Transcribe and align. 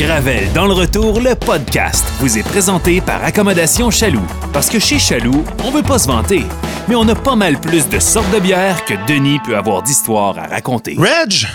Gravel 0.00 0.50
dans 0.54 0.66
le 0.66 0.72
retour, 0.72 1.20
le 1.20 1.34
podcast, 1.34 2.06
vous 2.20 2.38
est 2.38 2.42
présenté 2.42 3.02
par 3.02 3.22
Accommodation 3.22 3.90
Chaloux. 3.90 4.24
Parce 4.50 4.70
que 4.70 4.78
chez 4.78 4.98
Chaloux, 4.98 5.44
on 5.62 5.70
veut 5.70 5.82
pas 5.82 5.98
se 5.98 6.06
vanter, 6.06 6.44
mais 6.88 6.94
on 6.94 7.06
a 7.06 7.14
pas 7.14 7.36
mal 7.36 7.60
plus 7.60 7.86
de 7.86 7.98
sortes 7.98 8.32
de 8.32 8.38
bières 8.38 8.86
que 8.86 8.94
Denis 9.06 9.40
peut 9.44 9.58
avoir 9.58 9.82
d'histoires 9.82 10.38
à 10.38 10.46
raconter. 10.46 10.96
Reg, 10.98 11.46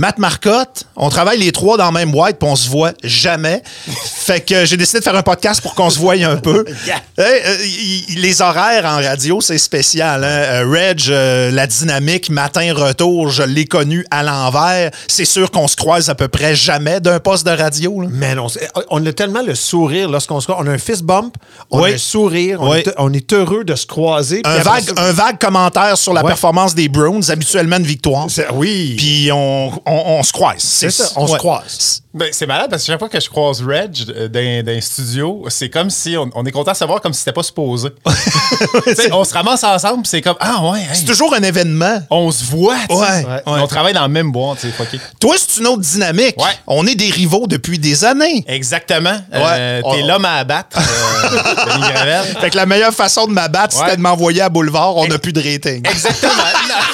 Matt 0.00 0.16
Marcotte, 0.18 0.84
on 0.96 1.10
travaille 1.10 1.38
les 1.38 1.52
trois 1.52 1.76
dans 1.76 1.84
la 1.84 1.90
même 1.92 2.10
boîte, 2.10 2.38
puis 2.38 2.48
on 2.48 2.56
se 2.56 2.70
voit 2.70 2.92
jamais. 3.04 3.62
fait 4.24 4.40
que 4.40 4.64
j'ai 4.64 4.78
décidé 4.78 5.00
de 5.00 5.04
faire 5.04 5.14
un 5.14 5.22
podcast 5.22 5.60
pour 5.60 5.74
qu'on 5.74 5.90
se 5.90 5.98
voie 5.98 6.14
un 6.14 6.36
peu. 6.36 6.64
Hey, 7.18 7.42
euh, 7.44 7.56
y- 7.66 8.04
y- 8.08 8.14
les 8.16 8.40
horaires 8.40 8.86
en 8.86 8.96
radio, 8.96 9.42
c'est 9.42 9.58
spécial. 9.58 10.24
hein. 10.24 10.26
Euh, 10.26 10.64
Reg, 10.66 11.02
euh, 11.10 11.50
la 11.50 11.66
dynamique 11.66 12.30
matin-retour, 12.30 13.28
je 13.28 13.42
l'ai 13.42 13.66
connu 13.66 14.06
à 14.10 14.22
l'envers. 14.22 14.90
C'est 15.06 15.26
sûr 15.26 15.50
qu'on 15.50 15.68
se 15.68 15.76
croise 15.76 16.08
à 16.08 16.14
peu 16.14 16.28
près 16.28 16.54
jamais 16.56 16.98
d'un 17.00 17.20
poste 17.20 17.44
de 17.46 17.50
radio. 17.50 18.00
là. 18.00 18.08
Mais 18.10 18.34
non, 18.34 18.46
on 18.88 19.04
a 19.04 19.12
tellement 19.12 19.42
le 19.42 19.54
sourire 19.54 20.08
lorsqu'on 20.08 20.40
se 20.40 20.46
croise. 20.46 20.64
On 20.66 20.70
a 20.70 20.72
un 20.72 20.78
fist 20.78 21.02
bump, 21.02 21.34
on 21.70 21.82
Oui. 21.82 21.90
a 21.90 21.94
un 21.96 21.98
sourire, 21.98 22.62
on, 22.62 22.70
Oui. 22.70 22.78
est, 22.78 22.94
on 22.96 23.12
est 23.12 23.30
heureux 23.34 23.64
de 23.64 23.74
se 23.74 23.84
croiser. 23.84 24.40
Un 24.44 24.60
vague, 24.60 24.84
ça- 24.84 25.02
un 25.02 25.12
vague 25.12 25.38
commentaire 25.38 25.98
sur 25.98 26.14
la 26.14 26.22
performance 26.24 26.74
des 26.74 26.88
Browns, 26.88 27.30
habituellement 27.30 27.76
une 27.76 27.82
victoire. 27.84 28.28
Oui. 28.54 28.94
Puis 28.96 29.30
on, 29.30 29.72
on- 29.84 29.89
on 29.92 30.22
se 30.22 30.32
croise. 30.32 30.58
c'est 30.62 30.90
ça, 30.90 31.04
on 31.16 31.26
se 31.26 31.36
croise. 31.36 32.02
Ben, 32.12 32.28
c'est 32.32 32.46
malade 32.46 32.68
parce 32.68 32.82
que 32.82 32.90
chaque 32.90 32.98
fois 32.98 33.08
que 33.08 33.20
je 33.20 33.28
croise 33.30 33.62
Reg 33.62 33.94
euh, 34.08 34.26
dans, 34.26 34.64
dans 34.66 34.72
un 34.76 34.80
studio, 34.80 35.44
c'est 35.48 35.70
comme 35.70 35.90
si 35.90 36.16
on, 36.16 36.28
on 36.34 36.44
est 36.44 36.50
content 36.50 36.72
de 36.72 36.76
savoir 36.76 37.00
comme 37.00 37.12
si 37.12 37.20
c'était 37.20 37.32
pas 37.32 37.44
supposé. 37.44 37.90
On 39.12 39.22
se 39.24 39.32
ramasse 39.32 39.62
ensemble, 39.62 40.04
c'est 40.06 40.20
comme 40.20 40.34
Ah 40.40 40.60
ouais, 40.70 40.80
hey, 40.80 40.86
C'est 40.92 41.04
toujours 41.04 41.32
un 41.34 41.42
événement. 41.44 42.00
on 42.10 42.32
se 42.32 42.44
voit, 42.46 42.74
tu 42.88 42.96
sais. 42.96 43.00
Ouais, 43.00 43.22
Mais 43.46 43.52
ouais. 43.52 43.60
On 43.62 43.66
travaille 43.68 43.92
dans 43.94 44.02
le 44.02 44.08
même 44.08 44.32
bois, 44.32 44.56
tu 44.60 44.62
sais, 44.66 44.72
fucké. 44.72 44.98
Toi, 45.20 45.36
c'est 45.38 45.60
une 45.60 45.68
autre 45.68 45.82
dynamique. 45.82 46.36
Ouais. 46.36 46.50
On 46.66 46.84
est 46.88 46.96
des 46.96 47.10
rivaux 47.10 47.46
depuis 47.46 47.78
des 47.78 48.04
années. 48.04 48.44
Exactement. 48.48 49.16
Euh. 49.32 49.80
T'es 49.80 50.02
On- 50.02 50.06
l'homme 50.08 50.24
à 50.24 50.38
abattre, 50.38 50.78
euh. 50.78 52.22
Fait 52.40 52.50
que 52.50 52.56
la 52.56 52.66
meilleure 52.66 52.92
façon 52.94 53.28
de 53.28 53.32
m'abattre, 53.32 53.76
Ouais. 53.76 53.84
c'était 53.84 53.96
de 53.98 54.02
m'envoyer 54.02 54.40
à 54.42 54.48
Boulevard. 54.48 54.96
On 54.96 55.06
n'a 55.06 55.18
plus 55.20 55.32
de 55.32 55.40
rating. 55.40 55.86
Exactement. 55.88 56.32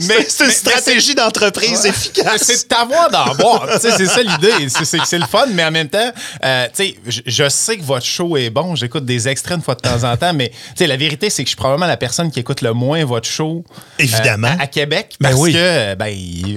Mais 0.08 0.26
c'est 0.30 0.44
une 0.46 0.50
mais- 0.93 0.93
stratégie 0.94 1.16
d'entreprise 1.16 1.86
efficace. 1.86 2.44
c'est 2.44 2.64
de 2.64 2.68
t'avoir 2.68 3.10
d'en 3.10 3.36
boire. 3.36 3.68
C'est 3.82 4.06
ça 4.06 4.22
l'idée. 4.22 4.68
C'est, 4.70 5.18
le 5.20 5.26
fun, 5.26 5.46
mais 5.52 5.64
en 5.64 5.72
même 5.72 5.90
temps, 5.90 6.12
euh, 6.44 6.68
tu 6.76 6.86
sais, 6.86 6.96
je, 7.08 7.22
je 7.26 7.50
sais 7.50 7.78
que 7.78 7.84
votre 7.84 8.06
show 8.06 8.38
est 8.38 8.50
bon. 8.50 8.76
J'écoute 8.76 9.06
des 9.06 9.28
extraits 9.28 9.58
une 9.58 9.64
fois 9.64 9.76
de 9.76 9.82
temps 9.82 10.04
en 10.04 10.16
temps, 10.18 10.34
mais 10.34 10.52
la 10.80 10.98
vérité, 10.98 11.30
c'est 11.30 11.44
que 11.44 11.48
je 11.48 11.52
suis 11.52 11.58
probablement 11.58 11.88
la 11.88 11.98
personne 11.98 12.30
qui 12.32 12.40
écoute 12.40 12.62
le 12.62 12.74
moins 12.74 13.04
votre 13.06 13.28
show. 13.28 13.64
euh, 13.70 14.04
Évidemment. 14.04 14.56
à, 14.60 14.64
à 14.64 14.68
Québec. 14.68 15.16
Ben 15.20 15.30
Parce 15.30 15.42
oui. 15.42 15.54
que, 15.54 15.96
ben, 15.96 16.14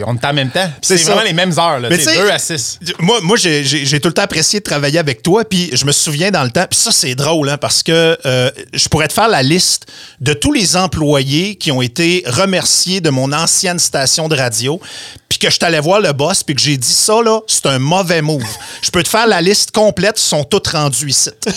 on 0.06 0.16
est 0.16 0.24
en 0.24 0.32
même 0.32 0.50
temps. 0.50 0.68
C'est 0.82 0.96
vraiment 1.02 1.22
les 1.22 1.32
mêmes 1.32 1.52
heures, 1.58 1.78
là. 1.80 1.88
Mais 1.88 1.98
Tu 1.98 2.04
sais, 2.04 2.10
tu 2.12 2.16
sais, 2.16 2.22
2 2.24 2.30
à 2.30 2.38
6. 2.38 2.78
Moi, 2.98 3.20
moi 3.22 3.36
j'ai 3.36 4.00
tout 4.00 4.08
le 4.08 4.14
temps 4.14 4.22
apprécié 4.22 4.60
de 4.60 4.64
travailler 4.64 4.98
avec 4.98 5.22
toi, 5.22 5.44
puis 5.44 5.70
je 5.72 5.84
me 5.84 5.92
souviens 5.92 6.30
dans 6.30 6.42
le 6.44 6.50
temps, 6.50 6.66
puis 6.68 6.78
ça, 6.78 6.90
c'est 6.92 7.14
drôle, 7.14 7.48
hein, 7.48 7.58
parce 7.58 7.82
que 7.82 8.18
euh, 8.26 8.50
je 8.72 8.88
pourrais 8.88 9.08
te 9.08 9.12
faire 9.12 9.28
la 9.28 9.42
liste 9.42 9.86
de 10.20 10.32
tous 10.32 10.52
les 10.52 10.76
employés 10.76 11.54
qui 11.56 11.70
ont 11.72 11.82
été 11.82 12.22
remerciés 12.26 13.00
de 13.00 13.10
mon 13.10 13.32
ancienne 13.32 13.78
station 13.78 14.25
de 14.28 14.36
radio, 14.36 14.80
puis 15.28 15.38
que 15.38 15.50
je 15.50 15.58
t'allais 15.58 15.80
voir 15.80 16.00
le 16.00 16.12
boss, 16.12 16.42
puis 16.42 16.54
que 16.54 16.60
j'ai 16.60 16.76
dit 16.76 16.92
ça, 16.92 17.20
là, 17.22 17.40
c'est 17.46 17.66
un 17.66 17.78
mauvais 17.78 18.22
move. 18.22 18.42
Je 18.82 18.90
peux 18.90 19.02
te 19.02 19.08
faire 19.08 19.26
la 19.26 19.40
liste 19.42 19.70
complète, 19.72 20.18
ils 20.18 20.22
sont 20.28 20.44
tous 20.44 20.70
rendus 20.70 21.08
ici. 21.10 21.30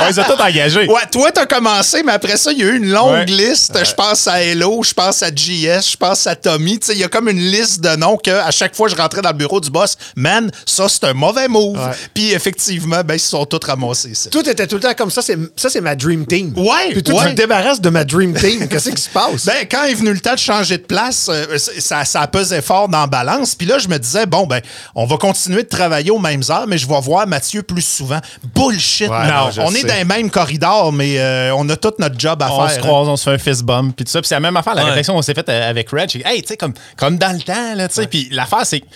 On 0.00 0.06
les 0.06 0.18
a 0.18 0.24
tous 0.24 0.40
engagés. 0.40 0.86
Ouais, 0.88 1.02
toi, 1.10 1.30
t'as 1.32 1.46
commencé, 1.46 2.02
mais 2.02 2.12
après 2.12 2.36
ça, 2.36 2.52
il 2.52 2.58
y 2.58 2.62
a 2.62 2.66
eu 2.66 2.76
une 2.76 2.90
longue 2.90 3.10
Ouais. 3.10 3.24
liste. 3.26 3.78
Je 3.84 3.92
pense 3.94 4.26
à 4.28 4.42
Hello, 4.42 4.82
je 4.82 4.92
pense 4.94 5.22
à 5.22 5.28
JS, 5.34 5.90
je 5.92 5.96
pense 5.96 6.26
à 6.26 6.34
Tommy. 6.36 6.78
Tu 6.78 6.86
sais, 6.88 6.92
il 6.94 6.98
y 7.00 7.04
a 7.04 7.08
comme 7.08 7.28
une 7.28 7.38
liste 7.40 7.80
de 7.80 7.96
noms 7.96 8.16
que 8.16 8.30
à 8.30 8.50
chaque 8.50 8.74
fois 8.76 8.88
que 8.88 8.96
je 8.96 9.00
rentrais 9.00 9.20
dans 9.22 9.30
le 9.30 9.36
bureau 9.36 9.60
du 9.60 9.70
boss, 9.70 9.96
man, 10.16 10.50
ça, 10.66 10.88
c'est 10.88 11.04
un 11.04 11.12
mauvais 11.14 11.48
move. 11.48 11.76
Ouais. 11.78 11.92
Puis 12.14 12.32
effectivement, 12.32 13.02
ben, 13.04 13.14
ils 13.14 13.20
se 13.20 13.28
sont 13.30 13.44
tous 13.46 13.64
ramassés 13.66 14.10
ici. 14.10 14.30
Tout 14.30 14.48
était 14.48 14.66
tout 14.66 14.76
le 14.76 14.80
temps 14.82 14.94
comme 14.94 15.10
ça. 15.10 15.22
C'est, 15.22 15.36
ça, 15.56 15.68
c'est 15.70 15.80
ma 15.80 15.94
dream 15.96 16.26
team. 16.26 16.52
Ouais, 16.56 16.92
Puis 16.92 17.02
toi, 17.02 17.22
ouais. 17.22 17.28
tu 17.30 17.34
te 17.34 17.40
débarrasses 17.42 17.80
de 17.80 17.90
ma 17.90 18.04
dream 18.04 18.34
team. 18.34 18.68
Qu'est-ce 18.68 18.90
qui 18.90 19.02
se 19.02 19.08
passe? 19.10 19.44
Ben, 19.46 19.66
quand 19.70 19.84
est 19.84 19.94
venu 19.94 20.12
le 20.12 20.20
temps 20.20 20.34
de 20.34 20.38
changer 20.38 20.78
de 20.78 20.82
place, 20.84 21.19
euh, 21.28 21.58
ça, 21.58 22.04
ça 22.04 22.26
pesait 22.26 22.62
fort 22.62 22.88
dans 22.88 23.00
la 23.00 23.06
balance. 23.06 23.54
Puis 23.54 23.66
là, 23.66 23.78
je 23.78 23.88
me 23.88 23.98
disais, 23.98 24.26
bon, 24.26 24.46
ben, 24.46 24.60
on 24.94 25.04
va 25.06 25.16
continuer 25.16 25.62
de 25.62 25.68
travailler 25.68 26.10
aux 26.10 26.18
mêmes 26.18 26.42
heures, 26.50 26.66
mais 26.66 26.78
je 26.78 26.88
vais 26.88 27.00
voir 27.00 27.26
Mathieu 27.26 27.62
plus 27.62 27.84
souvent. 27.84 28.20
Bullshit, 28.54 29.08
Ouais, 29.08 29.26
non. 29.26 29.50
on 29.58 29.74
est 29.74 29.84
dans 29.84 29.94
les 29.94 30.04
mêmes 30.04 30.30
corridors, 30.30 30.92
mais 30.92 31.18
euh, 31.18 31.54
on 31.54 31.68
a 31.68 31.76
tout 31.76 31.92
notre 31.98 32.18
job 32.18 32.42
à 32.42 32.52
On 32.52 32.60
faire. 32.60 32.70
se 32.70 32.78
hein. 32.78 32.82
croise, 32.82 33.08
on 33.08 33.16
se 33.16 33.24
fait 33.24 33.34
un 33.34 33.38
fist 33.38 33.62
bump, 33.62 33.94
puis 33.96 34.04
tout 34.04 34.10
ça. 34.12 34.20
Puis 34.20 34.28
c'est 34.28 34.34
la 34.36 34.40
même 34.40 34.56
affaire, 34.56 34.74
la 34.74 34.82
Ouais. 34.82 34.88
réflexion 34.90 35.14
qu'on 35.14 35.22
s'est 35.22 35.34
faite 35.34 35.48
euh, 35.48 35.68
avec 35.70 35.90
Reg. 35.90 36.08
c'est, 36.10 36.22
Hey, 36.24 36.42
tu 36.42 36.48
sais, 36.48 36.56
comme, 36.56 36.74
comme 36.96 37.18
dans 37.18 37.34
le 37.36 37.42
temps, 37.42 37.74
là, 37.74 37.88
tu 37.88 37.94
sais. 37.94 38.06
Puis 38.06 38.28
l'affaire, 38.30 38.64
c'est 38.64 38.80
que 38.80 38.86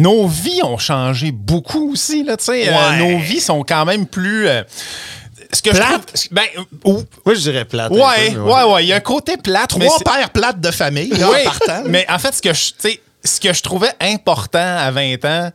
nos 0.00 0.26
vies 0.26 0.62
ont 0.64 0.78
changé 0.78 1.30
beaucoup 1.32 1.92
aussi, 1.92 2.24
là, 2.24 2.36
tu 2.36 2.44
sais. 2.46 2.68
Euh, 2.68 2.72
Ouais. 2.72 2.98
nos 2.98 3.18
vies 3.20 3.40
sont 3.40 3.62
quand 3.62 3.84
même 3.84 4.06
plus. 4.06 4.48
euh, 4.48 4.62
ce 5.52 5.62
que 5.62 5.70
je 5.70 5.76
Plate? 5.76 6.06
trouve. 6.06 6.28
Ben, 6.32 6.44
ou- 6.84 7.02
Moi, 7.24 7.34
je 7.34 7.40
dirais 7.40 7.64
plate. 7.64 7.90
ouais, 7.92 8.30
peu, 8.32 8.40
ouais, 8.40 8.62
ouais. 8.64 8.84
Il 8.84 8.88
y 8.88 8.92
a 8.92 8.96
un 8.96 9.00
côté 9.00 9.36
plate. 9.36 9.70
Trois 9.70 9.98
pères 10.04 10.30
plates 10.30 10.60
de 10.60 10.70
famille, 10.70 11.10
là, 11.10 11.28
Oui, 11.30 11.38
en 11.40 11.50
partant. 11.50 11.82
mais 11.86 12.06
en 12.08 12.18
fait, 12.18 12.34
ce 12.34 12.42
que 12.42 12.52
je, 12.54 12.72
ce 13.24 13.40
que 13.40 13.52
je 13.52 13.62
trouvais 13.62 13.92
important 14.00 14.58
à 14.78 14.90
20 14.90 15.24
ans, 15.24 15.50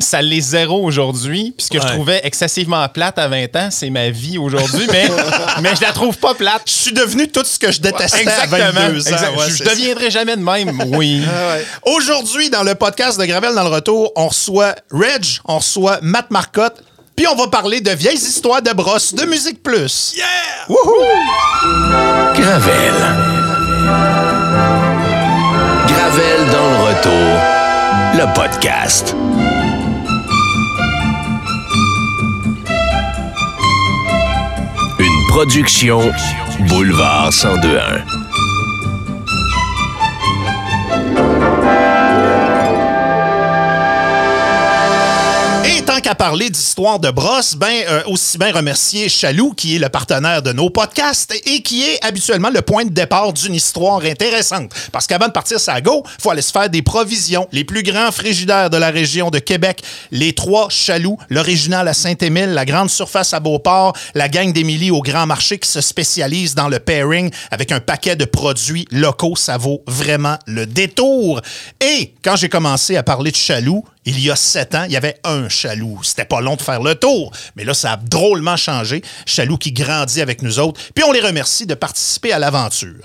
ça 0.00 0.20
l'est 0.20 0.40
zéro 0.40 0.84
aujourd'hui. 0.84 1.54
Puis 1.56 1.66
ce 1.66 1.70
que 1.70 1.80
je 1.80 1.86
trouvais 1.86 2.20
excessivement 2.24 2.86
plate 2.88 3.16
à 3.16 3.28
20 3.28 3.54
ans, 3.56 3.68
c'est 3.70 3.90
ma 3.90 4.10
vie 4.10 4.38
aujourd'hui. 4.38 4.86
Mais, 4.90 5.08
mais 5.62 5.76
je 5.76 5.82
la 5.82 5.92
trouve 5.92 6.18
pas 6.18 6.34
plate. 6.34 6.62
Je 6.66 6.72
suis 6.72 6.92
devenu 6.92 7.28
tout 7.28 7.44
ce 7.44 7.58
que 7.60 7.70
je 7.70 7.80
détestais 7.80 8.26
à 8.28 8.46
22 8.46 8.60
ans. 8.82 8.86
exact. 9.12 9.36
Ouais, 9.36 9.44
je 9.50 9.62
ça. 9.62 9.64
deviendrai 9.70 10.10
jamais 10.10 10.36
de 10.36 10.42
même. 10.42 10.82
Oui. 10.96 11.22
Aujourd'hui, 11.84 12.50
dans 12.50 12.62
le 12.64 12.74
podcast 12.74 13.18
de 13.20 13.24
Gravel 13.24 13.54
dans 13.54 13.62
le 13.62 13.68
retour, 13.74 14.12
on 14.16 14.28
reçoit 14.28 14.74
Reg, 14.90 15.24
on 15.44 15.58
reçoit 15.58 15.98
Matt 16.02 16.30
Marcotte, 16.30 16.82
puis 17.16 17.26
on 17.28 17.36
va 17.36 17.46
parler 17.48 17.80
de 17.80 17.90
vieilles 17.90 18.16
histoires 18.16 18.62
de 18.62 18.72
brosse 18.72 19.14
de 19.14 19.24
Musique 19.24 19.62
Plus. 19.62 20.14
Yeah! 20.16 20.24
Wouhou! 20.68 21.04
Gravel. 22.34 22.94
Gravel 25.86 26.50
dans 26.50 26.70
le 26.70 26.76
retour, 26.88 27.38
le 28.14 28.34
podcast. 28.34 29.14
Une 34.98 35.26
production 35.28 36.10
Boulevard 36.68 37.30
1021. 37.32 38.23
Parler 46.24 46.48
d'histoire 46.48 46.98
de 47.00 47.10
brosse, 47.10 47.54
ben 47.54 47.84
euh, 47.86 48.02
aussi 48.06 48.38
bien 48.38 48.50
remercier 48.50 49.10
Chaloux, 49.10 49.52
qui 49.52 49.76
est 49.76 49.78
le 49.78 49.90
partenaire 49.90 50.40
de 50.40 50.54
nos 50.54 50.70
podcasts 50.70 51.34
et 51.44 51.60
qui 51.60 51.82
est 51.82 52.02
habituellement 52.02 52.48
le 52.48 52.62
point 52.62 52.86
de 52.86 52.88
départ 52.88 53.34
d'une 53.34 53.54
histoire 53.54 54.02
intéressante. 54.02 54.72
Parce 54.90 55.06
qu'avant 55.06 55.26
de 55.26 55.32
partir 55.32 55.60
sa 55.60 55.82
go, 55.82 56.02
faut 56.18 56.30
aller 56.30 56.40
se 56.40 56.50
faire 56.50 56.70
des 56.70 56.80
provisions. 56.80 57.46
Les 57.52 57.62
plus 57.62 57.82
grands 57.82 58.10
frigidaires 58.10 58.70
de 58.70 58.78
la 58.78 58.88
région 58.88 59.28
de 59.28 59.38
Québec, 59.38 59.82
les 60.12 60.32
trois 60.32 60.70
Chaloux, 60.70 61.18
l'original 61.28 61.86
à 61.88 61.92
Saint-Émile, 61.92 62.54
la 62.54 62.64
grande 62.64 62.88
surface 62.88 63.34
à 63.34 63.40
Beauport, 63.40 63.94
la 64.14 64.30
gang 64.30 64.50
d'Émilie 64.50 64.90
au 64.90 65.02
Grand 65.02 65.26
Marché 65.26 65.58
qui 65.58 65.68
se 65.68 65.82
spécialise 65.82 66.54
dans 66.54 66.70
le 66.70 66.78
pairing 66.78 67.30
avec 67.50 67.70
un 67.70 67.80
paquet 67.80 68.16
de 68.16 68.24
produits 68.24 68.86
locaux. 68.90 69.36
Ça 69.36 69.58
vaut 69.58 69.82
vraiment 69.86 70.38
le 70.46 70.64
détour. 70.64 71.42
Et 71.82 72.14
quand 72.24 72.36
j'ai 72.36 72.48
commencé 72.48 72.96
à 72.96 73.02
parler 73.02 73.30
de 73.30 73.36
Chaloux, 73.36 73.84
il 74.06 74.20
y 74.20 74.30
a 74.30 74.36
sept 74.36 74.74
ans, 74.74 74.84
il 74.84 74.92
y 74.92 74.96
avait 74.96 75.18
un 75.24 75.48
Chaloux. 75.48 76.00
C'était 76.02 76.24
pas 76.24 76.40
long 76.40 76.56
de 76.56 76.62
faire 76.62 76.82
le 76.82 76.94
tour, 76.94 77.32
mais 77.56 77.64
là, 77.64 77.74
ça 77.74 77.92
a 77.92 77.96
drôlement 77.96 78.56
changé. 78.56 79.02
Chaloux 79.26 79.58
qui 79.58 79.72
grandit 79.72 80.20
avec 80.20 80.42
nous 80.42 80.58
autres. 80.58 80.80
Puis 80.94 81.04
on 81.04 81.12
les 81.12 81.20
remercie 81.20 81.66
de 81.66 81.74
participer 81.74 82.32
à 82.32 82.38
l'aventure. 82.38 83.04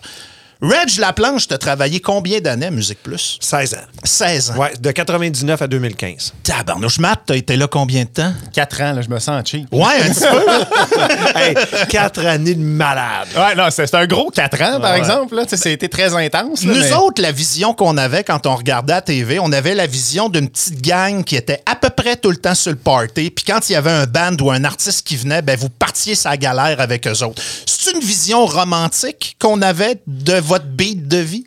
Reg 0.62 0.98
Laplanche, 0.98 1.48
t'as 1.48 1.58
travaillé 1.58 2.02
combien 2.02 2.42
d'années 2.42 2.66
à 2.66 2.72
Musique 2.72 3.02
Plus? 3.02 3.38
16 3.40 3.76
ans. 3.76 3.78
16 4.04 4.52
ans. 4.52 4.56
Ouais, 4.58 4.74
de 4.78 4.92
99 4.92 5.62
à 5.62 5.68
2015. 5.68 6.34
Tabarnouche, 6.44 7.00
Matt, 7.00 7.22
t'as 7.28 7.36
été 7.38 7.56
là 7.56 7.68
combien 7.68 8.04
de 8.04 8.10
temps? 8.10 8.34
4 8.54 8.82
ans, 8.82 8.92
là, 8.92 9.02
je 9.02 9.08
me 9.08 9.20
sens 9.20 9.42
cheap. 9.46 9.70
Ouais, 9.72 9.86
un 10.04 10.10
petit 10.10 10.20
peu. 10.20 11.40
hey, 11.40 11.56
4 11.88 12.26
années 12.26 12.56
de 12.56 12.62
malade. 12.62 13.30
Ouais, 13.38 13.56
non, 13.56 13.68
c'est 13.72 13.88
c'est 13.88 13.96
un 13.96 14.06
gros 14.06 14.32
4 14.32 14.62
ans, 14.62 14.82
par 14.82 14.92
Ouais. 14.92 14.98
exemple. 14.98 15.34
Là. 15.34 15.44
Été 15.44 15.88
très 15.88 16.14
intense. 16.14 16.66
là, 16.66 16.74
Nous 16.74 16.80
mais- 16.82 16.94
autres, 16.94 17.22
la 17.22 17.32
vision 17.32 17.74
qu'on 17.74 17.96
avait 17.96 18.26
quand 18.26 18.46
on 18.46 18.56
regardait 18.58 18.92
à 18.94 19.02
TV, 19.02 19.40
on 19.40 19.54
avait 19.54 19.76
la 19.76 19.88
vision 19.88 20.28
d'une 20.28 20.50
petite 20.50 20.82
gang 20.82 21.24
qui 21.24 21.38
était 21.38 21.62
à 21.68 21.78
peu 21.78 21.90
près 21.90 22.18
tout 22.18 22.32
le 22.32 22.38
temps 22.38 22.56
sur 22.56 22.72
le 22.72 22.78
party. 22.78 23.30
Puis 23.32 23.46
quand 23.48 23.70
il 23.70 23.74
y 23.74 23.76
avait 23.78 23.92
un 23.92 24.06
band 24.06 24.36
ou 24.42 24.52
un 24.52 24.66
artiste 24.66 25.08
qui 25.08 25.16
venait, 25.16 25.42
ben 25.42 25.58
vous 25.58 25.70
partiez 25.70 26.16
sa 26.16 26.36
galère 26.36 26.82
avec 26.82 27.08
eux 27.08 27.24
autres. 27.24 27.42
C'est 27.66 27.94
une 27.94 28.02
vision 28.02 28.46
romantique 28.46 29.38
qu'on 29.40 29.62
avait 29.62 30.02
de 30.06 30.34
votre 30.50 30.66
beat 30.66 31.08
de 31.08 31.18
vie? 31.18 31.44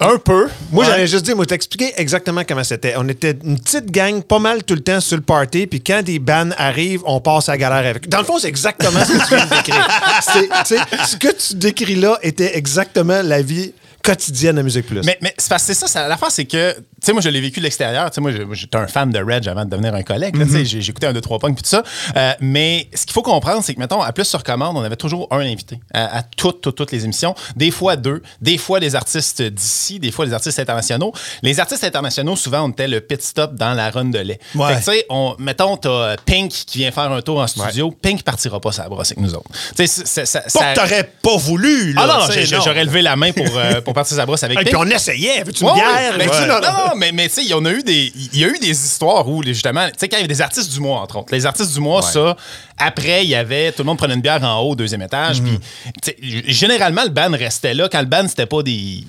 Un 0.00 0.16
peu. 0.18 0.48
Moi, 0.72 0.84
Ouais. 0.84 0.90
j'allais 0.90 1.06
juste 1.06 1.24
dire, 1.24 1.36
moi, 1.36 1.46
t'expliquer 1.46 1.92
exactement 1.96 2.42
comment 2.46 2.64
c'était. 2.64 2.94
On 2.96 3.08
était 3.08 3.36
une 3.44 3.58
petite 3.60 3.90
gang, 3.92 4.20
pas 4.22 4.40
mal 4.40 4.64
tout 4.64 4.74
le 4.74 4.80
temps 4.80 5.00
sur 5.00 5.16
le 5.16 5.22
party, 5.22 5.66
puis 5.68 5.80
quand 5.80 6.02
des 6.02 6.18
bands 6.18 6.50
arrivent, 6.58 7.02
on 7.06 7.20
passe 7.20 7.48
à 7.48 7.52
la 7.52 7.58
galère 7.58 7.88
avec. 7.90 8.08
Dans 8.08 8.18
le 8.18 8.24
fond, 8.24 8.38
c'est 8.40 8.48
exactement 8.48 9.04
ce 9.04 9.12
que 9.12 9.28
tu 9.28 9.34
viens 9.36 9.46
de 9.46 9.50
décrire. 9.54 9.88
C'est- 10.22 10.48
tu 10.48 10.76
sais, 10.76 11.06
ce 11.06 11.16
que 11.16 11.28
tu 11.32 11.54
décris 11.54 11.94
là 11.94 12.18
était 12.22 12.56
exactement 12.58 13.22
la 13.22 13.40
vie 13.42 13.72
quotidienne 14.06 14.58
à 14.58 14.62
Musique 14.62 14.86
Plus. 14.86 15.02
Mais, 15.04 15.18
mais 15.20 15.34
c'est 15.36 15.48
parce 15.48 15.62
que 15.64 15.74
c'est 15.74 15.80
ça, 15.80 15.86
ça 15.88 16.06
l'affaire, 16.08 16.30
c'est 16.30 16.44
que, 16.44 16.72
tu 16.74 16.82
sais, 17.02 17.12
moi, 17.12 17.20
je 17.20 17.28
l'ai 17.28 17.40
vécu 17.40 17.58
de 17.60 17.64
l'extérieur. 17.64 18.10
Tu 18.10 18.14
sais, 18.16 18.20
moi, 18.20 18.30
j'étais 18.52 18.76
un 18.76 18.86
fan 18.86 19.10
de 19.10 19.18
Reg 19.18 19.48
avant 19.48 19.64
de 19.64 19.70
devenir 19.70 19.94
un 19.94 20.02
collègue. 20.02 20.36
là, 20.36 20.44
tu 20.44 20.52
sais, 20.52 20.64
j'ai- 20.64 20.80
J'écoutais 20.80 21.08
un, 21.08 21.12
deux, 21.12 21.20
trois 21.20 21.38
punks, 21.40 21.54
puis 21.54 21.62
tout 21.64 21.68
ça. 21.68 21.82
Euh, 22.16 22.32
mais 22.40 22.88
ce 22.94 23.04
qu'il 23.06 23.12
faut 23.12 23.22
comprendre, 23.22 23.62
c'est 23.64 23.74
que, 23.74 23.80
mettons, 23.80 24.00
à 24.00 24.12
plus 24.12 24.24
sur 24.24 24.44
commande, 24.44 24.76
on 24.76 24.82
avait 24.82 24.94
toujours 24.96 25.26
un 25.32 25.40
invité 25.40 25.80
à, 25.92 26.18
à 26.18 26.22
toutes, 26.22 26.60
toutes, 26.60 26.76
toutes 26.76 26.92
les 26.92 27.04
émissions. 27.04 27.34
Des 27.56 27.70
fois 27.72 27.96
deux, 27.96 28.22
des 28.40 28.56
fois 28.58 28.78
des 28.78 28.94
artistes 28.94 29.42
d'ici, 29.42 29.98
des 29.98 30.12
fois 30.12 30.26
des 30.26 30.32
artistes 30.32 30.58
internationaux. 30.60 31.12
Les 31.42 31.58
artistes 31.58 31.82
internationaux, 31.82 32.36
souvent, 32.36 32.62
on 32.64 32.70
était 32.70 32.86
le 32.88 33.00
pit 33.00 33.20
stop 33.20 33.54
dans 33.54 33.74
la 33.74 33.90
run 33.90 34.04
de 34.06 34.18
lait. 34.20 34.38
Ouais. 34.54 34.76
Tu 34.76 34.82
sais, 34.84 35.06
on- 35.10 35.34
mettons, 35.38 35.76
t'as 35.76 36.16
Pink 36.24 36.50
qui 36.52 36.78
vient 36.78 36.92
faire 36.92 37.10
un 37.10 37.20
tour 37.22 37.40
en 37.40 37.46
studio. 37.48 37.90
Pink 37.90 38.22
partira 38.22 38.60
pas 38.60 38.70
sa 38.72 38.88
brosse 38.88 39.08
avec 39.10 39.18
nous 39.20 39.34
autres. 39.34 39.50
Tu 39.76 39.86
sais, 39.86 40.04
ça- 40.04 40.40
Pas 40.42 40.48
ça- 40.48 40.72
que 40.74 40.80
t'aurais 40.80 41.10
pas 41.22 41.36
voulu, 41.36 41.92
là. 41.94 42.02
Ah 42.04 42.06
non, 42.06 42.14
non, 42.20 42.60
j'aurais 42.64 42.84
levé 42.84 43.02
la 43.02 43.16
main 43.16 43.32
pour, 43.32 43.46
euh, 43.56 43.80
pour 43.80 43.94
partir 43.96 44.16
sa 44.16 44.24
brosse 44.24 44.44
avec 44.44 44.56
Et 44.60 44.62
Pink. 44.64 44.68
puis 44.68 44.76
on 44.76 44.88
essayait. 44.94 45.42
Veux-tu 45.42 45.62
une 45.64 45.70
Ouais, 45.70 45.74
bière? 45.74 46.16
ouais. 46.16 46.26
Ben, 46.28 46.60
non, 46.60 46.94
mais, 46.96 47.10
mais 47.12 47.28
tu 47.28 47.34
sais, 47.34 47.42
il 47.42 47.48
y 47.48 47.54
en 47.54 47.64
a 47.64 47.72
eu 47.72 47.82
des. 47.82 48.12
Il 48.32 48.38
y 48.38 48.44
a 48.44 48.48
eu 48.48 48.58
des 48.60 48.70
histoires 48.70 49.28
où, 49.28 49.42
justement, 49.42 49.86
tu 49.88 49.94
sais, 49.98 50.08
quand 50.08 50.16
il 50.16 50.20
y 50.20 50.24
avait 50.24 50.32
des 50.34 50.40
artistes 50.42 50.72
du 50.72 50.78
mois, 50.80 51.00
entre 51.00 51.16
autres. 51.18 51.32
Les 51.32 51.44
artistes 51.46 51.72
du 51.74 51.80
mois, 51.80 52.02
ça, 52.02 52.36
après, 52.78 53.24
il 53.24 53.30
y 53.30 53.34
avait. 53.34 53.72
Tout 53.72 53.82
le 53.82 53.86
monde 53.86 53.98
prenait 53.98 54.14
une 54.14 54.20
bière 54.20 54.42
en 54.44 54.60
haut, 54.60 54.70
au 54.72 54.76
deuxième 54.76 55.02
étage. 55.02 55.42
Puis, 55.42 55.58
tu 55.58 55.92
sais, 56.04 56.16
g- 56.22 56.44
généralement, 56.46 57.02
le 57.02 57.10
band 57.10 57.30
restait 57.32 57.74
là. 57.74 57.88
Quand 57.90 58.00
le 58.00 58.06
band, 58.06 58.28
c'était 58.28 58.46
pas 58.46 58.62
des. 58.62 59.00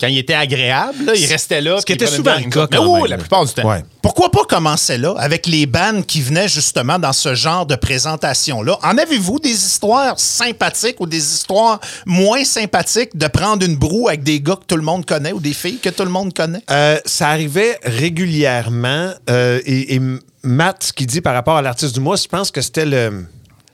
Quand 0.00 0.06
il 0.06 0.18
était 0.18 0.34
agréable, 0.34 1.04
là, 1.04 1.12
il 1.14 1.26
restait 1.26 1.60
là. 1.60 1.80
Ce 1.80 1.86
qui 1.86 1.92
était 1.92 2.06
souvent 2.06 2.36
le 2.36 2.50
cas 2.50 2.66
quand 2.66 2.94
même, 2.94 3.06
la 3.06 3.18
plupart 3.18 3.44
du 3.44 3.52
temps. 3.52 3.68
Ouais. 3.68 3.82
Pourquoi 4.02 4.30
pas 4.30 4.44
commencer 4.44 4.98
là, 4.98 5.14
avec 5.18 5.46
les 5.46 5.66
bands 5.66 6.02
qui 6.02 6.20
venaient 6.20 6.48
justement 6.48 6.98
dans 6.98 7.12
ce 7.12 7.34
genre 7.34 7.64
de 7.66 7.74
présentation-là? 7.74 8.78
En 8.82 8.98
avez-vous 8.98 9.38
des 9.38 9.50
histoires 9.50 10.18
sympathiques 10.18 11.00
ou 11.00 11.06
des 11.06 11.34
histoires 11.34 11.80
moins 12.04 12.44
sympathiques 12.44 13.16
de 13.16 13.26
prendre 13.26 13.64
une 13.64 13.76
broue 13.76 14.08
avec 14.08 14.22
des 14.22 14.40
gars 14.40 14.56
que 14.56 14.66
tout 14.66 14.76
le 14.76 14.82
monde 14.82 15.06
connaît 15.06 15.32
ou 15.32 15.40
des 15.40 15.54
filles 15.54 15.78
que 15.78 15.90
tout 15.90 16.04
le 16.04 16.10
monde 16.10 16.34
connaît? 16.34 16.60
Euh, 16.70 16.98
ça 17.06 17.28
arrivait 17.28 17.78
régulièrement. 17.82 19.12
euh, 19.30 19.60
et, 19.64 19.94
et 19.94 20.00
Matt, 20.42 20.84
ce 20.84 20.92
qu'il 20.92 21.06
dit 21.06 21.22
par 21.22 21.32
rapport 21.32 21.56
à 21.56 21.62
l'artiste 21.62 21.94
du 21.94 22.00
mois, 22.00 22.16
je 22.16 22.28
pense 22.28 22.50
que 22.50 22.60
c'était 22.60 22.84
le. 22.84 23.24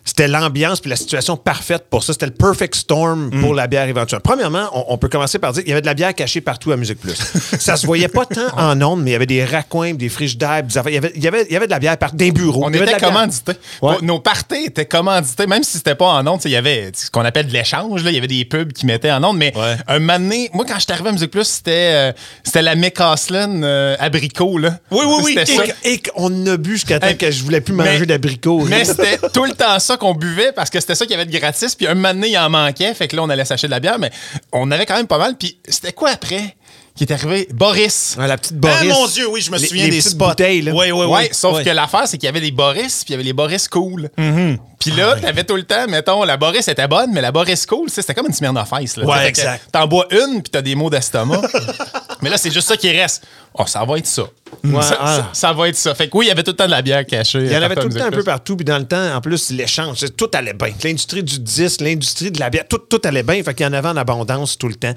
C'était 0.04 0.28
l'ambiance 0.28 0.80
puis 0.80 0.90
la 0.90 0.96
situation 0.96 1.36
parfaite 1.36 1.84
pour 1.90 2.02
ça. 2.02 2.12
C'était 2.12 2.26
le 2.26 2.32
perfect 2.32 2.74
storm 2.74 3.30
pour 3.40 3.54
la 3.54 3.66
bière 3.66 3.86
éventuelle. 3.88 4.20
Premièrement, 4.22 4.68
on, 4.72 4.84
on 4.88 4.98
peut 4.98 5.08
commencer 5.08 5.38
par 5.38 5.52
dire 5.52 5.62
qu'il 5.62 5.70
y 5.70 5.72
avait 5.72 5.80
de 5.82 5.86
la 5.86 5.94
bière 5.94 6.14
cachée 6.14 6.40
partout 6.40 6.72
à 6.72 6.76
Musique 6.76 7.00
Plus. 7.00 7.14
ça 7.58 7.76
se 7.76 7.86
voyait 7.86 8.08
pas 8.08 8.24
tant 8.26 8.56
en 8.56 8.80
ondes, 8.82 9.02
mais 9.02 9.10
il 9.10 9.12
y 9.12 9.16
avait 9.16 9.26
des 9.26 9.44
raccoins, 9.44 9.94
des 9.94 10.08
des 10.08 10.78
affaires. 10.78 10.88
Il 10.88 10.94
y 10.94 10.98
avait, 10.98 11.12
il 11.14 11.22
y 11.22 11.28
avait, 11.28 11.46
il 11.48 11.52
y 11.52 11.56
avait 11.56 11.66
de 11.66 11.70
la 11.70 11.78
bière 11.78 11.96
partout, 11.98 12.16
des 12.16 12.32
bureaux. 12.32 12.64
On 12.64 12.72
était 12.72 12.96
commandités. 12.98 13.52
Ouais. 13.82 13.96
Nos 14.02 14.20
parties 14.20 14.64
étaient 14.66 14.86
commandités, 14.86 15.46
même 15.46 15.62
si 15.62 15.78
c'était 15.78 15.94
pas 15.94 16.06
en 16.06 16.26
ondes. 16.26 16.40
Il 16.44 16.50
y 16.50 16.56
avait 16.56 16.90
ce 16.94 17.10
qu'on 17.10 17.24
appelle 17.24 17.46
de 17.46 17.52
l'échange. 17.52 18.02
Il 18.04 18.12
y 18.12 18.18
avait 18.18 18.26
des 18.26 18.44
pubs 18.44 18.72
qui 18.72 18.86
mettaient 18.86 19.12
en 19.12 19.22
ondes. 19.24 19.36
Mais 19.36 19.52
Ouais. 19.56 19.76
un 19.88 19.98
moment 19.98 20.18
donné, 20.18 20.48
moi, 20.52 20.64
quand 20.66 20.74
je 20.76 20.80
suis 20.80 20.92
arrivé 20.92 21.08
à 21.08 21.12
Musique 21.12 21.30
Plus, 21.30 21.44
c'était 21.44 21.70
euh, 21.92 22.12
c'était 22.42 22.62
la 22.62 22.74
McCaslin 22.74 23.62
euh, 23.62 23.96
abricot. 23.98 24.58
Là. 24.58 24.78
Oui, 24.90 25.04
oui, 25.06 25.34
oui. 25.36 25.68
Et, 25.84 25.92
et 25.94 25.98
qu'on 26.02 26.46
a 26.46 26.56
bu 26.56 26.72
jusqu'à 26.72 26.98
temps 27.00 27.06
Hey, 27.08 27.16
que 27.16 27.30
je 27.30 27.42
voulais 27.42 27.60
plus 27.60 27.74
manger 27.74 28.06
d'abricots. 28.06 28.64
Mais 28.66 28.84
c'était 28.84 29.18
tout 29.32 29.44
le 29.44 29.52
temps 29.52 29.78
ça 29.78 29.89
qu'on 29.96 30.14
buvait 30.14 30.52
parce 30.52 30.70
que 30.70 30.80
c'était 30.80 30.94
ça 30.94 31.04
qu'il 31.06 31.12
y 31.12 31.20
avait 31.20 31.26
de 31.30 31.36
gratis. 31.36 31.74
Puis 31.74 31.86
un 31.86 31.94
moment 31.94 32.14
donné, 32.14 32.28
il 32.30 32.38
en 32.38 32.50
manquait. 32.50 32.92
Fait 32.94 33.08
que 33.08 33.16
là, 33.16 33.22
on 33.22 33.28
allait 33.30 33.44
s'acheter 33.44 33.66
de 33.66 33.72
la 33.72 33.80
bière. 33.80 33.98
Mais 33.98 34.10
on 34.52 34.70
avait 34.70 34.86
quand 34.86 34.96
même 34.96 35.06
pas 35.06 35.18
mal. 35.18 35.36
Puis 35.36 35.58
c'était 35.68 35.92
quoi 35.92 36.10
après 36.10 36.56
qui 36.96 37.04
est 37.04 37.12
arrivé? 37.12 37.48
Boris. 37.52 38.16
Ouais, 38.18 38.26
la 38.26 38.36
petite 38.36 38.56
Boris. 38.58 38.76
Ah, 38.92 38.94
mon 38.94 39.06
Dieu, 39.06 39.28
oui, 39.28 39.40
je 39.40 39.50
me 39.50 39.58
Les- 39.58 39.66
souviens 39.68 39.84
les 39.84 39.90
des 39.90 39.96
petites 39.98 40.12
spots. 40.12 40.28
bouteilles, 40.28 40.62
là. 40.62 40.72
Oui, 40.74 40.90
oui, 40.90 41.04
oui. 41.04 41.06
Ouais, 41.06 41.28
sauf 41.32 41.56
Ouais. 41.56 41.64
que 41.64 41.70
l'affaire, 41.70 42.06
c'est 42.06 42.18
qu'il 42.18 42.26
y 42.26 42.28
avait 42.28 42.40
des 42.40 42.50
Boris, 42.50 43.04
puis 43.04 43.08
il 43.08 43.12
y 43.12 43.14
avait 43.14 43.22
les 43.24 43.32
Boris 43.32 43.68
cool. 43.68 44.10
Mm-hmm. 44.18 44.58
Puis 44.80 44.92
Ah 44.94 45.00
là, 45.00 45.16
t'avais 45.20 45.44
tout 45.44 45.56
le 45.56 45.62
temps, 45.62 45.86
mettons, 45.88 46.24
la 46.24 46.38
Boris 46.38 46.66
était 46.66 46.88
bonne, 46.88 47.12
mais 47.12 47.20
la 47.20 47.30
Boris 47.30 47.66
cool, 47.66 47.90
c'était 47.90 48.14
comme 48.14 48.26
une 48.26 48.32
semaine 48.32 48.58
Ice. 48.80 48.96
Là, 48.96 49.04
Ouais, 49.04 49.28
exact. 49.28 49.66
T'en 49.70 49.86
bois 49.86 50.06
une, 50.10 50.40
puis 50.42 50.50
t'as 50.50 50.62
des 50.62 50.74
maux 50.74 50.88
d'estomac. 50.88 51.42
mais 52.22 52.30
là, 52.30 52.38
c'est 52.38 52.50
juste 52.50 52.66
ça 52.66 52.78
qui 52.78 52.90
reste. 52.90 53.22
Oh, 53.52 53.64
ça 53.66 53.84
va 53.84 53.98
être 53.98 54.06
ça. 54.06 54.22
Ouais, 54.64 54.82
ça, 54.82 54.96
ah. 54.98 55.16
ça- 55.16 55.28
ça 55.34 55.52
va 55.52 55.68
être 55.68 55.76
ça. 55.76 55.94
Fait 55.94 56.08
que 56.08 56.16
oui, 56.16 56.24
il 56.26 56.28
y 56.28 56.30
avait 56.32 56.42
tout 56.42 56.52
le 56.52 56.56
temps 56.56 56.64
de 56.66 56.70
la 56.70 56.80
bière 56.80 57.04
cachée. 57.04 57.40
Il 57.40 57.52
y 57.52 57.56
en 57.56 57.62
avait 57.62 57.74
tout 57.74 57.88
le 57.88 57.94
temps 57.94 58.06
un 58.06 58.10
peu 58.10 58.24
partout. 58.24 58.56
Puis 58.56 58.64
dans 58.64 58.78
le 58.78 58.86
temps, 58.86 59.14
en 59.14 59.20
plus, 59.20 59.50
l'échange, 59.50 60.02
tout 60.16 60.30
allait 60.32 60.54
bien. 60.54 60.72
L'industrie 60.82 61.22
du 61.22 61.38
disque, 61.38 61.82
l'industrie 61.82 62.30
de 62.30 62.40
la 62.40 62.48
bière, 62.48 62.64
tout, 62.66 62.78
tout 62.78 63.00
allait 63.04 63.22
bien. 63.22 63.42
Fait 63.42 63.52
qu'il 63.54 63.66
y 63.66 63.68
en 63.68 63.72
avait 63.74 63.88
en 63.88 63.96
abondance 63.98 64.56
tout 64.56 64.68
le 64.68 64.76
temps. 64.76 64.94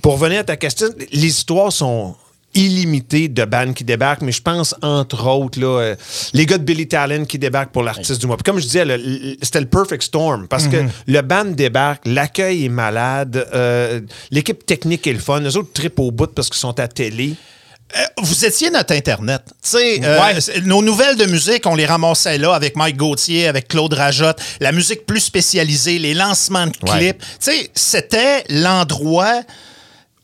Pour 0.00 0.14
revenir 0.14 0.40
à 0.40 0.44
ta 0.44 0.56
question, 0.56 0.88
les 1.12 1.26
histoires 1.26 1.72
sont 1.72 2.16
illimitées 2.56 3.28
de 3.28 3.44
bandes 3.44 3.74
qui 3.74 3.84
débarquent, 3.84 4.22
mais 4.22 4.32
je 4.32 4.42
pense, 4.42 4.74
entre 4.82 5.26
autres, 5.28 5.60
là, 5.60 5.80
euh, 5.80 5.96
les 6.32 6.46
gars 6.46 6.58
de 6.58 6.64
Billy 6.64 6.88
Talent 6.88 7.24
qui 7.24 7.38
débarquent 7.38 7.72
pour 7.72 7.82
l'artiste 7.82 8.20
du 8.20 8.26
mois. 8.26 8.36
Puis 8.36 8.44
comme 8.44 8.58
je 8.58 8.64
disais, 8.66 8.84
c'était 9.42 9.60
le 9.60 9.66
perfect 9.66 10.02
storm 10.02 10.48
parce 10.48 10.66
que 10.66 10.76
le 11.06 11.20
band 11.22 11.44
débarque, 11.44 12.02
l'accueil 12.06 12.64
est 12.64 12.68
malade, 12.70 13.46
euh, 13.54 14.00
l'équipe 14.30 14.64
technique 14.66 15.06
est 15.06 15.12
le 15.12 15.18
fun, 15.18 15.40
les 15.40 15.56
autres 15.56 15.72
tripent 15.72 16.00
au 16.00 16.10
bout 16.10 16.26
parce 16.34 16.48
qu'ils 16.48 16.58
sont 16.58 16.78
à 16.80 16.88
télé. 16.88 17.34
Euh, 17.96 18.00
vous 18.20 18.44
étiez 18.44 18.68
notre 18.70 18.94
Internet. 18.94 19.42
Sais, 19.62 20.00
euh, 20.02 20.20
Ouais. 20.20 20.60
nos 20.64 20.82
nouvelles 20.82 21.16
de 21.16 21.26
musique, 21.26 21.64
on 21.66 21.76
les 21.76 21.86
ramassait 21.86 22.36
là 22.36 22.52
avec 22.52 22.74
Mike 22.74 22.96
Gauthier, 22.96 23.46
avec 23.46 23.68
Claude 23.68 23.92
Rajotte, 23.94 24.40
la 24.60 24.72
musique 24.72 25.06
plus 25.06 25.20
spécialisée, 25.20 26.00
les 26.00 26.12
lancements 26.12 26.66
de 26.66 26.72
clips. 26.76 27.22
C'était 27.74 28.42
l'endroit 28.50 29.42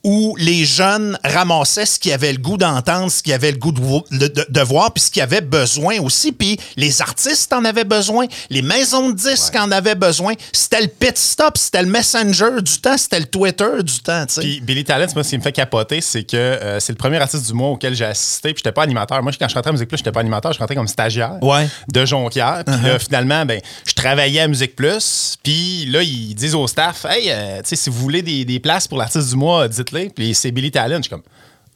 où 0.05 0.35
les 0.39 0.65
jeunes 0.65 1.19
ramassaient 1.25 1.87
ce 1.87 1.99
qu'ils 1.99 2.13
avaient 2.13 2.33
le 2.33 2.39
goût 2.39 2.57
d'entendre, 2.57 3.11
ce 3.11 3.23
qu'ils 3.23 3.33
avaient 3.33 3.53
le 3.53 3.59
goût 3.59 3.73
de, 3.73 3.81
vo- 3.81 4.05
de- 4.11 4.27
de- 4.27 4.47
de 4.49 4.61
voir, 4.61 4.93
puis 4.93 5.03
ce 5.03 5.11
qu'ils 5.11 5.23
avaient 5.23 5.41
besoin 5.41 6.01
aussi. 6.01 6.33
Puis 6.33 6.59
les 6.77 7.01
artistes 7.03 7.53
en 7.53 7.65
avaient 7.65 7.85
besoin, 7.85 8.27
les 8.51 8.63
maisons 8.63 9.11
de 9.11 9.17
disques 9.17 9.55
en 9.57 9.71
avaient 9.71 9.95
besoin. 9.95 10.35
C'était 10.53 10.81
le 10.83 10.89
pit 10.89 11.17
stop, 11.17 11.57
c'était 11.57 11.83
le 11.83 11.89
messenger 11.89 12.61
du 12.63 12.79
temps, 12.81 12.97
c'était 12.99 13.21
le 13.21 13.27
Twitter 13.27 13.83
du 13.83 13.99
temps. 14.01 14.25
Puis 14.39 14.61
Billy 14.61 14.85
Talent, 14.85 15.07
moi, 15.15 15.23
ce 15.25 15.31
qui 15.31 15.39
me 15.39 15.43
fait 15.43 15.53
capoter, 15.53 16.01
c'est 16.01 16.25
que 16.25 16.37
euh, 16.37 16.81
c'est 16.81 16.93
le 16.93 16.99
premier 16.99 17.19
artiste 17.19 17.47
du 17.47 17.53
mois 17.53 17.69
auquel 17.71 17.95
j'ai 17.95 18.05
assisté. 18.05 18.53
Puis 18.53 18.59
j'étais 18.65 18.73
pas 18.73 18.83
animateur. 18.83 19.23
Moi, 19.23 19.33
quand 19.39 19.49
je 19.49 19.55
rentrais 19.55 19.71
à 19.71 19.73
Musique 19.73 19.89
Plus, 19.89 19.99
j'étais 19.99 20.13
pas 20.13 20.21
animateur, 20.21 20.53
je 20.53 20.59
rentrais 20.59 20.75
comme 20.75 20.89
stagiaire 20.89 21.35
Ouais. 21.43 21.69
de 21.93 22.05
Jonquière. 22.05 22.63
Puis 22.67 22.75
là, 22.83 22.99
finalement, 22.99 23.45
ben, 23.47 23.61
je 23.87 23.93
travaillais 23.95 24.41
à 24.41 24.49
Musique 24.49 24.75
Plus. 24.77 25.37
Puis 25.43 25.87
là, 25.87 26.03
ils 26.03 26.35
disent 26.35 26.55
au 26.55 26.67
staff, 26.67 27.05
hey, 27.09 27.31
euh, 27.31 27.61
si 27.65 27.89
vous 27.91 27.99
voulez 27.99 28.23
des, 28.23 28.45
des 28.45 28.59
places 28.61 28.89
pour 28.89 28.99
l'artiste 28.99 29.29
du 29.31 29.37
mois, 29.37 29.69
Puis 30.15 30.35
c'est 30.35 30.50
Billy 30.50 30.71
Talent. 30.71 30.97
Je 30.99 31.03
suis 31.03 31.11
comme, 31.11 31.23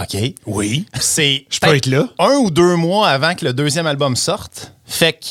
OK. 0.01 0.17
Oui. 0.47 0.87
C'est 1.01 1.47
Je 1.51 1.59
peux 1.61 1.75
être 1.75 1.87
là. 1.87 2.09
un 2.19 2.35
ou 2.37 2.51
deux 2.51 2.77
mois 2.77 3.09
avant 3.09 3.35
que 3.35 3.45
le 3.45 3.53
deuxième 3.53 3.87
album 3.87 4.17
sorte. 4.17 4.73
Fait 4.85 5.13
que 5.15 5.27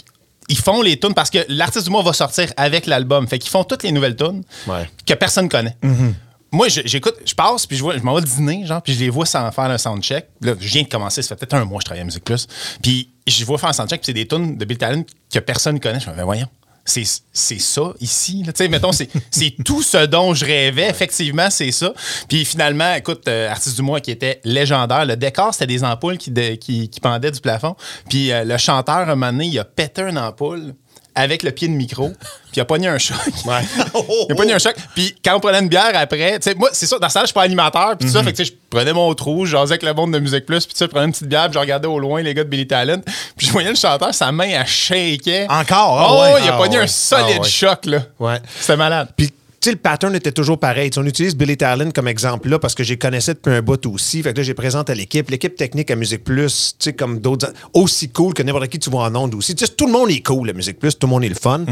ils 0.48 0.58
font 0.58 0.82
les 0.84 1.00
tunes 1.00 1.14
parce 1.16 1.30
que 1.32 1.40
l'artiste 1.50 1.86
du 1.86 1.92
mois 1.92 2.04
va 2.04 2.14
sortir 2.14 2.52
avec 2.58 2.86
l'album. 2.86 3.28
Fait 3.28 3.40
qu'ils 3.40 3.50
font 3.50 3.64
toutes 3.64 3.82
les 3.84 3.92
nouvelles 3.92 4.16
tunes 4.16 4.44
Ouais. 4.68 4.88
que 5.06 5.14
personne 5.16 5.50
connaît. 5.50 5.76
Moi, 6.52 6.68
je- 6.70 6.82
j'écoute, 6.86 7.16
je 7.26 7.34
passe, 7.34 7.66
puis 7.66 7.76
je, 7.76 7.82
vois, 7.82 7.98
je 7.98 8.04
m'en 8.04 8.14
vais 8.16 8.22
dîner, 8.22 8.66
genre, 8.66 8.82
puis 8.82 8.94
je 8.94 9.00
les 9.00 9.10
vois 9.10 9.26
sans 9.26 9.52
faire 9.52 9.66
un 9.66 9.78
soundcheck. 9.78 10.28
Là, 10.42 10.54
je 10.58 10.68
viens 10.70 10.84
de 10.84 10.88
commencer, 10.88 11.22
ça 11.22 11.30
fait 11.30 11.46
peut-être 11.46 11.56
un 11.56 11.66
mois 11.66 11.80
que 11.80 11.82
je 11.82 11.86
travaille 11.86 12.02
à 12.02 12.06
Musique 12.06 12.24
Plus. 12.24 12.48
Puis 12.82 13.10
je 13.28 13.40
les 13.40 13.44
vois 13.46 13.58
faire 13.58 13.70
un 13.70 13.74
soundcheck, 13.74 14.00
puis 14.02 14.06
c'est 14.06 14.14
des 14.14 14.28
tunes 14.28 14.56
de 14.58 14.64
Bill 14.66 14.78
Talent 14.78 15.04
que 15.34 15.40
personne 15.40 15.80
connaît. 15.82 16.00
Je 16.00 16.10
me 16.10 16.16
dis, 16.16 16.22
voyons. 16.22 16.48
C'est 16.88 17.04
c'est 17.34 17.60
ça 17.60 17.94
ici. 18.00 18.44
là. 18.46 18.54
Tu 18.54 18.64
sais, 18.64 18.70
mettons, 18.70 18.92
c'est 18.92 19.10
c'est 19.32 19.56
tout 19.66 19.82
ce 19.82 20.06
dont 20.06 20.34
je 20.36 20.46
rêvais. 20.46 20.88
Effectivement, 20.88 21.50
c'est 21.50 21.72
ça. 21.72 21.94
Puis 22.30 22.46
finalement, 22.46 22.94
écoute, 22.94 23.28
euh, 23.28 23.50
Artiste 23.50 23.76
du 23.76 23.82
mois 23.82 24.00
qui 24.02 24.12
était 24.12 24.40
légendaire. 24.44 25.04
Le 25.06 25.18
décor, 25.18 25.54
c'était 25.54 25.66
des 25.68 25.84
ampoules 25.84 26.18
qui, 26.20 26.30
de- 26.30 26.56
qui, 26.56 26.88
qui 26.90 27.00
pendaient 27.00 27.32
du 27.32 27.42
plafond. 27.42 27.76
Puis 28.08 28.32
euh, 28.32 28.44
le 28.44 28.58
chanteur, 28.58 28.98
un 28.98 29.16
moment 29.16 29.32
donné, 29.32 29.48
il 29.48 29.58
a 29.60 29.66
pété 29.66 30.04
une 30.04 30.20
ampoule 30.20 30.76
avec 31.16 31.44
le 31.44 31.52
pied 31.52 31.68
de 31.68 31.74
micro. 31.74 32.10
Puis 32.10 32.58
il 32.58 32.60
a 32.62 32.66
pogné 32.66 32.88
un 32.88 32.98
choc. 32.98 33.18
Il 33.46 34.32
a 34.32 34.36
pogné 34.36 34.54
un 34.54 34.60
choc. 34.60 34.76
Puis 34.94 35.16
quand 35.24 35.36
on 35.36 35.40
prenait 35.40 35.60
une 35.60 35.68
bière 35.70 35.92
après, 35.94 36.40
tu 36.40 36.50
sais, 36.50 36.56
moi, 36.56 36.70
c'est 36.74 36.86
ça, 36.86 37.00
dans 37.00 37.10
ça, 37.10 37.22
je 37.22 37.28
suis 37.28 37.34
pas 37.34 37.42
animateur. 37.44 37.98
Puis 37.98 38.08
tout 38.08 38.14
ça, 38.14 38.24
fait 38.24 38.32
que 38.32 38.38
tu 38.38 38.46
sais, 38.46 38.52
je 38.52 38.68
prenais 38.70 38.94
mon 38.94 39.14
trou, 39.14 39.46
je 39.46 39.52
jasais 39.52 39.74
avec 39.74 39.84
le 39.84 39.94
monde 39.94 40.14
de 40.14 40.20
Musique 40.20 40.46
Plus. 40.46 40.66
Puis 40.66 40.74
tu 40.74 40.80
sais, 40.80 40.86
je 40.86 40.90
prenais 40.92 41.06
une 41.06 41.12
petite 41.12 41.28
bière, 41.28 41.46
puis 41.46 41.54
je 41.54 41.60
regardais 41.60 41.88
au 41.88 42.00
loin 42.00 42.22
les 42.22 42.34
gars 42.34 42.44
de 42.44 42.50
Billy 42.50 42.68
Talent. 42.68 43.02
Puis 43.38 43.48
je 43.48 43.52
voyais 43.52 43.70
le 43.70 43.76
chanteur, 43.76 44.14
sa 44.14 44.32
main, 44.32 44.48
elle 44.50 44.66
shakeait. 44.68 45.48
Encore? 45.50 46.00
Ah 46.00 46.08
Oh, 46.12 46.34
ouais. 46.36 46.42
il 46.44 46.50
a 46.50 46.54
Ah 46.56 46.58
pogné 46.58 46.78
ouais. 46.78 46.84
un 46.84 46.88
solide 46.88 47.38
Ah 47.38 47.42
ouais. 47.42 47.50
choc, 47.50 47.86
là. 47.86 48.00
Ouais. 48.20 48.38
C'était 48.60 48.78
malade. 48.78 49.10
Puis, 49.18 49.32
sais, 49.66 49.72
le 49.72 49.78
pattern 49.78 50.16
était 50.16 50.32
toujours 50.32 50.60
pareil. 50.60 50.90
On 50.98 51.06
utilise 51.06 51.36
Billy 51.36 51.58
Talent 51.58 51.92
comme 51.92 52.08
exemple 52.08 52.50
là 52.50 52.60
parce 52.60 52.76
que 52.76 52.84
j'ai 52.84 52.98
connaissais 52.98 53.34
depuis 53.34 53.52
un 53.52 53.62
bout 53.62 53.86
aussi. 53.88 54.24
Fait 54.24 54.34
que 54.34 54.38
là, 54.38 54.44
j'ai 54.44 54.54
présenté 54.54 54.92
à 54.92 54.96
l'équipe. 54.96 55.30
L'équipe 55.30 55.56
technique 55.56 55.92
à 55.92 55.96
Musique 55.96 56.24
Plus, 56.24 56.76
tu 56.80 56.86
sais, 56.86 56.94
comme 56.94 57.20
d'autres. 57.20 57.52
Aussi 57.74 58.10
cool 58.10 58.34
que 58.34 58.44
n'importe 58.44 58.68
qui 58.68 58.80
tu 58.80 58.90
vois 58.90 59.06
en 59.06 59.16
ondes 59.16 59.36
aussi. 59.36 59.56
Tu 59.56 59.66
sais, 59.66 59.72
tout 59.74 59.88
le 59.88 59.92
monde 59.92 60.10
est 60.10 60.26
cool 60.26 60.50
à 60.50 60.54
Musique 60.54 60.80
Plus. 60.80 60.98
Tout 60.98 61.08
le 61.08 61.12
monde 61.12 61.24
est 61.26 61.30
le 61.30 61.36
fun. 61.36 61.66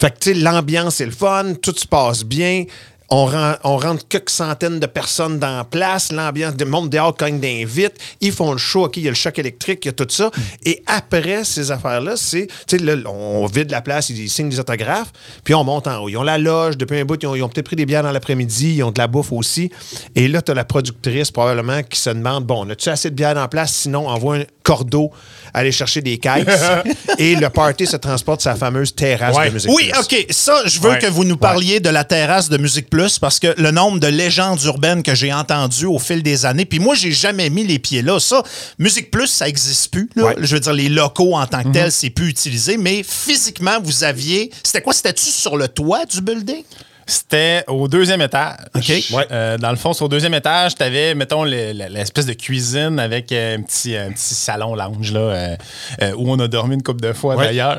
Fait 0.00 0.10
que, 0.10 0.18
tu 0.18 0.32
sais, 0.32 0.34
l'ambiance 0.34 1.00
est 1.00 1.06
le 1.06 1.12
fun. 1.12 1.54
Tout 1.60 1.74
se 1.76 1.86
passe 1.86 2.24
bien. 2.24 2.64
On, 3.10 3.26
rend- 3.26 3.56
on 3.64 3.76
rentre 3.76 4.06
quelques 4.08 4.30
centaines 4.30 4.78
de 4.78 4.86
personnes 4.86 5.38
dans 5.38 5.56
la 5.56 5.64
place. 5.64 6.12
L'ambiance, 6.12 6.54
le 6.58 6.64
monde 6.66 6.90
dehors 6.90 7.16
cogne 7.16 7.40
d'invite. 7.40 7.94
Ils 8.20 8.32
font 8.32 8.52
le 8.52 8.58
show. 8.58 8.84
OK, 8.84 8.96
il 8.98 9.02
y 9.02 9.08
a 9.08 9.10
le 9.10 9.16
choc 9.16 9.38
électrique, 9.38 9.84
il 9.84 9.88
y 9.88 9.90
a 9.90 9.92
tout 9.92 10.06
ça. 10.08 10.30
Et 10.64 10.82
après 10.86 11.44
ces 11.44 11.70
affaires-là, 11.70 12.14
c'est, 12.16 12.46
tu 12.66 12.78
sais, 12.78 13.06
on 13.06 13.46
vide 13.46 13.70
la 13.70 13.80
place, 13.82 14.10
ils 14.10 14.30
signent 14.30 14.48
des 14.48 14.60
autographes, 14.60 15.12
puis 15.44 15.54
on 15.54 15.64
monte 15.64 15.86
en 15.86 15.98
haut. 16.04 16.08
Ils 16.08 16.16
ont 16.16 16.22
la 16.22 16.38
loge 16.38 16.76
depuis 16.76 16.98
un 16.98 17.04
bout, 17.04 17.20
ils 17.22 17.26
ont, 17.26 17.34
ils 17.34 17.42
ont 17.42 17.48
peut-être 17.48 17.66
pris 17.66 17.76
des 17.76 17.86
bières 17.86 18.02
dans 18.02 18.12
l'après-midi, 18.12 18.76
ils 18.76 18.82
ont 18.82 18.90
de 18.92 18.98
la 18.98 19.06
bouffe 19.06 19.32
aussi. 19.32 19.70
Et 20.14 20.28
là, 20.28 20.40
tu 20.42 20.52
as 20.52 20.54
la 20.54 20.64
productrice 20.64 21.30
probablement 21.30 21.82
qui 21.82 21.98
se 21.98 22.10
demande 22.10 22.44
bon, 22.44 22.68
as-tu 22.70 22.88
assez 22.90 23.10
de 23.10 23.14
bières 23.16 23.36
en 23.36 23.48
place? 23.48 23.72
Sinon, 23.72 24.08
envoie 24.08 24.36
un, 24.36 24.44
cordeau, 24.62 25.10
aller 25.54 25.72
chercher 25.72 26.00
des 26.02 26.18
caisses. 26.18 26.46
et 27.18 27.34
le 27.36 27.48
party 27.50 27.86
se 27.86 27.96
transporte 27.96 28.40
sa 28.40 28.54
fameuse 28.54 28.94
terrasse 28.94 29.36
Ouais. 29.36 29.48
de 29.48 29.54
musique. 29.54 29.70
Oui, 29.72 29.90
Plus. 29.90 30.00
OK. 30.00 30.26
Ça, 30.30 30.62
je 30.66 30.80
veux 30.80 30.90
Ouais. 30.90 30.98
que 30.98 31.06
vous 31.06 31.24
nous 31.24 31.36
parliez 31.36 31.80
de 31.80 31.88
la 31.88 32.04
terrasse 32.04 32.48
de 32.48 32.56
Musique 32.58 32.88
Plus 32.90 33.18
parce 33.18 33.38
que 33.38 33.54
le 33.60 33.70
nombre 33.70 33.98
de 34.00 34.06
légendes 34.06 34.62
urbaines 34.64 35.02
que 35.02 35.14
j'ai 35.14 35.32
entendues 35.32 35.86
au 35.86 35.98
fil 35.98 36.22
des 36.22 36.46
années, 36.46 36.64
puis 36.64 36.78
moi, 36.78 36.94
j'ai 36.94 37.12
jamais 37.12 37.50
mis 37.50 37.64
les 37.66 37.78
pieds 37.78 38.02
là. 38.02 38.18
Ça, 38.20 38.42
Musique 38.78 39.10
Plus, 39.10 39.26
ça 39.26 39.48
existe 39.48 39.90
plus. 39.92 40.08
là. 40.16 40.34
Je 40.38 40.54
veux 40.54 40.60
dire, 40.60 40.72
les 40.72 40.88
locaux 40.88 41.34
en 41.34 41.46
tant 41.46 41.62
que 41.62 41.68
tels, 41.70 41.92
c'est 41.92 42.10
plus 42.10 42.28
utilisé, 42.28 42.76
mais 42.76 43.02
physiquement, 43.02 43.78
vous 43.82 44.04
aviez. 44.04 44.50
C'était 44.62 44.82
quoi? 44.82 44.92
C'était-tu 44.92 45.26
sur 45.26 45.56
le 45.56 45.68
toit 45.68 46.04
du 46.04 46.20
building? 46.20 46.62
C'était 47.10 47.64
au 47.68 47.88
deuxième 47.88 48.22
étage. 48.22 48.56
OK. 48.74 48.88
Ouais. 49.12 49.26
Euh, 49.32 49.58
dans 49.58 49.70
le 49.70 49.76
fond, 49.76 49.92
c'est 49.92 50.04
au 50.04 50.08
deuxième 50.08 50.34
étage, 50.34 50.74
tu 50.76 50.82
avais, 50.82 51.14
mettons, 51.14 51.44
le- 51.44 51.72
le- 51.72 51.88
l'espèce 51.92 52.26
de 52.26 52.32
cuisine 52.34 52.98
avec 53.00 53.32
euh, 53.32 53.56
un 53.56 53.62
petit, 53.62 53.96
un 53.96 54.10
petit 54.12 54.34
salon 54.34 54.74
lounge 54.74 55.12
là, 55.12 55.20
euh, 55.20 56.12
où 56.16 56.30
on 56.30 56.38
a 56.38 56.46
dormi 56.48 56.74
une 56.74 56.82
couple 56.82 57.00
de 57.02 57.12
fois 57.12 57.34
Ouais. 57.36 57.46
d'ailleurs. 57.46 57.78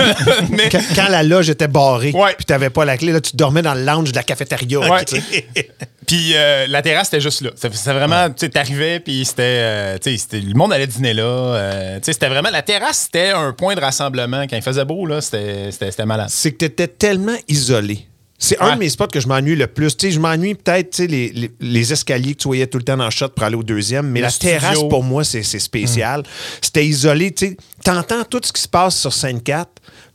Mais 0.50 0.68
Quand, 0.70 0.80
quand 0.94 1.08
la 1.08 1.22
loge 1.22 1.48
était 1.50 1.68
barrée, 1.68 2.12
Ouais. 2.14 2.34
puis 2.36 2.44
t'avais 2.44 2.70
pas 2.70 2.84
la 2.84 2.96
clé, 2.96 3.12
là, 3.12 3.20
tu 3.20 3.34
dormais 3.36 3.62
dans 3.62 3.74
le 3.74 3.84
lounge 3.84 4.10
de 4.10 4.16
la 4.16 4.22
cafétéria. 4.22 4.80
Tu. 5.06 5.16
Puis 6.06 6.32
euh, 6.36 6.66
la 6.68 6.82
terrasse, 6.82 7.08
c'était 7.08 7.20
juste 7.20 7.40
là. 7.40 7.50
C'était 7.56 7.92
vraiment, 7.92 8.28
tu 8.28 8.34
sais, 8.36 8.48
t'arrivais, 8.48 9.00
puis 9.00 9.24
c'était, 9.24 9.42
euh, 9.42 9.98
tu 9.98 10.16
sais, 10.16 10.38
le 10.40 10.54
monde 10.54 10.72
allait 10.72 10.86
dîner 10.86 11.14
là. 11.14 11.24
euh, 11.24 11.96
tu 11.96 12.04
sais, 12.04 12.12
c'était 12.12 12.28
vraiment, 12.28 12.48
la 12.50 12.62
terrasse, 12.62 13.08
c'était 13.10 13.30
un 13.30 13.52
point 13.52 13.74
de 13.74 13.80
rassemblement. 13.80 14.42
Quand 14.48 14.54
il 14.54 14.62
faisait 14.62 14.84
beau, 14.84 15.04
là, 15.04 15.20
c'était 15.20 16.04
malade. 16.04 16.28
c'est 16.30 16.52
que 16.52 16.58
tu 16.58 16.64
étais 16.66 16.86
tellement 16.86 17.34
isolé. 17.48 18.06
C'est 18.38 18.58
un 18.60 18.74
de 18.74 18.80
mes 18.80 18.88
spots 18.90 19.06
que 19.06 19.20
je 19.20 19.28
m'ennuie 19.28 19.56
le 19.56 19.66
plus. 19.66 19.96
Tu 19.96 20.10
je 20.10 20.20
m'ennuie 20.20 20.54
peut-être 20.54 20.90
tu 20.90 21.06
les, 21.06 21.30
les, 21.32 21.50
les 21.60 21.92
escaliers 21.92 22.34
que 22.34 22.40
tu 22.42 22.48
voyais 22.48 22.66
tout 22.66 22.78
le 22.78 22.84
temps 22.84 22.96
dans 22.96 23.06
le 23.06 23.10
shot 23.10 23.28
pour 23.30 23.44
aller 23.44 23.56
au 23.56 23.62
deuxième, 23.62 24.08
mais 24.10 24.20
Le 24.20 24.26
la 24.26 24.32
terrasse, 24.32 24.78
pour 24.90 25.02
moi, 25.02 25.24
c'est 25.24 25.42
spécial. 25.42 26.22
C'était 26.60 26.86
isolé. 26.86 27.32
Tu 27.32 27.46
sais, 27.48 27.56
t'entends 27.82 28.24
tout 28.24 28.40
ce 28.44 28.52
qui 28.52 28.60
se 28.60 28.68
passe 28.68 28.96
sur 28.98 29.12
Sainte-Cat, 29.12 29.68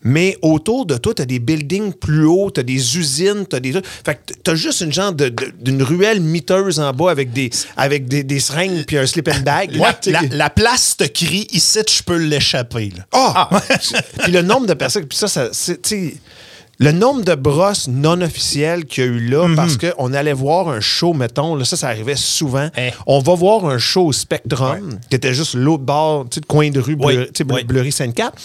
mais 0.03 0.37
autour 0.41 0.85
de 0.85 0.97
toi, 0.97 1.13
t'as 1.15 1.25
des 1.25 1.39
buildings 1.39 1.93
plus 1.93 2.25
hauts, 2.25 2.51
t'as 2.51 2.63
des 2.63 2.97
usines, 2.97 3.45
t'as 3.49 3.59
des 3.59 3.71
trucs. 3.71 3.85
Fait 4.05 4.15
que 4.15 4.33
t'as 4.43 4.55
juste 4.55 4.81
une 4.81 4.91
genre 4.93 5.13
de- 5.13 5.29
de- 5.29 5.53
d'une 5.59 5.81
ruelle 5.83 6.21
miteuse 6.21 6.79
en 6.79 6.91
bas 6.93 7.09
avec 7.11 7.33
des, 7.33 7.49
avec 7.77 8.07
des, 8.07 8.23
des 8.23 8.39
seringues 8.39 8.85
puis 8.85 8.97
un 8.97 9.05
sleeping 9.07 9.41
bag. 9.43 9.75
La, 9.75 9.93
Tu 9.93 10.11
la- 10.11 10.21
la 10.31 10.49
place 10.49 10.95
te 10.97 11.03
crie 11.05 11.47
ici, 11.51 11.79
je 11.87 12.03
peux 12.03 12.17
l'échapper. 12.17 12.91
là. 12.95 13.05
ah! 13.13 13.49
Puis 14.23 14.31
le 14.31 14.41
nombre 14.43 14.67
de 14.67 14.73
personnes, 14.75 15.05
puis 15.07 15.17
ça, 15.17 15.27
ça 15.27 15.49
c'est, 15.51 15.81
tu 15.81 15.89
sais, 15.89 16.13
le 16.83 16.91
nombre 16.91 17.23
de 17.23 17.35
brosses 17.35 17.87
non 17.87 18.19
officielles 18.21 18.85
qu'il 18.85 19.03
y 19.03 19.07
a 19.07 19.09
eu 19.11 19.19
là, 19.29 19.47
Mhm. 19.47 19.55
parce 19.55 19.77
qu'on 19.77 20.13
allait 20.13 20.33
voir 20.33 20.67
un 20.67 20.79
show, 20.79 21.13
mettons, 21.13 21.53
là, 21.55 21.63
ça, 21.63 21.77
ça 21.77 21.87
arrivait 21.89 22.15
souvent. 22.15 22.69
Hein. 22.75 22.89
On 23.05 23.19
va 23.19 23.35
voir 23.35 23.65
un 23.67 23.77
show 23.77 24.07
au 24.07 24.11
Spectrum, 24.11 24.97
qui 25.07 25.15
était 25.15 25.33
juste 25.35 25.53
l'autre 25.53 25.83
bord, 25.83 26.25
tu 26.27 26.39
sais, 26.39 26.41
coin 26.47 26.71
de 26.71 26.79
rue, 26.79 26.97
Oui, 26.99 27.19
oui. 27.49 27.63
Bleury 27.65 27.91
Sainte-Cap. 27.91 28.35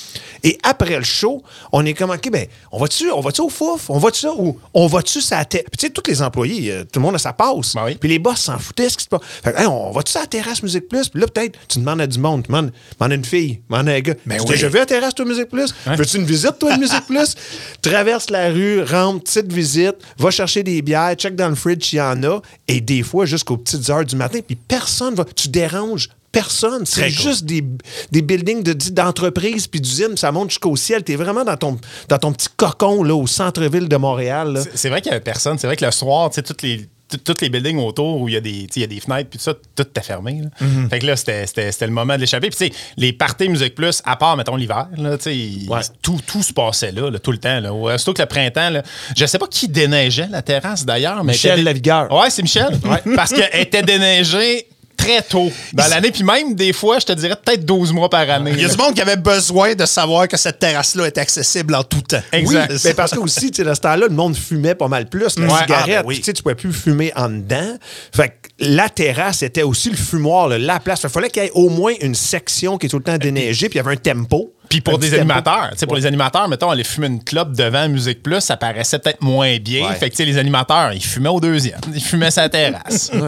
Et 0.44 0.58
après 0.62 0.98
le 0.98 1.02
show, 1.04 1.42
on 1.72 1.86
est 1.86 1.94
comme, 1.94 2.10
OK, 2.10 2.30
ben, 2.30 2.46
on 2.72 2.78
va-tu, 2.78 3.10
on 3.10 3.20
va-tu 3.20 3.40
au 3.40 3.48
fouf? 3.48 3.88
On 3.88 3.98
va-tu 3.98 4.20
ça? 4.20 4.34
Ou 4.36 4.58
on 4.74 4.86
va-tu 4.86 5.22
sa 5.22 5.42
tête? 5.46 5.64
Puis, 5.70 5.78
tu 5.78 5.86
sais, 5.86 5.92
tous 5.92 6.02
les 6.10 6.20
employés, 6.20 6.72
euh, 6.72 6.84
tout 6.84 7.00
le 7.00 7.06
monde 7.06 7.14
a 7.14 7.18
sa 7.18 7.32
passe. 7.32 7.74
Ben 7.74 7.84
oui. 7.86 7.94
Puis 7.98 8.10
les 8.10 8.18
boss 8.18 8.38
s'en 8.38 8.58
foutaient, 8.58 8.90
ce 8.90 8.98
qui 8.98 9.04
se 9.04 9.08
passe. 9.08 9.20
Fait 9.42 9.54
que, 9.54 9.60
hey, 9.60 9.66
on 9.66 9.90
va-tu 9.92 10.14
à 10.18 10.20
la 10.20 10.26
terrasse 10.26 10.62
Musique 10.62 10.88
Plus? 10.88 11.08
Puis 11.08 11.20
là, 11.22 11.26
peut-être, 11.26 11.58
tu 11.68 11.78
demandes 11.78 12.02
à 12.02 12.06
du 12.06 12.18
monde, 12.18 12.42
tu 12.42 12.48
demandes, 12.48 12.70
à 13.00 13.06
une 13.14 13.24
fille, 13.24 13.60
demandes 13.70 13.88
à 13.88 13.92
un 13.92 14.00
gars. 14.00 14.14
Ben 14.26 14.36
tu 14.36 14.42
oui. 14.44 14.50
déjà 14.50 14.68
vu 14.68 14.78
à 14.78 14.84
terrasse, 14.84 15.14
toi, 15.14 15.24
Musique 15.24 15.48
Plus? 15.48 15.74
Veux-tu 15.86 16.18
une 16.18 16.26
visite, 16.26 16.58
toi, 16.58 16.74
de 16.74 16.80
Musique 16.80 17.04
Plus? 17.06 17.34
Traverse 17.80 18.25
la 18.30 18.50
rue, 18.50 18.82
rentre, 18.82 19.24
petite 19.24 19.52
visite, 19.52 19.96
va 20.18 20.30
chercher 20.30 20.62
des 20.62 20.82
bières, 20.82 21.14
check 21.14 21.34
dans 21.36 21.48
le 21.48 21.54
fridge 21.54 21.84
s'il 21.84 21.98
y 21.98 22.02
en 22.02 22.22
a, 22.24 22.40
et 22.68 22.80
des 22.80 23.02
fois 23.02 23.26
jusqu'aux 23.26 23.56
petites 23.56 23.88
heures 23.90 24.04
du 24.04 24.16
matin, 24.16 24.40
puis 24.46 24.56
personne 24.56 25.14
va. 25.14 25.24
Tu 25.24 25.48
déranges 25.48 26.08
personne. 26.32 26.84
C'est 26.84 27.02
cool. 27.02 27.10
juste 27.10 27.44
des, 27.46 27.64
des 28.12 28.20
buildings 28.22 28.62
de- 28.62 28.74
d'entreprises 28.90 29.66
puis 29.66 29.80
d'usines, 29.80 30.16
ça 30.18 30.32
monte 30.32 30.50
jusqu'au 30.50 30.76
ciel. 30.76 31.02
T'es 31.02 31.16
vraiment 31.16 31.44
dans 31.44 31.56
ton, 31.56 31.78
dans 32.08 32.18
ton 32.18 32.32
petit 32.32 32.48
cocon 32.56 33.02
là, 33.02 33.14
au 33.14 33.26
centre-ville 33.26 33.88
de 33.88 33.96
Montréal. 33.96 34.62
C'est 34.74 34.90
vrai 34.90 35.00
qu'il 35.00 35.10
y 35.12 35.14
avait 35.14 35.24
personne. 35.24 35.58
C'est 35.58 35.66
vrai 35.66 35.76
que 35.76 35.84
le 35.84 35.90
soir, 35.90 36.28
tu 36.30 36.34
sais, 36.34 36.42
toutes 36.42 36.60
les. 36.62 36.86
Toutes 37.24 37.40
les 37.40 37.48
buildings 37.50 37.78
autour 37.78 38.20
où 38.20 38.28
il 38.28 38.34
y 38.34 38.36
a 38.36 38.40
des, 38.40 38.66
il 38.74 38.80
y 38.80 38.84
a 38.84 38.88
des 38.88 38.98
fenêtres 38.98 39.30
puis 39.30 39.38
tout 39.38 39.44
ça, 39.44 39.54
tout 39.54 39.82
était 39.84 40.00
fermé. 40.02 40.40
là. 40.42 40.66
Mm-hmm. 40.66 40.88
Fait 40.90 40.98
que 40.98 41.06
là, 41.06 41.16
c'était- 41.16 41.46
le 41.86 41.92
moment 41.92 42.14
de 42.16 42.20
l'échapper. 42.20 42.48
Puis 42.50 42.58
tu 42.68 42.74
sais, 42.74 42.80
les 42.96 43.12
parties 43.12 43.48
Musique 43.48 43.74
Plus, 43.76 44.02
à 44.04 44.16
part, 44.16 44.36
mettons, 44.36 44.56
l'hiver, 44.56 44.88
Ouais. 44.98 45.80
tout, 46.02 46.20
tout 46.26 46.42
se 46.42 46.52
passait 46.52 46.90
là, 46.90 47.08
là, 47.10 47.18
tout 47.20 47.30
le 47.32 47.38
temps. 47.38 47.60
Là. 47.60 47.98
Surtout 47.98 48.14
que 48.14 48.22
le 48.22 48.26
printemps, 48.28 48.70
là, 48.70 48.82
je 49.16 49.24
sais 49.26 49.38
pas 49.38 49.46
qui 49.46 49.68
déneigeait 49.68 50.28
la 50.30 50.42
terrasse 50.42 50.84
d'ailleurs. 50.84 51.22
mais 51.22 51.32
Michel 51.32 51.52
était 51.52 51.62
Lavigueur. 51.62 52.12
Ouais, 52.12 52.28
c'est 52.30 52.42
Michel. 52.42 52.78
Parce 53.14 53.32
qu'elle 53.32 53.60
était 53.60 53.82
déneigée 53.82 54.66
très 54.96 55.22
tôt 55.22 55.50
dans 55.72 55.86
l'année. 55.88 56.10
Puis 56.10 56.24
même, 56.24 56.54
des 56.54 56.72
fois, 56.72 56.98
je 56.98 57.06
te 57.06 57.12
dirais 57.12 57.36
peut-être 57.42 57.64
12 57.64 57.92
mois 57.92 58.08
par 58.10 58.28
année. 58.30 58.52
Il 58.54 58.62
y 58.62 58.64
a 58.64 58.68
du 58.68 58.76
monde 58.76 58.94
qui 58.94 59.00
avait 59.02 59.16
besoin 59.16 59.74
de 59.74 59.84
savoir 59.86 60.26
que 60.28 60.36
cette 60.36 60.58
terrasse-là 60.58 61.06
est 61.06 61.18
accessible 61.18 61.74
en 61.74 61.82
tout 61.84 62.00
temps. 62.00 62.22
Exact. 62.32 62.70
Oui, 62.72 62.78
mais 62.84 62.94
parce 62.94 63.12
que 63.12 63.18
aussi, 63.18 63.50
tu 63.50 63.56
sais, 63.56 63.64
dans 63.64 63.74
ce 63.74 63.80
temps-là, 63.80 64.06
le 64.08 64.14
monde 64.14 64.36
fumait 64.36 64.74
pas 64.74 64.88
mal 64.88 65.08
plus. 65.08 65.38
La 65.38 65.46
Ouais, 65.46 65.60
cigarette, 65.62 65.96
ah, 65.98 66.02
ben 66.02 66.08
oui. 66.08 66.16
tu 66.18 66.24
sais, 66.24 66.32
tu 66.32 66.42
pouvais 66.42 66.54
plus 66.54 66.72
fumer 66.72 67.12
en 67.16 67.28
dedans. 67.28 67.76
Fait 68.14 68.28
que 68.28 68.34
la 68.58 68.88
terrasse 68.88 69.42
était 69.42 69.62
aussi 69.62 69.90
le 69.90 69.96
fumoir, 69.96 70.48
là, 70.48 70.58
la 70.58 70.80
place. 70.80 71.00
Il 71.04 71.10
fallait 71.10 71.30
qu'il 71.30 71.42
y 71.42 71.46
ait 71.46 71.50
au 71.54 71.68
moins 71.68 71.92
une 72.00 72.14
section 72.14 72.78
qui 72.78 72.86
est 72.86 72.88
tout 72.88 72.98
le 72.98 73.04
temps 73.04 73.18
déneigée, 73.18 73.68
puis 73.68 73.78
il 73.78 73.82
y 73.82 73.86
avait 73.86 73.92
un 73.92 73.96
tempo. 73.96 74.52
Puis 74.68 74.80
pour 74.80 74.98
des 74.98 75.14
animateurs, 75.14 75.70
tu 75.72 75.78
sais, 75.78 75.86
pour 75.86 75.96
les 75.96 76.06
animateurs, 76.06 76.48
mettons, 76.48 76.70
aller 76.70 76.84
fumer 76.84 77.06
une 77.06 77.22
clope 77.22 77.52
devant 77.52 77.88
Musique 77.88 78.22
Plus, 78.22 78.40
ça 78.40 78.56
paraissait 78.56 78.98
peut-être 78.98 79.22
moins 79.22 79.56
bien. 79.58 79.88
Ouais. 79.88 79.94
Fait 79.94 80.10
que, 80.10 80.16
tu 80.16 80.18
sais, 80.18 80.24
les 80.24 80.38
animateurs, 80.38 80.92
ils 80.92 81.04
fumaient 81.04 81.28
au 81.28 81.40
deuxième. 81.40 81.80
Ils 81.94 82.02
fumaient 82.02 82.30
sa 82.30 82.48
terrasse. 82.48 83.10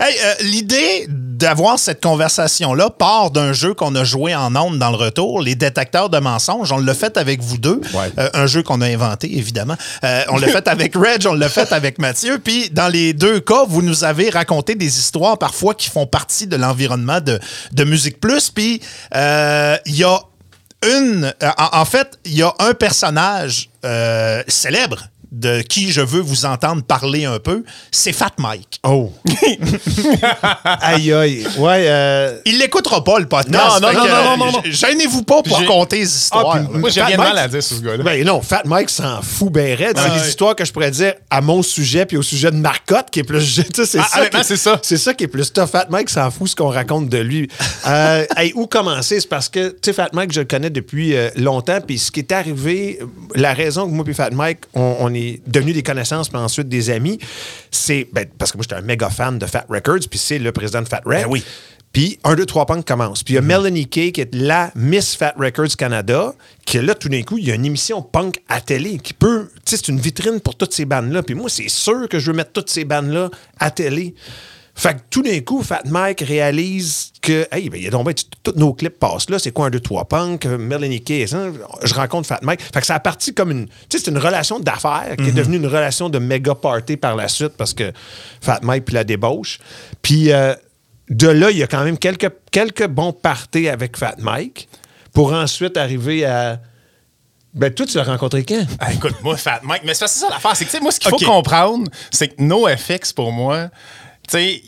Hey, 0.00 0.16
euh, 0.24 0.34
l'idée 0.42 1.06
d'avoir 1.08 1.78
cette 1.78 2.02
conversation-là 2.02 2.90
part 2.90 3.30
d'un 3.30 3.52
jeu 3.52 3.74
qu'on 3.74 3.94
a 3.94 4.04
joué 4.04 4.34
en 4.34 4.54
ondes 4.56 4.78
dans 4.78 4.90
le 4.90 4.96
retour, 4.96 5.40
les 5.40 5.54
détecteurs 5.54 6.10
de 6.10 6.18
mensonges. 6.18 6.72
On 6.72 6.78
l'a 6.78 6.94
fait 6.94 7.16
avec 7.16 7.40
vous 7.40 7.58
deux. 7.58 7.80
Ouais. 7.92 8.10
Euh, 8.18 8.28
un 8.34 8.46
jeu 8.46 8.62
qu'on 8.62 8.80
a 8.80 8.86
inventé, 8.86 9.36
évidemment. 9.36 9.76
Euh, 10.04 10.22
on 10.28 10.38
l'a 10.38 10.48
fait 10.48 10.66
avec 10.68 10.94
Reg, 10.96 11.26
on 11.26 11.34
l'a 11.34 11.48
fait 11.48 11.72
avec 11.72 11.98
Mathieu. 11.98 12.38
Puis, 12.38 12.70
dans 12.70 12.88
les 12.88 13.12
deux 13.12 13.40
cas, 13.40 13.64
vous 13.66 13.82
nous 13.82 14.04
avez 14.04 14.30
raconté 14.30 14.74
des 14.74 14.98
histoires 14.98 15.38
parfois 15.38 15.74
qui 15.74 15.88
font 15.88 16.06
partie 16.06 16.46
de 16.46 16.56
l'environnement 16.56 17.20
de, 17.20 17.38
de 17.72 17.84
Musique 17.84 18.20
Plus. 18.20 18.50
Puis, 18.50 18.80
il 19.14 19.96
y 19.96 20.04
a 20.04 20.18
une. 20.84 21.32
euh, 21.42 21.50
En, 21.56 21.84
fait, 21.84 22.18
il 22.24 22.34
y 22.34 22.42
a 22.42 22.52
un 22.58 22.74
personnage 22.74 23.70
euh, 23.84 24.42
célèbre 24.48 25.04
de 25.34 25.62
qui 25.62 25.90
je 25.92 26.00
veux 26.00 26.20
vous 26.20 26.44
entendre 26.46 26.82
parler 26.82 27.24
un 27.24 27.38
peu. 27.38 27.64
C'est 27.90 28.12
Fat 28.12 28.32
Mike. 28.38 28.80
Oh. 28.84 29.12
aïe, 30.80 31.12
aïe. 31.12 31.46
Ouais, 31.58 31.84
euh, 31.88 32.38
Il 32.44 32.58
l'écoutera 32.58 33.02
pas, 33.02 33.18
le 33.18 33.26
podcast. 33.26 33.52
Non, 33.52 33.80
non, 33.80 33.88
Fait 33.88 33.94
non, 33.96 34.02
que, 34.04 34.08
non, 34.08 34.14
euh, 34.14 34.24
non, 34.24 34.36
non, 34.46 34.52
non. 34.52 34.62
Gênez-vous 34.64 35.22
pas 35.22 35.42
pour 35.42 35.56
raconter 35.58 35.98
les 35.98 36.06
histoires. 36.14 36.52
Ah, 36.56 36.58
puis- 36.64 36.72
là. 36.72 36.78
Moi, 36.78 36.90
j'ai 36.90 37.00
Fat 37.00 37.06
rien 37.06 37.16
de 37.16 37.22
mal 37.22 37.38
à 37.38 37.48
dire 37.48 37.62
sur 37.62 37.76
ce 37.76 37.82
gars-là. 37.82 38.04
Ben 38.04 38.24
non, 38.24 38.40
Fat 38.40 38.62
Mike 38.64 38.90
s'en 38.90 39.22
fout 39.22 39.52
ben 39.52 39.74
raide. 39.76 39.96
C'est 39.98 40.10
Ah, 40.10 40.26
histoires 40.26 40.54
que 40.56 40.64
je 40.64 40.72
pourrais 40.72 40.90
dire 40.90 41.14
à 41.30 41.40
mon 41.40 41.62
sujet 41.62 42.06
puis 42.06 42.16
au 42.16 42.22
sujet 42.22 42.50
de 42.50 42.56
Marcotte 42.56 43.10
qui 43.10 43.20
est 43.20 43.24
plus... 43.24 43.54
tu 43.54 43.64
sais, 43.74 43.86
c'est 43.86 43.98
Ah, 43.98 44.06
ça 44.08 44.28
qui- 44.28 44.56
ça. 44.56 44.78
C'est 44.82 44.96
ça 44.96 45.14
qui 45.14 45.24
est 45.24 45.28
plus 45.28 45.52
tough. 45.52 45.66
Fat 45.66 45.86
Mike 45.90 46.10
s'en 46.10 46.30
fout 46.30 46.48
ce 46.48 46.56
qu'on 46.56 46.68
raconte 46.70 47.08
de 47.08 47.18
lui. 47.18 47.48
Euh, 47.86 48.24
hey, 48.38 48.52
où 48.54 48.66
commencer? 48.66 49.20
C'est 49.20 49.28
parce 49.28 49.48
que, 49.50 49.68
tu 49.68 49.76
sais, 49.84 49.92
Fat 49.92 50.08
Mike, 50.14 50.32
je 50.32 50.40
le 50.40 50.46
connais 50.46 50.70
depuis 50.70 51.14
euh, 51.14 51.28
longtemps. 51.36 51.80
Puis 51.86 51.98
ce 51.98 52.10
qui 52.10 52.20
est 52.20 52.32
arrivé, 52.32 52.98
la 53.34 53.52
raison 53.52 53.86
que 53.86 53.92
moi 53.92 54.04
et 54.08 54.14
Fat 54.14 54.30
Mike, 54.30 54.60
on, 54.72 54.96
on 55.00 55.12
est 55.12 55.23
devenus 55.46 55.74
des 55.74 55.82
connaissances 55.82 56.28
puis 56.28 56.38
ensuite 56.38 56.68
des 56.68 56.90
amis, 56.90 57.18
c'est... 57.70 58.08
Ben, 58.12 58.26
parce 58.38 58.52
que 58.52 58.58
moi, 58.58 58.62
j'étais 58.62 58.80
un 58.80 58.86
méga 58.86 59.10
fan 59.10 59.38
de 59.38 59.46
Fat 59.46 59.66
Records 59.68 60.08
puis 60.10 60.18
c'est 60.18 60.38
le 60.38 60.52
président 60.52 60.82
de 60.82 60.88
Fat 60.88 61.02
Rec. 61.04 61.24
Ben 61.24 61.30
oui. 61.30 61.44
Puis 61.94 62.18
1, 62.24 62.34
2, 62.34 62.44
3 62.44 62.66
punk 62.66 62.84
commence. 62.84 63.22
Puis 63.22 63.34
il 63.34 63.36
y 63.36 63.38
a 63.38 63.40
Melanie 63.40 63.86
Kay, 63.86 64.10
qui 64.10 64.20
est 64.20 64.34
la 64.34 64.72
Miss 64.74 65.14
Fat 65.14 65.32
Records 65.38 65.76
Canada, 65.78 66.34
qui 66.66 66.78
là, 66.78 66.96
tout 66.96 67.08
d'un 67.08 67.22
coup, 67.22 67.38
il 67.38 67.46
y 67.46 67.52
a 67.52 67.54
une 67.54 67.64
émission 67.64 68.02
punk 68.02 68.42
à 68.48 68.60
télé 68.60 68.98
qui 68.98 69.14
peut. 69.14 69.48
Tu 69.64 69.70
sais, 69.70 69.76
c'est 69.76 69.92
une 69.92 70.00
vitrine 70.00 70.40
pour 70.40 70.56
toutes 70.56 70.74
ces 70.74 70.86
bandes-là. 70.86 71.22
Puis 71.22 71.36
moi, 71.36 71.48
c'est 71.48 71.68
sûr 71.68 72.08
que 72.08 72.18
je 72.18 72.32
veux 72.32 72.36
mettre 72.36 72.50
toutes 72.50 72.68
ces 72.68 72.84
bandes-là 72.84 73.30
à 73.60 73.70
télé. 73.70 74.16
Fait 74.76 74.94
que 74.94 75.00
tout 75.08 75.22
d'un 75.22 75.38
coup, 75.40 75.62
Fat 75.62 75.82
Mike 75.84 76.20
réalise 76.20 77.12
que, 77.22 77.46
hey, 77.52 77.70
ben, 77.70 77.78
il 77.78 77.84
y 77.84 77.86
a 77.86 77.90
donc 77.90 78.06
bien, 78.06 78.14
tous 78.42 78.52
nos 78.56 78.72
clips 78.74 78.98
passent 78.98 79.30
là. 79.30 79.38
C'est 79.38 79.52
quoi 79.52 79.66
un 79.66 79.70
2, 79.70 79.78
3 79.78 80.04
punk? 80.06 80.46
Melanie 80.46 81.00
Kay, 81.02 81.26
ça, 81.28 81.46
je 81.82 81.94
rencontre 81.94 82.26
Fat 82.26 82.40
Mike. 82.42 82.60
Fait 82.60 82.80
que 82.80 82.86
ça 82.86 82.96
a 82.96 83.00
parti 83.00 83.32
comme 83.32 83.50
une. 83.52 83.66
Tu 83.66 83.72
sais, 83.90 84.04
c'est 84.04 84.10
une 84.10 84.18
relation 84.18 84.58
d'affaires 84.58 85.14
qui 85.16 85.28
est 85.28 85.32
devenue 85.32 85.56
une 85.58 85.66
relation 85.66 86.08
de 86.08 86.18
méga 86.18 86.54
party 86.54 86.96
par 86.96 87.14
la 87.14 87.28
suite 87.28 87.52
parce 87.56 87.72
que 87.72 87.92
Fat 88.40 88.60
Mike 88.62 88.84
puis 88.84 88.94
la 88.94 89.04
débauche. 89.04 89.58
Puis. 90.02 90.32
euh, 90.32 90.54
de 91.10 91.28
là, 91.28 91.50
il 91.50 91.58
y 91.58 91.62
a 91.62 91.66
quand 91.66 91.84
même 91.84 91.98
quelques, 91.98 92.32
quelques 92.50 92.86
bons 92.86 93.12
parties 93.12 93.68
avec 93.68 93.96
Fat 93.96 94.14
Mike 94.18 94.68
pour 95.12 95.34
ensuite 95.34 95.76
arriver 95.76 96.24
à. 96.24 96.60
Ben, 97.52 97.72
toi, 97.72 97.86
tu 97.86 97.96
l'as 97.98 98.04
rencontré 98.04 98.42
quand? 98.42 98.64
Ah, 98.80 98.92
écoute, 98.92 99.14
moi, 99.22 99.36
Fat 99.36 99.60
Mike, 99.62 99.82
mais 99.84 99.92
c'est 99.94 100.08
ça 100.08 100.28
l'affaire. 100.30 100.56
C'est 100.56 100.64
que, 100.64 100.70
tu 100.70 100.76
sais, 100.78 100.82
moi, 100.82 100.90
ce 100.90 100.98
qu'il 100.98 101.10
faut 101.10 101.18
comprendre, 101.18 101.90
c'est 102.10 102.28
que 102.28 102.42
NoFX, 102.42 103.12
pour 103.12 103.32
moi, 103.32 103.68
tu 104.28 104.38
sais, 104.38 104.62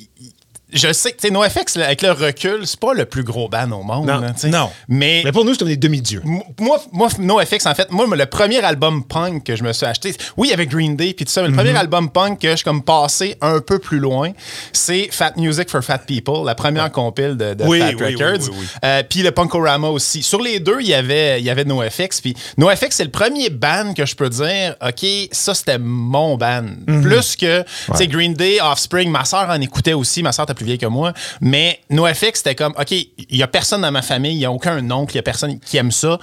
je 0.77 0.93
sais 0.93 1.13
que, 1.13 1.17
tu 1.17 1.29
sais, 1.29 1.33
NoFX, 1.33 1.77
avec 1.77 2.03
le 2.03 2.13
recul, 2.13 2.67
c'est 2.67 2.79
pas 2.79 2.95
le 2.95 3.05
plus 3.05 3.25
gros 3.25 3.49
band 3.49 3.71
au 3.73 3.83
monde. 3.83 4.07
Non. 4.07 4.21
là. 4.21 4.71
Mais, 4.89 5.23
Mais 5.25 5.33
pour 5.33 5.45
nous, 5.45 5.53
c'est 5.53 5.59
comme 5.61 5.69
des 5.69 5.77
demi-dieux. 5.77 6.23
moi, 6.61 6.81
moi, 6.93 7.09
NoFX, 7.19 7.67
en 7.67 7.75
fait, 7.75 7.91
moi, 7.91 8.07
le 8.15 8.27
premier 8.27 8.63
album 8.65 9.05
punk 9.05 9.45
que 9.45 9.57
je 9.57 9.63
me 9.65 9.73
suis 9.73 9.87
acheté, 9.87 10.15
oui, 10.37 10.53
avec 10.53 10.71
Green 10.71 10.97
Day 10.97 11.13
puis 11.15 11.25
tout 11.25 11.33
ça, 11.33 11.41
mais 11.43 11.49
le 11.49 11.53
Mhm. 11.55 11.59
premier 11.59 11.77
album 11.79 12.11
punk 12.11 12.41
que 12.41 12.51
je 12.51 12.57
suis 12.57 12.65
comme 12.65 12.83
passé 12.83 13.37
un 13.41 13.61
peu 13.61 13.79
plus 13.79 13.99
loin, 13.99 14.33
c'est 14.73 15.09
Fat 15.11 15.33
Music 15.37 15.71
for 15.71 15.83
Fat 15.83 15.99
People, 16.07 16.45
la 16.45 16.55
première 16.55 16.91
compile 16.93 17.37
de, 17.37 17.55
de 17.55 17.65
Oui, 17.65 17.81
Fat 17.81 17.89
oui, 17.89 17.95
oui, 18.01 18.15
Records. 18.15 18.49
oui, 18.51 18.57
oui. 18.61 18.67
Euh, 18.85 19.03
puis 19.09 19.23
le 19.23 19.31
Punkorama 19.33 19.89
aussi. 19.89 20.23
Sur 20.23 20.41
les 20.41 20.61
deux, 20.61 20.79
il 20.81 20.89
y 20.89 20.95
avait, 20.95 21.41
il 21.41 21.45
y 21.47 21.51
avait 21.51 21.65
NoFX. 21.65 22.21
Puis 22.21 22.35
NoFX, 22.59 22.97
c'est 22.97 23.05
le 23.05 23.11
premier 23.11 23.51
band 23.51 23.95
que 23.95 24.05
je 24.07 24.15
peux 24.15 24.29
dire, 24.29 24.75
OK, 24.87 25.07
ça, 25.33 25.55
c'était 25.55 25.79
mon 25.79 26.37
band. 26.37 26.65
Mhm. 26.87 27.03
Plus 27.03 27.37
que, 27.37 27.63
tu 27.63 27.97
sais, 27.97 28.07
Green 28.09 28.35
Day, 28.35 28.59
Offspring, 28.61 29.11
ma 29.11 29.25
soeur 29.25 29.49
en 29.49 29.61
écoutait 29.61 29.93
aussi. 29.95 30.23
Ma 30.23 30.33
soeur 30.33 30.45
était 30.45 30.55
plus 30.55 30.66
vieille 30.67 30.79
que 30.79 30.87
moi. 30.87 31.13
Mais 31.41 31.81
NoFX, 31.91 32.35
c'était 32.35 32.55
comme, 32.55 32.75
OK, 32.79 32.91
il 32.93 33.09
y 33.31 33.43
a 33.43 33.49
personne 33.49 33.83
dans 33.83 33.93
ma 33.93 34.03
famille, 34.03 34.35
il 34.35 34.41
y 34.41 34.45
a 34.45 34.53
aucun 34.53 34.91
oncle, 34.91 35.15
il 35.15 35.17
y 35.17 35.21
a 35.21 35.23
personne 35.23 35.59
qui 35.59 35.77
aime 35.77 35.93
ça. 35.93 36.19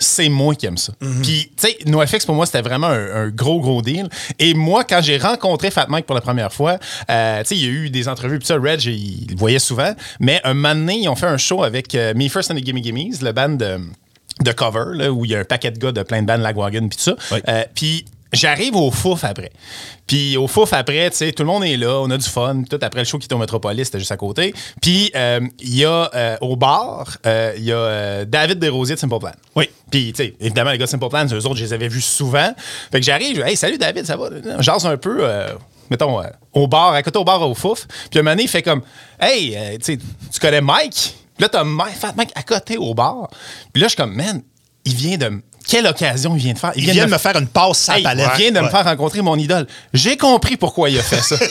C'est 0.00 0.28
moi 0.28 0.54
qui 0.54 0.66
aime 0.66 0.76
ça. 0.76 0.92
Mhm. 1.00 1.22
Puis, 1.22 1.50
tu 1.56 1.68
sais, 1.68 1.76
NoFX, 1.86 2.24
pour 2.24 2.36
moi, 2.36 2.46
c'était 2.46 2.62
vraiment 2.62 2.86
un, 2.86 3.24
un 3.24 3.28
gros, 3.30 3.60
gros 3.60 3.82
deal. 3.82 4.08
Et 4.38 4.54
moi, 4.54 4.84
quand 4.84 5.00
j'ai 5.02 5.18
rencontré 5.18 5.72
Fat 5.72 5.86
Mike 5.88 6.06
pour 6.06 6.14
la 6.14 6.20
première 6.20 6.52
fois, 6.52 6.78
euh, 7.10 7.42
tu 7.42 7.48
sais, 7.48 7.56
il 7.56 7.64
y 7.64 7.66
a 7.66 7.70
eu 7.70 7.90
des 7.90 8.08
entrevues, 8.08 8.38
puis 8.38 8.46
ça, 8.46 8.56
Reg, 8.56 8.84
il, 8.84 9.24
il 9.24 9.30
le 9.32 9.36
voyait 9.36 9.58
souvent. 9.58 9.92
Mais 10.20 10.40
un 10.44 10.54
moment 10.54 10.76
donné, 10.76 10.98
ils 10.98 11.08
ont 11.08 11.16
fait 11.16 11.26
un 11.26 11.36
show 11.36 11.64
avec 11.64 11.96
euh, 11.96 12.14
Me 12.14 12.28
First 12.28 12.52
and 12.52 12.54
the 12.54 12.64
Gimme 12.64 12.80
Gimmes, 12.80 13.12
le 13.20 13.32
band 13.32 13.48
de, 13.48 13.80
de 14.40 14.52
cover, 14.52 14.84
là, 14.94 15.10
où 15.10 15.24
il 15.24 15.32
y 15.32 15.34
a 15.34 15.40
un 15.40 15.44
paquet 15.44 15.72
de 15.72 15.78
gars 15.78 15.90
de 15.90 16.04
plein 16.04 16.22
de 16.22 16.26
bandes, 16.26 16.42
Lagwagon, 16.42 16.88
puis 16.88 16.96
tout 16.96 17.02
ça. 17.02 17.16
Oui. 17.32 17.40
Euh, 17.48 17.64
puis 17.74 18.04
j'arrive 18.32 18.76
au 18.76 18.90
Fouf 18.90 19.24
après. 19.24 19.50
Puis 20.06 20.36
au 20.36 20.46
Fouf 20.46 20.72
après, 20.72 21.10
tu 21.10 21.16
sais, 21.16 21.32
tout 21.32 21.42
le 21.42 21.48
monde 21.48 21.64
est 21.64 21.76
là, 21.76 22.00
on 22.00 22.10
a 22.10 22.16
du 22.16 22.28
fun. 22.28 22.62
Tout 22.68 22.78
après 22.82 23.00
le 23.00 23.04
show 23.04 23.18
qui 23.18 23.26
était 23.26 23.34
au 23.34 23.38
Metropolis, 23.38 23.86
c'était 23.86 23.98
juste 23.98 24.12
à 24.12 24.16
côté. 24.16 24.54
Puis 24.80 25.10
euh, 25.14 25.40
il 25.60 25.76
y 25.76 25.84
a 25.84 26.10
euh, 26.14 26.36
au 26.40 26.56
bar, 26.56 27.18
euh, 27.26 27.52
il 27.56 27.64
y 27.64 27.72
a 27.72 27.76
euh, 27.76 28.24
David 28.24 28.58
Desrosiers 28.58 28.94
de 28.94 29.00
Simple 29.00 29.18
Plan. 29.18 29.32
Oui. 29.56 29.68
Puis, 29.90 30.12
tu 30.12 30.22
sais, 30.22 30.34
évidemment, 30.40 30.70
les 30.70 30.78
gars 30.78 30.84
de 30.84 30.90
Simple 30.90 31.08
Plan, 31.08 31.26
eux 31.26 31.46
autres, 31.46 31.56
je 31.56 31.64
les 31.64 31.72
avais 31.72 31.88
vus 31.88 32.02
souvent. 32.02 32.52
Fait 32.92 33.00
que 33.00 33.06
j'arrive, 33.06 33.36
je 33.36 33.42
dis, 33.42 33.48
hey, 33.48 33.56
salut 33.56 33.78
David, 33.78 34.04
ça 34.04 34.16
va? 34.16 34.28
On 34.58 34.62
jase 34.62 34.84
un 34.86 34.98
peu, 34.98 35.18
euh, 35.20 35.48
mettons, 35.90 36.20
euh, 36.20 36.26
au 36.52 36.66
bar, 36.66 36.92
à 36.92 37.02
côté 37.02 37.18
au 37.18 37.24
bar 37.24 37.40
au 37.48 37.54
Fouf. 37.54 37.86
Puis 38.10 38.18
un 38.18 38.22
moment 38.22 38.32
donné, 38.32 38.42
il 38.44 38.48
fait 38.48 38.62
comme, 38.62 38.82
hey, 39.18 39.56
euh, 39.56 39.78
tu 39.78 39.94
sais, 39.94 39.98
tu 40.32 40.40
connais 40.40 40.60
Mike? 40.60 41.14
Puis 41.36 41.42
là, 41.44 41.48
t'as 41.48 41.64
Mike, 41.64 41.94
Fat 41.94 42.12
Mike 42.16 42.32
à 42.34 42.42
côté 42.42 42.76
au 42.76 42.94
bar. 42.94 43.28
Puis 43.72 43.80
là, 43.80 43.86
je 43.86 43.94
suis 43.94 43.96
comme, 43.96 44.14
man, 44.14 44.42
il 44.88 44.94
vient 44.94 45.16
de. 45.16 45.26
m- 45.26 45.42
Quelle 45.68 45.86
occasion 45.86 46.34
il 46.36 46.42
vient 46.42 46.52
de 46.54 46.58
faire? 46.58 46.72
Il 46.76 46.90
vient 46.90 47.06
de 47.06 47.10
me 47.10 47.18
faire 47.18 47.36
une 47.36 47.46
passe 47.46 47.88
à 47.88 47.92
la 47.92 47.98
Hey, 47.98 48.02
palette. 48.04 48.30
il 48.34 48.42
vient 48.42 48.52
de 48.52 48.60
me 48.66 48.70
faire 48.70 48.84
rencontrer 48.84 49.22
mon 49.22 49.36
idole. 49.36 49.66
J'ai 49.92 50.16
compris 50.16 50.56
pourquoi 50.56 50.88
il 50.90 50.98
a 50.98 51.02
fait 51.02 51.20
ça. 51.22 51.36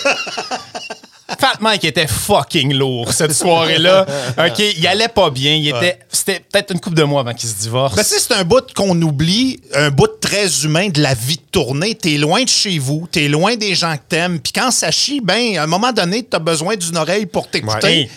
Fat 1.40 1.56
Mike 1.60 1.84
était 1.84 2.08
fucking 2.08 2.74
lourd 2.74 3.12
cette 3.12 3.34
soirée-là. 3.34 4.06
OK, 4.40 4.60
il 4.78 4.88
allait 4.88 5.10
pas 5.10 5.30
bien. 5.30 5.54
Il 5.56 5.68
était, 5.68 6.00
c'était 6.10 6.40
peut-être 6.40 6.72
une 6.72 6.80
couple 6.80 6.96
de 6.96 7.04
mois 7.04 7.20
avant 7.22 7.34
qu'il 7.34 7.50
se 7.50 7.56
divorce. 7.56 7.96
Ben, 7.96 8.04
c'est 8.04 8.34
un 8.34 8.44
bout 8.46 8.64
qu'on 8.74 9.00
oublie, 9.02 9.60
un 9.76 9.90
bout 9.92 10.08
très 10.22 10.48
humain 10.64 10.88
de 10.88 11.02
la 11.02 11.14
vie 11.14 11.36
de 11.36 11.42
tournée. 11.52 11.96
T'es 11.96 12.18
loin 12.18 12.44
de 12.44 12.50
chez 12.50 12.80
vous, 12.80 13.08
t'es 13.12 13.28
loin 13.28 13.56
des 13.58 13.76
gens 13.76 13.94
que 13.98 14.04
t'aimes. 14.08 14.40
Puis 14.40 14.54
quand 14.54 14.72
ça 14.72 14.90
chie, 14.90 15.20
ben, 15.22 15.58
à 15.58 15.64
un 15.64 15.68
moment 15.68 15.92
donné, 15.92 16.24
t'as 16.24 16.40
besoin 16.40 16.76
d'une 16.78 16.96
oreille 16.98 17.26
pour 17.26 17.50
t'écouter. 17.50 17.88
Ouais. 17.88 18.10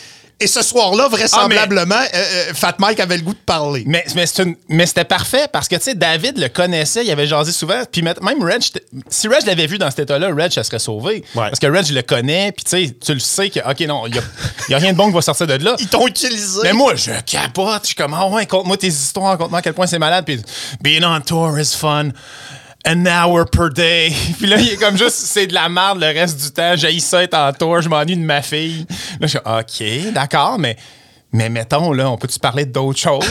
Et 0.42 0.46
ce 0.46 0.62
soir-là, 0.62 1.08
vraisemblablement, 1.08 1.94
euh, 1.94 2.16
euh, 2.16 2.54
Fat 2.54 2.74
Mike 2.78 2.98
avait 2.98 3.18
le 3.18 3.22
goût 3.22 3.34
de 3.34 3.38
parler. 3.44 3.84
Mais, 3.86 4.04
mais, 4.14 4.26
c'est 4.26 4.42
une- 4.42 4.56
mais 4.68 4.86
c'était 4.86 5.04
parfait 5.04 5.46
parce 5.52 5.68
que, 5.68 5.76
tu 5.76 5.82
sais, 5.82 5.94
David 5.94 6.38
le 6.38 6.48
connaissait, 6.48 7.04
il 7.04 7.10
avait 7.10 7.26
jasé 7.26 7.52
souvent. 7.52 7.82
Puis 7.90 8.00
même 8.02 8.42
Reg, 8.42 8.62
si 9.10 9.28
Reg 9.28 9.46
l'avait 9.46 9.66
vu 9.66 9.76
dans 9.76 9.90
cet 9.90 10.00
état-là, 10.00 10.28
Reg, 10.34 10.50
ça 10.50 10.64
serait 10.64 10.78
sauvé. 10.78 11.22
Parce 11.34 11.58
que 11.58 11.66
Reg 11.66 11.90
le 11.90 12.00
connaît, 12.02 12.52
puis 12.52 12.64
tu 12.64 12.86
sais, 12.86 12.96
tu 13.04 13.12
le 13.12 13.20
sais 13.20 13.50
que, 13.50 13.60
OK, 13.60 13.80
non, 13.80 14.06
il 14.06 14.14
n'y 14.68 14.74
a, 14.74 14.78
rien 14.78 14.92
de 14.92 14.96
bon 14.96 15.08
qui 15.08 15.14
va 15.14 15.20
sortir 15.22 15.46
de 15.46 15.54
là. 15.62 15.76
Ils 15.78 15.88
t'ont 15.88 16.06
utilisé. 16.06 16.60
Mais 16.62 16.72
moi, 16.72 16.94
je 16.94 17.10
capote. 17.26 17.82
Je 17.82 17.86
suis 17.88 17.94
comme, 17.94 18.14
ah 18.14 18.26
ouais, 18.28 18.46
conte-moi 18.46 18.78
tes 18.78 18.88
histoires, 18.88 19.36
conte-moi 19.36 19.58
à 19.58 19.62
quel 19.62 19.74
point 19.74 19.86
c'est 19.86 19.98
malade. 19.98 20.24
Puis, 20.24 20.40
being 20.80 21.04
on 21.04 21.20
tour 21.20 21.58
is 21.58 21.76
fun. 21.76 22.08
An 22.86 23.06
hour 23.06 23.44
per 23.44 23.70
day. 23.70 24.10
Puis 24.38 24.46
là, 24.46 24.58
il 24.58 24.70
est 24.70 24.76
comme 24.76 24.96
juste, 24.96 25.16
c'est 25.16 25.46
de 25.46 25.54
la 25.54 25.68
merde 25.68 26.00
le 26.00 26.06
reste 26.06 26.42
du 26.42 26.50
temps. 26.50 26.74
J'ai 26.76 26.98
ça 27.00 27.22
être 27.22 27.34
en 27.34 27.52
tour, 27.52 27.80
je 27.80 27.88
m'ennuie 27.88 28.16
de 28.16 28.22
ma 28.22 28.42
fille. 28.42 28.86
Là, 29.20 29.26
je 29.26 29.28
suis 29.28 29.38
OK, 29.38 30.12
d'accord, 30.12 30.58
mais. 30.58 30.76
Mais 31.32 31.48
mettons, 31.48 31.92
là, 31.92 32.10
on 32.10 32.16
peut-tu 32.16 32.38
parler 32.40 32.64
d'autres 32.66 32.98
choses? 32.98 33.24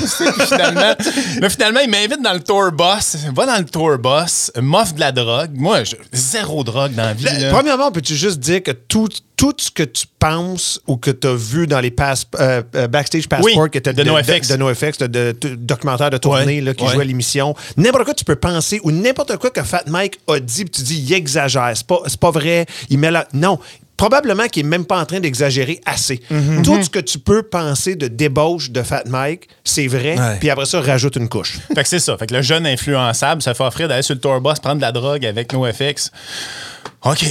finalement, 0.48 0.96
là, 1.42 1.50
finalement, 1.50 1.80
il 1.82 1.90
m'invite 1.90 2.22
dans 2.24 2.32
le 2.34 2.40
tour 2.40 2.72
bus. 2.72 3.18
Va 3.36 3.46
dans 3.46 3.58
le 3.58 3.66
tour 3.66 3.98
bus, 3.98 4.52
m'offre 4.62 4.94
de 4.94 5.00
la 5.02 5.12
drogue. 5.12 5.52
Moi, 5.54 5.84
je- 5.84 5.96
zéro 6.14 6.64
drogue 6.64 6.94
dans 6.94 7.04
la 7.04 7.14
vie. 7.14 7.26
là. 7.26 7.50
Premièrement, 7.52 7.92
peux-tu 7.92 8.16
juste 8.16 8.40
dire 8.40 8.64
que 8.64 8.72
tout, 8.72 9.10
tout 9.36 9.54
ce 9.58 9.70
que 9.70 9.84
tu 9.84 10.06
penses 10.18 10.80
ou 10.88 10.96
que 10.96 11.12
tu 11.12 11.28
as 11.28 11.36
vu 11.36 11.68
dans 11.68 11.82
les 11.82 11.92
pass- 11.92 12.26
euh, 12.40 12.62
euh, 12.76 12.88
backstage 12.88 13.28
passport 13.28 13.64
Oui, 13.64 13.70
qui 13.70 13.78
étaient 13.80 13.94
de 13.94 14.04
NoFX. 14.04 14.48
de, 14.48 14.54
de 14.54 14.58
NoFX, 14.60 14.98
de, 15.00 15.08
de- 15.08 15.38
de 15.42 15.56
documentaires 15.56 16.10
de 16.10 16.18
tournée 16.18 16.46
Ouais, 16.60 16.62
là, 16.62 16.74
qui 16.74 16.86
ouais. 16.86 16.94
jouaient 16.94 17.02
à 17.04 17.08
l'émission, 17.08 17.54
n'importe 17.76 18.06
quoi 18.06 18.14
tu 18.14 18.24
peux 18.24 18.36
penser 18.38 18.80
ou 18.84 18.92
n'importe 18.92 19.36
quoi 19.38 19.50
que 19.50 19.62
Fat 19.64 19.84
Mike 19.88 20.20
a 20.30 20.40
dit, 20.40 20.64
tu 20.66 20.82
dis, 20.84 21.00
il 21.06 21.14
exagère, 21.14 21.72
c'est 21.76 21.86
pas, 21.86 22.00
c'est 22.08 22.20
pas 22.20 22.32
vrai, 22.32 22.66
il 22.90 22.98
met 22.98 23.12
la... 23.12 23.28
Non. 23.34 23.60
Probablement 24.00 24.48
qu'il 24.48 24.64
n'est 24.64 24.70
même 24.70 24.86
pas 24.86 25.02
en 25.02 25.06
train 25.06 25.20
d'exagérer 25.20 25.82
assez. 25.86 26.22
Mm-hmm. 26.32 26.62
Tout 26.64 26.82
ce 26.82 26.90
que 26.90 27.00
tu 27.00 27.20
peux 27.20 27.44
penser 27.44 27.98
de 27.98 28.08
débauche 28.08 28.72
de 28.72 28.82
Fat 28.82 29.04
Mike, 29.08 29.50
c'est 29.66 29.88
vrai, 29.88 30.16
puis 30.40 30.50
après 30.50 30.66
ça, 30.66 30.80
rajoute 30.80 31.18
une 31.18 31.28
couche. 31.28 31.60
Fait 31.76 31.84
que 31.84 31.90
c'est 31.90 32.00
ça. 32.00 32.18
Fait 32.18 32.26
que 32.26 32.34
le 32.34 32.42
jeune 32.42 32.66
influençable 32.66 33.42
se 33.42 33.54
fait 33.54 33.64
offrir 33.64 33.90
d'aller 33.90 34.02
sur 34.02 34.16
le 34.16 34.22
tour 34.22 34.40
bus, 34.40 34.60
prendre 34.60 34.78
de 34.78 34.82
la 34.82 34.94
drogue 34.94 35.26
avec 35.26 35.52
NoFX. 35.52 36.12
OK, 37.06 37.26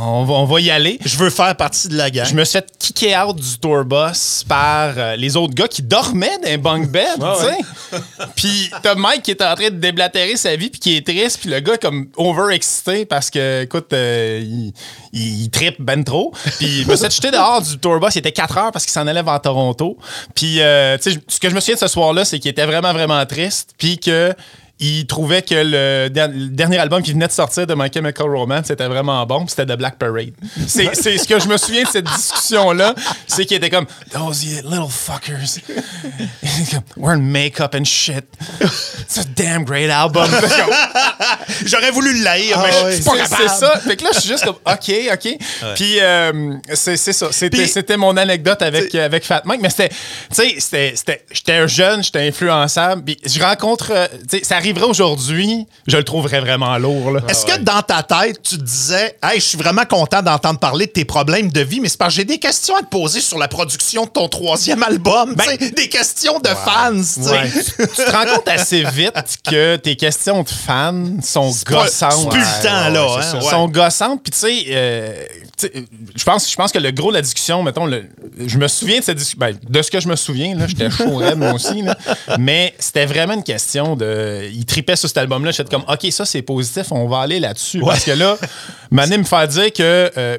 on 0.00 0.22
va, 0.22 0.34
on 0.34 0.44
va 0.44 0.60
y 0.60 0.70
aller. 0.70 1.00
Je 1.04 1.16
veux 1.16 1.28
faire 1.28 1.56
partie 1.56 1.88
de 1.88 1.96
la 1.96 2.08
gang. 2.08 2.24
Je 2.24 2.36
me 2.36 2.44
suis 2.44 2.52
fait 2.52 2.72
kicker 2.78 3.16
out 3.20 3.34
du 3.34 3.58
tour 3.58 3.84
bus 3.84 4.44
par 4.48 4.92
euh, 4.96 5.16
les 5.16 5.36
autres 5.36 5.54
gars 5.54 5.66
qui 5.66 5.82
dormaient 5.82 6.38
dans 6.40 6.48
un 6.50 6.58
bunk 6.58 6.90
bed, 6.92 7.16
tu 7.18 7.46
sais. 7.46 8.00
Puis 8.36 8.70
t'as 8.84 8.94
Mike 8.94 9.24
qui 9.24 9.32
est 9.32 9.42
en 9.42 9.56
train 9.56 9.70
de 9.70 9.76
déblatérer 9.80 10.36
sa 10.36 10.54
vie 10.54 10.70
puis 10.70 10.78
qui 10.78 10.96
est 10.96 11.04
triste, 11.04 11.40
puis 11.40 11.50
le 11.50 11.58
gars 11.58 11.78
comme 11.78 12.06
overexcité 12.16 13.06
parce 13.06 13.28
que, 13.28 13.62
écoute, 13.62 13.92
euh, 13.92 14.40
il, 14.44 14.72
il, 15.12 15.42
il 15.42 15.50
trippe 15.50 15.80
ben 15.80 16.04
trop. 16.04 16.32
Puis 16.58 16.84
je 16.84 16.88
me 16.88 16.94
suis 16.94 17.06
fait 17.06 17.12
jeter 17.12 17.30
dehors 17.32 17.60
du 17.62 17.78
tour 17.78 17.98
bus, 17.98 18.14
il 18.14 18.18
était 18.18 18.30
4 18.30 18.56
heures 18.56 18.72
parce 18.72 18.84
qu'il 18.84 18.92
s'en 18.92 19.08
allait 19.08 19.24
vers 19.24 19.40
Toronto. 19.40 19.98
Puis, 20.36 20.60
euh, 20.60 20.96
tu 20.96 21.10
sais, 21.10 21.18
ce 21.26 21.40
que 21.40 21.50
je 21.50 21.56
me 21.56 21.60
souviens 21.60 21.74
de 21.74 21.80
ce 21.80 21.88
soir-là, 21.88 22.24
c'est 22.24 22.38
qu'il 22.38 22.52
était 22.52 22.66
vraiment, 22.66 22.92
vraiment 22.92 23.26
triste, 23.26 23.70
puis 23.78 23.98
que 23.98 24.32
il 24.78 25.06
trouvait 25.06 25.42
que 25.42 25.54
le, 25.54 26.08
der- 26.10 26.28
le 26.28 26.48
dernier 26.48 26.78
album 26.78 27.02
qui 27.02 27.12
venait 27.12 27.26
de 27.28 27.32
sortir 27.32 27.66
de 27.66 27.74
My 27.74 27.88
Chemical 27.92 28.28
Romance 28.28 28.66
c'était 28.66 28.86
vraiment 28.88 29.24
bon, 29.24 29.40
puis 29.46 29.54
c'était 29.56 29.64
The 29.74 29.78
Black 29.78 29.96
Parade. 29.98 30.32
C'est 30.66 30.94
c'est 30.94 31.16
ce 31.18 31.26
que 31.26 31.38
je 31.40 31.48
me 31.48 31.56
souviens 31.56 31.82
de 31.84 31.88
cette 31.88 32.04
discussion-là, 32.06 32.94
c'est 33.26 33.46
qu'il 33.46 33.56
était 33.56 33.70
comme 33.70 33.86
Those 34.12 34.44
little 34.44 34.88
fuckers. 34.90 35.58
We're 36.96 37.12
in 37.14 37.20
makeup 37.22 37.74
and 37.74 37.84
shit. 37.84 38.24
It's 38.60 39.18
a 39.18 39.24
damn 39.34 39.64
great 39.64 39.90
album. 39.90 40.28
J'aurais 41.64 41.90
voulu 41.90 42.12
le 42.18 42.24
laïr, 42.24 42.58
mais 42.58 42.70
Ah 42.72 42.90
je 42.90 42.94
suis 42.96 43.04
pas 43.04 43.12
C'est 43.26 43.48
ça. 43.48 43.78
Fait 43.80 43.96
que 43.96 44.04
là, 44.04 44.10
je 44.14 44.20
suis 44.20 44.28
juste 44.28 44.44
comme, 44.44 44.56
OK, 44.64 44.92
OK. 45.12 45.38
Puis, 45.74 46.00
euh, 46.00 46.54
c'est 46.74 46.96
c'est 46.96 47.12
ça. 47.12 47.28
C'était 47.32 47.96
mon 47.96 48.16
anecdote 48.16 48.62
avec, 48.62 48.94
avec 48.94 49.24
Fat 49.24 49.42
Mike. 49.44 49.60
Mais 49.62 49.70
c'était, 49.70 49.88
tu 49.88 49.96
sais, 50.32 50.54
c'était- 50.58 50.92
c'était- 50.96 51.24
j'étais 51.30 51.52
un 51.54 51.66
jeune, 51.66 52.02
j'étais 52.02 52.26
influençable. 52.28 53.02
Puis, 53.04 53.18
je 53.24 53.40
rencontre, 53.40 53.92
euh, 53.94 54.06
tu 54.30 54.38
sais, 54.38 54.44
ça 54.44 54.58
arriverait 54.66 54.86
aujourd'hui, 54.90 55.66
je 55.86 55.96
le 55.96 56.02
trouverais 56.04 56.40
vraiment 56.40 56.76
lourd, 56.78 57.12
là. 57.12 57.20
Est-ce 57.28 57.46
que 57.46 57.58
dans 57.58 57.82
ta 57.82 58.02
tête, 58.02 58.42
tu 58.42 58.58
te 58.58 58.62
disais, 58.62 59.16
hey, 59.22 59.38
je 59.40 59.44
suis 59.44 59.58
vraiment 59.58 59.84
content 59.84 60.22
d'entendre 60.22 60.58
parler 60.58 60.86
de 60.86 60.90
tes 60.90 61.04
problèmes 61.04 61.50
de 61.52 61.60
vie, 61.60 61.80
mais 61.80 61.88
c'est 61.88 61.98
parce 61.98 62.14
que 62.14 62.20
j'ai 62.20 62.24
des 62.24 62.38
questions 62.38 62.74
à 62.76 62.80
te 62.80 62.86
poser 62.88 63.20
sur 63.20 63.38
la 63.38 63.46
production 63.48 64.04
de 64.04 64.10
ton 64.10 64.28
troisième 64.28 64.82
album, 64.82 65.34
tu 65.38 65.44
sais, 65.44 65.70
des 65.70 65.88
questions 65.88 66.40
de 66.40 66.48
fans, 66.48 66.92
tu 66.92 67.22
sais. 67.22 67.30
Ouais. 67.30 67.50
tu 67.78 67.86
te 67.86 68.10
rends 68.10 68.34
compte 68.34 68.48
assez 68.48 68.82
vite 68.84 69.14
que 69.48 69.76
tes 69.76 69.94
questions 69.96 70.42
de 70.42 70.48
fans 70.48 71.04
sont 71.22 71.52
pas- 71.64 71.82
gossantes. 71.84 72.12
c'est 72.22 72.28
plus 72.28 72.40
le 72.40 72.62
temps, 72.62 72.88
là, 72.90 73.06
hein, 73.18 73.22
ça. 73.22 73.38
ouais. 73.38 73.50
sont 73.50 73.68
gossantes. 73.68 74.22
Puis, 74.22 74.32
tu 74.32 74.38
sais, 74.38 74.64
euh, 74.70 75.14
tu 75.56 75.66
sais, 75.68 75.72
je 76.16 76.24
pense, 76.24 76.50
je 76.50 76.56
pense 76.56 76.72
que 76.72 76.78
le 76.78 76.90
gros 76.90 77.10
de 77.10 77.16
la 77.16 77.22
discussion, 77.22 77.62
mettons, 77.62 77.86
le- 77.86 78.04
je 78.44 78.58
me 78.58 78.66
souviens 78.68 78.98
de 78.98 79.04
cette 79.04 79.16
discussion. 79.18 79.38
ben, 79.38 79.56
de 79.68 79.82
ce 79.82 79.90
que 79.90 80.00
je 80.00 80.08
me 80.08 80.16
souviens, 80.16 80.54
là, 80.56 80.66
j'étais 80.66 80.90
chaud 80.90 81.16
raide, 81.16 81.38
moi 81.38 81.52
aussi. 81.52 81.82
Là, 81.82 81.96
mais 82.38 82.74
c'était 82.78 83.06
vraiment 83.06 83.34
une 83.34 83.42
question 83.44 83.96
de. 83.96 84.48
Il 84.56 84.64
tripait 84.64 84.96
sur 84.96 85.08
cet 85.08 85.18
album-là. 85.18 85.50
J'étais 85.50 85.70
comme, 85.70 85.84
OK, 85.88 86.10
ça, 86.10 86.24
c'est 86.24 86.42
positif, 86.42 86.90
on 86.90 87.06
va 87.08 87.20
aller 87.20 87.40
là-dessus. 87.40 87.80
Parce 87.80 88.04
que 88.04 88.12
là, 88.12 88.36
Mané 88.90 89.18
me 89.18 89.24
faire 89.24 89.46
dire 89.48 89.72
que 89.72 90.10
euh, 90.16 90.38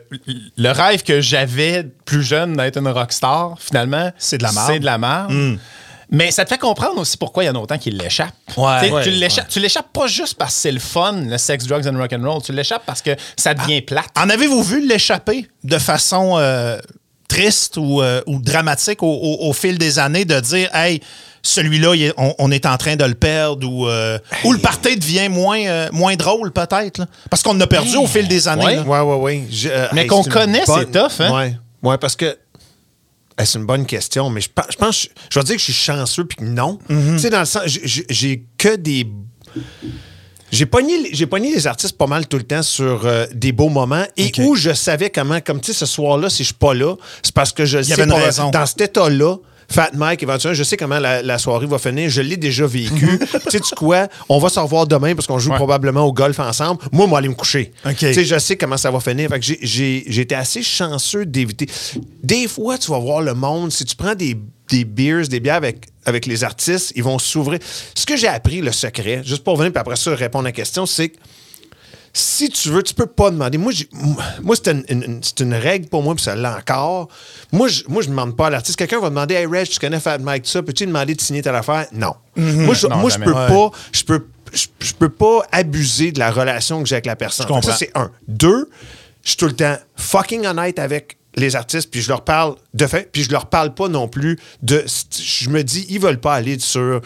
le 0.58 0.72
rêve 0.72 1.04
que 1.04 1.22
j'avais 1.22 1.84
plus 2.06 2.24
jeune 2.24 2.58
d'être 2.58 2.78
une 2.78 2.88
rockstar, 2.88 3.56
finalement, 3.60 4.12
C'est 4.18 4.38
de 4.38 4.44
la 4.44 4.52
merde. 4.52 4.68
C'est 4.68 4.80
de 4.80 4.86
la 4.86 4.98
merde. 4.98 5.58
Mais 6.10 6.32
ça 6.32 6.46
te 6.46 6.50
fait 6.50 6.58
comprendre 6.58 6.98
aussi 7.00 7.18
pourquoi 7.18 7.44
il 7.44 7.48
y 7.48 7.50
en 7.50 7.56
a 7.56 7.60
autant 7.60 7.78
qui 7.78 7.92
l'échappent. 7.92 8.34
Ouais. 8.56 8.80
Tu 8.80 8.86
sais, 8.88 8.92
Ouais, 8.94 9.46
tu 9.50 9.60
l'échappes 9.60 9.92
pas 9.92 10.08
juste 10.08 10.36
parce 10.36 10.54
que 10.56 10.62
c'est 10.62 10.72
le 10.72 10.80
fun, 10.80 11.12
le 11.12 11.38
sex, 11.38 11.66
drugs 11.66 11.86
and 11.86 11.98
rock 11.98 12.14
and 12.14 12.24
roll. 12.24 12.42
Tu 12.42 12.54
l'échappes 12.54 12.84
parce 12.86 13.02
que 13.02 13.12
ça 13.36 13.54
devient 13.54 13.82
plate. 13.82 14.08
En 14.18 14.30
avez-vous 14.30 14.64
vu 14.64 14.88
l'échapper 14.88 15.48
de 15.66 15.78
façon 15.78 16.38
euh, 16.38 16.80
triste 17.28 17.78
ou, 17.78 18.02
euh, 18.02 18.22
ou 18.26 18.40
dramatique 18.40 19.04
au, 19.04 19.08
au- 19.12 19.50
au 19.50 19.54
fil 19.54 19.78
des 19.78 20.00
années 20.00 20.26
de 20.26 20.40
dire, 20.40 20.70
hey, 20.74 21.02
celui-là, 21.44 21.94
on, 22.18 22.34
on 22.40 22.52
est 22.52 22.66
en 22.66 22.78
train 22.78 22.96
de 22.96 23.06
le 23.06 23.14
perdre 23.16 23.68
ou, 23.70 23.88
euh, 23.88 24.18
ou 24.44 24.54
le 24.54 24.60
party 24.60 24.98
devient 24.98 25.30
moins, 25.30 25.60
euh, 25.66 25.90
moins 25.94 26.16
drôle 26.16 26.52
peut-être? 26.52 27.06
Parce 27.30 27.42
qu'on 27.44 27.54
l'a 27.54 27.68
perdu 27.68 27.96
au 27.98 28.08
fil 28.08 28.28
des 28.28 28.48
années. 28.48 28.66
Ouais. 28.66 28.76
là. 28.78 28.82
Ouais, 28.84 29.00
ouais, 29.00 29.16
ouais. 29.22 29.44
Je- 29.50 29.70
euh, 29.70 29.88
Mais 29.94 30.02
hey, 30.02 30.08
qu'on 30.08 30.24
connaît, 30.24 30.64
c'est 30.66 30.92
tough, 30.92 31.20
hein? 31.22 31.34
Ouais. 31.34 31.58
Ouais, 31.84 31.98
parce 31.98 32.16
que 32.16 32.38
c'est 33.44 33.60
une 33.60 33.66
bonne 33.66 33.86
question, 33.86 34.30
mais 34.30 34.42
je 34.42 34.50
pense, 34.54 34.66
je, 34.72 34.78
pense- 34.78 35.08
je 35.30 35.40
vais 35.40 35.46
dire 35.46 35.56
que 35.56 35.60
je 35.60 35.66
suis 35.66 35.74
chanceux 35.74 36.26
puis 36.26 36.38
que 36.38 36.44
non. 36.44 36.80
Mm-hmm. 36.90 37.14
Tu 37.14 37.20
sais, 37.20 37.30
dans 37.30 37.40
le 37.40 37.46
sens, 37.46 37.64
j'ai 37.66 38.46
que 38.58 38.76
des. 38.76 39.08
J'ai 40.52 40.66
pogné, 40.66 40.98
les- 41.02 41.14
j'ai 41.14 41.26
pogné 41.26 41.54
les 41.54 41.68
artistes 41.68 41.98
pas 41.98 42.08
mal 42.08 42.28
tout 42.28 42.38
le 42.38 42.44
temps 42.44 42.62
sur 42.64 43.06
euh, 43.06 43.26
des 43.34 43.52
beaux 43.52 43.70
moments 43.70 44.06
et 44.16 44.32
où 44.40 44.56
je 44.56 44.74
savais 44.74 45.10
comment, 45.10 45.40
comme 45.42 45.60
tu 45.60 45.74
sais, 45.74 45.80
ce 45.80 45.86
soir-là, 45.86 46.30
si 46.30 46.44
je 46.44 46.48
suis 46.48 46.54
pas 46.54 46.74
là, 46.74 46.96
c'est 47.22 47.34
parce 47.34 47.52
que 47.52 47.66
je 47.66 47.80
y 47.80 47.86
sais 47.86 47.94
avait 47.94 48.04
une 48.04 48.10
pas- 48.12 48.16
raison. 48.24 48.50
Dans 48.52 48.66
cet 48.66 48.82
état-là, 48.82 49.36
Fat 49.70 49.90
Mike, 49.96 50.24
éventuellement, 50.24 50.56
je 50.56 50.64
sais 50.64 50.78
comment 50.78 50.98
la, 50.98 51.22
la 51.22 51.38
soirée 51.38 51.66
va 51.66 51.78
finir. 51.78 52.10
Je 52.10 52.22
l'ai 52.22 52.38
déjà 52.38 52.66
vécu. 52.66 53.20
tu 53.20 53.50
sais, 53.52 53.60
tu 53.60 53.76
quoi? 53.76 54.08
On 54.30 54.40
va 54.40 54.48
se 54.48 54.58
revoir 54.62 54.88
demain 54.88 55.14
parce 55.14 55.28
qu'on 55.28 55.40
joue 55.40 55.50
Ouais. 55.52 55.58
probablement 55.58 56.06
au 56.06 56.14
golf 56.14 56.40
ensemble. 56.40 56.80
Moi, 56.94 57.06
moi, 57.06 57.20
aller 57.20 57.28
me 57.28 57.34
coucher. 57.34 57.74
Tu 57.98 58.14
sais, 58.14 58.24
je 58.24 58.40
sais 58.40 58.56
comment 58.56 58.78
ça 58.78 58.92
va 58.92 59.02
finir. 59.02 59.30
Fait 59.30 59.40
que 59.42 59.46
j'ai- 59.46 59.60
j'ai 59.62 60.06
j'ai 60.08 60.22
été 60.22 60.36
assez 60.36 60.64
chanceux 60.64 61.26
d'éviter. 61.26 61.68
Des 62.24 62.48
fois, 62.48 62.78
tu 62.78 62.90
vas 62.92 63.00
voir 63.00 63.20
le 63.22 63.34
monde, 63.34 63.70
si 63.74 63.84
tu 63.84 63.98
prends 63.98 64.16
des, 64.16 64.38
des 64.70 64.86
beers, 64.86 65.28
des 65.28 65.40
bières 65.40 65.56
avec, 65.56 65.88
avec 66.06 66.26
les 66.26 66.44
artistes, 66.44 66.92
ils 66.96 67.04
vont 67.04 67.20
s'ouvrir. 67.20 67.60
Ce 67.96 68.06
que 68.06 68.16
j'ai 68.18 68.28
appris, 68.28 68.62
le 68.62 68.72
secret, 68.72 69.22
juste 69.26 69.44
pour 69.44 69.58
venir, 69.58 69.72
puis 69.72 69.80
après 69.80 69.96
ça, 69.96 70.14
répondre 70.16 70.46
à 70.46 70.50
la 70.50 70.54
question, 70.54 70.86
c'est 70.86 71.10
que 71.10 71.18
si 72.14 72.50
tu 72.50 72.70
veux, 72.70 72.82
tu 72.82 72.96
peux 72.96 73.06
pas 73.06 73.30
demander. 73.30 73.60
Moi, 73.60 73.72
moi 74.42 74.56
c'est 74.56 74.72
une, 74.90 75.22
une- 75.40 75.54
règle 75.54 75.88
pour 75.88 76.02
moi, 76.02 76.16
puis 76.16 76.24
ça 76.24 76.36
l'est 76.36 76.48
encore. 76.48 77.10
Moi, 77.52 77.68
je, 77.68 77.84
moi, 77.88 78.02
je 78.02 78.08
demande 78.10 78.36
pas 78.36 78.48
à 78.48 78.50
l'artiste. 78.50 78.78
Quelqu'un 78.78 79.00
va 79.00 79.10
demander 79.10 79.36
Hey, 79.36 79.46
Reg, 79.46 79.68
tu 79.68 79.78
connais 79.80 80.00
Fat 80.00 80.18
Mike, 80.18 80.48
ça, 80.48 80.64
peux-tu 80.64 80.88
demander 80.88 81.14
de 81.14 81.22
signer 81.22 81.44
telle 81.44 81.54
affaire? 81.54 81.86
Non. 81.92 82.16
Moi, 82.36 82.74
je, 82.74 82.88
Non, 82.88 82.98
moi, 82.98 83.10
je 83.12 83.20
peux 83.20 83.32
Ouais. 83.34 83.48
pas. 83.48 83.70
Je 83.92 84.04
peux, 84.04 84.26
je, 84.52 84.66
je 84.80 84.94
peux 84.94 85.10
pas 85.10 85.46
abuser 85.52 86.12
de 86.12 86.18
la 86.18 86.32
relation 86.32 86.82
que 86.82 86.90
j'ai 86.90 86.96
avec 86.96 87.06
la 87.06 87.16
personne. 87.16 87.46
Ça, 87.62 87.76
c'est 87.78 87.92
un. 87.96 88.10
Deux, 88.28 88.68
je 89.24 89.30
suis 89.30 89.38
tout 89.38 89.46
le 89.48 89.56
temps 89.56 89.76
fucking 89.96 90.48
honnête 90.48 90.80
avec 90.80 91.18
les 91.38 91.56
artistes, 91.56 91.90
puis 91.92 92.02
je 92.02 92.10
leur 92.10 92.24
parle 92.24 92.56
de 92.74 92.86
fait, 92.88 93.10
puis 93.12 93.24
je 93.24 93.32
leur 93.32 93.46
parle 93.46 93.74
pas 93.74 93.88
non 93.88 94.08
plus 94.08 94.38
de. 94.64 94.84
Je 95.20 95.50
me 95.50 95.64
dis, 95.64 95.86
ils 95.90 96.00
veulent 96.00 96.20
pas 96.20 96.34
aller 96.34 96.60
sur 96.60 97.02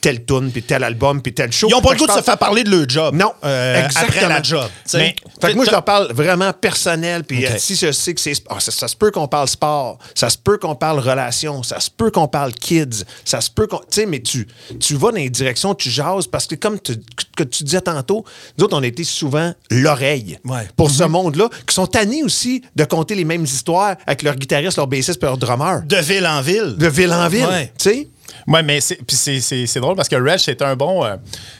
tel 0.00 0.24
tune, 0.24 0.50
puis 0.52 0.62
tel 0.62 0.84
album, 0.84 1.20
puis 1.22 1.32
tel 1.34 1.50
show. 1.50 1.66
Ils 1.68 1.72
n'ont 1.72 1.80
pas 1.80 1.92
le 1.94 1.98
goût 1.98 2.06
de 2.06 2.12
se 2.12 2.22
faire 2.22 2.38
parler 2.38 2.62
de 2.62 2.70
leur 2.70 2.88
job. 2.88 3.14
Non, 3.14 3.32
Euh, 3.44 3.84
exactement. 3.84 4.08
Après 4.08 4.28
la 4.28 4.42
job. 4.42 4.68
Mais- 4.94 5.16
fait 5.40 5.50
que 5.52 5.56
moi, 5.56 5.64
je 5.64 5.70
leur 5.70 5.84
parle 5.84 6.12
vraiment 6.12 6.52
personnel. 6.52 7.24
Puis 7.24 7.44
euh, 7.46 7.50
si 7.58 7.74
je 7.74 7.90
sais 7.90 8.14
que 8.14 8.20
c'est. 8.20 8.34
ah, 8.48 8.60
ça, 8.60 8.70
ça 8.70 8.86
se 8.88 8.96
peut 8.96 9.10
qu'on 9.10 9.28
parle 9.28 9.48
sport, 9.48 9.98
ça 10.14 10.28
se 10.30 10.38
peut 10.38 10.58
qu'on 10.58 10.74
parle 10.74 10.98
relations, 11.00 11.62
ça 11.62 11.80
se 11.80 11.90
peut 11.90 12.10
qu'on 12.10 12.28
parle 12.28 12.52
kids, 12.52 13.04
ça 13.24 13.40
se 13.40 13.50
peut 13.50 13.66
qu'on. 13.66 13.78
Tu 13.78 13.84
sais, 13.90 14.06
mais 14.06 14.20
tu, 14.20 14.46
tu 14.78 14.94
vas 14.94 15.10
dans 15.10 15.16
les 15.16 15.30
directions, 15.30 15.74
tu 15.74 15.90
jases 15.90 16.26
parce 16.26 16.46
que, 16.46 16.54
comme 16.54 16.78
tu, 16.78 16.96
que 17.36 17.42
tu 17.44 17.64
disais 17.64 17.80
tantôt, 17.80 18.24
nous 18.58 18.64
autres, 18.66 18.76
on 18.76 18.82
a 18.82 18.86
été 18.86 19.04
souvent 19.04 19.54
l'oreille 19.70 20.38
Ouais. 20.44 20.68
pour 20.76 20.90
ce 20.90 21.04
monde-là, 21.04 21.48
qui 21.66 21.74
sont 21.74 21.86
tannés 21.86 22.22
aussi 22.22 22.62
de 22.76 22.84
compter 22.84 23.14
les 23.14 23.24
mêmes 23.24 23.44
histoires 23.44 23.69
avec 23.78 24.22
leur 24.22 24.36
guitariste, 24.36 24.76
leur 24.76 24.86
bassiste 24.86 25.22
et 25.22 25.26
leur 25.26 25.38
drummer. 25.38 25.82
De 25.86 25.96
ville 25.96 26.26
en 26.26 26.40
ville. 26.40 26.76
De 26.78 26.86
ville 26.86 27.12
en 27.12 27.28
ville. 27.28 27.46
Ouais. 27.46 27.72
Tu 27.78 27.90
sais? 27.90 28.08
Ouais, 28.50 28.64
mais 28.64 28.80
c'est, 28.80 29.78
drôle 29.80 29.94
parce 29.94 30.08
que 30.08 30.16
Reg, 30.16 30.38
c'est 30.38 30.60
un 30.60 30.74
bon. 30.74 31.04
euh, 31.04 31.14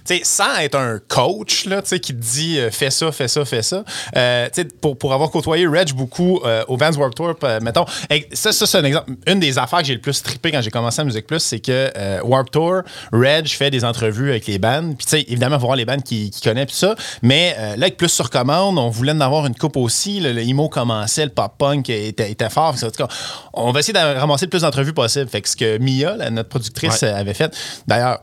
tu 0.05 0.17
sais, 0.17 0.21
sans 0.25 0.59
être 0.59 0.75
un 0.77 0.99
coach, 1.07 1.67
là, 1.67 1.83
qui 1.83 2.01
te 2.01 2.13
dit 2.13 2.59
euh, 2.59 2.69
fais 2.73 2.91
ça, 2.91 3.13
fais 3.13 3.29
ça, 3.29 3.45
fais 3.45 3.63
ça. 3.63 3.85
euh, 4.17 4.49
pour, 4.81 4.99
pour 4.99 5.13
avoir 5.13 5.31
côtoyé 5.31 5.69
Reg 5.69 5.93
beaucoup 5.93 6.41
euh, 6.45 6.65
au 6.67 6.77
Vans 6.77 6.91
Warped 6.91 7.15
Tour, 7.15 7.37
mettons. 7.63 7.85
et 8.11 8.29
ça, 8.33 8.51
ça, 8.51 8.67
c'est 8.67 8.79
un 8.79 8.85
exemple. 8.85 9.13
Une 9.29 9.39
des 9.39 9.57
affaires 9.57 9.79
que 9.81 9.85
j'ai 9.85 9.95
le 9.95 10.01
plus 10.01 10.21
trippé 10.21 10.51
quand 10.51 10.61
j'ai 10.63 10.73
commencé 10.73 10.99
la 10.99 11.05
Musique 11.05 11.29
Plus, 11.29 11.39
c'est 11.39 11.61
que 11.61 12.21
Warped 12.25 12.51
Tour, 12.51 12.83
Reg 13.13 13.47
fait 13.47 13.71
des 13.71 13.85
entrevues 13.85 14.31
avec 14.31 14.49
les 14.49 14.59
bandes. 14.59 14.97
Puis, 14.97 15.07
tu 15.07 15.11
sais, 15.11 15.25
évidemment, 15.29 15.59
voir 15.59 15.77
les 15.77 15.85
bandes 15.85 16.03
qui, 16.03 16.31
qui 16.31 16.41
connaissent, 16.41 16.73
ça. 16.73 16.97
Mais 17.23 17.55
là, 17.77 17.87
avec 17.87 17.99
Plus 17.99 18.09
sur 18.09 18.31
commande, 18.31 18.79
on 18.79 18.89
voulait 18.89 19.13
en 19.13 19.21
avoir 19.21 19.47
une 19.47 19.55
coupe 19.55 19.77
aussi. 19.77 20.19
Le, 20.19 20.37
emo 20.41 20.69
commençait, 20.69 21.25
le 21.25 21.31
pop-punk 21.31 21.89
était, 21.89 22.33
était 22.33 22.51
fort. 22.51 22.75
En 22.75 22.91
tout 22.91 22.91
cas, 22.91 23.09
on 23.53 23.71
va 23.71 23.79
essayer 23.81 23.93
de 23.93 24.19
ramasser 24.19 24.47
le 24.47 24.51
plus 24.51 24.63
d'entrevues 24.63 24.93
possible. 24.93 25.29
Fait 25.29 25.41
que 25.41 25.49
ce 25.49 25.57
que 25.57 25.79
Mia, 25.79 26.31
notre 26.31 26.49
productrice, 26.49 26.80
Ouais. 26.89 27.05
euh, 27.05 27.17
avait 27.17 27.35
fait. 27.35 27.57
D'ailleurs, 27.87 28.23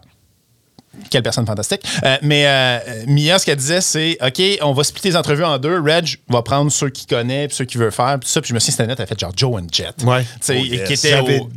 quelle 1.10 1.24
personne 1.24 1.46
fantastique. 1.46 1.82
Euh, 2.04 2.18
mais 2.22 2.44
euh, 2.48 2.80
Mia, 3.08 3.40
ce 3.40 3.46
qu'elle 3.46 3.58
disait, 3.58 3.82
c'est 3.82 4.18
OK, 4.26 4.42
on 4.62 4.74
va 4.74 4.84
splitter 4.84 5.10
les 5.10 5.16
entrevues 5.16 5.44
en 5.44 5.58
deux. 5.58 5.80
Reg 5.82 6.18
va 6.30 6.42
prendre 6.42 6.72
ceux 6.72 6.90
qu'il 6.90 7.08
connaît, 7.08 7.48
puis 7.48 7.56
ceux 7.58 7.66
qu'il 7.66 7.80
veut 7.80 7.92
faire, 7.92 8.18
puis 8.20 8.28
tout 8.28 8.32
ça. 8.34 8.42
Puis 8.42 8.50
je 8.50 8.54
me 8.54 8.60
suis 8.60 8.68
dit, 8.68 8.78
c'était 8.78 8.88
net, 8.88 8.98
elle 9.00 9.04
a 9.04 9.08
fait 9.08 9.20
genre 9.20 9.32
Joe 9.36 9.62
and 9.62 9.68
Jet. 9.72 9.94
Ouais. 10.04 10.26
Oh, 10.50 10.54
yes. 10.54 11.06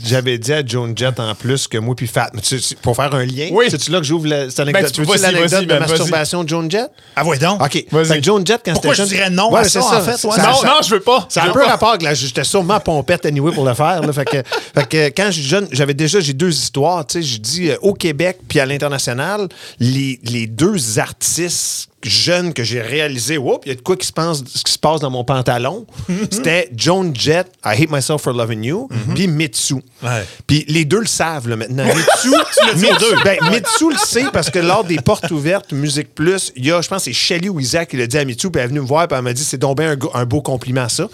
J'avais, 0.04 0.34
au- 0.34 0.38
dit 0.38 0.52
à 0.52 0.64
Joan 0.64 0.92
Jett 0.96 1.18
en 1.20 1.34
plus 1.34 1.66
que 1.68 1.78
moi 1.78 1.94
puis 1.96 2.06
Fat. 2.06 2.30
mais 2.34 2.40
tu- 2.40 2.60
tu- 2.60 2.74
pour 2.76 2.96
faire 2.96 3.14
un 3.14 3.24
lien, 3.24 3.48
Oui. 3.52 3.66
c'est-tu 3.68 3.90
là 3.90 3.98
que 3.98 4.04
j'ouvre 4.04 4.26
la, 4.26 4.48
cette 4.50 4.60
anecdote? 4.60 4.82
Ben, 4.82 4.90
tu- 4.90 5.02
tu 5.02 5.06
veux 5.06 5.22
l'anecdote 5.22 5.60
de 5.62 5.66
ben, 5.66 5.80
masturbation 5.80 6.44
de 6.44 6.48
Joan 6.48 6.70
Jett? 6.70 6.90
Ah, 7.16 7.24
ouais, 7.24 7.38
donc. 7.38 7.62
OK. 7.62 7.72
Fait 7.72 8.18
que 8.18 8.22
Joan 8.24 8.46
Jett, 8.46 8.60
quand 8.64 8.72
Pourquoi 8.72 8.94
c'était 8.94 9.08
je 9.08 9.14
dirais 9.14 9.30
non 9.30 9.54
à 9.54 9.64
ça, 9.64 9.80
en 9.82 10.00
fait, 10.00 10.24
ouais? 10.26 10.36
Non, 10.38 10.62
non, 10.64 10.80
je 10.84 10.90
veux 10.94 11.00
pas. 11.00 11.26
C'est 11.28 11.40
Je 11.40 11.46
un 11.48 11.52
peu 11.52 11.64
rapport 11.64 11.98
que 11.98 12.14
j'étais 12.14 12.44
sûrement 12.44 12.80
pompette 12.80 13.26
anyway 13.26 13.52
pour 13.52 13.64
le 13.64 13.74
faire. 13.74 14.00
là. 14.02 14.12
fait, 14.12 14.24
que, 14.24 14.36
fait 14.74 14.88
que 14.88 15.06
quand 15.08 15.30
j'étais 15.30 15.48
jeune, 15.48 15.68
j'avais 15.72 15.94
déjà 15.94 16.20
j'ai 16.20 16.32
deux 16.32 16.50
histoires. 16.52 17.06
Tu 17.06 17.22
sais, 17.22 17.28
je 17.28 17.38
dis 17.38 17.70
euh, 17.70 17.76
au 17.82 17.94
Québec 17.94 18.38
puis 18.48 18.58
à 18.60 18.66
l'international, 18.66 19.29
les, 19.78 20.20
les 20.24 20.46
deux 20.46 20.98
artistes 20.98 21.90
jeunes 22.02 22.54
que 22.54 22.64
j'ai 22.64 22.80
réalisés, 22.80 23.34
il 23.34 23.68
y 23.68 23.72
a 23.72 23.74
de 23.74 23.80
quoi 23.80 23.96
qui 23.96 24.06
se, 24.06 24.12
qui 24.12 24.72
se 24.72 24.78
passe 24.78 25.00
dans 25.00 25.10
mon 25.10 25.24
pantalon. 25.24 25.86
C'était 26.30 26.70
Joan 26.74 27.14
Jett, 27.14 27.48
I 27.64 27.82
Hate 27.82 27.90
Myself 27.90 28.22
for 28.22 28.32
Loving 28.32 28.64
You, 28.64 28.88
puis 29.14 29.28
Mitsu. 29.28 29.76
Ouais. 30.02 30.24
Puis 30.46 30.64
les 30.68 30.84
deux 30.84 31.00
le 31.00 31.06
savent 31.06 31.48
là, 31.48 31.56
maintenant. 31.56 31.84
Mitsu, 31.94 32.30
Mitsu, 32.76 33.14
ben, 33.24 33.38
Mitsu 33.50 33.90
le 33.90 33.98
sait 33.98 34.26
parce 34.32 34.50
que 34.50 34.58
lors 34.58 34.84
des 34.84 34.96
portes 34.96 35.30
ouvertes 35.30 35.72
Musique 35.72 36.14
Plus, 36.14 36.52
il 36.56 36.66
y 36.66 36.72
a, 36.72 36.80
je 36.80 36.88
pense, 36.88 37.04
c'est 37.04 37.12
Shelly 37.12 37.48
ou 37.48 37.60
Isaac 37.60 37.90
qui 37.90 37.96
l'a 37.96 38.06
dit 38.06 38.18
à 38.18 38.24
Mitsu, 38.24 38.50
puis 38.50 38.60
elle 38.60 38.66
est 38.66 38.68
venue 38.68 38.80
me 38.80 38.86
voir, 38.86 39.06
puis 39.06 39.16
elle 39.16 39.24
m'a 39.24 39.32
dit 39.32 39.44
c'est 39.44 39.58
donc 39.58 39.78
bien 39.78 39.96
un, 40.14 40.24
beau 40.24 40.40
compliment, 40.40 40.88
ça. 40.88 41.08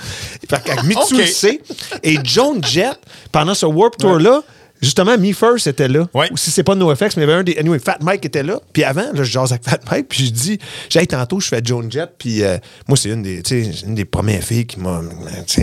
Fait 0.48 0.62
que 0.62 0.86
Mitsu 0.86 1.16
le 1.18 1.26
sait. 1.26 1.60
Et 2.02 2.18
Joan 2.22 2.62
Jett, 2.62 2.98
pendant 3.32 3.54
ce 3.54 3.66
Warp 3.66 3.96
Tour-là, 3.98 4.42
Justement, 4.86 5.18
Me 5.18 5.32
First 5.32 5.66
était 5.66 5.88
là. 5.88 6.06
Ouais. 6.14 6.28
Ou 6.30 6.36
si 6.36 6.52
c'est 6.52 6.62
pas 6.62 6.76
NoFX, 6.76 7.16
mais 7.16 7.24
il 7.24 7.28
y 7.28 7.30
avait 7.30 7.32
un 7.40 7.42
des. 7.42 7.56
Anyway, 7.58 7.80
Fat 7.80 7.98
Mike 8.00 8.24
était 8.24 8.44
là. 8.44 8.60
Puis 8.72 8.84
avant, 8.84 9.02
là, 9.02 9.10
je 9.14 9.24
jase 9.24 9.50
avec 9.50 9.64
Fat 9.64 9.80
Mike, 9.90 10.06
puis 10.08 10.26
je 10.26 10.30
dis, 10.30 10.58
j'ai 10.88 11.04
tantôt, 11.08 11.40
je 11.40 11.48
fais 11.48 11.60
Joan 11.64 11.90
Jett, 11.90 12.10
puis 12.16 12.44
euh, 12.44 12.56
moi, 12.86 12.96
c'est 12.96 13.08
une 13.08 13.22
des, 13.22 13.42
une 13.84 13.96
des 13.96 14.04
premières 14.04 14.44
filles 14.44 14.64
qui 14.64 14.78
m'a, 14.78 15.00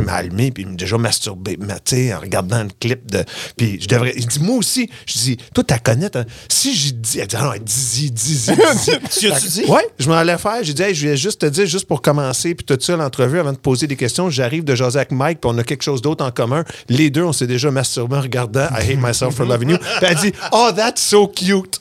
allumé, 0.09 0.51
puis 0.51 0.65
m'a 0.65 0.75
déjà 0.75 0.97
masturbé, 0.97 1.57
mais, 1.57 1.73
tu 1.85 1.95
sais, 1.95 2.13
en 2.13 2.19
regardant 2.19 2.63
le 2.63 2.69
clip 2.79 3.09
de. 3.09 3.23
Puis 3.55 3.79
je 3.81 3.87
devrais. 3.87 4.13
Il 4.17 4.27
dit, 4.27 4.39
moi 4.41 4.57
aussi, 4.57 4.89
je 5.05 5.13
dis, 5.13 5.37
toi, 5.53 5.63
t'as 5.65 5.79
connais, 5.79 6.09
t'as- 6.09 6.25
si 6.49 6.75
j'ai 6.75 6.91
dit, 6.91 7.19
elle 7.19 7.27
dit, 7.27 7.35
ah 7.39 7.43
non, 7.45 7.51
dis-y, 7.63 8.11
dis-y, 8.11 8.51
dis-y. 8.55 9.19
Tu 9.19 9.31
as-tu 9.31 9.47
dit? 9.47 9.63
Ouais, 9.65 9.87
je 9.99 10.09
m'en 10.09 10.15
allais 10.15 10.37
faire. 10.37 10.63
J'ai 10.63 10.73
dit, 10.73 10.81
hey, 10.81 10.93
je 10.93 11.07
vais 11.07 11.15
juste 11.17 11.39
te 11.39 11.45
dire, 11.45 11.65
juste 11.65 11.87
pour 11.87 12.01
commencer, 12.01 12.55
puis 12.55 12.65
tout 12.65 12.77
ça, 12.81 12.97
l'entrevue, 12.97 13.39
avant 13.39 13.53
de 13.53 13.57
poser 13.57 13.87
des 13.87 13.95
questions, 13.95 14.29
j'arrive 14.29 14.63
de 14.65 14.75
jaser 14.75 14.97
avec 14.97 15.11
Mike, 15.11 15.39
puis 15.41 15.49
on 15.53 15.57
a 15.57 15.63
quelque 15.63 15.83
chose 15.83 16.01
d'autre 16.01 16.25
en 16.25 16.31
commun. 16.31 16.65
Les 16.89 17.09
deux, 17.09 17.23
on 17.23 17.31
s'est 17.33 17.47
déjà 17.47 17.71
masturbé 17.71 18.17
en 18.17 18.21
regardant 18.21 18.67
I 18.71 18.91
Hate 18.91 18.99
Myself 19.13 19.35
for 19.35 19.45
Loving 19.45 19.71
You. 19.71 19.77
Puis 19.77 19.87
elle 20.01 20.15
dit, 20.15 20.33
oh, 20.51 20.71
that's 20.75 21.01
so 21.01 21.27
cute. 21.27 21.79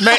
Mais, 0.00 0.16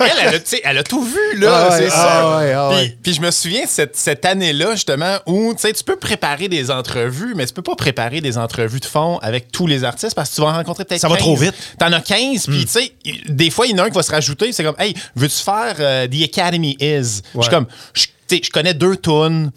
elle, 0.00 0.06
elle 0.22 0.34
a, 0.34 0.70
elle 0.70 0.84
tout 0.84 1.04
vu, 1.04 1.38
là, 1.38 1.52
Ah 1.52 1.70
ouais, 1.70 1.78
c'est 1.78 1.88
ah 1.92 2.38
ouais, 2.38 2.52
ah 2.52 2.68
puis, 2.70 2.78
ouais. 2.78 2.96
puis 3.02 3.14
je 3.14 3.20
me 3.20 3.30
souviens 3.30 3.64
de 3.64 3.68
cette, 3.68 3.96
cette 3.96 4.24
année-là, 4.24 4.72
justement, 4.72 5.18
où 5.26 5.54
tu 5.54 5.84
peux 5.84 5.96
préparer 5.96 6.48
des 6.48 6.70
entrevues, 6.70 7.34
mais 7.34 7.46
tu 7.46 7.52
peux 7.52 7.62
pas 7.62 7.76
préparer 7.76 8.20
des 8.20 8.38
entrevues 8.38 8.80
de 8.80 8.86
fond 8.86 9.18
avec 9.22 9.52
tous 9.52 9.66
les 9.66 9.84
artistes 9.84 10.14
parce 10.14 10.30
que 10.30 10.34
tu 10.36 10.40
vas 10.40 10.48
en 10.48 10.54
rencontrer 10.54 10.84
peut-être 10.84 11.00
Ça 11.00 11.08
va 11.08 11.16
15. 11.16 11.22
trop 11.22 11.36
vite. 11.36 11.54
T'en 11.78 11.92
as 11.92 12.00
15, 12.00 12.46
puis 12.46 12.64
tu 12.64 12.68
sais, 12.68 12.92
des 13.28 13.50
fois, 13.50 13.66
il 13.66 13.72
y 13.72 13.74
en 13.74 13.78
a 13.78 13.86
un 13.86 13.90
qui 13.90 13.96
va 13.96 14.02
se 14.02 14.10
rajouter, 14.10 14.52
c'est 14.52 14.64
comme, 14.64 14.76
hey, 14.78 14.94
veux-tu 15.14 15.42
faire 15.42 15.74
euh, 15.78 16.06
The 16.06 16.24
Academy 16.24 16.76
Is? 16.80 17.22
Je 17.34 17.40
suis 17.42 17.50
comme, 17.50 17.66
je 17.94 18.50
connais 18.50 18.74
deux 18.74 18.96
tunes. 18.96 19.50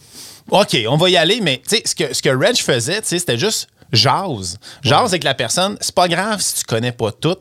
OK, 0.50 0.78
on 0.90 0.98
va 0.98 1.10
y 1.10 1.16
aller, 1.18 1.40
mais 1.42 1.62
ce 1.66 1.96
que, 1.96 2.14
ce 2.14 2.22
que 2.22 2.30
Reg 2.30 2.58
faisait, 2.58 3.00
c'était 3.04 3.38
juste 3.38 3.70
jase. 3.94 4.58
Jase 4.82 5.12
avec 5.12 5.24
la 5.24 5.34
personne. 5.34 5.78
C'est 5.80 5.96
pas 5.96 6.08
grave 6.08 6.42
si 6.42 6.56
tu 6.56 6.64
connais 6.64 6.92
pas 6.92 7.12
tout. 7.12 7.38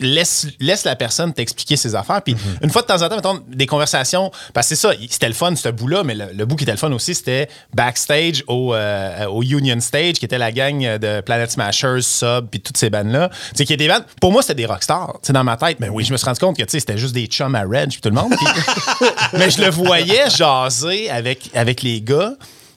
Laisse, 0.00 0.46
laisse 0.60 0.84
la 0.84 0.96
personne 0.96 1.32
t'expliquer 1.32 1.76
ses 1.76 1.94
affaires. 1.94 2.20
Puis 2.22 2.36
une 2.62 2.70
fois 2.70 2.82
de 2.82 2.86
temps 2.86 3.00
en 3.00 3.08
temps, 3.08 3.16
mettons, 3.16 3.42
des 3.48 3.66
conversations. 3.66 4.30
Parce 4.52 4.68
que 4.68 4.74
c'est 4.74 4.88
ça, 4.88 4.94
c'était 5.08 5.28
le 5.28 5.34
fun, 5.34 5.54
ce 5.56 5.68
bout-là, 5.68 6.02
mais 6.04 6.14
le, 6.14 6.26
le 6.34 6.44
bout 6.44 6.56
qui 6.56 6.64
était 6.64 6.72
le 6.72 6.78
fun 6.78 6.92
aussi, 6.92 7.14
c'était 7.14 7.48
backstage 7.72 8.44
au, 8.46 8.74
euh, 8.74 9.26
au 9.26 9.42
Union 9.42 9.78
Stage, 9.80 10.14
qui 10.14 10.24
était 10.24 10.38
la 10.38 10.52
gang 10.52 10.98
de 10.98 11.20
Planet 11.20 11.50
Smashers, 11.50 12.02
Sub, 12.02 12.48
puis 12.50 12.60
toutes 12.60 12.76
ces 12.76 12.90
bandes-là. 12.90 13.28
Tu 13.28 13.36
sais, 13.54 13.64
qui 13.64 13.72
étaient 13.72 13.84
des 13.84 13.92
bandes. 13.92 14.04
Pour 14.20 14.32
moi, 14.32 14.42
c'était 14.42 14.54
des 14.54 14.66
rockstars, 14.66 15.14
tu 15.14 15.28
sais, 15.28 15.32
dans 15.32 15.44
ma 15.44 15.56
tête. 15.56 15.78
Mais 15.80 15.88
oui, 15.88 16.04
je 16.04 16.12
me 16.12 16.16
suis 16.16 16.26
rendu 16.26 16.40
compte 16.40 16.56
que, 16.56 16.62
tu 16.62 16.70
sais, 16.70 16.80
c'était 16.80 16.98
juste 16.98 17.14
des 17.14 17.26
chums 17.26 17.54
à 17.54 17.62
Reg, 17.62 17.90
puis 17.90 18.00
tout 18.00 18.08
le 18.08 18.14
monde. 18.14 18.34
Mais 19.34 19.50
je 19.50 19.60
le 19.60 19.70
voyais 19.70 20.28
jaser 20.30 21.10
avec, 21.10 21.50
avec 21.54 21.82
les 21.82 22.00
gars. 22.00 22.32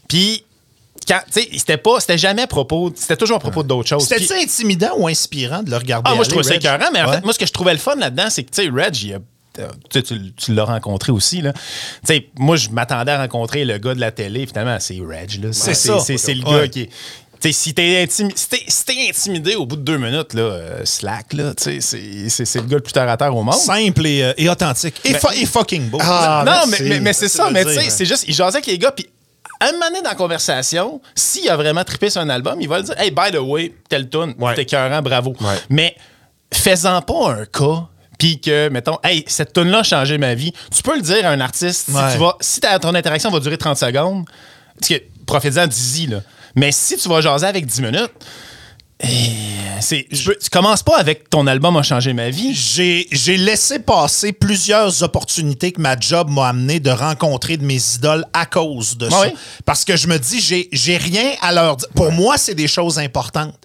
Puis 0.08 0.44
quand, 1.08 1.20
c'était 1.32 1.78
pas, 1.78 2.00
c'était 2.00 2.18
jamais 2.18 2.42
à 2.44 2.48
propos, 2.48 2.92
c'était 2.96 3.16
toujours 3.18 3.38
à 3.38 3.40
propos 3.40 3.64
d'autres 3.64 3.88
choses. 3.90 4.08
C'était-tu 4.08 4.34
intimidant 4.34 4.92
ou 4.98 5.08
inspirant 5.08 5.64
de 5.64 5.70
le 5.72 5.78
regarder? 5.78 6.10
ah, 6.12 6.16
moi, 6.16 6.24
je 6.24 6.30
trouvais 6.30 6.44
ça 6.44 6.56
écœurant, 6.56 6.90
mais 6.94 7.02
en 7.02 7.08
Ouais. 7.10 7.16
fait, 7.16 7.24
moi, 7.24 7.34
ce 7.34 7.40
que 7.40 7.46
je 7.46 7.54
trouvais 7.54 7.74
le 7.74 7.80
fun 7.80 7.96
là-dedans, 7.96 8.28
c'est 8.30 8.44
que, 8.44 8.52
tu 8.52 8.64
sais, 8.64 8.70
Reg, 8.70 8.96
il 9.04 9.14
a- 9.16 9.20
tu, 9.90 10.04
tu- 10.04 10.34
tu 10.34 10.54
l'as 10.54 10.66
rencontré 10.66 11.12
aussi. 11.12 11.42
Là. 11.42 11.52
Tu 11.54 11.60
sais, 12.04 12.28
moi, 12.38 12.58
je 12.58 12.70
m'attendais 12.70 13.12
à 13.14 13.18
rencontrer 13.22 13.66
le 13.66 13.80
gars 13.80 13.96
de 13.96 14.00
la 14.00 14.12
télé. 14.12 14.46
Finalement, 14.46 14.78
c'est 14.80 15.00
Reg. 15.00 15.44
là. 15.44 15.50
C'est 15.52 15.74
ça. 15.74 16.00
C'est 16.00 16.34
le 16.36 16.44
Ouais. 16.46 16.60
gars 16.62 16.68
qui 16.68 16.82
est. 16.82 16.90
Tu 17.40 17.50
sais, 17.50 17.52
si 17.52 17.74
t'es 17.76 18.04
intimi- 18.04 18.34
si 18.36 19.10
intimidé 19.10 19.54
au 19.56 19.68
bout 19.68 19.76
de 19.76 19.82
deux 19.84 19.98
minutes, 20.00 20.34
là, 20.34 20.42
euh, 20.42 20.82
slack, 20.86 21.34
là, 21.34 21.54
c'est- 21.56 21.80
le 21.80 22.62
gars 22.68 22.78
le 22.78 22.82
plus 22.82 22.94
terre 22.94 23.08
à 23.10 23.16
terre 23.16 23.36
au 23.36 23.44
monde. 23.44 23.54
Simple 23.54 24.08
et, 24.08 24.24
euh, 24.24 24.34
et 24.38 24.50
authentique. 24.50 24.96
Et, 25.06 25.14
fu- 25.14 25.28
et 25.42 25.46
fucking 25.46 25.88
beau. 25.90 26.00
Ah, 26.02 26.44
non, 26.46 26.52
merci. 26.68 26.84
mais, 26.84 26.90
mais, 26.90 27.00
mais 27.00 27.14
c'est 27.14 27.28
Ça 27.30 27.50
mais 27.52 27.64
tu 27.64 27.74
sais, 27.74 27.80
hein. 27.80 27.90
c'est 27.90 28.06
juste, 28.06 28.26
il 28.28 28.34
jasait 28.34 28.58
avec 28.58 28.66
les 28.66 28.78
gars, 28.80 28.92
puis 28.92 29.08
un 29.62 29.72
moment 29.74 29.88
donné 29.88 30.02
dans 30.02 30.10
la 30.10 30.16
conversation, 30.16 31.02
s'il 31.16 31.50
a 31.50 31.56
vraiment 31.56 31.84
trippé 31.84 32.10
sur 32.10 32.22
un 32.22 32.30
album, 32.30 32.60
il 32.62 32.68
va 32.70 32.78
le 32.78 32.84
dire 32.84 32.96
Hey, 33.00 33.12
by 33.12 33.32
the 33.32 33.40
way, 33.40 33.74
tel 33.90 34.10
tune, 34.10 34.36
Ouais. 34.40 34.54
t'es 34.56 34.62
écœurant, 34.64 35.02
bravo. 35.02 35.36
Ouais. 35.42 35.56
Mais 35.70 35.96
fais-en 36.54 37.02
pas 37.02 37.32
un 37.32 37.46
cas. 37.46 37.88
Puis 38.20 38.40
que, 38.42 38.70
mettons, 38.70 38.98
hey, 39.04 39.24
cette 39.28 39.54
tune 39.54 39.70
là 39.70 39.80
a 39.80 39.84
changé 39.84 40.18
ma 40.18 40.34
vie. 40.34 40.52
Tu 40.76 40.82
peux 40.82 40.96
le 40.96 41.02
dire 41.04 41.26
à 41.26 41.30
un 41.30 41.40
artiste. 41.40 41.90
Ouais. 41.90 42.02
Si, 42.10 42.14
tu 42.14 42.20
vas, 42.24 42.36
si 42.42 42.60
ton 42.82 42.96
interaction 42.96 43.30
va 43.30 43.40
durer 43.40 43.58
30 43.58 43.78
secondes, 43.78 44.26
parce 44.80 44.90
que 44.90 44.96
profite-en 45.28 45.68
d'ici, 45.68 46.08
là. 46.08 46.22
Mais 46.56 46.72
si 46.72 46.98
tu 46.98 47.08
vas 47.10 47.22
jaser 47.22 47.46
avec 47.46 47.66
10 47.68 47.82
minutes, 47.82 48.12
c'est, 49.00 50.08
je 50.12 50.32
tu 50.32 50.50
commences 50.50 50.82
pas 50.82 50.98
avec 50.98 51.30
ton 51.30 51.46
album 51.46 51.78
a 51.78 51.84
changé 51.84 52.14
ma 52.14 52.30
vie. 52.30 52.54
J'ai 52.56 53.08
j'ai 53.12 53.38
laissé 53.38 53.80
passer 53.80 54.34
plusieurs 54.34 55.04
opportunités 55.04 55.72
que 55.72 55.82
ma 55.82 56.00
job 56.00 56.30
m'a 56.30 56.50
amené 56.50 56.80
de 56.80 56.90
rencontrer 56.90 57.58
de 57.58 57.66
mes 57.66 57.80
idoles 57.96 58.26
à 58.34 58.46
cause 58.46 58.98
de 58.98 59.10
ça. 59.10 59.28
Parce 59.66 59.86
que 59.86 59.96
je 59.96 60.08
me 60.08 60.18
dis, 60.18 60.42
j'ai 60.42 60.70
j'ai 60.72 60.98
rien 60.98 61.32
à 61.42 61.52
leur 61.52 61.78
dire. 61.78 61.88
Pour 61.96 62.12
moi, 62.12 62.38
c'est 62.38 62.56
des 62.56 62.68
choses 62.68 62.98
importantes. 62.98 63.56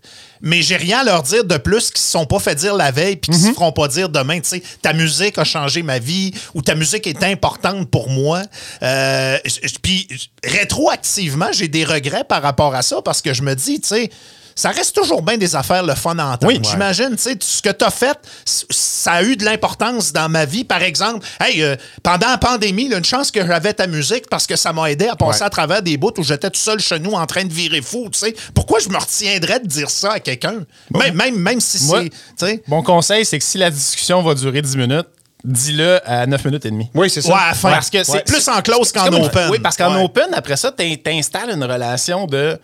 Mais 0.45 0.61
j'ai 0.61 0.77
rien 0.77 0.99
à 0.99 1.05
leur 1.05 1.23
dire 1.23 1.45
de 1.45 1.57
plus 1.57 1.93
qu'ils 1.93 2.01
ne 2.01 2.05
se 2.05 2.11
sont 2.11 2.27
pas 2.27 2.41
fait 2.41 2.57
dire 2.57 2.75
la 2.75 2.91
veille 2.91 3.15
puis 3.15 3.31
qu'ils 3.31 3.41
ne 3.41 3.49
se 3.51 3.55
feront 3.55 3.71
pas 3.71 3.87
dire 3.87 4.09
demain. 4.09 4.41
Tu 4.41 4.49
sais, 4.49 4.63
ta 4.83 4.93
musique 4.93 5.39
a 5.39 5.45
changé 5.45 5.85
ma 5.85 6.01
vie 6.01 6.35
ou 6.53 6.63
ta 6.63 6.75
musique 6.75 7.07
est 7.07 7.23
importante 7.23 7.89
pour 7.89 8.11
moi. 8.11 8.43
Euh, 8.83 9.39
puis 9.83 10.09
rétroactivement, 10.43 11.53
j'ai 11.53 11.69
des 11.69 11.85
regrets 11.85 12.25
par 12.25 12.43
rapport 12.43 12.75
à 12.75 12.83
ça 12.83 13.01
parce 13.03 13.23
que 13.23 13.33
je 13.33 13.43
me 13.43 13.55
dis, 13.55 13.81
tu 13.81 13.89
sais, 13.89 14.11
ça 14.55 14.71
reste 14.71 14.95
toujours 14.95 15.23
bien 15.23 15.37
des 15.37 15.55
affaires 15.57 15.83
le 15.83 15.95
fun 15.95 16.19
à 16.19 16.25
entendre. 16.27 16.47
Oui. 16.53 16.61
J'imagine, 16.63 17.11
tu 17.17 17.23
sais, 17.23 17.37
ce 17.41 17.63
que 17.63 17.71
tu 17.71 17.85
as 17.85 17.91
fait, 17.91 18.19
ça 18.45 19.13
a 19.13 19.23
eu 19.23 19.37
de 19.37 19.45
l'importance 19.45 20.13
dans 20.13 20.29
ma 20.29 20.45
vie. 20.45 20.65
Par 20.65 20.83
exemple, 20.83 21.27
hey, 21.41 21.63
euh, 21.63 21.77
pendant 22.03 22.29
la 22.29 22.39
pandémie, 22.39 22.89
là, 22.89 22.99
une 22.99 23.05
chance 23.05 23.31
que 23.31 23.45
j'avais 23.47 23.73
ta 23.75 23.87
musique 23.87 24.29
parce 24.31 24.47
que 24.47 24.57
ça 24.57 24.73
m'a 24.73 24.91
aidé 24.91 25.07
à 25.09 25.17
passer 25.17 25.41
Ouais. 25.41 25.47
à 25.47 25.51
travers 25.51 25.83
des 25.83 25.97
bouts 25.97 26.13
où 26.19 26.23
j'étais 26.23 26.51
tout 26.51 26.61
seul 26.61 26.81
chez 26.81 26.99
nous 26.99 27.13
en 27.13 27.27
train 27.27 27.45
de 27.45 27.53
virer 27.53 27.81
fou. 27.83 28.09
Tu 28.13 28.19
sais, 28.19 28.35
pourquoi 28.55 28.79
je 28.81 28.89
me 28.89 28.97
retiendrais 28.99 29.61
de 29.61 29.67
dire 29.67 29.91
ça 29.91 30.13
à 30.13 30.21
quelqu'un? 30.21 30.65
Même, 30.95 31.15
même, 31.15 31.37
même 31.39 31.61
si 31.61 31.85
Moi- 31.87 32.05
c'est. 32.37 32.63
Mon 32.69 32.83
conseil, 32.83 33.25
c'est 33.25 33.39
que 33.39 33.45
si 33.45 33.59
la 33.59 33.71
discussion 33.71 34.23
va 34.23 34.35
durer 34.35 34.63
10 34.63 34.77
minutes, 34.77 35.07
dis-le 35.45 35.99
à 36.09 36.27
9 36.27 36.45
minutes 36.45 36.65
et 36.67 36.71
demie. 36.71 36.89
Oui, 36.95 37.11
c'est 37.11 37.21
ça. 37.23 37.29
Ouais, 37.31 37.35
à 37.41 37.49
la 37.49 37.55
fin. 37.55 37.71
Parce 37.71 37.91
que 37.91 38.05
c'est 38.05 38.25
plus 38.25 38.47
en 38.49 38.61
close 38.63 38.93
qu'en 38.93 39.09
open. 39.13 39.51
Oui, 39.51 39.59
parce 39.59 39.77
qu'en 39.77 39.97
Ouais. 39.97 40.05
open, 40.05 40.29
après 40.35 40.57
ça, 40.57 40.71
t'in- 40.71 40.95
t'installes 41.03 41.51
une 41.51 41.65
relation 41.65 42.27
de 42.27 42.59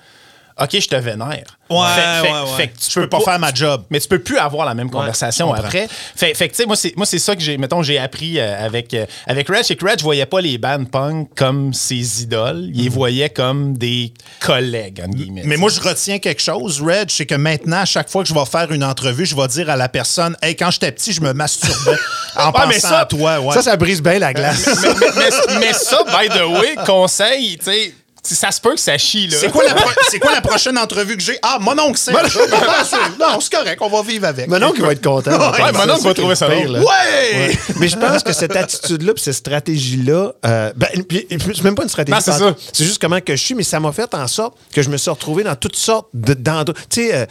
OK, 0.60 0.70
je 0.80 0.88
te 0.88 0.96
vénère. 0.96 1.44
Ouais, 1.70 1.78
Fait- 1.94 2.26
fait- 2.26 2.32
ouais, 2.32 2.40
ouais. 2.40 2.56
fait 2.56 2.68
que 2.68 2.78
tu 2.78 2.90
Je 2.90 3.00
peux 3.00 3.08
pas 3.08 3.20
faire 3.20 3.38
ma 3.38 3.52
job. 3.52 3.84
Mais 3.90 4.00
tu 4.00 4.08
peux 4.08 4.18
plus 4.20 4.38
avoir 4.38 4.64
la 4.66 4.74
même 4.74 4.90
conversation 4.90 5.52
après. 5.52 5.86
Fait, 6.16 6.34
fait 6.34 6.48
que, 6.48 6.54
tu 6.54 6.62
sais, 6.62 6.66
moi, 6.66 6.76
c'est, 6.76 6.96
moi, 6.96 7.04
c'est 7.04 7.18
ça 7.18 7.36
que 7.36 7.42
j'ai, 7.42 7.58
mettons, 7.58 7.82
j'ai 7.82 7.98
appris 7.98 8.38
euh, 8.40 8.64
avec, 8.64 8.94
euh, 8.94 9.04
avec 9.26 9.48
Reg. 9.48 9.62
C'est 9.64 9.76
que 9.76 9.84
Reg 9.84 10.00
voyait 10.00 10.24
pas 10.26 10.40
les 10.40 10.56
bands 10.56 10.84
punk 10.84 11.28
comme 11.36 11.74
ses 11.74 12.22
idoles. 12.22 12.70
Il 12.74 12.82
les 12.84 12.88
voyait 12.88 13.28
comme 13.28 13.76
des 13.76 14.14
collègues, 14.40 15.02
entre 15.06 15.14
guillemets. 15.16 15.42
Mais 15.44 15.56
moi, 15.58 15.68
je 15.70 15.80
retiens 15.80 16.18
quelque 16.18 16.40
chose, 16.42 16.80
Reg, 16.80 17.10
c'est 17.10 17.26
que 17.26 17.34
maintenant, 17.34 17.80
à 17.80 17.84
chaque 17.84 18.08
fois 18.08 18.22
que 18.22 18.28
je 18.30 18.34
vais 18.34 18.46
faire 18.46 18.72
une 18.72 18.84
entrevue, 18.84 19.26
je 19.26 19.36
vais 19.36 19.46
dire 19.48 19.68
à 19.70 19.76
la 19.76 19.88
personne 19.90 20.36
Hey, 20.42 20.56
quand 20.56 20.70
j'étais 20.70 20.90
petit, 20.92 21.12
je 21.12 21.20
me 21.20 21.32
masturbais 21.34 21.98
en 22.36 22.46
Ouais, 22.46 22.52
pensant 22.52 22.66
mais 22.68 22.80
ça- 22.80 23.00
à 23.00 23.04
toi. 23.06 23.40
Ouais. 23.40 23.54
Ça, 23.54 23.62
ça 23.62 23.76
brise 23.76 24.00
bien 24.02 24.18
la 24.18 24.32
glace. 24.32 24.66
mais, 24.82 24.88
mais- 25.16 25.58
mais 25.60 25.72
ça, 25.74 25.98
by 26.04 26.28
the 26.28 26.42
way, 26.60 26.76
conseil, 26.86 27.58
tu 27.58 27.64
sais, 27.66 27.94
ça 28.34 28.50
se 28.50 28.60
peut 28.60 28.74
que 28.74 28.80
ça 28.80 28.96
chie, 28.98 29.26
là. 29.28 29.36
C'est 29.40 29.50
quoi, 29.50 29.64
la 29.64 29.74
pro- 29.74 29.90
c'est 30.10 30.18
quoi 30.18 30.32
la 30.32 30.40
prochaine 30.40 30.76
entrevue 30.78 31.16
que 31.16 31.22
j'ai? 31.22 31.38
Ah, 31.42 31.58
mon 31.60 31.78
oncle. 31.78 31.98
Ah, 32.12 32.84
c'est- 32.84 32.96
non, 33.18 33.40
c'est 33.40 33.52
correct, 33.52 33.78
on 33.80 33.88
va 33.88 34.02
vivre 34.02 34.26
avec. 34.26 34.48
Mon 34.48 34.62
oncle 34.62 34.80
va 34.82 34.92
être 34.92 35.02
content. 35.04 35.30
Ouais, 35.32 35.72
mon 35.72 35.90
oncle 35.94 36.02
va 36.04 36.14
trouver 36.14 36.34
ça 36.34 36.48
pire, 36.48 36.70
là. 36.70 36.80
Ouais! 36.80 37.58
Mais 37.78 37.88
je 37.88 37.96
pense 37.96 38.22
que 38.22 38.32
cette 38.32 38.54
attitude-là, 38.56 39.14
puis 39.14 39.22
cette 39.22 39.34
stratégie-là, 39.34 40.32
euh, 40.46 40.72
ben, 40.76 40.88
c'est 41.30 41.64
même 41.64 41.74
pas 41.74 41.82
une 41.82 41.88
stratégie. 41.88 42.14
Non, 42.14 42.20
c'est 42.22 42.30
par- 42.30 42.38
ça. 42.40 42.56
C'est 42.72 42.84
juste 42.84 43.00
comment 43.00 43.20
que 43.20 43.34
je 43.36 43.42
suis, 43.44 43.54
mais 43.54 43.62
ça 43.62 43.80
m'a 43.80 43.92
fait 43.92 44.12
en 44.14 44.26
sorte 44.26 44.56
que 44.72 44.82
je 44.82 44.88
me 44.90 44.96
suis 44.96 45.10
retrouvé 45.10 45.42
dans 45.44 45.56
toutes 45.56 45.76
sortes 45.76 46.08
de 46.14 46.34
d'endroits. 46.34 46.74
Tu 46.90 47.02
sais, 47.08 47.14
euh, 47.14 47.26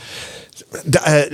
dans, 0.85 1.01
euh, 1.07 1.25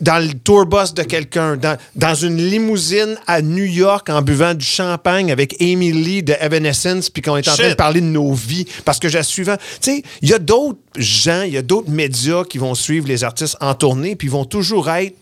dans 0.00 0.18
le 0.18 0.32
tour 0.34 0.66
bus 0.66 0.94
de 0.94 1.02
quelqu'un, 1.02 1.56
dans, 1.56 1.76
dans 1.94 2.14
une 2.14 2.36
limousine 2.36 3.16
à 3.26 3.42
New 3.42 3.64
York 3.64 4.08
en 4.08 4.22
buvant 4.22 4.54
du 4.54 4.64
champagne 4.64 5.30
avec 5.30 5.60
Amy 5.60 5.92
Lee 5.92 6.22
de 6.22 6.34
Evanescence, 6.40 7.10
puis 7.10 7.22
qu'on 7.22 7.36
est 7.36 7.48
en 7.48 7.54
train 7.54 7.70
de 7.70 7.74
parler 7.74 8.00
de 8.00 8.06
nos 8.06 8.32
vies, 8.32 8.66
parce 8.84 8.98
que 8.98 9.08
j'ai 9.08 9.22
suivant. 9.22 9.56
Tu 9.80 9.92
sais, 9.92 10.02
il 10.22 10.28
y 10.28 10.34
a 10.34 10.38
d'autres 10.38 10.78
gens, 10.96 11.42
il 11.42 11.52
y 11.52 11.58
a 11.58 11.62
d'autres 11.62 11.90
médias 11.90 12.44
qui 12.44 12.58
vont 12.58 12.74
suivre 12.74 13.06
les 13.06 13.24
artistes 13.24 13.56
en 13.60 13.74
tournée, 13.74 14.16
puis 14.16 14.28
ils 14.28 14.32
vont 14.32 14.44
toujours 14.44 14.88
être 14.90 15.16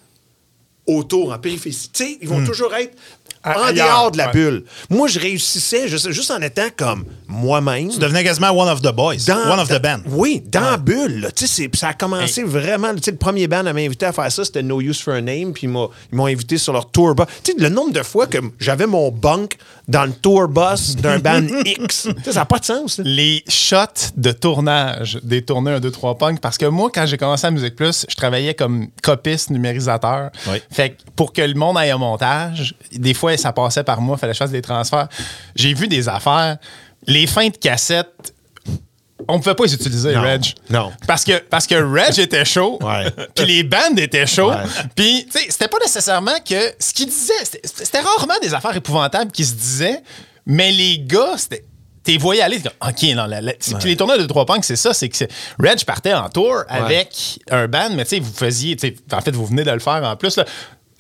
autour, 0.87 1.33
en 1.33 1.39
périphérie. 1.39 1.77
Tu 1.93 2.05
sais, 2.05 2.19
ils 2.21 2.29
vont 2.29 2.45
toujours 2.45 2.75
être 2.75 2.97
en 3.45 3.51
ailleurs, 3.63 3.89
dehors 3.89 4.11
de 4.11 4.19
la 4.19 4.27
ouais. 4.27 4.33
bulle. 4.33 4.65
Moi, 4.91 5.09
je 5.09 5.19
réussissais 5.19 5.89
juste, 5.89 6.11
juste 6.11 6.31
en 6.31 6.41
étant 6.41 6.69
comme 6.77 7.05
moi-même. 7.27 7.89
Tu 7.91 7.99
devenais 7.99 8.25
quasiment 8.25 8.51
one 8.51 8.69
of 8.69 8.83
the 8.83 8.93
boys. 8.95 9.17
Dans- 9.27 9.53
one 9.53 9.61
of 9.61 9.69
the 9.69 9.81
band. 9.81 10.01
Oui, 10.07 10.43
dans 10.47 10.61
la 10.63 10.77
bulle. 10.77 11.29
ça 11.75 11.89
a 11.89 11.95
commencé 11.95 12.43
vraiment. 12.43 12.95
Tu 12.95 13.03
sais, 13.03 13.11
le 13.11 13.17
premier 13.17 13.47
band 13.47 13.67
à 13.67 13.73
m'inviter 13.73 14.07
à 14.07 14.13
faire 14.13 14.31
ça, 14.31 14.45
c'était 14.45 14.63
No 14.63 14.81
Use 14.81 15.01
for 15.01 15.15
a 15.15 15.21
Name. 15.21 15.53
Puis 15.53 15.67
ils 15.67 15.71
m'ont- 15.71 15.91
invité 16.27 16.59
sur 16.59 16.73
leur 16.73 16.91
tour 16.91 17.15
sais, 17.53 17.59
le 17.59 17.69
nombre 17.69 17.93
de 17.93 18.03
fois 18.03 18.27
que 18.27 18.39
j'avais 18.59 18.87
mon 18.87 19.11
bunk 19.11 19.57
dans 19.89 20.05
le 20.05 20.13
tour 20.13 20.49
bus 20.49 20.97
d'un 20.97 21.19
band 21.19 21.43
X. 21.65 22.09
Tu 22.17 22.23
sais, 22.23 22.33
ça 22.33 22.41
n'a 22.41 22.45
pas 22.45 22.59
de 22.59 22.65
sens. 22.67 22.99
là. 22.99 23.05
les 23.07 23.43
shots 23.49 24.13
de 24.17 24.33
tournage 24.33 25.19
des 25.23 25.43
tournées 25.43 25.73
1, 25.73 25.81
2, 25.81 25.91
3 25.91 26.19
punk. 26.19 26.41
Parce 26.41 26.59
que 26.59 26.67
moi, 26.67 26.91
quand 26.95 27.07
j'ai 27.07 27.17
commencé 27.17 27.47
à 27.47 27.51
Musique 27.51 27.75
Plus, 27.75 28.05
je 28.09 28.15
travaillais 28.15 28.55
comme 28.55 28.89
copiste 29.03 29.51
numérisateur. 29.51 30.31
Oui. 30.49 30.59
Fait 30.71 30.91
que 30.91 30.97
pour 31.17 31.33
que 31.33 31.41
le 31.43 31.55
monde 31.55 31.79
aille 31.79 31.93
au 31.93 31.99
montage, 31.99 32.75
des 32.93 33.15
fois, 33.15 33.37
ça 33.39 33.53
passait 33.53 33.83
par 33.83 34.01
moi, 34.01 34.17
il 34.17 34.21
fallait 34.21 34.33
que 34.33 34.37
je 34.37 34.45
fasse 34.45 34.51
des 34.51 34.63
transferts. 34.63 35.09
J'ai 35.57 35.73
vu 35.75 35.89
des 35.89 36.09
affaires. 36.09 36.59
Les 37.07 37.27
fins 37.27 37.49
de 37.49 37.57
cassette, 37.57 38.35
on 39.29 39.35
ne 39.35 39.39
pouvait 39.39 39.55
pas 39.55 39.65
les 39.65 39.75
utiliser, 39.75 40.15
Non. 40.15 40.23
Reg. 40.23 40.43
Non. 40.71 40.93
Parce 41.07 41.25
que, 41.25 41.39
parce 41.39 41.67
que 41.67 41.75
Reg 41.75 42.19
était 42.19 42.45
chaud, 42.45 42.79
puis 43.35 43.45
les 43.47 43.63
bands 43.63 43.95
étaient 43.97 44.27
chauds. 44.27 44.53
Puis, 44.97 45.27
tu 45.31 45.39
sais, 45.39 45.47
c'était 45.51 45.69
pas 45.69 45.79
nécessairement 45.81 46.39
que 46.49 46.73
ce 46.79 46.93
qu'ils 46.95 47.07
disaient, 47.09 47.33
c'était- 47.63 48.01
rarement 48.01 48.39
des 48.43 48.55
affaires 48.55 48.75
épouvantables 48.77 49.31
qui 49.31 49.45
se 49.45 49.55
disaient, 49.55 50.03
mais 50.47 50.73
les 50.73 50.99
gars, 51.01 51.35
c'était. 51.37 51.65
T'es 52.05 52.17
voyais 52.17 52.41
aller, 52.41 52.59
OK, 52.81 53.03
non, 53.15 53.27
la- 53.27 53.43
la- 53.43 53.53
puis 53.53 53.75
les 53.91 53.97
tournois 53.97 54.17
de 54.17 54.25
3 54.25 54.47
punk, 54.47 54.65
c'est 54.65 54.77
ça, 54.77 54.95
c'est 54.95 55.11
que 55.11 55.25
Reg 55.63 55.85
partait 55.85 56.15
en 56.15 56.31
tour 56.31 56.55
avec 56.67 57.39
un 57.51 57.69
band, 57.69 57.91
mais 57.95 58.05
tu 58.05 58.11
sais, 58.17 58.19
vous 58.21 58.33
faisiez, 58.33 58.77
en 59.13 59.21
fait, 59.21 59.33
vous 59.35 59.45
venez 59.45 59.63
de 59.63 59.71
le 59.71 59.79
faire 59.79 60.03
en 60.03 60.17
plus, 60.17 60.37
là. 60.39 60.47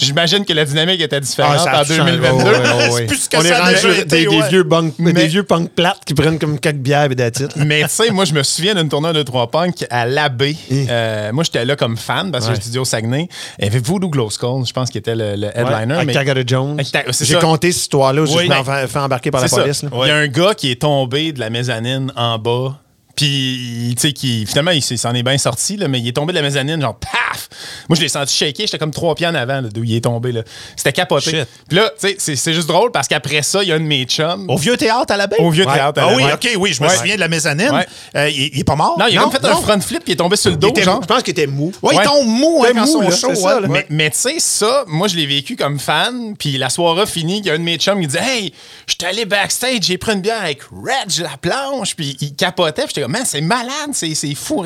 J'imagine 0.00 0.44
que 0.44 0.52
la 0.52 0.64
dynamique 0.64 1.00
était 1.00 1.20
différente 1.20 1.56
Ah, 1.66 1.80
en 1.80 1.82
tout 1.84 1.92
changé. 1.92 2.12
2022. 2.12 2.44
Ouais, 2.44 2.50
ouais, 2.50 2.58
ouais. 2.61 2.90
C'est 2.92 3.06
plus 3.06 3.16
ce 3.16 3.28
que 3.28 3.37
On 3.37 3.40
est 3.42 3.48
ça 3.48 3.64
rendu 3.64 3.74
des, 3.96 4.00
été, 4.00 4.20
des 4.20 4.26
ouais. 4.28 4.48
vieux 4.48 4.62
bunk- 4.62 4.94
Mais- 4.98 5.12
des 5.12 5.26
vieux 5.26 5.42
punk 5.42 5.70
plates 5.70 6.04
qui 6.06 6.14
prennent 6.14 6.38
comme 6.38 6.61
quelques 6.61 6.76
bières 6.76 7.11
et 7.11 7.14
d'attitude. 7.16 7.50
Mais 7.56 7.82
tu 7.82 7.88
sais, 7.88 8.11
moi, 8.12 8.24
je 8.24 8.32
me 8.32 8.44
souviens 8.44 8.76
d'une 8.76 8.88
tournée 8.88 9.12
de 9.12 9.22
3 9.24 9.50
punk 9.50 9.84
à 9.90 10.06
l'abbé. 10.06 10.56
Euh, 10.72 11.32
moi, 11.32 11.42
j'étais 11.42 11.64
là 11.64 11.74
comme 11.74 11.96
fan 11.96 12.30
parce 12.30 12.44
que 12.44 12.50
Ouais. 12.50 12.56
j'étudiais 12.56 12.78
au 12.78 12.84
Saguenay. 12.84 13.28
Il 13.58 13.64
y 13.64 13.68
avait 13.68 13.80
Voodoo 13.80 14.08
Glow 14.08 14.30
Skull, 14.30 14.64
je 14.64 14.72
pense, 14.72 14.88
qui 14.90 14.98
était 14.98 15.16
le, 15.16 15.34
le 15.34 15.48
headliner. 15.48 15.94
avec 15.94 16.06
mais- 16.06 16.12
Tagada 16.12 16.42
Jones. 16.46 16.80
J'ai 17.20 17.34
compté 17.34 17.72
cette 17.72 17.82
histoire-là 17.82 18.22
où 18.22 18.26
Oui. 18.26 18.44
je 18.48 18.48
me 18.56 18.62
fait, 18.64 18.87
fait 18.87 18.98
embarquer 19.00 19.32
par 19.32 19.42
la 19.42 19.48
police. 19.48 19.84
Il 19.92 20.06
y 20.08 20.11
a 20.11 20.16
un 20.16 20.28
gars 20.28 20.54
qui 20.54 20.70
est 20.70 20.80
tombé 20.80 21.32
de 21.32 21.40
la 21.40 21.50
mezzanine 21.50 22.12
en 22.14 22.38
bas. 22.38 22.78
Puis, 23.22 23.94
tu 23.96 24.00
sais, 24.00 24.12
qui, 24.12 24.46
finalement, 24.46 24.70
il, 24.70 24.81
s'en 24.81 25.12
est 25.12 25.24
bien 25.24 25.37
sorti, 25.38 25.76
là, 25.76 25.88
mais 25.88 25.98
il 25.98 26.07
est 26.07 26.12
tombé 26.12 26.33
de 26.33 26.38
la 26.38 26.42
mezzanine, 26.42 26.81
genre, 26.81 26.94
paf! 26.96 27.48
Moi, 27.88 27.96
je 27.96 28.00
l'ai 28.02 28.09
senti 28.09 28.33
shaker, 28.33 28.66
j'étais 28.66 28.78
comme 28.78 28.92
trois 28.92 29.16
pieds 29.16 29.26
en 29.26 29.35
avant, 29.35 29.61
d'où 29.61 29.83
il 29.83 29.96
est 29.96 30.00
tombé, 30.04 30.31
là. 30.31 30.42
C'était 30.76 30.92
capoté. 30.92 31.31
Shit. 31.33 31.48
Puis 31.68 31.76
là, 31.78 31.90
tu 32.00 32.07
sais, 32.11 32.14
c'est- 32.20 32.37
c'est 32.37 32.52
juste 32.54 32.68
drôle 32.68 32.92
parce 32.92 33.09
qu'après 33.09 33.42
ça, 33.42 33.64
il 33.64 33.70
y 33.70 33.72
a 33.72 33.74
un 33.74 33.81
de 33.81 33.85
mes 33.85 34.04
chums. 34.04 34.46
Au 34.48 34.57
vieux 34.57 34.76
théâtre 34.76 35.12
à 35.12 35.16
la 35.16 35.26
baie? 35.26 35.35
Au 35.40 35.50
vieux 35.50 35.66
Ouais. 35.66 35.74
théâtre. 35.74 36.00
à 36.00 36.04
Ah 36.07 36.11
la- 36.11 36.16
oui, 36.16 36.22
Ouais. 36.22 36.33
OK, 36.33 36.48
oui, 36.59 36.72
je 36.72 36.81
me 36.81 36.88
Ouais. 36.88 36.94
souviens 36.96 37.16
de 37.16 37.20
la 37.20 37.26
mezzanine. 37.28 37.70
Ouais. 37.72 37.87
Euh, 38.14 38.28
il, 38.31 38.50
il 38.54 38.61
est 38.61 38.64
pas 38.64 38.76
mort? 38.76 38.96
Non, 39.00 39.07
il 39.11 39.18
a 39.18 39.22
Non, 39.22 39.31
comme 39.31 39.40
fait 39.40 39.48
non. 39.48 39.59
un 39.59 39.62
front 39.62 39.81
flip, 39.81 40.04
puis 40.04 40.12
il 40.12 40.14
est 40.14 40.16
tombé 40.16 40.37
sur 40.37 40.50
le 40.52 40.57
dos, 40.57 40.68
était- 40.68 40.83
genre. 40.85 41.00
Je 41.02 41.07
pense 41.09 41.22
qu'il 41.24 41.33
était 41.33 41.48
mou. 41.48 41.72
Ouais, 41.83 41.96
Ouais. 41.96 42.02
il 42.04 42.07
tombe 42.07 42.26
mou 42.28 42.64
hein, 42.64 42.70
quand 42.72 42.87
mou, 42.87 42.92
son 42.92 43.00
là, 43.00 43.11
show. 43.11 43.35
ça, 43.35 43.59
là. 43.61 43.66
Mais, 43.68 43.85
mais 43.90 44.11
tu 44.11 44.18
sais, 44.18 44.37
ça, 44.38 44.85
moi, 44.87 45.09
je 45.09 45.16
l'ai 45.16 45.26
vécu 45.26 45.57
comme 45.57 45.81
fan. 45.81 46.37
Puis 46.38 46.57
la 46.57 46.70
soirée 46.70 47.07
finie, 47.07 47.38
il 47.40 47.46
y 47.46 47.50
a 47.50 47.54
un 47.54 47.59
de 47.59 47.64
mes 47.64 47.78
chums 47.78 48.00
qui 48.00 48.07
dit 48.07 48.16
Hey, 48.16 48.52
je 48.87 48.94
suis 48.94 49.04
allé 49.11 49.24
backstage, 49.24 49.81
j'ai 49.83 49.98
pris 49.98 50.12
une 50.12 50.20
bière 50.20 50.40
avec 50.42 50.61
Reg 50.70 51.18
la 51.20 51.37
planche. 51.37 51.96
Puis 51.96 52.16
il 52.20 52.35
capotait. 52.37 52.83
Puis 52.83 52.92
j'étais 52.94 53.08
comme 53.09 53.12
Man, 53.12 53.23
c'est 53.25 53.40
malade, 53.40 53.90
c'est 53.92 54.35
fou. 54.35 54.64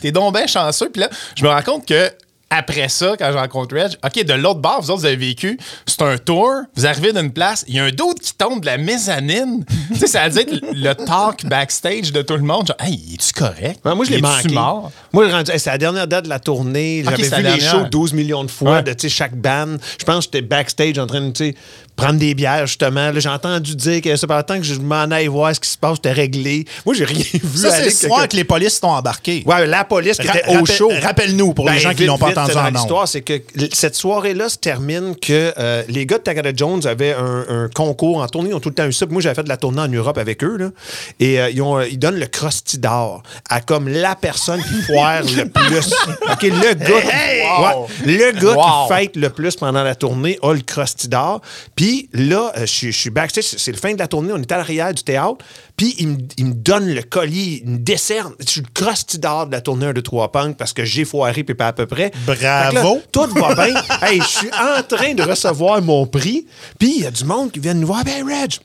T'es 0.00 0.12
donc 0.12 0.34
bien 0.34 0.46
chanceux. 0.46 0.90
Puis 0.90 1.00
là, 1.00 1.10
je 1.36 1.44
me 1.44 1.48
rends 1.48 1.62
compte 1.62 1.86
que. 1.86 2.10
Après 2.52 2.88
ça, 2.88 3.14
quand 3.16 3.30
je 3.30 3.38
rencontre 3.38 3.76
Reg, 3.76 3.92
OK, 4.04 4.24
de 4.24 4.32
l'autre 4.32 4.58
bord, 4.58 4.80
vous 4.82 4.90
autres, 4.90 5.02
vous 5.02 5.06
avez 5.06 5.14
vécu, 5.14 5.56
c'est 5.86 6.02
un 6.02 6.18
tour, 6.18 6.50
vous 6.74 6.84
arrivez 6.84 7.12
d'une 7.12 7.30
place, 7.30 7.64
il 7.68 7.76
y 7.76 7.78
a 7.78 7.84
un 7.84 7.90
d'autre 7.90 8.20
qui 8.20 8.34
tombe 8.34 8.62
de 8.62 8.66
la 8.66 8.76
mezzanine. 8.76 9.64
tu 9.92 9.96
sais, 10.00 10.08
ça 10.08 10.28
veut 10.28 10.42
dire 10.42 10.46
que 10.60 10.66
le 10.74 10.92
talk 10.94 11.44
backstage 11.44 12.10
de 12.10 12.22
tout 12.22 12.34
le 12.34 12.42
monde, 12.42 12.66
genre, 12.66 12.76
hey, 12.80 13.14
es-tu 13.14 13.32
correct? 13.34 13.78
Ouais, 13.84 13.94
moi, 13.94 14.04
je 14.04 14.10
l'ai 14.10 14.20
manqué. 14.20 14.48
mort? 14.48 14.90
Moi, 15.12 15.28
c'est 15.44 15.66
la 15.66 15.78
dernière 15.78 16.08
date 16.08 16.24
de 16.24 16.28
la 16.28 16.40
tournée. 16.40 17.04
J'avais 17.04 17.22
vu 17.52 17.54
les 17.54 17.60
shows 17.60 17.84
12 17.88 18.14
millions 18.14 18.42
de 18.42 18.50
fois 18.50 18.78
Ouais. 18.78 18.82
de 18.82 19.08
chaque 19.08 19.36
band. 19.36 19.76
Je 20.00 20.04
pense 20.04 20.26
que 20.26 20.32
j'étais 20.32 20.42
backstage 20.42 20.98
en 20.98 21.06
train 21.06 21.20
de 21.20 21.30
tu 21.30 21.50
sais, 21.50 21.54
prendre 22.00 22.18
des 22.18 22.34
bières, 22.34 22.66
justement. 22.66 23.10
J'ai 23.16 23.28
entendu 23.28 23.74
dire 23.76 24.00
que 24.02 24.16
c'est 24.16 24.26
pas 24.26 24.42
temps 24.42 24.56
que 24.58 24.62
je 24.64 24.74
m'en 24.74 25.10
aille 25.10 25.26
voir 25.26 25.54
ce 25.54 25.60
qui 25.60 25.68
se 25.68 25.76
passe, 25.78 25.96
c'était 25.96 26.12
réglé. 26.12 26.64
Moi, 26.86 26.94
j'ai 26.94 27.04
rien 27.04 27.24
vu. 27.32 27.40
Ça, 27.58 27.70
c'est 27.70 28.08
quelqu'un- 28.08 28.26
que 28.26 28.36
les 28.36 28.44
polices 28.44 28.80
t'ont 28.80 28.88
embarqué. 28.90 29.42
Ouais, 29.46 29.66
la 29.66 29.84
police 29.84 30.18
qui 30.18 30.26
Ra- 30.28 30.38
était 30.38 30.56
au 30.56 30.64
show. 30.66 30.90
rappelle-nous 31.02 31.52
pour 31.54 31.68
les 31.68 31.78
gens 31.78 31.94
qui 31.94 32.06
l'ont 32.06 32.18
pas 32.18 32.28
entendu 32.30 32.56
en 32.56 32.70
l'histoire, 32.70 33.06
c'est 33.08 33.20
que 33.22 33.34
cette 33.72 33.94
soirée-là 33.94 34.48
se 34.48 34.56
termine 34.58 35.14
que 35.16 35.52
euh, 35.58 35.82
les 35.88 36.06
gars 36.06 36.18
de 36.18 36.22
Tagada 36.22 36.50
Jones 36.54 36.86
avaient 36.86 37.12
un, 37.14 37.44
un 37.48 37.68
concours 37.68 38.18
en 38.22 38.26
tournée. 38.28 38.50
Ils 38.50 38.54
ont 38.54 38.60
tout 38.60 38.68
le 38.70 38.74
temps 38.74 38.86
eu 38.86 38.92
ça. 38.92 39.06
Puis 39.06 39.12
Moi, 39.12 39.22
j'avais 39.22 39.34
fait 39.34 39.42
de 39.44 39.48
la 39.48 39.56
tournée 39.56 39.80
en 39.80 39.88
Europe 39.88 40.18
avec 40.18 40.42
eux. 40.44 40.56
Là. 40.56 40.70
Et 41.18 41.40
euh, 41.40 41.50
ils, 41.50 41.60
ont, 41.62 41.78
euh, 41.78 41.86
ils 41.88 41.98
donnent 41.98 42.18
le 42.18 42.26
Krusty 42.26 42.78
d'or 42.78 43.22
à 43.48 43.60
comme 43.60 43.88
la 43.88 44.14
personne 44.16 44.62
qui 44.62 44.82
foire 44.92 45.22
le 45.22 45.44
plus. 45.48 45.92
OK, 46.30 46.42
le 46.42 46.74
gars, 46.74 46.96
Hey! 47.12 47.42
qui, 47.42 48.08
ouais, 48.08 48.16
le 48.16 48.32
gars 48.40 48.54
Wow. 48.54 48.88
qui 48.88 48.94
fête 48.94 49.16
le 49.16 49.30
plus 49.30 49.56
pendant 49.56 49.82
la 49.82 49.94
tournée 49.94 50.38
a 50.42 50.52
le 50.52 50.60
Krusty 50.60 51.08
d'or. 51.08 51.40
Puis 51.76 51.89
là, 52.12 52.52
euh, 52.56 52.60
je 52.62 52.66
suis- 52.66 52.92
je 52.92 52.98
suis 52.98 53.10
backstage. 53.10 53.44
C'est 53.44 53.72
le 53.72 53.78
fin 53.78 53.92
de 53.94 53.98
la 53.98 54.06
tournée. 54.08 54.32
On 54.32 54.40
est 54.40 54.52
à 54.52 54.56
l'arrière 54.58 54.92
du 54.94 55.02
théâtre. 55.02 55.36
Puis 55.76 55.94
il 55.98 56.08
me, 56.08 56.16
il 56.36 56.46
me 56.46 56.54
donne 56.54 56.88
le 56.92 57.02
collier, 57.02 57.62
il 57.64 57.70
me 57.72 57.78
décerne. 57.78 58.32
Je 58.40 58.48
suis 58.48 58.60
le 58.60 58.66
Krusty 58.74 59.18
d'or 59.18 59.46
de 59.46 59.52
la 59.52 59.60
tournée 59.60 59.86
1, 59.86 59.92
2, 59.92 60.02
3 60.02 60.30
punk 60.32 60.56
parce 60.56 60.72
que 60.72 60.84
j'ai 60.84 61.04
foiré 61.04 61.42
puis 61.44 61.54
pas 61.54 61.68
à 61.68 61.72
peu 61.72 61.86
près. 61.86 62.10
Bravo. 62.26 62.96
Là, 62.96 63.00
tout 63.12 63.26
va 63.34 63.54
bien. 63.54 63.74
hey, 64.02 64.20
je 64.20 64.26
suis 64.26 64.50
en 64.52 64.82
train 64.82 65.14
de 65.14 65.22
recevoir 65.22 65.80
mon 65.82 66.06
prix. 66.06 66.46
Puis 66.78 66.94
il 66.98 67.02
y 67.02 67.06
a 67.06 67.10
du 67.10 67.24
monde 67.24 67.50
qui 67.50 67.60
vient 67.60 67.74
nous 67.74 67.86
voir. 67.86 68.04
Ben, 68.04 68.24
Reg, 68.24 68.56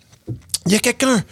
il 0.67 0.71
y 0.71 0.75
a 0.75 0.79
quelqu'un 0.79 1.23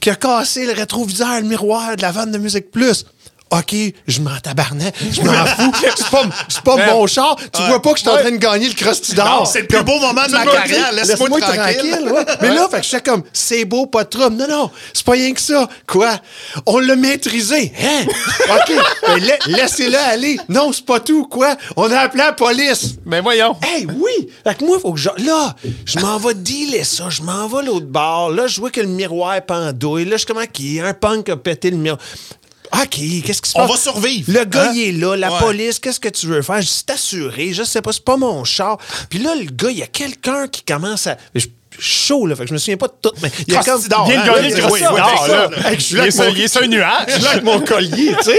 qui 0.00 0.08
a 0.10 0.14
cassé 0.14 0.66
le 0.66 0.72
rétroviseur, 0.72 1.40
le 1.40 1.46
miroir 1.46 1.94
de 1.96 2.02
la 2.02 2.10
vanne 2.10 2.32
de 2.32 2.38
Musique 2.38 2.70
Plus. 2.70 3.04
OK, 3.50 3.74
je 4.06 4.20
m'en 4.20 4.36
tabarnais, 4.42 4.92
je 5.10 5.22
m'en 5.22 5.32
fous. 5.46 5.72
C'est 5.96 6.10
pas, 6.10 6.22
c'est 6.48 6.60
pas 6.62 6.76
mon 6.92 7.06
char. 7.06 7.36
Tu 7.52 7.62
vois 7.62 7.80
pas 7.80 7.92
que 7.92 7.96
je 7.98 8.02
suis 8.02 8.10
en 8.10 8.16
train 8.18 8.30
de 8.30 8.36
gagner 8.36 8.68
le 8.68 8.74
Krusty 8.74 9.14
d'or. 9.14 9.46
C'est 9.46 9.62
le 9.62 9.66
plus 9.66 9.82
beau 9.84 9.98
moment 10.00 10.26
de 10.26 10.32
ma 10.32 10.44
carrière. 10.52 10.92
Laisse-moi 10.92 11.28
tranquille. 11.40 12.12
Mais 12.42 12.48
là, 12.54 12.68
fait 12.70 12.80
que 12.80 12.84
j'étais 12.86 13.10
comme, 13.10 13.22
c'est 13.32 13.64
beau, 13.64 13.86
pas 13.86 14.04
de 14.04 14.08
trouble. 14.10 14.36
Non, 14.36 14.46
non, 14.48 14.70
c'est 14.92 15.04
pas 15.04 15.12
rien 15.12 15.32
que 15.32 15.40
ça. 15.40 15.68
Quoi? 15.86 16.18
On 16.66 16.78
l'a 16.78 16.94
maîtrisé. 16.96 17.72
Hein? 17.82 18.04
OK, 18.50 18.72
ben, 19.06 19.24
la- 19.24 19.56
laissez-le 19.56 19.96
aller. 19.96 20.38
Non, 20.48 20.72
c'est 20.72 20.84
pas 20.84 21.00
tout. 21.00 21.26
Quoi? 21.26 21.56
On 21.76 21.90
a 21.90 21.98
appelé 22.00 22.22
la 22.24 22.32
police. 22.32 22.96
Ben 23.06 23.22
voyons. 23.22 23.56
Hey, 23.62 23.86
oui! 23.86 24.28
Fait 24.44 24.56
que 24.58 24.64
moi, 24.64 24.78
faut 24.78 24.92
que 24.92 24.98
je. 25.00 25.08
Là, 25.24 25.54
je 25.86 25.98
m'en 26.00 26.18
vais 26.18 26.34
dealer 26.34 26.84
ça. 26.84 27.08
Je 27.08 27.22
m'en 27.22 27.48
vais 27.48 27.64
l'autre 27.64 27.86
bord. 27.86 28.30
Là, 28.30 28.46
je 28.46 28.60
vois 28.60 28.70
que 28.70 28.80
le 28.80 28.88
miroir 28.88 29.40
pendouille. 29.42 30.04
Là, 30.04 30.16
je 30.18 30.26
comment 30.26 30.44
qui 30.52 30.80
un 30.80 30.92
punk 30.94 31.28
a 31.30 31.36
pété 31.36 31.70
le 31.70 31.76
miroir. 31.78 32.00
OK, 32.72 33.22
qu'est-ce 33.24 33.42
qui 33.42 33.50
se 33.50 33.56
On 33.58 33.60
passe? 33.66 33.70
va 33.70 33.76
survivre. 33.76 34.32
Le 34.32 34.44
gars, 34.44 34.70
Hein? 34.70 34.72
il 34.74 34.88
est 34.88 34.92
là, 34.92 35.16
la 35.16 35.32
Ouais. 35.32 35.38
police, 35.38 35.78
qu'est-ce 35.78 36.00
que 36.00 36.08
tu 36.08 36.26
veux 36.26 36.42
faire? 36.42 36.60
Je 36.60 36.66
c'est 36.68 36.90
assuré, 36.90 37.52
je 37.52 37.62
sais 37.62 37.80
pas, 37.82 37.92
c'est 37.92 38.04
pas 38.04 38.16
mon 38.16 38.44
char. 38.44 38.78
Puis 39.10 39.18
là, 39.20 39.34
le 39.34 39.44
gars, 39.50 39.70
il 39.70 39.78
y 39.78 39.82
a 39.82 39.86
quelqu'un 39.86 40.48
qui 40.48 40.62
commence 40.62 41.06
à. 41.06 41.16
Je 41.34 41.40
suis 41.40 41.52
chaud, 41.78 42.26
là, 42.26 42.34
fait 42.36 42.42
que 42.42 42.48
je 42.48 42.54
me 42.54 42.58
souviens 42.58 42.76
pas 42.76 42.88
de 42.88 42.94
tout, 43.00 43.12
mais 43.22 43.30
il 43.46 43.54
y 43.54 43.56
a 43.56 43.62
comme. 43.62 43.80
Gagner 43.88 44.18
Oui, 44.18 44.50
le 44.50 44.72
oui, 44.72 44.80
là. 44.80 45.50
Il 45.70 46.40
est 46.40 46.48
sur- 46.48 46.62
un 46.62 46.66
nuage. 46.66 47.04
Je 47.08 47.12
suis 47.14 47.22
là 47.22 47.30
avec 47.30 47.44
mon 47.44 47.60
collier, 47.60 48.14
tu 48.18 48.24
sais. 48.24 48.38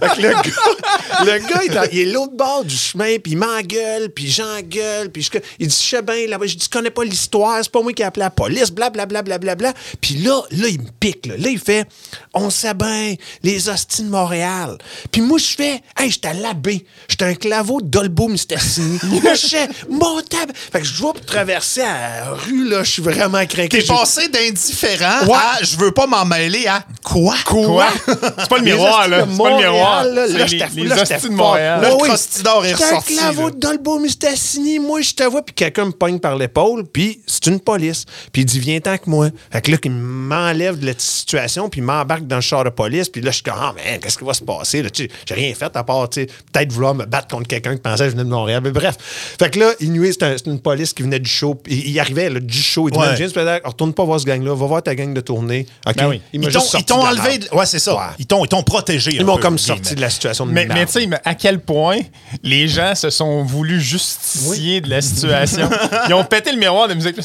Fait 0.00 0.16
que 0.16 0.22
le 0.22 0.30
gars, 0.32 1.24
le 1.24 1.38
gars, 1.38 1.60
il 1.64 1.70
est, 1.70 1.74
dans- 1.74 1.88
il 1.92 1.98
est 2.00 2.04
l'autre 2.12 2.34
bord 2.36 2.64
du 2.64 2.76
chemin, 2.76 3.16
puis 3.22 3.32
il 3.32 3.38
m'engueule, 3.38 4.10
puis 4.10 4.30
j'engueule, 4.30 5.10
puis 5.10 5.22
je, 5.22 5.38
il 5.58 5.68
dit, 5.68 5.76
je 5.82 5.88
sais 5.96 6.02
bien, 6.02 6.26
là, 6.28 6.38
je 6.42 6.54
dis, 6.54 6.68
connais 6.68 6.90
pas 6.90 7.04
l'histoire, 7.04 7.58
c'est 7.62 7.70
pas 7.72 7.82
moi 7.82 7.92
qui 7.92 8.02
ai 8.02 8.06
appelé 8.06 8.24
la 8.24 8.30
police, 8.30 8.70
blablabla, 8.70 9.22
blablabla. 9.22 9.38
Bla, 9.38 9.72
bla, 9.72 9.72
bla. 9.72 9.80
Puis 10.00 10.14
là, 10.16 10.40
là, 10.52 10.68
il 10.68 10.80
me 10.80 10.88
pique, 10.98 11.26
là. 11.26 11.34
Là, 11.38 11.48
il 11.48 11.58
fait, 11.58 11.86
on 12.34 12.50
sait 12.50 12.74
bien, 12.74 13.14
les 13.42 13.68
hosties 13.68 14.02
de 14.02 14.08
Montréal. 14.10 14.78
Puis 15.12 15.20
moi, 15.20 15.38
je 15.38 15.46
fais, 15.54 15.80
hey, 15.98 16.10
j'étais 16.10 16.28
à 16.28 16.32
l'abbé, 16.34 16.84
j'étais 17.08 17.24
un 17.26 17.34
claveau 17.34 17.80
d'Olbo 17.80 18.28
Mistassini. 18.28 18.98
Là, 19.22 19.34
je 19.34 19.46
fais, 19.46 19.68
mon 19.88 20.20
tab. 20.22 20.50
Fait 20.72 20.80
que 20.80 20.86
je 20.86 20.94
vois 20.94 21.12
pour 21.12 21.24
traverser 21.24 21.80
la 21.82 22.30
rue, 22.32 22.68
là, 22.68 22.77
je 22.84 22.90
suis 22.90 23.02
vraiment 23.02 23.44
craqué. 23.46 23.68
T'es 23.68 23.82
passé 23.82 24.28
d'indifférent 24.28 25.26
Ouais. 25.26 25.34
à 25.34 25.62
je 25.62 25.76
veux 25.76 25.90
pas 25.92 26.06
m'en 26.06 26.24
mêler 26.24 26.66
à 26.66 26.84
quoi? 27.04 27.34
Quoi? 27.44 27.86
C'est 28.06 28.48
pas 28.48 28.58
le 28.58 28.64
miroir, 28.64 29.08
là. 29.08 29.26
C'est 29.30 29.36
pas 29.38 29.50
le 29.50 29.56
miroir. 29.56 30.04
Là, 30.04 30.26
là, 30.26 30.46
fou, 30.68 30.76
les 30.76 30.84
là, 30.84 31.02
hosties 31.02 31.28
de. 31.28 31.32
Montréal. 31.34 31.80
Là, 31.82 31.88
le 31.90 31.94
oui. 31.94 32.08
Est 32.08 32.74
ressorti, 32.74 33.16
claveau 33.16 33.44
là. 33.48 33.50
de 33.50 33.56
Dolbo 33.58 33.98
Mistassini. 33.98 34.78
Moi, 34.78 35.00
je 35.02 35.12
te 35.14 35.22
vois, 35.24 35.42
puis 35.42 35.54
quelqu'un 35.54 35.86
me 35.86 35.90
pogne 35.92 36.18
par 36.18 36.36
l'épaule, 36.36 36.84
puis 36.86 37.20
c'est 37.26 37.46
une 37.46 37.60
police. 37.60 38.04
Puis 38.32 38.42
il 38.42 38.44
dit, 38.44 38.58
viens-t'en 38.60 38.96
que 38.98 39.08
moi. 39.08 39.28
Fait 39.52 39.60
que 39.62 39.70
là, 39.70 39.76
il 39.84 39.90
m'enlève 39.90 40.78
de 40.78 40.86
la 40.86 40.92
situation, 40.96 41.68
puis 41.68 41.80
il 41.80 41.84
m'embarque 41.84 42.26
dans 42.26 42.36
le 42.36 42.42
char 42.42 42.64
de 42.64 42.70
police, 42.70 43.08
puis 43.08 43.20
là, 43.22 43.30
je 43.30 43.36
suis 43.36 43.42
comme, 43.44 43.54
ah, 43.58 43.74
man, 43.74 44.00
qu'est-ce 44.00 44.18
qui 44.18 44.24
va 44.24 44.34
se 44.34 44.42
passer? 44.42 44.82
Là, 44.82 44.90
j'ai 44.94 45.08
rien 45.30 45.54
fait 45.54 45.74
à 45.76 45.84
part, 45.84 46.08
tu 46.10 46.20
sais, 46.22 46.26
peut-être 46.52 46.72
vouloir 46.72 46.94
me 46.94 47.04
battre 47.04 47.28
contre 47.28 47.48
quelqu'un 47.48 47.74
qui 47.74 47.80
pensait 47.82 48.04
que 48.04 48.10
je 48.10 48.16
venais 48.16 48.24
de 48.24 48.30
Montréal. 48.30 48.60
Mais 48.62 48.70
bref. 48.70 48.96
Fait 49.38 49.50
que 49.50 49.58
là, 49.58 49.72
Inuit, 49.80 50.12
c'est 50.12 50.22
un- 50.24 50.36
c'est 50.36 50.46
une 50.46 50.60
police 50.60 50.92
qui 50.92 51.02
venait 51.02 51.18
du 51.18 51.30
show. 51.30 51.60
Il, 51.68 51.98
arrivait 51.98 52.30
là, 52.30 52.40
du 52.40 52.60
show. 52.68 52.88
Il 52.88 52.92
dit, 52.92 52.98
Ouais. 52.98 53.16
James, 53.16 53.30
retourne 53.64 53.92
pas 53.92 54.04
voir 54.04 54.20
ce 54.20 54.24
gang-là, 54.24 54.54
va 54.54 54.66
voir 54.66 54.82
ta 54.82 54.94
gang 54.94 55.12
de 55.14 55.20
tournée. 55.20 55.66
OK? 55.86 55.96
Ben 55.96 56.08
oui. 56.08 56.22
Ils 56.32 56.40
t'ont 56.48 56.60
ils 56.78 56.92
enlevé. 56.92 57.38
de- 57.38 57.48
Ouais, 57.54 57.66
c'est 57.66 57.78
ça. 57.78 57.94
Ouais. 57.94 58.02
Ils 58.18 58.26
t'ont 58.26 58.44
ils 58.44 58.48
t'ont 58.48 58.62
protégé. 58.62 59.10
Ils 59.14 59.24
m'ont 59.24 59.38
comme 59.38 59.58
sorti 59.58 59.94
de 59.94 60.00
la 60.00 60.10
situation 60.10 60.46
de 60.46 60.52
Mais, 60.52 60.66
mais 60.66 60.86
tu 60.86 60.92
sais, 60.92 61.06
mais 61.06 61.18
à 61.24 61.34
quel 61.34 61.60
point 61.60 61.98
les 62.42 62.68
gens 62.68 62.94
se 62.94 63.10
sont 63.10 63.42
voulus 63.44 63.80
justicier 63.80 64.80
de 64.80 64.90
la 64.90 65.00
situation? 65.00 65.68
Ils 66.08 66.14
ont 66.14 66.24
pété 66.24 66.52
le 66.52 66.58
miroir 66.58 66.88
de 66.88 66.94
musique. 66.94 67.16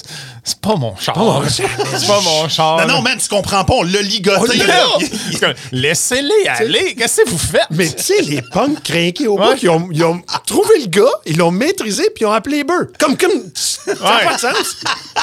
C'est 0.43 0.60
pas 0.60 0.75
mon 0.75 0.95
char. 0.97 1.15
c'est 1.49 2.08
pas 2.08 2.21
mon 2.21 2.47
char. 2.49 2.86
Non, 2.88 2.95
non, 2.95 3.01
man, 3.01 3.17
tu 3.17 3.27
comprends 3.27 3.63
pas. 3.65 3.73
On 3.75 3.84
l'a 3.84 4.01
ligoté. 4.01 4.58
Laissez-les 5.71 6.47
aller. 6.47 6.95
Qu'est-ce 6.95 7.21
que 7.21 7.29
vous 7.29 7.38
faites? 7.38 7.67
Mais 7.71 7.89
tu 7.89 8.03
sais, 8.03 8.21
les 8.21 8.41
punks 8.41 8.82
craqués 8.84 9.27
au 9.27 9.38
bout, 9.38 9.56
ils 9.62 9.69
ont, 9.69 9.88
ils 9.91 10.03
ont 10.03 10.21
trouvé 10.45 10.79
le 10.82 10.88
gars, 10.88 11.12
ils 11.25 11.38
l'ont 11.38 11.51
maîtrisé, 11.51 12.03
puis 12.15 12.23
ils 12.23 12.25
ont 12.25 12.32
appelé 12.32 12.58
les. 12.58 12.63
Comme, 12.99 13.17
comme, 13.17 13.32
ça 13.53 13.93
n'a 13.93 14.15
Ouais. 14.17 14.25
pas 14.25 14.36
de 14.36 14.39
sens. 14.39 14.77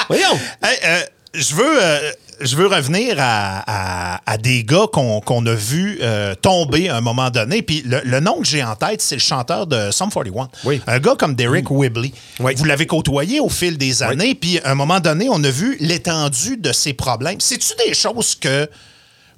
Voyons. 0.09 0.39
Hey, 0.63 0.79
euh, 0.85 1.01
je 1.35 1.55
veux. 1.55 1.83
euh, 1.83 2.11
je 2.43 2.57
veux 2.57 2.69
revenir 2.69 3.17
à, 3.19 4.15
à- 4.15 4.21
à 4.25 4.39
des 4.39 4.65
gars 4.65 4.87
qu'on 4.91 5.45
a 5.47 5.53
vus 5.55 5.99
euh, 6.01 6.35
tomber 6.35 6.89
à 6.89 6.97
un 6.97 7.03
moment 7.03 7.29
donné. 7.29 7.61
Puis 7.61 7.83
le, 7.85 8.01
le 8.03 8.19
nom 8.21 8.41
que 8.41 8.47
j'ai 8.47 8.63
en 8.65 8.75
tête, 8.77 9.03
c'est 9.03 9.17
le 9.17 9.21
chanteur 9.21 9.67
de 9.67 9.91
Sum 9.91 10.09
41. 10.11 10.49
Oui. 10.65 10.81
Un 10.87 10.99
gars 11.01 11.17
comme 11.19 11.35
Derek 11.35 11.71
Whibley. 11.71 12.13
Oui. 12.39 12.55
Vous 12.57 12.65
l'avez 12.65 12.87
côtoyé 12.87 13.41
au 13.41 13.51
fil 13.51 13.77
des 13.77 14.03
années. 14.03 14.35
Puis 14.35 14.59
à 14.61 14.71
un 14.71 14.75
moment 14.75 15.01
donné, 15.01 15.29
on 15.31 15.45
a 15.45 15.51
vu 15.51 15.77
l'étendue 15.81 16.57
de 16.57 16.73
ses 16.73 16.95
problèmes. 16.95 17.41
C'est-tu 17.41 17.75
des 17.87 17.93
choses 17.93 18.35
que 18.35 18.67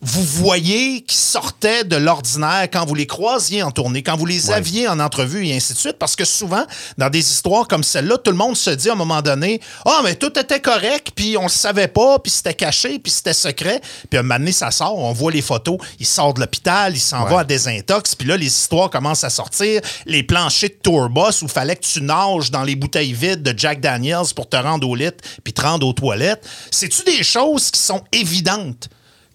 vous 0.04 0.24
voyez 0.24 1.02
qui 1.02 1.14
sortaient 1.14 1.84
de 1.84 1.94
l'ordinaire 1.94 2.68
quand 2.72 2.84
vous 2.84 2.96
les 2.96 3.06
croisiez 3.06 3.62
en 3.62 3.70
tournée, 3.70 4.02
quand 4.02 4.16
vous 4.16 4.26
les 4.26 4.50
aviez 4.50 4.88
en 4.88 4.98
entrevue 4.98 5.46
et 5.46 5.54
ainsi 5.54 5.74
de 5.74 5.78
suite? 5.78 5.96
Parce 5.96 6.16
que 6.16 6.24
souvent, 6.24 6.64
dans 6.98 7.08
des 7.08 7.20
histoires 7.20 7.68
comme 7.68 7.84
celle-là, 7.84 8.18
tout 8.18 8.32
le 8.32 8.36
monde 8.36 8.56
se 8.56 8.70
dit 8.70 8.90
à 8.90 8.94
un 8.94 8.96
moment 8.96 9.22
donné 9.22 9.60
Ah, 9.86 10.00
mais 10.02 10.16
tout 10.16 10.36
était 10.36 10.58
correct, 10.58 11.12
puis 11.14 11.36
on 11.36 11.44
le 11.44 11.48
savait 11.48 11.86
pas, 11.86 12.18
puis 12.18 12.32
c'était 12.32 12.54
caché, 12.54 12.98
puis 12.98 13.12
c'était 13.12 13.32
secret. 13.32 13.80
Puis 14.10 14.16
à 14.16 14.20
un 14.20 14.22
moment 14.24 14.40
donné, 14.40 14.50
ça 14.50 14.72
sort, 14.72 14.98
on 14.98 15.12
voit 15.12 15.30
les 15.30 15.40
photos, 15.40 15.78
il 16.00 16.06
sort 16.06 16.34
de 16.34 16.40
l'hôpital, 16.40 16.96
il 16.96 17.00
s'en 17.00 17.24
va 17.24 17.40
à 17.40 17.44
désintox, 17.44 18.16
puis 18.16 18.26
là, 18.26 18.36
les 18.36 18.46
histoires 18.46 18.90
commencent 18.90 19.24
à 19.24 19.30
sortir. 19.30 19.80
Les 20.06 20.24
planchers 20.24 20.70
de 20.70 20.74
tourbus 20.82 21.42
où 21.42 21.44
il 21.44 21.48
fallait 21.48 21.76
que 21.76 21.86
tu 21.86 22.02
nages 22.02 22.50
dans 22.50 22.64
les 22.64 22.74
bouteilles 22.74 23.12
vides 23.12 23.42
de 23.44 23.56
Jack 23.56 23.80
Daniels 23.80 24.34
pour 24.34 24.48
te 24.48 24.56
rendre 24.56 24.88
au 24.88 24.96
lit, 24.96 25.10
puis 25.44 25.52
te 25.52 25.62
rendre 25.62 25.86
aux 25.86 25.92
toilettes. 25.92 26.44
C'est-tu 26.72 27.04
des 27.04 27.22
choses 27.22 27.70
qui 27.70 27.78
sont 27.78 28.02
évidentes? 28.10 28.88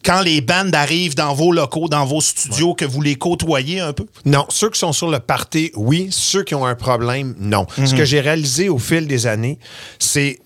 Quand 0.07 0.21
les 0.21 0.39
bandes 0.39 0.73
arrivent 0.73 1.15
dans 1.15 1.33
vos 1.33 1.51
locaux, 1.51 1.89
dans 1.89 2.05
vos 2.05 2.21
studios, 2.21 2.73
que 2.73 2.85
vous 2.85 3.01
les 3.01 3.15
côtoyez 3.15 3.81
un 3.81 3.91
peu? 3.91 4.05
Non, 4.23 4.45
ceux 4.47 4.69
qui 4.69 4.79
sont 4.79 4.93
sur 4.93 5.11
le 5.11 5.19
party, 5.19 5.71
oui. 5.75 6.07
Ceux 6.11 6.43
qui 6.43 6.55
ont 6.55 6.65
un 6.65 6.75
problème, 6.75 7.35
non. 7.37 7.67
Ce 7.75 7.93
que 7.93 8.05
j'ai 8.05 8.21
réalisé 8.21 8.69
au 8.69 8.79
fil 8.79 9.05
des 9.05 9.27
années, 9.27 9.59
c'est. 9.99 10.39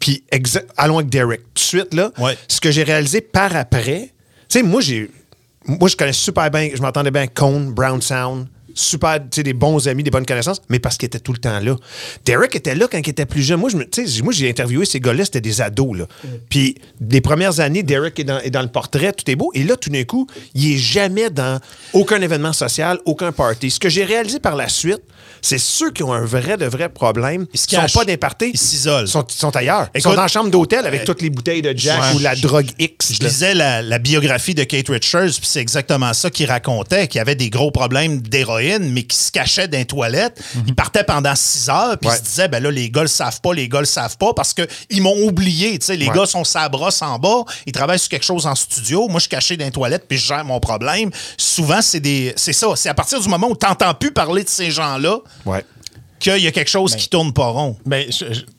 Puis, 0.00 0.24
allons 0.76 0.98
avec 0.98 1.10
Derek. 1.10 1.40
Tout 1.40 1.52
de 1.54 1.58
suite, 1.60 1.94
là. 1.94 2.10
Ouais. 2.18 2.36
Ce 2.48 2.60
que 2.60 2.72
j'ai 2.72 2.82
réalisé 2.82 3.20
par 3.20 3.54
après, 3.54 4.12
tu 4.48 4.58
sais, 4.58 4.62
moi, 4.64 4.80
j'ai. 4.80 5.08
Moi, 5.66 5.88
je 5.88 5.96
connais 5.96 6.12
super 6.12 6.50
bien, 6.50 6.70
je 6.74 6.82
m'entendais 6.82 7.12
bien 7.12 7.28
Cone, 7.28 7.72
Brown 7.72 8.02
Sound, 8.02 8.48
super, 8.78 9.20
tu 9.20 9.36
sais, 9.36 9.42
des 9.42 9.52
bons 9.52 9.88
amis, 9.88 10.02
des 10.02 10.10
bonnes 10.10 10.26
connaissances, 10.26 10.62
mais 10.68 10.78
parce 10.78 10.96
qu'il 10.96 11.06
était 11.06 11.18
tout 11.18 11.32
le 11.32 11.38
temps 11.38 11.58
là. 11.60 11.76
Derek 12.24 12.54
était 12.54 12.74
là 12.74 12.86
quand 12.90 12.98
il 12.98 13.08
était 13.08 13.26
plus 13.26 13.42
jeune. 13.42 13.60
Moi, 13.60 13.70
je 13.70 14.22
moi, 14.22 14.32
j'ai 14.32 14.48
interviewé 14.48 14.84
ces 14.84 15.00
gars-là, 15.00 15.24
c'était 15.24 15.40
des 15.40 15.60
ados, 15.60 15.98
là. 15.98 16.06
Puis, 16.48 16.76
les 17.00 17.20
premières 17.20 17.60
années, 17.60 17.82
Derek 17.82 18.18
est 18.20 18.24
dans, 18.24 18.38
est 18.38 18.50
dans 18.50 18.62
le 18.62 18.68
portrait, 18.68 19.12
tout 19.12 19.28
est 19.30 19.36
beau. 19.36 19.50
Et 19.54 19.64
là, 19.64 19.76
tout 19.76 19.90
d'un 19.90 20.04
coup, 20.04 20.26
il 20.54 20.72
est 20.72 20.78
jamais 20.78 21.30
dans 21.30 21.60
aucun 21.92 22.20
événement 22.20 22.52
social, 22.52 22.98
aucun 23.04 23.32
party. 23.32 23.70
Ce 23.70 23.80
que 23.80 23.88
j'ai 23.88 24.04
réalisé 24.04 24.38
par 24.38 24.56
la 24.56 24.68
suite, 24.68 25.02
c'est 25.42 25.58
ceux 25.58 25.90
qui 25.90 26.02
ont 26.02 26.12
un 26.12 26.24
vrai, 26.24 26.56
de 26.56 26.66
vrai 26.66 26.88
problème, 26.88 27.46
Ils 27.52 27.60
qui 27.60 27.74
sont 27.76 27.86
pas 27.98 28.04
des 28.04 28.16
parties. 28.16 28.50
Ils 28.54 28.58
s'isolent. 28.58 29.04
Ils 29.06 29.10
sont, 29.10 29.24
sont 29.28 29.54
ailleurs. 29.56 29.88
Ils 29.94 30.02
sont 30.02 30.14
dans 30.14 30.22
la 30.22 30.28
chambre 30.28 30.50
d'hôtel 30.50 30.86
avec 30.86 31.04
toutes 31.04 31.22
les 31.22 31.30
bouteilles 31.30 31.62
de 31.62 31.72
Jack 31.76 31.98
Ouais. 32.00 32.14
ou 32.16 32.18
la 32.20 32.34
drogue 32.36 32.68
X. 32.78 33.12
Je 33.14 33.22
là. 33.22 33.28
lisais 33.28 33.54
la, 33.54 33.82
la 33.82 33.98
biographie 33.98 34.54
de 34.54 34.64
Kate 34.64 34.88
Richards, 34.88 35.24
puis 35.38 35.40
c'est 35.44 35.60
exactement 35.60 36.12
ça 36.12 36.30
qu'il 36.30 36.46
racontait, 36.46 37.08
qu'il 37.08 37.20
avait 37.20 37.34
des 37.34 37.50
gros 37.50 37.70
problèmes 37.70 38.20
d'héroïne, 38.20 38.92
mais 38.92 39.02
qui 39.04 39.16
se 39.16 39.30
cachait 39.32 39.68
dans 39.68 39.78
les 39.78 39.84
toilettes. 39.84 40.40
Il 40.66 40.74
partait 40.74 41.04
pendant 41.04 41.34
six 41.34 41.68
heures, 41.68 41.96
puis 41.98 42.08
Ouais. 42.08 42.16
il 42.16 42.18
se 42.18 42.22
disait, 42.24 42.48
ben 42.48 42.62
là, 42.62 42.70
les 42.70 42.90
gars 42.90 43.02
le 43.02 43.08
savent 43.08 43.40
pas, 43.40 43.52
les 43.54 43.68
gars 43.68 43.80
le 43.80 43.86
savent 43.86 44.16
pas, 44.16 44.32
parce 44.34 44.54
qu'ils 44.54 45.02
m'ont 45.02 45.16
oublié. 45.24 45.78
Les 45.88 46.08
Ouais. 46.08 46.14
gars 46.14 46.26
sont 46.26 46.44
sa 46.44 46.68
brosse 46.68 47.02
en 47.02 47.18
bas, 47.18 47.44
ils 47.66 47.72
travaillent 47.72 47.98
sur 47.98 48.08
quelque 48.08 48.24
chose 48.24 48.46
en 48.46 48.54
studio. 48.54 49.06
Moi, 49.08 49.16
je 49.16 49.20
suis 49.22 49.28
caché 49.28 49.56
dans 49.56 49.64
les 49.64 49.70
toilettes, 49.70 50.04
puis 50.08 50.18
je 50.18 50.26
gère 50.26 50.44
mon 50.44 50.60
problème. 50.60 51.10
Souvent, 51.36 51.80
c'est 51.82 52.00
des, 52.00 52.32
c'est 52.36 52.52
ça. 52.52 52.68
C'est 52.76 52.88
à 52.88 52.94
partir 52.94 53.20
du 53.20 53.28
moment 53.28 53.48
où 53.48 53.56
tu 53.56 53.66
n'entends 53.66 53.94
plus 53.94 54.12
parler 54.12 54.44
de 54.44 54.48
ces 54.48 54.70
gens-là, 54.70 55.18
Ouais. 55.44 55.64
Qu'il 56.18 56.38
y 56.38 56.46
a 56.46 56.52
quelque 56.52 56.70
chose 56.70 56.96
qui 56.96 57.08
tourne 57.08 57.32
pas 57.32 57.46
rond. 57.48 57.76
Ben, 57.86 58.04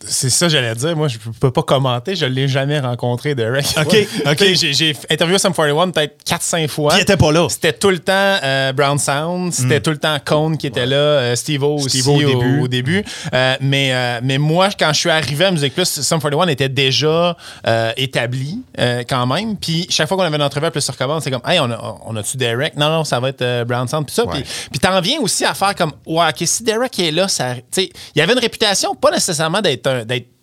c'est 0.05 0.29
ça 0.29 0.47
que 0.47 0.51
j'allais 0.51 0.75
dire. 0.75 0.95
Moi, 0.95 1.07
je 1.07 1.17
peux 1.39 1.51
pas 1.51 1.63
commenter. 1.63 2.15
Je 2.15 2.25
l'ai 2.25 2.47
jamais 2.47 2.79
rencontré, 2.79 3.35
Derek. 3.35 3.65
OK. 3.77 4.07
OK. 4.31 4.43
J'ai, 4.53 4.95
interviewé 5.09 5.39
Sum 5.39 5.53
41 5.53 5.91
peut-être 5.91 6.23
4-5 6.25 6.67
fois. 6.67 6.93
Il 6.95 7.01
était 7.01 7.17
pas 7.17 7.31
là. 7.31 7.47
C'était 7.49 7.73
tout 7.73 7.89
le 7.89 7.99
temps 7.99 8.13
euh, 8.43 8.73
Brown 8.73 8.97
Sound. 8.97 9.53
C'était 9.53 9.81
tout 9.81 9.91
le 9.91 9.97
temps 9.97 10.17
Cone 10.23 10.57
qui 10.57 10.67
était 10.67 10.85
là. 10.85 10.95
euh, 10.95 11.35
Steve-O 11.35 11.75
aussi 11.75 12.01
Steve-O 12.01 12.13
au 12.13 12.15
au, 12.15 12.19
début. 12.19 12.61
au 12.61 12.67
début. 12.67 13.05
Euh, 13.33 13.55
mais, 13.61 13.93
euh, 13.93 14.19
mais 14.23 14.37
moi, 14.37 14.69
quand 14.77 14.91
je 14.93 14.99
suis 14.99 15.09
arrivé 15.09 15.45
à 15.45 15.51
Musique 15.51 15.73
Plus, 15.73 15.85
Sum 16.01 16.19
41 16.21 16.47
était 16.47 16.69
déjà 16.69 17.35
établi 17.97 18.61
quand 19.07 19.27
même. 19.27 19.57
Puis 19.57 19.87
chaque 19.89 20.07
fois 20.07 20.17
qu'on 20.17 20.23
avait 20.23 20.35
une 20.35 20.43
entrevue 20.43 20.65
à 20.65 20.71
plus 20.71 20.81
sur 20.81 20.97
commande, 20.97 21.21
c'est 21.21 21.31
comme, 21.31 21.41
hey, 21.45 21.59
on, 21.59 21.69
a, 21.71 21.99
on 22.05 22.15
a-tu 22.15 22.37
Derek? 22.37 22.75
Non, 22.75 22.89
non, 22.89 23.03
ça 23.03 23.19
va 23.19 23.29
être 23.29 23.63
Brown 23.65 23.87
Sound. 23.87 24.05
Puis 24.05 24.15
ça. 24.15 24.23
Puis 24.25 24.79
t'en 24.79 24.99
viens 25.01 25.19
aussi 25.19 25.45
à 25.45 25.53
faire 25.53 25.75
comme, 25.75 25.91
ouais, 26.05 26.27
OK, 26.29 26.43
si 26.45 26.63
Derek 26.63 26.97
est 26.99 27.11
là, 27.11 27.27
ça. 27.27 27.48
Il 27.77 27.89
y 28.15 28.21
avait 28.21 28.33
une 28.33 28.39
réputation, 28.39 28.95
pas 28.95 29.11
nécessairement 29.11 29.61
d'être 29.61 29.89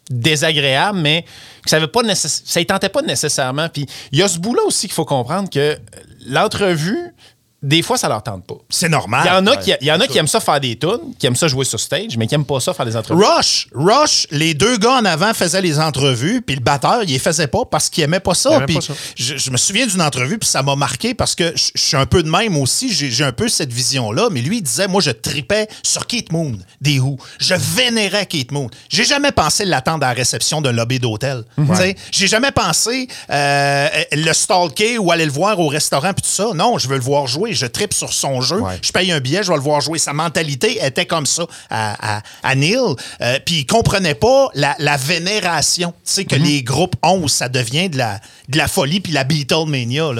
désagréable, 0.08 0.98
mais 0.98 1.24
que 1.64 1.70
ça 1.70 1.80
ne 1.80 2.14
ça 2.14 2.60
y 2.60 2.66
tentait 2.66 2.88
pas 2.88 3.02
nécessairement. 3.02 3.68
Puis 3.68 3.86
il 4.12 4.18
y 4.18 4.22
a 4.22 4.28
ce 4.28 4.38
bout-là 4.38 4.62
aussi 4.64 4.86
qu'il 4.86 4.94
faut 4.94 5.04
comprendre 5.04 5.50
que 5.50 5.76
l'entrevue, 6.26 7.14
des 7.62 7.82
fois, 7.82 7.96
ça 7.96 8.08
leur 8.08 8.22
tente 8.22 8.46
pas. 8.46 8.54
C'est 8.68 8.88
normal. 8.88 9.22
Il 9.24 9.28
y 9.28 9.30
en 9.32 9.46
a, 9.46 9.56
qui, 9.56 9.72
il 9.80 9.86
y 9.86 9.90
en 9.92 9.98
a 10.00 10.06
qui 10.06 10.18
aiment 10.18 10.26
ça 10.28 10.40
faire 10.40 10.60
des 10.60 10.76
tunes, 10.76 11.14
qui 11.18 11.26
aiment 11.26 11.34
ça 11.36 11.48
jouer 11.48 11.64
sur 11.64 11.80
stage, 11.80 12.16
mais 12.16 12.26
qui 12.26 12.34
aiment 12.34 12.44
pas 12.44 12.60
ça 12.60 12.74
faire 12.74 12.84
des 12.86 12.96
entrevues. 12.96 13.24
Rush, 13.24 13.68
Rush, 13.74 14.26
les 14.30 14.54
deux 14.54 14.76
gars 14.76 14.98
en 14.98 15.04
avant 15.04 15.32
faisaient 15.34 15.62
les 15.62 15.80
entrevues, 15.80 16.42
puis 16.42 16.54
le 16.56 16.60
batteur, 16.60 17.02
il 17.02 17.10
les 17.10 17.18
faisait 17.18 17.46
pas 17.46 17.64
parce 17.64 17.88
qu'il 17.88 18.04
aimait 18.04 18.20
pas 18.20 18.34
ça. 18.34 18.56
aimait 18.56 18.66
Puis 18.66 18.74
pas 18.76 18.80
ça. 18.82 18.92
Je, 19.16 19.36
je 19.36 19.50
me 19.50 19.56
souviens 19.56 19.86
d'une 19.86 20.02
entrevue, 20.02 20.38
puis 20.38 20.48
ça 20.48 20.62
m'a 20.62 20.76
marqué 20.76 21.14
parce 21.14 21.34
que 21.34 21.52
je, 21.56 21.70
je 21.74 21.80
suis 21.80 21.96
un 21.96 22.06
peu 22.06 22.22
de 22.22 22.30
même 22.30 22.56
aussi. 22.56 22.92
J'ai 22.92 23.24
un 23.24 23.32
peu 23.32 23.48
cette 23.48 23.72
vision-là, 23.72 24.28
mais 24.30 24.42
lui, 24.42 24.58
il 24.58 24.62
disait, 24.62 24.86
moi, 24.86 25.00
je 25.00 25.10
tripais 25.10 25.66
sur 25.82 26.06
Kate 26.06 26.30
Moon, 26.32 26.58
des 26.80 27.00
Who. 27.00 27.16
Je 27.38 27.54
vénérais 27.54 28.26
Kate 28.26 28.52
Moon. 28.52 28.68
J'ai 28.90 29.04
jamais 29.04 29.32
pensé 29.32 29.64
l'attendre 29.64 30.04
à 30.04 30.08
la 30.10 30.14
réception 30.14 30.60
d'un 30.60 30.72
lobby 30.72 30.98
d'hôtel. 30.98 31.42
Tu 31.56 31.74
sais, 31.74 31.96
J'ai 32.12 32.26
jamais 32.26 32.52
pensé 32.52 33.08
euh, 33.30 33.88
le 34.12 34.32
stalker 34.32 34.98
ou 34.98 35.10
aller 35.10 35.24
le 35.24 35.32
voir 35.32 35.58
au 35.58 35.68
restaurant, 35.68 36.12
puis 36.12 36.22
tout 36.22 36.28
ça. 36.28 36.50
Non, 36.54 36.78
je 36.78 36.86
veux 36.86 36.96
le 36.96 37.02
voir 37.02 37.26
jouer. 37.26 37.45
Je 37.54 37.66
tripe 37.66 37.92
sur 37.94 38.12
son 38.12 38.40
jeu. 38.40 38.60
Je 38.82 38.92
paye 38.92 39.12
un 39.12 39.20
billet, 39.20 39.42
je 39.42 39.48
vais 39.50 39.56
le 39.56 39.62
voir 39.62 39.80
jouer. 39.80 39.98
Sa 39.98 40.12
mentalité 40.12 40.78
était 40.84 41.06
comme 41.06 41.26
ça 41.26 41.44
à, 41.70 42.16
à, 42.18 42.22
à 42.42 42.54
Neil. 42.54 42.76
Euh, 43.20 43.38
puis 43.44 43.56
il 43.60 43.66
comprenait 43.66 44.14
pas 44.14 44.48
la, 44.54 44.74
la 44.78 44.96
vénération 44.96 45.92
que 46.28 46.34
les 46.36 46.62
groupes 46.62 46.96
ont 47.02 47.20
où 47.22 47.28
ça 47.28 47.48
devient 47.48 47.88
de 47.88 47.98
la, 47.98 48.20
de 48.48 48.58
la 48.58 48.68
folie 48.68 49.00
puis 49.00 49.12
la 49.12 49.24
Beatlemania. 49.24 50.10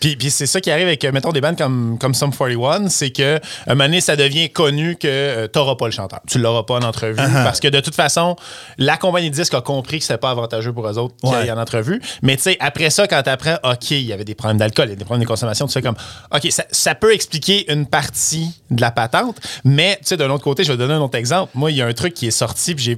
Puis, 0.00 0.16
c'est 0.30 0.46
ça 0.46 0.60
qui 0.60 0.70
arrive 0.70 0.86
avec, 0.86 1.04
euh, 1.04 1.12
mettons, 1.12 1.32
des 1.32 1.40
bandes 1.40 1.56
comme, 1.56 1.98
comme 2.00 2.14
Sum 2.14 2.32
41, 2.32 2.88
c'est 2.88 3.10
que 3.10 3.40
un 3.66 3.74
moment 3.74 3.84
donné, 3.84 4.00
ça 4.00 4.16
devient 4.16 4.50
connu 4.50 4.96
que 4.96 5.08
euh, 5.08 5.48
t'auras 5.48 5.76
pas 5.76 5.86
le 5.86 5.92
chanteur. 5.92 6.20
Tu 6.28 6.38
l'auras 6.38 6.62
pas 6.64 6.74
en 6.74 6.82
entrevue. 6.82 7.16
Parce 7.16 7.60
que 7.60 7.68
de 7.68 7.80
toute 7.80 7.94
façon, 7.94 8.36
la 8.78 8.96
compagnie 8.96 9.30
de 9.30 9.34
disques 9.34 9.54
a 9.54 9.60
compris 9.60 9.98
que 9.98 10.04
c'était 10.04 10.18
pas 10.18 10.30
avantageux 10.30 10.72
pour 10.72 10.86
eux 10.88 10.98
autres 10.98 11.14
qu'il 11.16 11.28
Ouais. 11.30 11.44
y 11.44 11.48
ait 11.48 11.52
en 11.52 11.58
entrevue. 11.58 12.00
Mais 12.22 12.36
tu 12.36 12.42
sais, 12.42 12.56
après 12.60 12.90
ça, 12.90 13.06
quand 13.06 13.22
t'apprends, 13.22 13.56
OK, 13.64 13.90
il 13.92 14.02
y 14.02 14.12
avait 14.12 14.24
des 14.24 14.34
problèmes 14.34 14.58
d'alcool, 14.58 14.86
il 14.86 14.90
y 14.90 14.92
a 14.92 14.96
des 14.96 15.04
problèmes 15.04 15.22
de 15.22 15.28
consommation, 15.28 15.66
tu 15.66 15.72
sais 15.72 15.82
comme, 15.82 15.96
OK, 16.34 16.46
ça, 16.50 16.64
ça 16.72 16.94
peut 16.94 17.14
expliquer 17.14 17.70
une 17.70 17.86
partie 17.86 18.50
de 18.70 18.80
la 18.80 18.90
patente. 18.90 19.38
Mais, 19.64 19.96
tu 20.00 20.06
sais, 20.08 20.16
d'un 20.16 20.30
autre 20.30 20.42
côté, 20.42 20.64
je 20.64 20.72
vais 20.72 20.78
donner 20.78 20.94
un 20.94 21.00
autre 21.00 21.16
exemple. 21.18 21.52
Moi, 21.54 21.70
il 21.70 21.76
y 21.76 21.82
a 21.82 21.86
un 21.86 21.92
truc 21.92 22.14
qui 22.14 22.26
est 22.26 22.30
sorti, 22.32 22.74
puis 22.74 22.96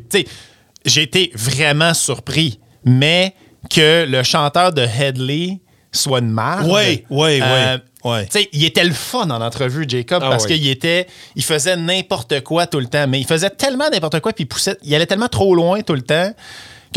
j'ai, 0.85 1.03
été 1.03 1.31
vraiment 1.35 1.93
surpris. 1.93 2.59
Mais 2.85 3.35
que 3.71 4.07
le 4.07 4.23
chanteur 4.23 4.73
de 4.73 4.83
Headley 4.83 5.59
soit 5.91 6.21
une 6.21 6.31
marde. 6.31 6.67
Oui, 6.67 7.05
oui, 7.11 7.41
oui, 7.41 7.41
Euh, 7.41 7.79
oui. 8.05 8.27
tu 8.27 8.41
sais, 8.41 8.49
il 8.53 8.65
était 8.65 8.85
le 8.85 8.93
fun 8.93 9.31
en 9.31 9.41
entrevue, 9.41 9.87
Jacob, 9.89 10.23
Ah 10.25 10.31
parce 10.31 10.45
oui. 10.45 10.59
qu'il 10.59 10.69
était, 10.69 11.07
il 11.37 11.43
faisait 11.45 11.77
n'importe 11.77 12.41
quoi 12.43 12.67
tout 12.67 12.81
le 12.81 12.87
temps, 12.87 13.07
mais 13.09 13.21
il 13.21 13.27
faisait 13.27 13.51
tellement 13.51 13.89
n'importe 13.91 14.21
quoi, 14.21 14.33
puis 14.33 14.45
il 14.45 14.47
poussait, 14.47 14.77
il 14.83 14.95
allait 14.95 15.07
tellement 15.07 15.29
trop 15.29 15.55
loin 15.55 15.81
tout 15.83 15.95
le 15.95 16.03
temps, 16.03 16.33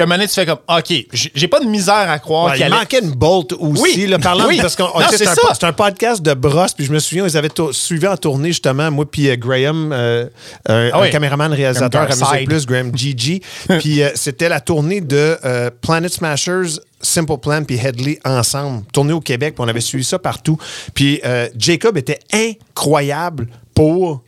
moment 0.05 0.15
donné, 0.15 0.27
tu 0.27 0.33
fais 0.33 0.45
comme, 0.45 0.59
OK, 0.67 0.93
j'ai 1.11 1.47
pas 1.47 1.59
de 1.59 1.65
misère 1.65 2.09
à 2.09 2.19
croire 2.19 2.45
Ouais, 2.45 2.51
qu'il 2.53 2.61
il 2.61 2.63
allait... 2.65 2.75
manquait 2.75 2.99
une 3.01 3.11
bolt 3.11 3.53
aussi, 3.53 3.81
Oui. 3.81 4.07
là, 4.07 4.19
parlant 4.19 4.47
Oui. 4.47 4.57
parce 4.61 4.75
que 4.75 4.83
c'est 5.17 5.27
un, 5.27 5.67
un 5.69 5.73
podcast 5.73 6.21
de 6.21 6.33
brosse, 6.33 6.73
puis 6.73 6.85
je 6.85 6.91
me 6.91 6.99
souviens, 6.99 7.25
ils 7.27 7.37
avaient 7.37 7.49
suivi 7.71 8.07
en 8.07 8.17
tournée 8.17 8.49
justement, 8.49 8.91
moi 8.91 9.05
puis 9.09 9.29
euh, 9.29 9.35
Graham, 9.35 9.91
euh, 9.93 10.27
un, 10.67 10.89
Ah 10.93 11.01
oui. 11.01 11.07
un 11.07 11.11
caméraman 11.11 11.51
réalisateur 11.53 12.01
à 12.01 12.07
Comme 12.07 12.19
Musique. 12.19 12.49
Plus, 12.49 12.65
Graham 12.65 12.95
Gigi, 12.95 13.41
puis 13.79 14.01
euh, 14.03 14.09
c'était 14.15 14.49
la 14.49 14.59
tournée 14.59 15.01
de 15.01 15.37
euh, 15.45 15.69
Planet 15.81 16.11
Smashers. 16.11 16.79
Simple 16.99 17.37
Plan 17.37 17.63
puis 17.63 17.77
Headley 17.77 18.17
ensemble, 18.25 18.81
tournée 18.91 19.13
au 19.13 19.21
Québec, 19.21 19.53
puis 19.53 19.63
on 19.63 19.67
avait 19.67 19.81
suivi 19.81 20.03
ça 20.03 20.17
partout. 20.17 20.57
Puis 20.95 21.21
euh, 21.25 21.47
Jacob 21.55 21.95
était 21.95 22.17
incroyable 22.33 23.47
pour 23.75 24.23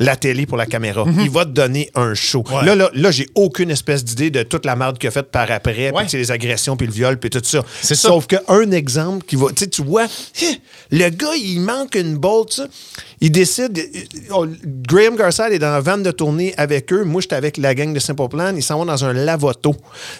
la 0.00 0.16
télé, 0.16 0.46
pour 0.46 0.56
la 0.56 0.66
caméra. 0.66 1.04
Mhm. 1.04 1.20
Il 1.20 1.30
va 1.30 1.44
te 1.44 1.50
donner 1.50 1.90
un 1.94 2.14
show. 2.14 2.42
Ouais. 2.50 2.64
Là, 2.64 2.74
là, 2.74 2.90
là 2.94 3.10
j'ai 3.10 3.28
aucune 3.34 3.70
espèce 3.70 4.02
d'idée 4.02 4.30
de 4.30 4.42
toute 4.42 4.64
la 4.64 4.74
merde 4.74 4.98
qu'il 4.98 5.08
a 5.08 5.10
faite 5.10 5.30
par 5.30 5.50
après, 5.50 5.92
puis 5.92 6.18
les 6.18 6.32
agressions, 6.32 6.76
puis 6.76 6.86
le 6.86 6.92
viol, 6.92 7.18
puis 7.18 7.30
tout 7.30 7.40
ça. 7.44 7.62
C'est. 7.82 7.94
Sauf 7.94 8.26
qu'un 8.26 8.70
exemple 8.72 9.24
qui 9.26 9.36
va. 9.36 9.48
Tu 9.54 9.68
tu 9.68 9.84
vois, 9.84 10.04
hein, 10.04 10.54
le 10.90 11.08
gars, 11.10 11.34
il 11.36 11.60
manque 11.60 11.94
une 11.94 12.16
bolt, 12.16 12.52
ça. 12.52 12.66
Il 13.20 13.30
décide. 13.30 13.78
euh, 13.78 14.32
oh, 14.32 14.46
Graham 14.64 15.16
Garside 15.16 15.52
est 15.52 15.58
dans 15.58 15.70
la 15.70 15.80
van 15.80 15.98
de 15.98 16.10
tournée 16.10 16.54
avec 16.56 16.90
eux. 16.92 17.04
Moi, 17.04 17.20
j'étais 17.20 17.36
avec 17.36 17.58
la 17.58 17.74
gang 17.74 17.92
de 17.92 18.00
Simple 18.00 18.28
Plan. 18.28 18.56
Ils 18.56 18.62
s'en 18.62 18.78
vont 18.78 18.86
dans 18.86 19.04
un 19.04 19.12
lavoto. 19.12 19.76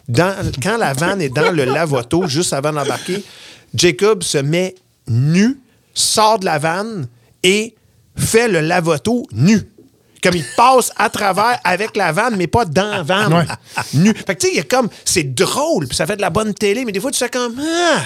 Dans, 0.06 0.34
quand 0.62 0.76
la 0.76 0.92
van 0.92 1.18
est 1.18 1.30
dans 1.30 1.50
le 1.50 1.64
lavoto, 1.64 2.26
juste 2.28 2.52
avant 2.52 2.72
d'embarquer, 2.72 3.22
Jacob 3.74 4.22
se 4.22 4.38
met 4.38 4.74
nu, 5.08 5.58
sort 5.94 6.38
de 6.38 6.44
la 6.44 6.58
vanne 6.58 7.08
et 7.42 7.74
fait 8.16 8.48
le 8.48 8.60
lavoto 8.60 9.26
nu. 9.32 9.60
Comme 10.22 10.34
il 10.36 10.44
passe 10.56 10.92
à 10.96 11.08
travers 11.08 11.58
avec 11.64 11.96
la 11.96 12.12
vanne, 12.12 12.36
mais 12.36 12.46
pas 12.46 12.64
dans 12.64 12.90
la 12.90 13.02
vanne. 13.02 13.46
Nu. 13.94 14.12
Fait 14.14 14.34
que 14.34 14.40
tu 14.40 14.46
sais, 14.48 14.52
il 14.52 14.56
y 14.58 14.60
a 14.60 14.64
comme. 14.64 14.88
C'est 15.04 15.34
drôle, 15.34 15.86
puis 15.86 15.96
ça 15.96 16.06
fait 16.06 16.16
de 16.16 16.20
la 16.20 16.30
bonne 16.30 16.52
télé, 16.54 16.84
mais 16.84 16.92
des 16.92 17.00
fois, 17.00 17.10
tu 17.10 17.18
fais 17.18 17.28
comme. 17.30 17.54
Ah, 17.60 18.00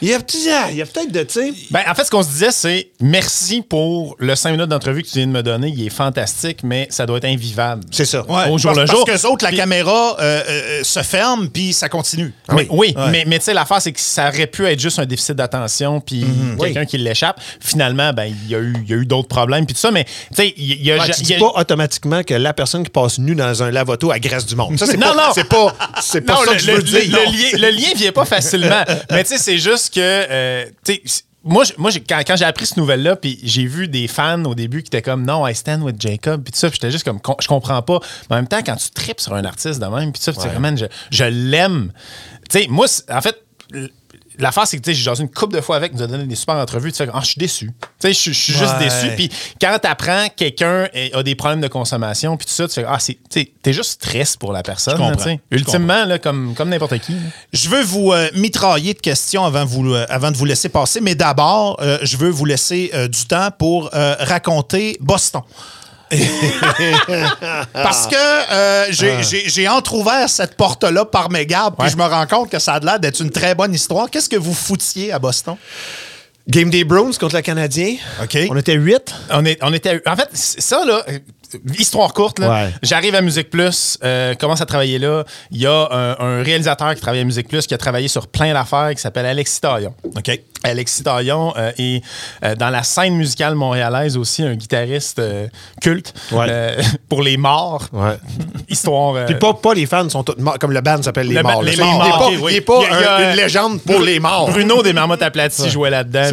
il 0.00 0.08
y 0.08 0.14
a, 0.14 0.18
ah, 0.18 0.66
a 0.66 0.86
peut-être 0.86 1.12
de. 1.12 1.22
Tu 1.22 1.32
sais. 1.34 1.52
Ben, 1.70 1.80
en 1.88 1.94
fait, 1.94 2.04
ce 2.04 2.10
qu'on 2.10 2.22
se 2.22 2.28
disait, 2.28 2.50
c'est 2.50 2.88
merci 3.00 3.62
pour 3.62 4.16
le 4.18 4.34
5 4.34 4.50
minutes 4.52 4.68
d'entrevue 4.68 5.02
que 5.02 5.08
tu 5.08 5.18
viens 5.18 5.26
de 5.26 5.32
me 5.32 5.42
donner. 5.42 5.68
Il 5.74 5.86
est 5.86 5.90
fantastique, 5.90 6.62
mais 6.64 6.86
ça 6.90 7.06
doit 7.06 7.18
être 7.18 7.24
invivable. 7.26 7.84
C'est 7.90 8.04
ça. 8.04 8.22
Ouais, 8.28 8.48
Au 8.50 8.58
jour 8.58 8.72
parce, 8.72 8.78
le 8.78 8.86
jour. 8.86 9.04
Parce 9.06 9.22
que 9.22 9.26
autres, 9.28 9.44
la 9.44 9.52
caméra 9.52 10.16
euh, 10.20 10.42
euh, 10.48 10.80
se 10.84 11.02
ferme, 11.02 11.48
puis 11.48 11.72
ça 11.72 11.88
continue. 11.88 12.32
Oui, 12.50 12.66
oui, 12.70 12.94
Ouais. 12.96 13.10
mais, 13.10 13.24
mais 13.26 13.38
tu 13.38 13.46
sais, 13.46 13.54
l'affaire, 13.54 13.80
c'est 13.80 13.92
que 13.92 14.00
ça 14.00 14.28
aurait 14.28 14.46
pu 14.46 14.66
être 14.66 14.80
juste 14.80 14.98
un 14.98 15.06
déficit 15.06 15.36
d'attention, 15.36 16.00
puis 16.00 16.24
Mhm. 16.24 16.58
quelqu'un 16.58 16.84
qui 16.84 16.98
l'échappe. 16.98 17.40
Finalement, 17.60 18.12
ben, 18.12 18.24
il 18.24 18.50
y 18.50 18.54
a 18.54 18.58
eu, 18.58 18.74
il 18.84 18.90
y 18.90 18.92
a 18.94 18.96
eu 18.96 19.06
d'autres 19.06 19.28
problèmes, 19.28 19.64
puis 19.66 19.74
tout 19.74 19.80
ça, 19.80 19.90
mais 19.90 20.04
tu 20.04 20.10
sais, 20.34 20.54
il 20.56 20.82
y 20.84 20.90
a. 20.92 20.96
Ouais, 20.98 21.06
y 21.06 21.10
a- 21.10 21.14
tu 21.14 21.22
dis 21.22 21.36
pas 21.52 21.60
automatiquement 21.60 22.22
que 22.22 22.34
la 22.34 22.52
personne 22.54 22.84
qui 22.84 22.90
passe 22.90 23.18
nue 23.18 23.34
dans 23.34 23.62
un 23.62 23.70
lavoto 23.70 24.10
agresse 24.10 24.46
du 24.46 24.56
monde. 24.56 24.78
Ça, 24.78 24.86
c'est 24.86 24.96
Non, 24.98 25.14
pas, 25.14 25.14
non. 25.28 25.32
C'est 25.34 25.44
pas, 25.48 25.74
c'est 26.00 26.20
pas 26.22 26.34
non, 26.34 26.40
ça 26.44 26.50
le, 26.52 26.56
que 26.56 26.62
je 26.62 26.70
veux 26.70 26.76
le- 26.78 26.82
dire. 26.82 27.00
le 27.02 27.24
lien, 27.24 27.68
le 27.68 27.70
lien 27.76 27.88
vient 27.96 28.12
pas 28.12 28.24
facilement. 28.24 28.82
Mais 29.10 29.24
tu 29.24 29.30
sais, 29.30 29.38
c'est 29.38 29.58
juste 29.58 29.94
que. 29.94 30.00
euh, 30.00 30.64
moi, 31.44 31.64
moi 31.76 31.90
j'ai- 31.90 32.00
quand, 32.00 32.20
quand 32.26 32.36
j'ai 32.36 32.44
appris 32.44 32.66
cette 32.66 32.76
nouvelle-là, 32.76 33.16
puis 33.16 33.38
j'ai 33.42 33.66
vu 33.66 33.88
des 33.88 34.06
fans 34.06 34.44
au 34.44 34.54
début 34.54 34.82
qui 34.82 34.88
étaient 34.88 35.02
comme 35.02 35.24
non, 35.26 35.46
I 35.46 35.54
stand 35.54 35.82
with 35.82 36.00
Jacob, 36.00 36.42
puis 36.44 36.52
tout 36.52 36.58
ça, 36.58 36.68
puis 36.68 36.76
j'étais 36.80 36.92
juste 36.92 37.04
comme 37.04 37.20
com- 37.20 37.34
je 37.40 37.48
comprends 37.48 37.82
pas. 37.82 37.98
Mais 38.30 38.36
en 38.36 38.38
même 38.38 38.48
temps, 38.48 38.60
quand 38.64 38.76
tu 38.76 38.90
tripes 38.90 39.20
sur 39.20 39.34
un 39.34 39.44
artiste 39.44 39.80
de 39.80 39.86
même, 39.86 40.12
puis 40.12 40.20
tout 40.20 40.24
ça, 40.24 40.32
tu 40.32 40.40
sais, 40.40 40.76
je, 40.76 40.84
je 41.10 41.24
l'aime. 41.24 41.92
Tu 42.48 42.60
sais, 42.60 42.66
moi, 42.68 42.86
en 43.10 43.20
fait, 43.20 43.42
l'affaire, 44.42 44.66
c'est 44.66 44.76
que 44.76 44.82
tu 44.82 44.90
sais, 44.90 44.94
j'ai 44.94 45.02
jasé 45.04 45.22
une 45.22 45.30
couple 45.30 45.54
de 45.56 45.60
fois 45.60 45.76
avec, 45.76 45.92
il 45.92 45.96
nous 45.98 46.02
a 46.02 46.06
donné 46.06 46.24
des 46.24 46.34
super 46.34 46.56
entrevues, 46.56 46.92
tu 46.92 46.98
fais 47.04 47.10
ah, 47.12 47.20
je 47.20 47.26
suis 47.26 47.38
déçu. 47.38 47.66
Tu 47.66 47.72
sais, 48.00 48.12
je 48.12 48.18
suis- 48.18 48.52
juste 48.52 48.62
Ouais. 48.78 48.84
déçu. 48.84 49.06
Puis 49.16 49.30
quand 49.60 49.78
t'apprends 49.80 50.28
que 50.28 50.34
quelqu'un 50.34 50.88
a 51.14 51.22
des 51.22 51.34
problèmes 51.34 51.60
de 51.60 51.68
consommation, 51.68 52.36
puis 52.36 52.46
tout 52.46 52.52
ça, 52.52 52.68
tu 52.68 52.74
fais, 52.74 52.84
ah, 52.88 52.98
c'est, 52.98 53.14
tu 53.14 53.40
sais, 53.40 53.52
t'es 53.62 53.72
juste 53.72 54.00
triste 54.00 54.38
pour 54.38 54.52
la 54.52 54.62
personne. 54.62 54.96
Je 54.98 55.02
comprends. 55.12 55.36
Ultimement, 55.50 56.04
là, 56.04 56.18
comme, 56.18 56.54
comme 56.54 56.68
n'importe 56.68 56.98
qui. 56.98 57.12
là. 57.12 57.18
Je 57.52 57.68
veux 57.68 57.82
vous 57.82 58.12
euh, 58.12 58.28
mitrailler 58.34 58.94
de 58.94 59.00
questions 59.00 59.44
avant, 59.44 59.64
vous, 59.64 59.92
euh, 59.94 60.06
avant 60.08 60.30
de 60.30 60.36
vous 60.36 60.44
laisser 60.44 60.68
passer, 60.68 61.00
mais 61.00 61.14
d'abord, 61.14 61.76
euh, 61.82 61.98
je 62.02 62.16
veux 62.16 62.30
vous 62.30 62.44
laisser 62.44 62.90
du 63.08 63.24
temps 63.26 63.48
pour 63.56 63.90
raconter 63.92 64.96
Boston. 65.00 65.42
Parce 67.72 68.06
que 68.06 68.52
euh, 68.52 68.86
j'ai 68.90 69.22
j'ai- 69.48 69.68
entrouvert 69.68 70.28
cette 70.28 70.56
porte-là 70.56 71.04
par 71.04 71.30
mégarde, 71.30 71.74
puis 71.78 71.86
Ouais. 71.86 71.90
je 71.92 71.96
me 71.96 72.04
rends 72.04 72.26
compte 72.26 72.50
que 72.50 72.58
ça 72.58 72.74
a 72.74 72.80
l'air 72.80 73.00
d'être 73.00 73.20
une 73.20 73.30
très 73.30 73.54
bonne 73.54 73.74
histoire. 73.74 74.10
Qu'est-ce 74.10 74.28
que 74.28 74.36
vous 74.36 74.54
foutiez 74.54 75.12
à 75.12 75.18
Boston? 75.18 75.56
Game 76.48 76.70
des 76.70 76.82
Browns 76.84 77.14
contre 77.14 77.36
le 77.36 77.42
Canadien. 77.42 77.94
OK. 78.22 78.36
On 78.50 78.56
était 78.56 78.74
8. 78.74 79.14
On, 79.30 79.44
est, 79.44 79.58
on 79.62 79.72
était. 79.72 80.02
En 80.08 80.16
fait, 80.16 80.28
ça, 80.32 80.84
là, 80.84 81.02
euh, 81.08 81.18
histoire 81.78 82.12
courte, 82.12 82.40
là. 82.40 82.50
Ouais. 82.64 82.70
J'arrive 82.82 83.14
à 83.14 83.20
Musique 83.20 83.48
Plus, 83.48 83.96
euh, 84.02 84.34
commence 84.34 84.60
à 84.60 84.66
travailler 84.66 84.98
là. 84.98 85.22
Il 85.52 85.58
y 85.60 85.66
a 85.66 85.88
un, 85.92 86.16
un 86.18 86.42
réalisateur 86.42 86.94
qui 86.96 87.00
travaille 87.00 87.20
à 87.20 87.24
Musique 87.24 87.46
Plus 87.48 87.64
qui 87.66 87.74
a 87.74 87.78
travaillé 87.78 88.08
sur 88.08 88.26
plein 88.26 88.52
d'affaires 88.52 88.90
qui 88.94 89.00
s'appelle 89.00 89.26
Alexis 89.26 89.60
Taillon. 89.60 89.94
OK. 90.04 90.40
Alexis 90.64 91.02
Taillon 91.02 91.52
euh, 91.56 91.72
est 91.78 92.02
euh, 92.44 92.54
dans 92.54 92.70
la 92.70 92.82
scène 92.82 93.14
musicale 93.16 93.54
montréalaise 93.54 94.16
aussi 94.16 94.42
un 94.42 94.54
guitariste 94.54 95.18
euh, 95.18 95.46
culte 95.80 96.14
Ouais. 96.32 96.46
euh, 96.48 96.82
pour 97.08 97.22
les 97.22 97.36
morts. 97.36 97.88
Ouais. 97.92 98.16
histoire. 98.68 99.26
Puis 99.26 99.34
pas, 99.36 99.54
pas 99.54 99.74
les 99.74 99.86
fans 99.86 100.08
sont 100.08 100.22
tous 100.22 100.34
morts, 100.38 100.58
comme 100.58 100.72
le 100.72 100.80
band 100.80 101.02
s'appelle 101.02 101.28
Les 101.28 101.34
Le 101.34 101.42
Morts. 101.42 101.62
Les 101.62 101.72
Il 101.74 101.78
n'est 101.80 101.84
pas, 101.84 102.26
ok, 102.28 102.32
oui. 102.42 102.52
il 102.52 102.56
est 102.56 102.60
pas 102.60 102.80
Il 102.82 102.92
a- 102.92 103.16
un- 103.16 103.30
une 103.30 103.36
légende 103.36 103.80
pour 103.82 104.00
les 104.00 104.20
morts. 104.20 104.50
Bruno 104.50 104.82
des 104.82 104.92
Marmottes 104.92 105.22
aplatis 105.22 105.68
jouait 105.68 105.90
là-dedans. 105.90 106.30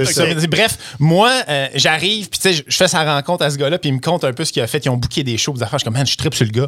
Bref, 0.50 0.78
moi, 1.00 1.32
j'arrive, 1.76 2.30
puis 2.30 2.40
tu 2.40 2.54
sais, 2.54 2.64
je- 2.68 2.76
fais 2.76 2.88
sa 2.88 3.04
rencontre 3.04 3.44
à 3.46 3.50
ce 3.50 3.58
gars-là, 3.58 3.78
puis 3.78 3.90
il 3.90 3.94
me 3.94 4.00
compte 4.00 4.24
un 4.24 4.34
peu 4.34 4.46
ce 4.46 4.52
qu'il 4.54 4.62
a 4.62 4.68
fait. 4.68 4.86
Ils 4.86 4.90
ont 4.90 4.98
booké 4.98 5.24
des 5.24 5.38
shows, 5.38 5.54
des 5.54 5.64
affaires. 5.64 5.80
Je 5.80 5.84
suis 5.84 5.86
comme, 5.86 5.94
man, 5.96 6.06
je 6.08 6.16
tripe 6.18 6.34
sur 6.36 6.46
le 6.46 6.52
gars. 6.52 6.68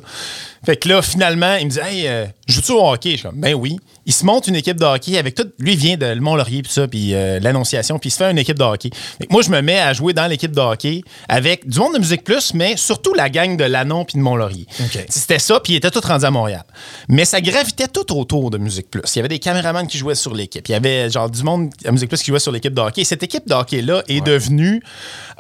Fait 0.66 0.78
que 0.78 0.89
là, 0.89 1.01
finalement, 1.01 1.55
il 1.55 1.66
me 1.66 1.72
dit, 1.72 1.80
hey, 1.80 2.09
joues-tu 2.47 2.72
au 2.74 2.86
hockey? 2.91 3.12
Je 3.12 3.16
suis 3.18 3.24
comme, 3.30 3.39
ben 3.39 3.53
oui. 3.53 3.80
Il 4.06 4.14
se 4.14 4.26
monte 4.26 4.47
une 4.47 4.56
équipe 4.56 4.80
de 4.80 4.86
hockey 4.86 5.18
avec 5.18 5.36
tout. 5.36 5.47
Lui, 5.60 5.76
vient 5.76 5.95
de 5.95 6.08
Le 6.08 6.22
Mont-Laurier, 6.22 6.64
puis 6.64 6.72
ça, 6.72 6.88
puis 6.88 7.14
euh, 7.14 7.39
l'Annonciation, 7.39 7.99
puis 7.99 8.10
il 8.10 8.12
se 8.12 8.18
fait 8.18 8.32
une 8.32 8.38
équipe 8.38 8.58
de 8.58 8.64
hockey. 8.64 8.89
Moi, 9.30 9.41
je 9.41 9.49
me 9.49 9.62
mets 9.62 9.80
à 9.80 9.93
jouer 9.93 10.14
dans 10.14 10.28
l'équipe 10.28 10.52
de 10.52 10.60
hockey 10.60 11.04
avec 11.30 11.68
du 11.68 11.80
monde 11.80 11.93
de 11.93 11.99
Musique 11.99 12.24
Plus, 12.24 12.54
mais 12.54 12.78
surtout 12.78 13.14
la 13.14 13.30
gang 13.30 13.56
de 13.58 13.64
Lannon 13.64 14.06
puis 14.06 14.18
de 14.18 14.24
Mont-Laurier. 14.24 14.66
C'était 15.10 15.39
ça, 15.39 15.60
puis 15.60 15.74
ils 15.74 15.76
étaient 15.78 15.91
tous 15.91 16.06
rendus 16.06 16.26
à 16.26 16.32
Montréal. 16.32 16.64
Mais 17.10 17.26
ça 17.26 17.41
gravitait 17.41 17.88
tout 17.88 18.18
autour 18.18 18.49
de 18.49 18.58
Musique 18.58 18.89
Plus. 18.89 19.02
Il 19.14 19.18
y 19.18 19.20
avait 19.20 19.30
des 19.30 19.39
caméramans 19.39 19.88
qui 19.88 19.97
jouaient 19.97 20.16
sur 20.16 20.34
l'équipe. 20.34 20.68
Il 20.68 20.72
y 20.72 20.76
avait 20.76 21.10
genre 21.10 21.30
du 21.30 21.43
monde 21.43 21.70
à 21.86 21.91
Musique 21.91 22.10
Plus 22.10 22.22
qui 22.22 22.32
jouait 22.32 22.39
sur 22.39 22.52
l'équipe 22.52 22.74
de 22.74 22.82
hockey. 22.82 23.02
Et 23.02 23.06
cette 23.06 23.24
équipe 23.24 23.47
de 23.47 23.54
hockey-là 23.54 24.04
est 24.08 24.22
devenue 24.22 24.82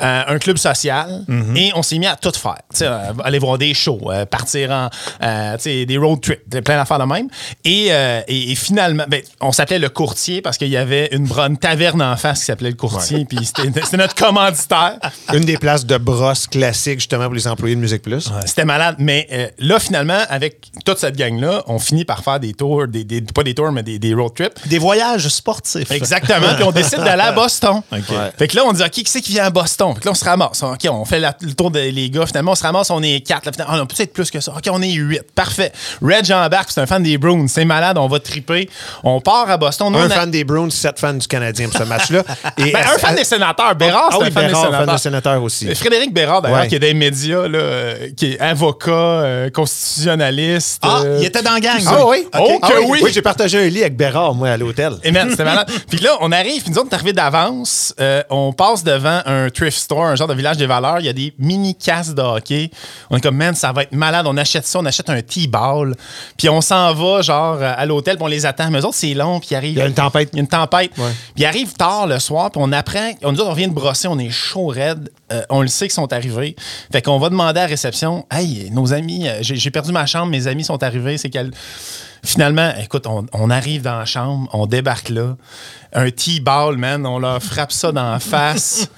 euh, 0.01 0.21
un 0.27 0.37
club 0.39 0.57
social 0.57 1.23
et 1.55 1.71
on 1.75 1.83
s'est 1.83 1.97
mis 1.97 2.07
à 2.07 2.15
tout 2.15 2.31
faire. 2.31 2.57
Euh, 2.81 3.13
aller 3.23 3.39
voir 3.39 3.57
des 3.57 3.73
shows, 3.73 3.99
euh, 4.07 4.25
partir 4.25 4.71
en 4.71 4.89
euh, 5.23 5.57
des 5.63 5.97
road 5.97 6.21
trips, 6.21 6.49
plein 6.63 6.77
d'affaires 6.77 6.99
de 6.99 7.05
même. 7.05 7.27
Et, 7.65 7.87
et, 8.27 8.51
et 8.51 8.55
finalement, 8.55 9.03
ben, 9.07 9.21
on 9.39 9.51
s'appelait 9.51 9.79
le 9.79 9.89
courtier 9.89 10.41
parce 10.41 10.57
qu'il 10.57 10.69
y 10.69 10.77
avait 10.77 11.09
une, 11.11 11.27
une 11.31 11.57
taverne 11.57 12.01
en 12.01 12.15
face 12.17 12.39
qui 12.39 12.45
s'appelait 12.45 12.69
le 12.71 12.75
courtier. 12.75 13.25
Puis 13.25 13.39
c'était 13.45 13.97
notre 13.97 14.15
commanditaire. 14.15 14.97
Une 15.33 15.45
des 15.45 15.57
places 15.57 15.85
de 15.85 15.97
brosse 15.97 16.47
classiques, 16.47 16.99
justement, 16.99 17.25
pour 17.25 17.33
les 17.35 17.47
employés 17.47 17.75
de 17.75 17.79
Musique 17.81 18.01
Plus. 18.01 18.29
C'était 18.45 18.65
malade. 18.65 18.95
Mais 18.99 19.53
là, 19.59 19.79
finalement, 19.79 20.19
avec 20.29 20.71
toute 20.85 20.97
cette 20.99 21.15
gang-là, 21.17 21.63
on 21.67 21.79
finit 21.79 22.05
par 22.05 22.23
faire 22.23 22.39
des 22.39 22.53
tours, 22.53 22.87
des, 22.87 23.03
des- 23.03 23.21
pas 23.21 23.43
des 23.43 23.53
tours, 23.53 23.71
mais 23.71 23.83
des, 23.83 23.99
des 23.99 24.13
road 24.13 24.33
trips. 24.35 24.67
Des 24.67 24.77
voyages 24.79 25.27
sportifs. 25.27 25.89
Exactement. 25.91 26.53
Puis 26.55 26.63
on 26.63 26.71
décide 26.71 26.99
d'aller 26.99 27.21
à 27.23 27.31
Boston. 27.41 27.81
Ouais. 27.91 27.99
Fait 28.37 28.47
que 28.47 28.55
là, 28.55 28.63
on 28.65 28.73
dit, 28.73 28.81
OK, 28.81 28.89
qui 28.91 29.03
c'est 29.05 29.21
qui 29.21 29.31
vient 29.31 29.45
à 29.45 29.49
Boston? 29.49 29.90
Que 29.99 30.05
là, 30.05 30.11
on 30.11 30.15
se 30.15 30.25
ramasse. 30.25 30.63
OK, 30.63 30.79
on 30.89 31.05
fait 31.05 31.19
la- 31.19 31.35
le 31.41 31.53
tour 31.53 31.71
des 31.71 32.09
gars. 32.09 32.25
Finalement, 32.25 32.51
on 32.51 32.55
se 32.55 32.63
ramasse, 32.63 32.89
on 32.89 33.01
est 33.03 33.25
quatre. 33.25 33.45
Là, 33.45 33.51
finalement, 33.51 33.73
ah, 33.77 33.81
on 33.83 33.85
peut 33.85 33.95
être 34.01 34.13
plus 34.13 34.29
que 34.31 34.39
ça. 34.39 34.51
OK, 34.53 34.63
on 34.71 34.81
est 34.81 34.91
huit. 34.91 35.21
Parfait. 35.35 35.71
Red 36.01 36.31
embarque, 36.31 36.71
c'est 36.71 36.81
un 36.81 36.85
fan 36.85 37.03
des 37.03 37.17
Bruins. 37.17 37.47
C'est 37.47 37.65
malade, 37.65 37.97
on 37.97 38.07
va 38.07 38.19
triper. 38.19 38.69
On 39.03 39.19
part 39.21 39.49
à 39.49 39.57
Boston. 39.57 39.91
Nous, 39.91 39.99
Un 39.99 40.07
on 40.07 40.11
a- 40.11 40.15
fan 40.15 40.31
des 40.31 40.43
Browns, 40.43 40.71
sept 40.71 40.99
fans 40.99 41.13
du 41.13 41.27
Canadien 41.27 41.67
pour 41.69 41.79
ce 41.79 41.83
match-là. 41.85 42.23
Et 42.57 42.71
Ben, 42.71 42.79
un 42.95 42.97
fan 42.97 43.15
des 43.15 43.23
sénateurs. 43.23 43.75
Bérard, 43.75 44.09
Ah 44.11 44.15
c'est 44.17 44.23
oui, 44.23 44.27
un 44.27 44.31
fan 44.31 44.47
des 44.47 44.53
sénateurs. 44.55 44.85
fan 44.85 44.95
des 44.95 45.01
sénateurs 45.01 45.43
aussi. 45.43 45.75
Frédéric 45.75 46.13
Bérard, 46.13 46.41
d'ailleurs, 46.41 46.59
Ouais. 46.61 46.67
qui 46.67 46.75
est 46.75 46.79
des 46.79 46.93
médias, 46.93 47.47
là, 47.47 47.57
euh, 47.59 48.09
qui 48.15 48.33
est 48.33 48.39
avocat, 48.39 48.91
euh, 48.91 49.49
constitutionnaliste. 49.49 50.81
Ah, 50.83 51.01
euh, 51.03 51.17
il 51.21 51.25
était 51.25 51.41
dans 51.41 51.53
la 51.53 51.59
gang. 51.59 51.81
Ah 51.87 52.05
oui? 52.07 52.27
Oh, 52.37 52.59
Ah 52.61 52.67
que 52.69 52.77
oui, 52.79 52.85
oui. 52.89 52.99
Oui, 53.03 53.11
j'ai 53.13 53.21
partagé 53.21 53.57
un 53.59 53.67
lit 53.67 53.81
avec 53.81 53.95
Bérard, 53.95 54.33
moi, 54.33 54.49
à 54.49 54.57
l'hôtel. 54.57 54.93
Et 55.03 55.11
c'était 55.13 55.43
malade. 55.43 55.69
puis 55.89 55.99
là, 55.99 56.17
on 56.21 56.31
arrive, 56.31 56.61
puis 56.63 56.71
nous 56.71 56.77
autres, 56.77 56.87
on 56.87 56.91
est 56.91 56.95
arrivés 56.95 57.13
d'avance. 57.13 57.93
euh, 57.99 58.23
on 58.29 58.53
passe 58.53 58.83
devant 58.83 59.21
un 59.25 59.49
thrift 59.49 59.77
store, 59.81 60.05
un 60.05 60.15
genre 60.15 60.27
de 60.27 60.33
village 60.33 60.57
des 60.57 60.65
valeurs. 60.65 60.99
Il 60.99 61.05
y 61.05 61.09
a 61.09 61.13
des 61.13 61.33
mini 61.37 61.75
casses 61.75 62.13
de 62.13 62.21
hockey. 62.21 62.71
On 63.09 63.17
est 63.17 63.21
comme, 63.21 63.35
man, 63.35 63.55
ça 63.55 63.71
va 63.71 63.83
être 63.83 63.91
malade. 63.91 64.25
On 64.27 64.37
achète 64.37 64.65
ça, 64.65 64.79
on 64.79 64.85
achète 64.85 65.09
un 65.09 65.21
T-ball. 65.21 65.95
Puis 66.37 66.49
on 66.49 66.61
s'en 66.61 66.93
va, 66.93 67.21
genre, 67.21 67.61
à 67.61 67.85
l'hôtel, 67.85 68.15
puis 68.15 68.23
on 68.23 68.27
les 68.27 68.45
attend. 68.45 68.69
Mais 68.71 68.79
eux 68.79 68.85
autres, 68.85 68.95
c'est 68.95 69.13
long, 69.13 69.39
puis 69.39 69.49
ils 69.51 69.55
arrivent. 69.55 69.77
Il 69.77 69.79
y 69.79 69.81
a 69.81 69.87
une 69.87 69.93
tempête. 69.93 70.29
Il 70.33 70.37
y 70.37 70.39
a 70.39 70.41
une 70.41 70.47
tempête. 70.47 70.91
Ouais. 70.97 71.11
Puis 71.35 71.43
ils 71.43 71.45
arrivent 71.45 71.73
tard 71.73 72.07
le 72.07 72.19
soir, 72.19 72.51
puis 72.51 72.61
on 72.63 72.71
apprend. 72.71 73.11
On 73.23 73.31
nous 73.31 73.37
dit, 73.37 73.43
on 73.43 73.53
vient 73.53 73.67
de 73.67 73.73
brosser, 73.73 74.07
on 74.07 74.19
est 74.19 74.29
chaud 74.29 74.67
raide. 74.67 75.11
Euh, 75.31 75.41
on 75.49 75.61
le 75.61 75.67
sait 75.67 75.85
qu'ils 75.85 75.93
sont 75.93 76.11
arrivés. 76.11 76.55
Fait 76.91 77.01
qu'on 77.01 77.19
va 77.19 77.29
demander 77.29 77.59
à 77.59 77.63
la 77.63 77.69
réception, 77.69 78.25
hey, 78.31 78.69
nos 78.71 78.93
amis, 78.93 79.27
euh, 79.27 79.39
j'ai 79.41 79.55
j'ai 79.55 79.71
perdu 79.71 79.91
ma 79.91 80.05
chambre, 80.05 80.27
mes 80.27 80.47
amis 80.47 80.63
sont 80.63 80.81
arrivés, 80.83 81.17
c'est 81.17 81.29
qu'elle. 81.29 81.51
Finalement, 82.23 82.71
écoute, 82.81 83.07
on, 83.07 83.25
on 83.33 83.49
arrive 83.49 83.81
dans 83.81 83.97
la 83.97 84.05
chambre, 84.05 84.47
on 84.53 84.67
débarque 84.67 85.09
là. 85.09 85.35
Un 85.93 86.09
T-ball, 86.09 86.77
man, 86.77 87.05
on 87.05 87.19
leur 87.19 87.41
frappe 87.43 87.73
ça 87.73 87.91
dans 87.91 88.11
la 88.11 88.19
face. 88.19 88.87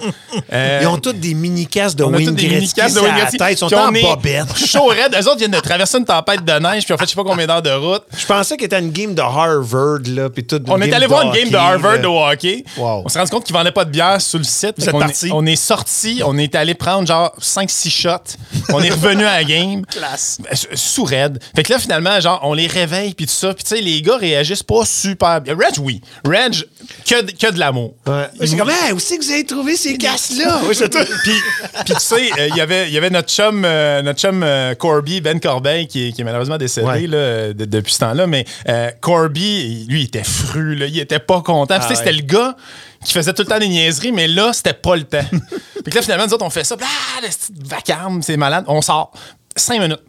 Euh, 0.52 0.80
Ils 0.82 0.86
ont 0.88 0.98
toutes 0.98 1.20
des 1.20 1.32
mini-casses 1.32 1.94
de 1.94 2.02
on 2.02 2.10
Wayne 2.12 2.26
tous 2.30 2.34
des 2.34 2.48
Gretzky 2.48 2.80
de 2.80 3.00
Wayne 3.00 3.14
la 3.16 3.26
tête. 3.30 3.52
Ils 3.52 3.56
sont 3.56 3.72
on 3.72 3.78
en 3.78 3.92
bobette. 3.92 4.56
Chaud 4.56 4.86
raide. 4.86 5.14
Eux 5.14 5.26
autres 5.28 5.38
viennent 5.38 5.50
de 5.52 5.60
traverser 5.60 5.98
une 5.98 6.04
tempête 6.04 6.44
de 6.44 6.52
neige, 6.58 6.84
puis 6.84 6.92
on 6.92 6.98
fait 6.98 7.04
je 7.04 7.10
sais 7.10 7.14
pas 7.16 7.22
combien 7.24 7.46
d'heures 7.46 7.62
de 7.62 7.70
route. 7.70 8.02
Je 8.16 8.26
pensais 8.26 8.56
qu'il 8.56 8.66
était 8.66 8.80
une 8.80 8.90
game 8.90 9.14
de 9.14 9.20
Harvard, 9.22 10.00
là, 10.08 10.28
puis 10.30 10.44
tout. 10.44 10.60
On 10.66 10.80
est 10.80 10.92
allé 10.92 11.06
voir 11.06 11.22
une 11.22 11.32
game 11.32 11.50
de 11.50 11.56
Harvard 11.56 11.98
au 12.04 12.24
hockey. 12.24 12.64
Wow. 12.76 13.02
On 13.04 13.08
s'est 13.08 13.18
rendu 13.20 13.30
compte 13.30 13.44
qu'ils 13.44 13.54
vendaient 13.54 13.70
pas 13.72 13.84
de 13.84 13.90
bière 13.90 14.20
sur 14.20 14.38
le 14.38 14.44
site. 14.44 14.74
Vous 14.76 14.84
êtes 14.84 14.90
qu'on 14.90 14.98
partis? 14.98 15.28
est- 15.28 15.32
On 15.32 15.46
est 15.46 15.56
sorti, 15.56 16.20
on 16.24 16.36
est 16.36 16.54
allé 16.56 16.74
prendre 16.74 17.06
genre 17.06 17.32
5-6 17.40 17.90
shots. 17.90 18.36
On 18.72 18.82
est 18.82 18.90
revenu 18.90 19.24
à 19.24 19.36
la 19.36 19.44
game. 19.44 19.86
Classe. 19.90 20.38
Sou- 20.52 20.66
Sous 20.74 21.04
raide. 21.04 21.40
Fait 21.54 21.62
que 21.62 21.72
là, 21.72 21.78
finalement, 21.78 22.20
genre, 22.20 22.40
on 22.42 22.54
les 22.54 22.66
réveille, 22.66 23.13
puis 23.16 23.26
tout 23.26 23.32
ça. 23.32 23.54
Puis 23.54 23.64
tu 23.64 23.76
sais, 23.76 23.80
les 23.82 24.02
gars 24.02 24.16
réagissent 24.16 24.62
pas 24.62 24.84
super 24.84 25.40
bien. 25.40 25.54
Reg, 25.54 25.74
oui. 25.80 26.00
Reg, 26.26 26.54
que, 27.06 27.22
de- 27.22 27.32
que 27.32 27.52
de 27.52 27.58
l'amour. 27.58 27.94
C'est 28.40 28.56
comme, 28.56 28.70
hey, 28.70 28.92
où 28.92 28.98
c'est 28.98 29.18
que 29.18 29.24
vous 29.24 29.30
avez 29.30 29.44
trouvé 29.44 29.76
ces 29.76 29.96
casses-là? 29.98 30.60
Oui, 30.68 30.74
c'est 30.74 30.88
tout. 30.88 30.98
Puis, 31.24 31.32
puis 31.84 31.94
tu 31.94 32.00
sais, 32.00 32.30
euh, 32.38 32.48
il 32.48 32.56
y 32.56 32.60
avait- 32.60 32.88
il 32.88 32.94
y 32.94 32.98
avait 32.98 33.10
notre 33.10 33.28
chum, 33.30 33.64
euh, 33.64 34.02
notre 34.02 34.20
chum 34.20 34.42
euh, 34.42 34.74
Corby, 34.74 35.20
Ben 35.20 35.38
Corbeil, 35.40 35.86
qui 35.86 36.08
est, 36.08 36.12
qui 36.12 36.20
est 36.20 36.24
malheureusement 36.24 36.58
décédé 36.58 36.86
Ouais. 36.86 37.06
là, 37.06 37.52
de- 37.52 37.64
depuis 37.64 37.92
ce 37.94 38.00
temps-là. 38.00 38.26
Mais 38.26 38.44
euh, 38.68 38.90
Corby, 39.00 39.86
lui, 39.88 40.02
il 40.02 40.04
était 40.06 40.24
fru, 40.24 40.74
là, 40.74 40.86
il 40.86 40.98
était 40.98 41.18
pas 41.18 41.40
content. 41.42 41.78
Puis, 41.78 41.88
tu 41.88 41.94
sais, 41.94 42.00
Ah 42.00 42.04
ouais. 42.04 42.12
C'était 42.12 42.12
le 42.12 42.22
gars 42.26 42.56
qui 43.04 43.12
faisait 43.12 43.32
tout 43.34 43.42
le 43.42 43.48
temps 43.48 43.58
des 43.58 43.68
niaiseries, 43.68 44.12
mais 44.12 44.26
là, 44.28 44.52
c'était 44.52 44.72
pas 44.72 44.96
le 44.96 45.04
temps. 45.04 45.24
puis 45.84 45.92
là, 45.94 46.02
finalement, 46.02 46.26
nous 46.26 46.32
autres, 46.34 46.44
on 46.46 46.50
fait 46.50 46.64
ça. 46.64 46.76
Ah, 46.80 47.20
petit 47.20 47.52
vacarme, 47.68 48.22
c'est 48.22 48.36
malade. 48.36 48.64
On 48.68 48.80
sort. 48.82 49.12
Cinq 49.56 49.80
minutes. 49.80 50.00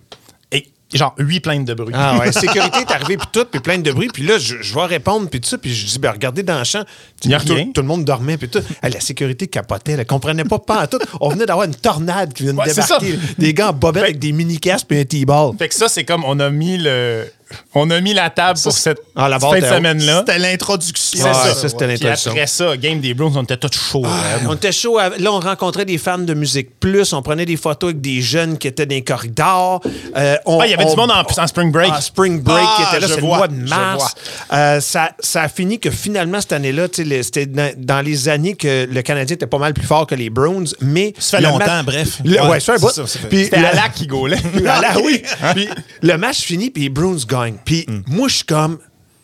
Genre, 0.93 1.15
huit 1.17 1.39
plaintes 1.39 1.65
de 1.65 1.73
bruit. 1.73 1.93
Ah 1.97 2.17
ouais, 2.19 2.31
sécurité 2.31 2.79
est 2.79 2.91
arrivée, 2.91 3.17
puis 3.17 3.27
tout, 3.31 3.45
puis 3.45 3.59
plein 3.59 3.79
de 3.79 3.91
bruit. 3.91 4.07
Puis 4.13 4.23
là, 4.23 4.37
je, 4.37 4.61
je 4.61 4.73
vais 4.75 4.85
répondre, 4.85 5.27
puis 5.29 5.41
tout 5.41 5.49
ça. 5.49 5.57
Puis 5.57 5.73
je 5.73 5.85
dis, 5.85 5.99
ben 5.99 6.11
regardez 6.11 6.43
dans 6.43 6.57
le 6.59 6.63
champ. 6.63 6.83
Il 7.23 7.31
y 7.31 7.33
a 7.33 7.39
tout, 7.39 7.53
rien. 7.53 7.71
tout 7.73 7.81
le 7.81 7.87
monde 7.87 8.05
dormait, 8.05 8.37
puis 8.37 8.47
tout. 8.49 8.61
Ah, 8.81 8.89
la 8.89 8.99
sécurité 8.99 9.47
capotait, 9.47 9.93
elle 9.93 10.05
comprenait 10.05 10.43
pas 10.43 10.59
pas 10.59 10.83
en 10.83 10.87
tout. 10.87 10.99
On 11.19 11.29
venait 11.29 11.45
d'avoir 11.45 11.65
une 11.65 11.75
tornade 11.75 12.33
qui 12.33 12.43
vient 12.43 12.53
de 12.53 12.59
Ouais, 12.59 12.67
débarquer. 12.67 13.19
Des 13.37 13.53
gars 13.53 13.69
en 13.69 13.73
bobette 13.73 14.03
avec 14.03 14.19
des 14.19 14.31
mini-casses 14.31 14.83
puis 14.83 14.99
un 14.99 15.05
T-ball. 15.05 15.57
Fait 15.57 15.67
que 15.69 15.75
ça, 15.75 15.87
c'est 15.89 16.03
comme 16.03 16.23
on 16.23 16.39
a 16.39 16.49
mis 16.49 16.77
le. 16.77 17.25
On 17.73 17.89
a 17.91 18.01
mis 18.01 18.13
la 18.13 18.29
table 18.29 18.59
pour 18.61 18.71
cette 18.71 18.99
Ah, 19.15 19.29
la 19.29 19.39
semaine-là. 19.39 20.23
C'était 20.25 20.39
l'introduction. 20.39 21.19
C'est 21.25 21.33
ça. 21.33 21.53
ça, 21.55 21.69
c'était 21.69 21.87
l'introduction. 21.87 22.31
après 22.31 22.47
ça, 22.47 22.77
Game 22.77 22.99
des 22.99 23.13
Browns, 23.13 23.33
on 23.37 23.43
était 23.43 23.57
tous 23.57 23.77
chauds. 23.77 24.03
Ah, 24.05 24.37
raide. 24.37 24.47
On 24.49 24.55
était 24.55 24.71
chaud. 24.71 24.97
à- 24.97 25.09
Là, 25.17 25.31
on 25.31 25.39
rencontrait 25.39 25.85
des 25.85 25.97
fans 25.97 26.17
de 26.17 26.33
musique 26.33 26.79
plus. 26.79 27.13
On 27.13 27.21
prenait 27.21 27.45
des 27.45 27.57
photos 27.57 27.89
avec 27.89 28.01
des 28.01 28.21
jeunes 28.21 28.57
qui 28.57 28.67
étaient 28.67 28.85
dans 28.85 28.95
les 28.95 29.03
corridors. 29.03 29.81
Euh, 30.17 30.35
on- 30.45 30.59
Ah, 30.59 30.65
il 30.67 30.71
y 30.71 30.73
avait 30.73 30.85
on- 30.85 30.89
du 30.89 30.95
monde 30.95 31.11
en, 31.11 31.41
en 31.41 31.47
spring 31.47 31.71
break. 31.71 31.91
Ah, 31.93 32.01
Spring 32.01 32.41
Break 32.41 32.65
Ah, 32.67 32.75
qui 32.77 32.81
était 32.83 32.99
là, 33.01 33.07
c'est 33.07 33.21
le 33.21 33.27
mois 33.27 33.47
de 33.47 33.55
mars. 33.67 34.15
Euh, 34.53 34.79
ça, 34.79 35.11
ça 35.19 35.43
a 35.43 35.47
fini 35.49 35.79
que 35.79 35.91
finalement, 35.91 36.41
cette 36.41 36.53
année-là, 36.53 36.87
c'était 36.93 37.45
dans, 37.45 37.71
dans 37.77 38.01
les 38.01 38.29
années 38.29 38.55
que 38.55 38.87
le 38.91 39.01
Canadien 39.01 39.35
était 39.35 39.47
pas 39.47 39.57
mal 39.57 39.73
plus 39.73 39.85
fort 39.85 40.07
que 40.07 40.15
les 40.15 40.29
Browns, 40.29 40.67
mais... 40.81 41.13
Ça 41.19 41.37
fait 41.37 41.43
longtemps, 41.43 41.83
bref. 41.83 42.19
Le- 42.23 42.41
Ouais, 42.41 42.47
ouais, 42.49 42.59
fait 42.59 42.73
un 42.73 42.77
c'est 42.77 43.21
bout. 43.21 43.33
C'était 43.43 43.55
Alak 43.57 43.93
qui 43.93 44.07
gaulait. 44.07 44.37
Ah 44.67 44.81
là, 44.81 44.93
oui. 45.03 45.21
Puis 45.55 45.67
le 46.01 46.17
match 46.17 46.39
finit, 46.41 46.69
puis 46.69 46.83
les 46.83 46.89
Bruins 46.89 47.15
gagnent. 47.27 47.34
Puis 47.65 47.85
moi, 48.07 48.27
je 48.27 48.35
suis 48.37 48.45
comme, 48.45 48.79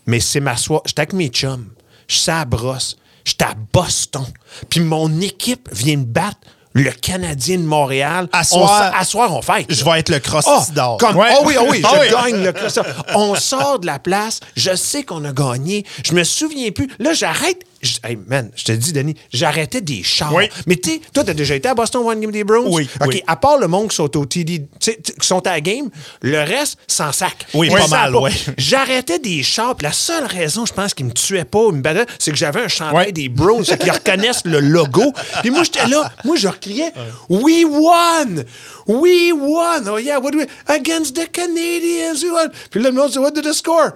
mais 0.05 0.19
c'est 0.19 0.39
ma 0.39 0.57
soirée. 0.57 0.83
J'étais 0.85 1.01
avec 1.01 1.13
mes 1.13 1.27
chums. 1.29 1.69
Je 2.07 2.15
suis 2.17 2.31
à 2.31 2.45
brosse. 2.45 2.97
J'étais 3.23 3.45
à 3.45 3.53
Boston. 3.73 4.25
Puis 4.69 4.79
mon 4.79 5.21
équipe 5.21 5.69
vient 5.71 5.97
me 5.97 6.05
battre. 6.05 6.37
Le 6.73 6.89
Canadien 6.91 7.57
de 7.57 7.63
Montréal. 7.63 8.29
À 8.31 8.39
On 8.41 8.43
soir- 8.43 8.87
s- 8.87 8.93
à 8.97 9.03
soir, 9.03 9.35
on 9.35 9.41
fête. 9.41 9.65
Je 9.67 9.83
vais 9.83 9.99
être 9.99 10.07
le 10.07 10.17
Oh, 10.17 10.19
cross 10.41 10.71
d'or. 10.71 10.97
comme, 10.97 11.17
Ouais. 11.17 11.27
oh 11.37 11.43
oui, 11.45 11.55
oh 11.59 11.65
oui, 11.69 11.81
je 11.83 11.99
oui. 11.99 12.09
gagne 12.09 12.43
le 12.45 12.53
cross. 12.53 12.79
On 13.13 13.35
sort 13.35 13.79
de 13.79 13.85
la 13.85 13.99
place. 13.99 14.39
Je 14.55 14.73
sais 14.73 15.03
qu'on 15.03 15.25
a 15.25 15.33
gagné. 15.33 15.85
Je 16.05 16.13
me 16.13 16.23
souviens 16.23 16.71
plus. 16.71 16.89
Là, 16.97 17.11
j'arrête. 17.13 17.61
Je- 17.81 17.97
Hey, 18.03 18.17
man, 18.27 18.49
je 18.55 18.63
te 18.65 18.71
dis, 18.71 18.93
Denis, 18.93 19.15
j'arrêtais 19.31 19.81
des 19.81 20.03
chars. 20.03 20.33
Oui. 20.33 20.49
Mais 20.67 20.75
tu 20.75 20.89
sais, 20.91 21.01
toi, 21.13 21.23
t'as 21.23 21.33
déjà 21.33 21.55
été 21.55 21.67
à 21.69 21.73
Boston 21.75 22.01
One 22.05 22.19
Game 22.19 22.31
des 22.31 22.43
Browns? 22.43 22.67
Oui, 22.67 22.89
OK, 22.99 23.07
oui. 23.07 23.23
à 23.27 23.35
part 23.35 23.57
le 23.57 23.67
monde 23.67 23.89
qui 23.89 23.95
sont 23.95 24.15
au 24.17 24.25
TD, 24.25 24.67
qui 24.79 24.93
sont 25.27 25.45
à 25.47 25.51
la 25.51 25.61
game, 25.61 25.89
le 26.21 26.39
reste, 26.39 26.77
sans 26.87 27.11
sac. 27.11 27.45
Oui, 27.53 27.69
pas 27.69 27.87
mal, 27.87 28.15
ouais. 28.15 28.31
J'arrêtais 28.57 29.19
des 29.19 29.43
chars. 29.43 29.75
puis 29.75 29.85
La 29.85 29.93
seule 29.93 30.25
raison, 30.25 30.65
je 30.65 30.73
pense, 30.73 30.93
qu'ils 30.93 31.05
me 31.07 31.11
tuaient 31.11 31.45
pas, 31.45 31.65
ils 31.69 31.75
me 31.77 31.81
battaient, 31.81 32.05
c'est 32.19 32.31
que 32.31 32.37
j'avais 32.37 32.61
un 32.61 32.67
chandail 32.67 33.13
des 33.13 33.29
Browns, 33.29 33.65
c'est 33.65 33.79
qu'ils 33.79 33.91
reconnaissent 33.91 34.45
le 34.45 34.59
logo. 34.59 35.13
Puis 35.41 35.49
moi, 35.51 35.63
j'étais 35.63 35.87
là. 35.87 36.11
Moi, 36.25 36.35
je 36.37 36.47
recriais 36.47 36.91
We 37.29 37.65
won! 37.65 38.43
We 38.87 39.31
won! 39.33 39.87
Oh 39.91 39.97
yeah, 39.97 40.19
what 40.19 40.31
do 40.31 40.39
we... 40.39 40.45
Against 40.67 41.15
the 41.15 41.31
Canadians, 41.31 42.23
we 42.23 42.31
won! 42.31 42.49
Puis 42.69 42.81
là, 42.81 42.89
le 42.89 42.95
monde 42.95 43.11
dit 43.11 43.17
What 43.19 43.31
did 43.31 43.43
the 43.43 43.53
score? 43.53 43.91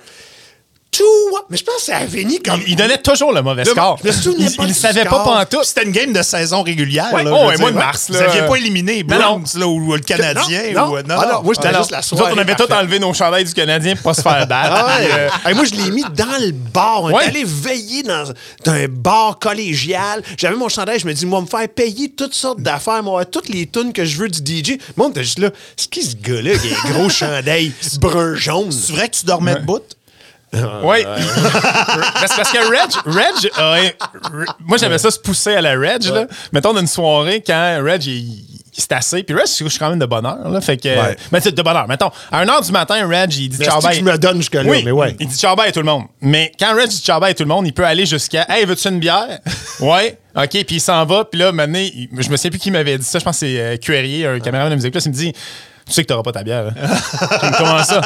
Mais 1.50 1.58
je 1.58 1.64
pense 1.64 1.76
que 1.76 1.82
c'est 1.84 1.94
Aveni 1.94 2.40
comme. 2.42 2.62
Il, 2.62 2.70
il 2.72 2.76
donnait 2.76 2.98
toujours 2.98 3.32
le 3.34 3.42
mauvais 3.42 3.64
Le- 3.64 3.72
score. 3.72 3.98
je 4.04 4.08
me 4.08 4.14
souviens 4.14 4.48
il 4.50 4.56
pas 4.56 4.64
il 4.66 4.76
savait 4.76 5.04
pas 5.06 5.24
pantoute. 5.24 5.64
C'était 5.66 5.84
une 5.84 5.92
game 5.92 6.14
de 6.14 6.22
saison 6.22 6.62
régulière. 6.64 7.12
Ouais. 7.14 7.24
là, 7.24 7.32
Oh, 7.34 7.48
ouais, 7.48 7.58
mois 7.58 7.72
de 7.72 7.76
mars, 7.76 8.06
Vous 8.10 8.18
n'aviez 8.18 8.42
pas 8.44 8.56
éliminé. 8.56 9.04
Browns 9.04 9.46
là, 9.56 9.68
ou 9.68 9.94
le 9.94 10.00
Canadien. 10.00 10.62
Non, 10.74 10.92
ou, 10.92 10.96
non. 10.98 11.16
Ah 11.18 11.30
non, 11.34 11.44
moi, 11.44 11.54
j'étais 11.56 11.70
Ah, 11.74 11.78
juste 11.80 11.92
la 11.92 11.98
Nous 11.98 12.04
autres, 12.04 12.18
soirée. 12.18 12.34
on 12.36 12.38
avait 12.38 12.56
tous 12.56 12.68
parfaite. 12.68 12.78
enlevé 12.86 13.00
nos 13.00 13.14
chandails 13.14 13.46
du 13.46 13.54
Canadien 13.54 13.96
pour 13.96 14.04
pas 14.04 14.14
se 14.14 14.22
faire 14.22 14.48
battre. 14.48 14.74
Ah 14.76 14.98
ouais. 15.00 15.10
Euh, 15.12 15.30
Hey, 15.46 15.54
moi, 15.54 15.66
je 15.66 15.76
l'ai 15.76 15.92
mis 15.92 16.04
dans 16.16 16.40
le 16.42 16.52
bar. 16.52 17.04
On 17.04 17.12
Ouais. 17.14 17.26
est 17.26 17.28
allé 17.30 17.44
veiller 17.46 18.04
dans, 18.04 18.24
dans 18.64 18.72
un 18.72 18.88
bar 18.88 19.38
collégial. 19.40 20.22
J'avais 20.38 20.56
mon 20.56 20.70
chandail. 20.70 21.00
Je 21.00 21.08
me 21.08 21.14
dis, 21.14 21.26
moi, 21.26 21.42
me 21.42 21.46
faire 21.48 21.68
payer 21.70 22.10
toutes 22.10 22.34
sortes 22.34 22.62
d'affaires. 22.62 23.04
Moi, 23.04 23.26
toutes 23.26 23.50
les 23.50 23.68
tunes 23.68 23.94
que 23.94 24.06
je 24.06 24.18
veux 24.18 24.30
du 24.30 24.40
DJ. 24.64 24.78
Moi, 24.96 25.08
on 25.08 25.10
était 25.12 25.24
juste 25.24 25.40
là. 25.40 25.50
C'est 25.76 25.90
qui 25.90 26.04
ce 26.04 26.16
gars-là 26.16 26.58
qui 26.58 26.74
a 26.74 26.78
un 26.88 26.92
gros 26.92 27.10
chandail 27.10 27.72
brun-jaune? 28.00 28.72
C'est 28.72 28.94
vrai 28.94 29.10
que 29.10 29.16
tu 29.16 29.26
dormais 29.26 29.56
debout? 29.56 29.80
Oui. 30.84 31.04
parce, 31.04 32.36
parce 32.36 32.52
que 32.52 32.58
Reg, 32.58 32.92
Reg 33.06 33.96
moi 34.60 34.78
j'avais 34.78 34.98
ça 34.98 35.12
se 35.12 35.20
pousser 35.20 35.56
à 35.56 35.62
la 35.62 35.72
Reg. 35.72 36.04
Là. 36.04 36.26
Mettons 36.52 36.74
d'une 36.74 36.88
soirée 36.88 37.44
quand 37.46 37.82
Reg 37.84 38.06
il, 38.06 38.44
s'est 38.72 38.94
assis. 38.94 39.24
Puis 39.24 39.36
Reg, 39.36 39.46
je 39.48 39.68
suis 39.68 39.80
quand 39.80 39.90
même 39.90 40.00
de 40.00 40.06
bonne 40.06 40.26
heure. 40.26 40.50
Là, 40.50 40.62
fait 40.62 40.78
que, 40.78 40.90
Ouais. 40.90 41.16
mais 41.32 41.40
c'est 41.42 41.54
de 41.54 41.62
bonne 41.62 41.76
heure. 41.76 41.88
Mettons, 41.88 42.12
à 42.32 42.44
1h 42.44 42.66
du 42.66 42.72
matin, 42.72 43.08
Reg, 43.08 43.34
il 43.36 43.50
dit 43.50 43.64
ciao 43.64 43.82
bye. 43.82 43.98
tu 43.98 44.04
me 44.04 44.18
donnes 44.18 44.38
jusque-là? 44.38 44.64
Oui, 44.66 44.82
Mais 44.84 44.92
ouais. 44.92 45.16
il 45.20 45.28
dit 45.28 45.38
ciao 45.38 45.56
bye 45.56 45.70
à 45.70 45.72
tout 45.72 45.80
le 45.80 45.86
monde. 45.86 46.04
Mais 46.22 46.52
quand 46.60 46.76
Reg 46.76 46.88
dit 46.88 47.00
ciao 47.00 47.20
bye 47.20 47.32
à 47.32 47.34
tout 47.34 47.44
le 47.44 47.50
monde, 47.50 47.68
il 47.68 47.74
peut 47.74 47.86
aller 47.86 48.06
jusqu'à 48.06 48.46
Hey, 48.50 48.66
veux-tu 48.66 48.88
une 48.88 49.00
bière? 49.00 49.40
ouais. 49.80 50.18
OK, 50.36 50.50
puis 50.50 50.66
il 50.76 50.82
s'en 50.82 51.06
va. 51.06 51.24
Puis 51.26 51.40
là, 51.40 51.52
maintenant, 51.54 51.80
je 52.18 52.30
me 52.30 52.36
sais 52.36 52.50
plus 52.50 52.60
qui 52.60 52.70
m'avait 52.70 52.98
dit 52.98 53.06
ça. 53.06 53.20
Je 53.20 53.24
pense 53.24 53.40
que 53.40 53.46
c'est 53.46 53.60
euh, 53.60 53.78
Cuerrier, 53.78 54.28
un 54.28 54.40
caméraman 54.40 54.70
de 54.72 54.76
musique. 54.76 54.94
Là, 54.94 55.02
il 55.06 55.10
me 55.10 55.14
dit 55.16 55.34
Tu 55.88 55.94
sais 55.94 56.02
que 56.04 56.08
t'auras 56.08 56.24
pas 56.24 56.32
ta 56.32 56.44
bière. 56.44 56.66
hein? 56.82 57.52
Comment 57.60 57.84
ça? 57.84 58.02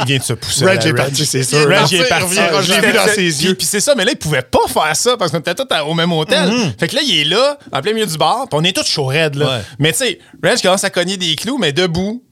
Il 0.00 0.04
vient 0.06 0.18
de 0.18 0.22
se 0.22 0.32
pousser. 0.34 0.64
Reg 0.64 0.86
est 0.86 0.92
parti, 0.94 1.26
c'est 1.26 1.42
sûr. 1.42 1.68
Reg 1.68 1.92
est 1.92 2.08
parti. 2.08 2.36
Je 2.62 2.72
l'ai 2.72 2.80
vu 2.86 2.92
dans 2.92 3.04
Puis- 3.06 3.14
ses 3.14 3.44
yeux. 3.44 3.54
Puis 3.54 3.66
c'est 3.66 3.80
ça, 3.80 3.94
mais 3.96 4.04
là, 4.04 4.12
il 4.12 4.18
pouvait 4.18 4.42
pas 4.42 4.66
faire 4.68 4.94
ça 4.94 5.16
parce 5.16 5.32
qu'on 5.32 5.40
était 5.40 5.54
tous 5.54 5.66
au 5.86 5.94
même 5.94 6.12
hôtel. 6.12 6.48
Fait 6.78 6.86
que 6.88 6.94
là, 6.94 7.02
il 7.04 7.20
est 7.20 7.24
là, 7.24 7.58
en 7.72 7.80
plein 7.82 7.92
milieu 7.92 8.06
du 8.06 8.16
bar, 8.16 8.46
puis 8.48 8.58
on 8.60 8.62
est 8.64 8.74
tous 8.74 8.86
chaud 8.86 9.06
raide, 9.06 9.34
là. 9.34 9.46
Ouais. 9.46 9.62
Mais 9.80 9.92
tu 9.92 9.98
sais, 9.98 10.18
Reg 10.42 10.60
commence 10.62 10.84
à 10.84 10.90
cogner 10.90 11.16
des 11.16 11.34
clous, 11.36 11.58
mais 11.58 11.72
debout. 11.72 12.22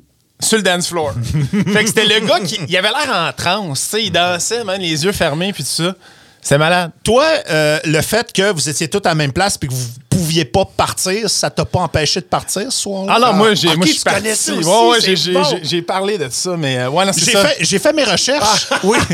Sur 0.41 0.57
le 0.57 0.65
dance 0.65 0.89
floor. 0.89 1.13
fait 1.73 1.83
que 1.85 1.87
c'était 1.87 2.05
le 2.05 2.27
gars 2.27 2.41
qui 2.41 2.59
il 2.69 2.77
avait 2.77 2.89
l'air 2.89 3.15
en 3.15 3.33
transe, 3.33 3.81
tu 3.85 3.87
sais, 3.91 4.05
il 4.07 4.11
dansait, 4.11 4.65
man, 4.65 4.81
les 4.81 5.05
yeux 5.05 5.13
fermés, 5.13 5.53
puis 5.53 5.63
tout 5.63 5.71
ça. 5.71 5.95
C'est 6.41 6.59
malade. 6.59 6.91
Toi, 7.05 7.25
euh, 7.49 7.79
le 7.85 8.01
fait 8.03 8.33
que 8.33 8.51
vous 8.51 8.69
étiez 8.69 8.89
tous 8.89 8.99
à 9.05 9.11
la 9.11 9.15
même 9.15 9.33
place 9.33 9.57
et 9.63 9.67
que 9.69 9.73
vous 9.73 9.87
pouviez 10.17 10.45
pas 10.45 10.65
partir, 10.77 11.29
ça 11.31 11.51
t'a 11.51 11.65
pas 11.65 11.81
empêché 11.81 12.21
de 12.21 12.27
partir 12.27 12.63
ce 12.71 12.79
soir-là? 12.79 13.15
Ah 13.17 13.21
non, 13.21 13.33
moi, 13.35 13.55
j'ai, 13.55 13.69
ok, 13.69 13.77
moi, 13.77 13.87
je 13.87 13.91
tu 13.93 13.97
suis 13.99 14.05
parti. 14.05 14.21
connais 14.23 14.35
ça 14.35 14.53
aussi, 14.55 14.69
Ouais, 14.69 14.89
ouais, 14.91 14.97
c'est 15.01 15.17
j'ai, 15.17 15.33
j'ai- 15.63 15.81
bon. 15.81 15.87
parlé 15.87 16.19
de 16.19 16.29
ça, 16.31 16.57
mais 16.57 16.79
euh, 16.79 16.89
ouais, 16.91 17.05
J'ai 17.17 17.33
ça. 17.33 17.45
fait, 17.47 17.65
j'ai 17.65 17.79
fait 17.79 17.93
mes 17.93 18.05
recherches. 18.05 18.69
Oui. 18.85 18.99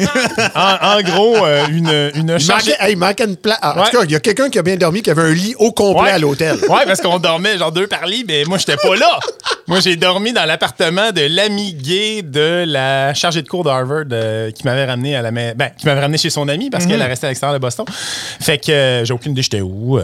En, 0.55 0.97
en 0.99 1.03
gros, 1.03 1.37
euh, 1.47 1.67
une, 1.69 1.89
une 2.15 2.37
Il 2.41 2.47
manquait, 2.47 2.77
hey, 2.81 2.93
il 2.93 2.97
manquait 2.99 3.25
une 3.25 3.37
place. 3.37 3.59
En 3.63 3.73
tout 3.85 3.91
cas, 3.99 4.05
il 4.05 4.11
y 4.11 4.17
a 4.17 4.21
quelqu'un 4.21 4.49
qui 4.51 4.59
a 4.59 4.63
bien 4.63 4.77
dormi, 4.77 5.03
qui 5.03 5.11
avait 5.11 5.23
un 5.23 5.33
lit 5.33 5.55
au 5.59 5.73
complet 5.73 6.11
à 6.11 6.19
l'hôtel. 6.19 6.57
Ouais, 6.69 6.85
parce 6.87 7.01
qu'on 7.01 7.19
dormait 7.19 7.59
genre 7.59 7.73
deux 7.73 7.87
par 7.87 8.07
lit, 8.07 8.25
mais 8.27 8.45
moi, 8.45 8.59
j'étais 8.59 8.77
pas 8.77 8.97
là. 8.97 9.19
moi, 9.67 9.81
j'ai 9.81 9.97
dormi 9.97 10.33
dans 10.33 10.45
l'appartement 10.45 11.13
de 11.13 11.23
l'ami 11.29 11.75
gay 11.75 12.23
de 12.23 12.65
la 12.67 13.15
chargée 13.15 13.43
de 13.43 13.49
cours 13.49 13.65
d'Harvard 13.65 14.05
euh, 14.13 14.51
qui 14.51 14.65
m'avait 14.65 14.85
ramené 14.85 15.17
à 15.17 15.23
la 15.23 15.31
ma- 15.31 15.55
ben, 15.55 15.71
qui 15.79 15.87
m'avait 15.87 16.01
ramené 16.01 16.19
chez 16.19 16.31
son 16.31 16.49
ami 16.49 16.71
parce 16.71 16.87
qu'elle 16.87 17.01
est 17.01 17.05
restée 17.07 17.27
à 17.27 17.31
l'extérieur 17.31 17.55
de 17.59 17.63
Boston. 17.63 17.85
Fait 18.41 18.59
que 18.59 19.03
j'ai 19.05 19.13
aucune 19.13 19.33
idée 19.33 19.43
j'étais 19.43 19.61
où. 19.61 19.99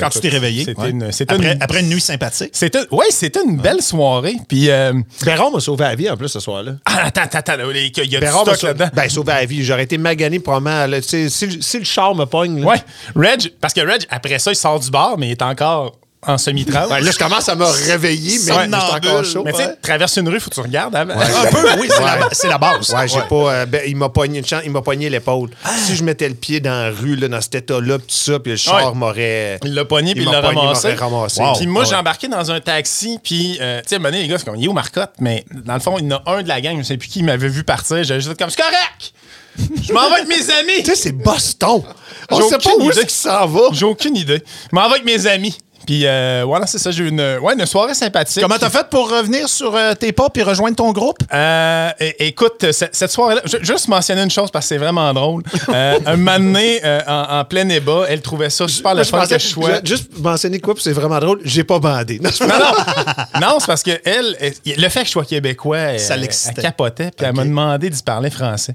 Quand 0.00 0.08
tu 0.10 0.20
t'es 0.30 0.34
réveillé. 0.36 0.64
C'était 0.64 0.80
ouais. 0.82 0.90
une, 0.90 1.12
c'était 1.12 1.34
après, 1.34 1.52
une- 1.54 1.62
après 1.62 1.80
une 1.80 1.88
nuit 1.88 2.00
sympathique. 2.00 2.50
c'était, 2.52 2.80
ouais, 2.90 3.06
c'était 3.10 3.40
une 3.44 3.56
belle 3.58 3.82
soirée. 3.82 4.36
Puis, 4.48 4.70
euh, 4.70 4.92
Béron 5.24 5.50
m'a 5.50 5.60
sauvé 5.60 5.84
la 5.84 5.94
vie 5.94 6.08
en 6.10 6.16
plus 6.16 6.28
ce 6.28 6.40
soir-là. 6.40 6.72
ah, 6.84 7.04
attends, 7.06 7.22
attends, 7.22 7.38
attends, 7.38 7.70
il 7.70 7.76
y 8.12 8.16
a, 8.16 8.18
a 8.18 8.20
du 8.20 8.26
stock 8.28 8.62
là-dedans. 8.62 8.88
ben, 8.94 9.08
sauvé 9.08 9.32
la 9.32 9.44
vie. 9.44 9.64
J'aurais 9.64 9.84
été 9.84 9.98
magané 9.98 10.38
probablement. 10.40 10.86
là, 10.86 11.00
tu 11.00 11.08
sais, 11.08 11.28
si, 11.28 11.46
le- 11.46 11.60
si 11.62 11.78
le 11.78 11.84
char 11.84 12.14
me 12.14 12.24
pogne. 12.24 12.60
là. 12.60 12.66
Ouais, 12.66 12.76
Reg, 13.14 13.52
parce 13.60 13.74
que 13.74 13.80
Reg, 13.80 14.02
après 14.10 14.38
ça, 14.38 14.52
il 14.52 14.56
sort 14.56 14.80
du 14.80 14.90
bar, 14.90 15.16
mais 15.18 15.28
il 15.28 15.32
est 15.32 15.42
encore 15.42 15.92
en 16.26 16.38
semi-transe. 16.38 16.90
Ouais, 16.90 17.00
là, 17.00 17.10
je 17.12 17.18
commence 17.18 17.48
à 17.48 17.54
me 17.54 17.64
réveiller, 17.64 18.38
mais 18.46 18.52
Ouais. 18.52 18.66
encore 18.74 19.24
chaud. 19.24 19.42
mais 19.44 19.52
tu 19.52 19.58
sais, 19.58 19.76
traverse 19.80 20.16
une 20.16 20.28
rue, 20.28 20.40
faut 20.40 20.50
que 20.50 20.54
tu 20.56 20.60
regardes 20.60 20.94
avant. 20.96 21.14
Un 21.14 21.46
peu, 21.52 21.66
oui, 21.80 21.88
c'est 22.32 22.48
la, 22.48 22.58
base. 22.58 22.90
Ouais, 22.90 23.06
j'ai 23.06 23.20
pas. 23.20 23.34
euh, 23.52 23.66
ben, 23.66 23.82
il 23.86 23.96
m'a 23.96 24.08
pogné 24.08 24.38
une 24.40 24.46
chance, 24.46 24.62
il 24.64 24.70
m'a 24.72 24.82
pogné 24.82 25.08
l'épaule. 25.08 25.50
Si 25.84 25.94
je 25.94 26.02
mettais 26.02 26.28
le 26.28 26.34
pied 26.34 26.58
dans 26.60 26.70
la 26.70 26.90
rue, 26.90 27.14
là, 27.16 27.28
dans 27.28 27.40
cet 27.40 27.54
état-là, 27.54 27.98
pis 27.98 28.06
tout 28.06 28.14
ça, 28.32 28.38
puis 28.40 28.52
le 28.52 28.56
char 28.58 28.88
Ouais. 28.92 28.94
m'aurait. 28.98 29.60
Il 29.64 29.74
l'a 29.74 29.84
pogné 29.84 30.14
puis 30.14 30.24
il 30.24 30.30
l'a 30.30 30.40
ramassé. 30.40 30.94
ramassé. 30.94 31.40
Wow. 31.40 31.52
Puis 31.58 31.66
moi, 31.66 31.82
Ah 31.86 31.88
j'ai 31.90 31.96
embarqué 31.96 32.28
dans 32.28 32.50
un 32.50 32.60
taxi, 32.60 33.18
puis, 33.22 33.58
euh, 33.60 33.80
tu 33.82 33.90
sais, 33.90 33.94
à 33.94 33.98
un 33.98 34.00
moment 34.00 34.10
donné, 34.10 34.22
les 34.22 34.28
gars, 34.28 34.38
c'est 34.38 34.44
comme, 34.46 34.56
il 34.56 34.64
est 34.64 34.68
où 34.68 34.72
Marcotte? 34.72 35.12
Mais 35.20 35.44
dans 35.52 35.74
le 35.74 35.80
fond, 35.80 35.96
il 35.98 36.06
y 36.10 36.12
en 36.12 36.16
a 36.16 36.22
un 36.38 36.42
de 36.42 36.48
la 36.48 36.60
gang, 36.60 36.72
je 36.74 36.78
ne 36.78 36.82
sais 36.82 36.96
plus 36.96 37.08
qui 37.08 37.22
m'avait 37.22 37.48
vu 37.48 37.62
partir. 37.62 38.02
J'avais 38.02 38.20
juste 38.20 38.36
comme, 38.38 38.50
c'est 38.50 38.60
correct! 38.62 39.12
Je 39.58 39.92
m'en 39.92 40.08
vais 40.10 40.16
avec 40.16 40.28
mes 40.28 40.50
amis! 40.50 40.82
Tu 40.82 40.86
sais, 40.90 40.96
c'est 40.96 41.12
Boston. 41.12 41.82
On 42.30 42.36
J'ai 42.40 42.48
sait 42.48 42.58
pas 42.58 42.70
aucune 42.72 42.86
où 42.88 42.90
idée. 42.90 42.98
est-ce 42.98 43.00
qu'il 43.06 43.30
s'en 43.30 43.46
va. 43.46 43.60
J'ai 43.72 43.86
aucune 43.86 44.16
idée. 44.16 44.42
Je 44.70 44.74
m'en 44.76 44.82
vais 44.88 44.94
avec 44.96 45.04
mes 45.04 45.26
amis. 45.26 45.56
Puis 45.86 46.02
euh, 46.04 46.42
voilà, 46.44 46.66
c'est 46.66 46.78
ça, 46.78 46.90
j'ai 46.90 47.04
eu 47.04 47.08
une, 47.08 47.20
ouais, 47.40 47.54
une 47.58 47.64
soirée 47.64 47.94
sympathique. 47.94 48.42
Comment 48.42 48.58
t'as 48.58 48.70
fait 48.70 48.88
pour 48.90 49.08
revenir 49.10 49.48
sur 49.48 49.74
euh, 49.74 49.94
tes 49.94 50.12
pas 50.12 50.28
et 50.34 50.42
rejoindre 50.42 50.76
ton 50.76 50.92
groupe? 50.92 51.18
Euh, 51.32 51.90
écoute, 52.18 52.72
ce- 52.72 52.86
cette 52.92 53.10
soirée-là, 53.12 53.42
je- 53.44 53.64
juste 53.64 53.88
mentionner 53.88 54.22
une 54.22 54.30
chose 54.30 54.50
parce 54.50 54.64
que 54.66 54.68
c'est 54.70 54.78
vraiment 54.78 55.12
drôle. 55.14 55.42
Euh, 55.68 55.98
un 56.04 56.16
moment 56.16 56.38
donné, 56.38 56.80
euh, 56.84 57.00
en, 57.06 57.38
en 57.40 57.44
plein 57.44 57.68
ébat, 57.68 58.04
elle 58.08 58.20
trouvait 58.20 58.50
ça 58.50 58.66
super 58.68 58.94
le 58.94 59.04
fun 59.04 59.24
que 59.26 59.38
je 59.38 59.46
sois. 59.46 59.80
Juste 59.84 60.18
mentionner 60.18 60.58
quoi, 60.60 60.74
puis 60.74 60.82
c'est 60.82 60.92
vraiment 60.92 61.18
drôle. 61.20 61.40
J'ai 61.44 61.64
pas 61.64 61.78
bandé. 61.78 62.18
Non, 62.20 62.30
Non, 62.40 62.46
non. 62.48 63.40
Non, 63.40 63.56
c'est 63.60 63.66
parce 63.66 63.82
que 63.82 63.92
elle, 64.04 64.36
elle- 64.40 64.54
le 64.82 64.88
fait 64.88 65.00
que 65.00 65.06
je 65.06 65.12
sois 65.12 65.24
québécois, 65.24 65.78
elle, 65.78 66.00
Ça 66.00 66.14
elle 66.14 66.20
l'excitait. 66.22 66.62
capotait, 66.62 67.10
puis 67.16 67.26
elle 67.26 67.34
m'a 67.34 67.44
demandé 67.44 67.90
d'y 67.90 68.02
parler 68.02 68.30
français. 68.30 68.74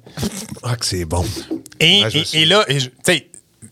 Ah, 0.64 0.76
que 0.76 0.86
c'est 0.86 1.06
bon. 1.06 1.26
Et, 1.80 2.04
Ouais, 2.04 2.24
et- 2.34 2.46
là, 2.46 2.64
tu 2.70 2.80
sais, 3.04 3.28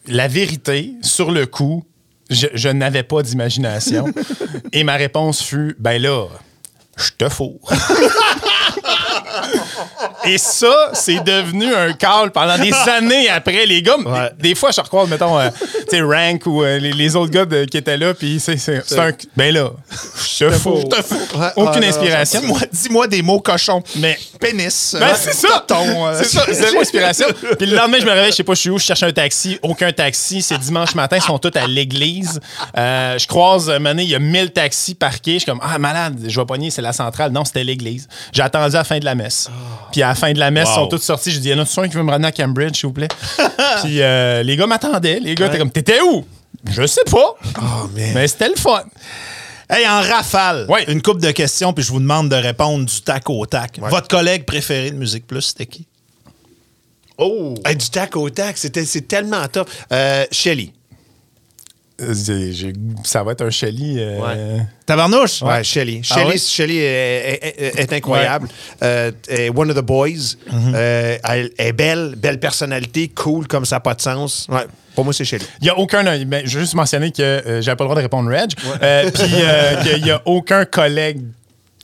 la 0.08 0.28
vérité, 0.28 0.92
sur 1.02 1.32
le 1.32 1.46
coup, 1.46 1.84
je, 2.30 2.48
je 2.54 2.70
n'avais 2.70 3.04
pas 3.04 3.24
d'imagination. 3.24 4.06
et 4.74 4.84
ma 4.84 4.96
réponse 4.96 5.42
fut, 5.42 5.76
ben 5.80 6.02
là, 6.02 6.28
je 6.98 7.12
te 7.18 7.30
fourre. 7.30 7.72
Et 10.26 10.38
ça, 10.38 10.90
c'est 10.94 11.24
devenu 11.24 11.74
un 11.74 11.94
call 11.94 12.32
pendant 12.32 12.58
des 12.58 12.74
années 12.90 13.30
après. 13.30 13.66
Les 13.66 13.82
gars, 13.82 13.98
Ouais. 13.98 14.32
des, 14.40 14.50
des 14.50 14.56
fois, 14.56 14.72
je 14.72 14.82
recroise, 14.82 15.10
mettons, 15.10 15.38
euh, 15.40 15.50
tu 15.90 15.98
sais, 15.98 16.02
Rank 16.02 16.46
ou 16.46 16.64
euh, 16.64 16.78
les, 16.80 16.92
les 16.94 17.16
autres 17.16 17.32
gars 17.32 17.46
de- 17.46 17.66
qui 17.66 17.78
étaient 17.78 17.98
là, 17.98 18.14
puis 18.14 18.40
c'est 18.40 18.54
un. 18.98 19.12
Ben 19.36 19.54
là, 19.54 19.70
je 20.40 20.46
te 20.46 20.52
fourre. 20.52 20.82
Je 20.82 20.88
te. 20.88 21.38
Ouais, 21.38 21.48
Aucune 21.56 21.84
inspiration. 21.84 22.42
Dis-moi, 22.72 23.08
des 23.08 23.22
mots 23.22 23.40
cochons. 23.40 23.82
Mais 23.98 24.18
Pénis. 24.40 24.96
ben, 25.00 25.08
euh, 25.08 25.14
c'est 25.16 25.34
ça! 25.34 25.66
Euh, 25.72 26.14
c'est 26.24 26.30
ça, 26.30 26.46
zéro 26.52 26.80
inspiration. 26.82 27.28
Puis 27.58 27.68
le 27.68 27.76
lendemain, 27.76 27.98
je 28.00 28.06
me 28.06 28.12
réveille, 28.12 28.32
je 28.32 28.38
sais 28.38 28.44
pas, 28.44 28.54
je 28.54 28.60
suis 28.62 28.70
où, 28.70 28.80
je 28.80 28.86
cherche 28.86 29.04
un 29.04 29.12
taxi, 29.12 29.60
aucun 29.62 29.92
taxi. 29.92 30.42
C'est 30.42 30.58
dimanche 30.58 30.96
matin, 30.96 31.18
ils 31.18 31.22
sont 31.24 31.38
tous 31.40 31.58
à 31.58 31.68
l'église. 31.68 32.40
Euh, 32.78 33.18
je 33.18 33.28
croise, 33.28 33.70
euh, 33.70 33.80
mané, 33.80 34.04
il 34.04 34.10
y 34.10 34.16
a 34.16 34.20
1000 34.20 34.52
taxis 34.52 34.96
parqués. 34.96 35.34
Je 35.34 35.40
suis 35.40 35.46
comme, 35.46 35.62
ah, 35.64 35.78
malade, 35.80 36.18
je 36.28 36.40
vais 36.40 36.46
pogner, 36.46 36.70
c'est 36.72 36.82
la 36.82 36.94
centrale. 36.94 37.32
Non, 37.32 37.46
c'était 37.46 37.64
l'église. 37.64 38.08
J'ai 38.32 38.42
attendu 38.42 38.76
à 38.76 38.80
la 38.80 38.84
fin 38.84 39.00
de 39.00 39.06
la 39.06 39.16
messe. 39.16 39.50
Puis 39.92 40.02
à 40.04 40.10
la 40.10 40.16
fin 40.16 40.32
de 40.34 40.40
la 40.40 40.52
messe, 40.52 40.70
ils 40.72 40.76
sont 40.76 40.88
tous 40.88 41.00
sortis. 41.00 41.32
J'ai 41.32 41.40
dit, 41.40 41.50
il 41.50 41.52
y 41.52 41.60
en 41.60 41.64
a 41.64 41.82
un 41.82 41.88
qui 41.90 41.96
veut 41.96 42.04
me 42.04 42.12
ramener 42.12 42.28
à 42.28 42.32
Cambridge, 42.32 42.76
s'il 42.78 42.88
vous 42.88 42.94
plaît? 42.94 43.08
Puis 43.84 44.02
euh, 44.02 44.44
les 44.44 44.56
gars 44.56 44.68
m'attendaient. 44.68 45.20
Les 45.20 45.36
gars 45.36 45.48
étaient 45.48 45.58
comme, 45.58 45.72
t'étais 45.72 46.02
où? 46.02 46.26
Je 46.70 46.86
sais 46.86 47.04
pas. 47.10 47.36
Oh, 47.62 47.88
man. 47.96 48.12
Mais 48.14 48.28
c'était 48.28 48.50
le 48.50 48.56
fun. 48.56 48.84
Hey, 49.70 49.88
en 49.88 50.02
rafale, 50.02 50.66
Ouais. 50.68 50.84
une 50.92 51.02
coupe 51.02 51.22
de 51.22 51.30
questions, 51.32 51.74
puis 51.74 51.84
je 51.84 51.92
vous 51.92 52.00
demande 52.00 52.30
de 52.30 52.36
répondre 52.36 52.86
du 52.86 53.02
tac 53.02 53.30
au 53.30 53.46
tac. 53.46 53.78
Votre 53.80 54.08
collègue 54.08 54.44
préféré 54.46 54.90
de 54.92 54.96
Musique 54.98 55.28
Plus, 55.28 55.42
c'était 55.42 55.68
qui? 55.68 55.86
Oh! 57.18 57.54
Hey, 57.66 57.76
du 57.76 57.90
tac 57.90 58.16
au 58.16 58.30
tac, 58.30 58.58
c'était- 58.58 58.86
c'est 58.86 59.08
tellement 59.08 59.48
top. 59.48 59.70
Euh, 59.92 60.26
Shelly. 60.32 60.74
Euh, 62.02 62.14
Ça 63.04 63.24
va 63.24 63.32
être 63.34 63.42
un 63.46 63.50
Shelly. 63.50 63.98
euh, 64.00 64.20
Ouais. 64.20 64.62
Tabarnouche? 64.86 65.42
Ouais, 65.42 65.64
Shelly. 65.64 66.02
Ah 66.10 66.14
Shelly, 66.16 66.26
ouais? 66.30 66.38
Shelly 66.38 66.78
est, 66.78 67.40
est- 67.44 67.62
est- 67.62 67.80
est 67.80 67.94
incroyable. 67.94 68.48
Euh, 68.82 69.12
est 69.28 69.50
one 69.50 69.70
of 69.70 69.76
the 69.78 69.82
boys. 69.82 70.36
Euh, 70.74 71.18
elle 71.24 71.52
est 71.58 71.74
belle, 71.74 72.16
belle 72.18 72.40
personnalité, 72.40 73.08
cool 73.10 73.48
comme 73.48 73.66
ça 73.66 73.76
n'a 73.78 73.80
pas 73.82 73.94
de 73.94 74.02
sens. 74.02 74.48
Ouais, 74.50 74.66
pour 74.96 75.04
moi, 75.06 75.14
c'est 75.14 75.26
Shelly. 75.26 75.46
Il 75.62 75.66
n'y 75.66 75.70
a 75.70 75.78
aucun. 75.78 76.04
Ben, 76.26 76.42
je 76.46 76.56
veux 76.56 76.62
juste 76.62 76.76
mentionner 76.76 77.12
que 77.12 77.22
euh, 77.22 77.62
j'avais 77.62 77.76
pas 77.76 77.84
le 77.84 77.90
droit 77.90 77.96
de 77.96 78.02
répondre 78.02 78.30
Reg. 78.30 78.52
Euh, 78.82 79.12
Puis 79.12 79.24
euh, 79.36 79.76
qu'il 79.84 80.04
n'y 80.04 80.12
a 80.12 80.22
aucun 80.26 80.66
collègue 80.66 81.22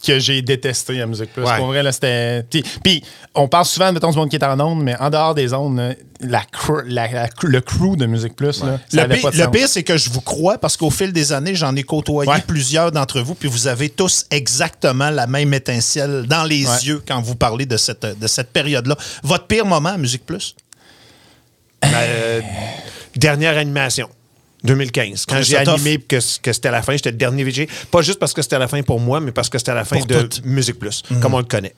que 0.05 0.19
j'ai 0.19 0.41
détesté 0.41 1.01
à 1.01 1.05
Musique 1.05 1.33
Plus. 1.33 1.43
Ouais. 1.43 1.57
Pour 1.57 1.67
vrai, 1.67 1.83
là, 1.83 1.91
c'était. 1.91 2.45
Puis, 2.83 3.03
on 3.33 3.47
parle 3.47 3.65
souvent, 3.65 3.91
mettons, 3.91 4.11
du 4.11 4.17
monde 4.17 4.29
qui 4.29 4.35
est 4.35 4.43
en 4.43 4.59
ondes, 4.59 4.83
mais 4.83 4.95
en 4.99 5.09
dehors 5.09 5.35
des 5.35 5.53
ondes, 5.53 5.77
là, 5.77 5.93
la, 6.21 6.41
cr- 6.41 6.83
la- 6.85 7.11
la- 7.11 7.29
le 7.43 7.61
crew 7.61 7.95
de 7.97 8.05
Musique 8.05 8.35
Plus, 8.35 8.63
là, 8.63 8.79
ça 8.89 8.97
Le 8.97 9.01
avait 9.03 9.15
pire, 9.15 9.23
pas 9.23 9.31
de 9.31 9.37
le 9.43 9.51
pire, 9.51 9.67
c'est 9.67 9.83
que 9.83 9.97
je 9.97 10.09
vous 10.09 10.21
crois 10.21 10.57
parce 10.57 10.77
qu'au 10.77 10.89
fil 10.89 11.11
des 11.11 11.33
années, 11.33 11.55
j'en 11.55 11.75
ai 11.75 11.83
côtoyé 11.83 12.29
Ouais. 12.31 12.41
plusieurs 12.45 12.91
d'entre 12.91 13.19
vous, 13.21 13.35
puis 13.35 13.49
vous 13.49 13.67
avez 13.67 13.89
tous 13.89 14.25
exactement 14.31 15.09
la 15.09 15.27
même 15.27 15.53
étincelle 15.53 16.25
dans 16.27 16.43
les 16.45 16.65
Ouais. 16.67 16.77
yeux 16.83 17.03
quand 17.05 17.21
vous 17.21 17.35
parlez 17.35 17.65
de 17.65 17.77
cette, 17.77 18.05
de 18.19 18.27
cette 18.27 18.51
période-là. 18.51 18.95
Votre 19.23 19.47
pire 19.47 19.65
moment 19.65 19.89
à 19.89 19.97
Musique 19.97 20.25
Plus? 20.25 20.55
Euh, 21.83 22.41
dernière 23.15 23.57
animation. 23.57 24.09
2015. 24.65 25.25
Quand 25.25 25.41
j'ai 25.41 25.57
animé 25.57 25.97
que, 25.97 26.17
que 26.41 26.53
c'était 26.53 26.71
la 26.71 26.81
fin, 26.81 26.93
j'étais 26.93 27.11
le 27.11 27.17
dernier 27.17 27.43
VJ. 27.43 27.67
Pas 27.91 28.01
juste 28.01 28.19
parce 28.19 28.33
que 28.33 28.41
c'était 28.41 28.59
la 28.59 28.67
fin 28.67 28.81
pour 28.81 28.99
moi, 28.99 29.19
mais 29.19 29.31
parce 29.31 29.49
que 29.49 29.57
c'était 29.57 29.73
la 29.73 29.85
fin 29.85 29.97
Pour 29.97 30.07
de 30.07 30.21
toutes. 30.21 30.45
Musique 30.45 30.79
Plus, 30.79 31.03
comme 31.21 31.33
on 31.33 31.39
le 31.39 31.45
connaît. 31.45 31.73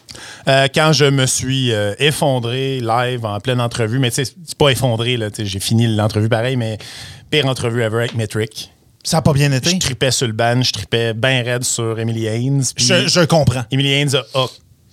Euh, 0.48 0.68
quand 0.74 0.94
je 0.94 1.06
me 1.06 1.26
suis 1.26 1.72
euh, 1.72 1.94
effondré 2.00 2.80
live 2.80 3.26
en 3.26 3.40
pleine 3.40 3.62
entrevue, 3.62 4.00
mais 4.00 4.10
tu 4.10 4.24
sais, 4.24 4.34
c'est 4.46 4.58
pas 4.58 4.70
effondré, 4.70 5.18
j'ai 5.38 5.60
fini 5.60 5.88
l'entrevue 5.88 6.30
pareil, 6.30 6.56
mais 6.56 6.78
pire 7.30 7.46
entrevue 7.46 7.82
ever 7.82 7.98
avec 7.98 8.16
Metric. 8.16 8.72
Ça 9.04 9.18
n'a 9.18 9.22
pas 9.22 9.34
bien 9.34 9.52
été? 9.52 9.70
Je 9.70 9.78
tripais 9.78 10.12
sur 10.12 10.28
le 10.28 10.34
band, 10.34 10.62
je 10.62 10.74
tripais 10.74 11.14
bien 11.14 11.42
raide 11.42 11.64
sur 11.64 11.98
Emily 11.98 12.26
Haynes. 12.26 12.64
Je, 12.76 13.08
je 13.08 13.22
comprends. 13.26 13.64
Emily 13.72 13.94
Haynes 13.94 14.16
a, 14.16 14.26
a 14.38 14.48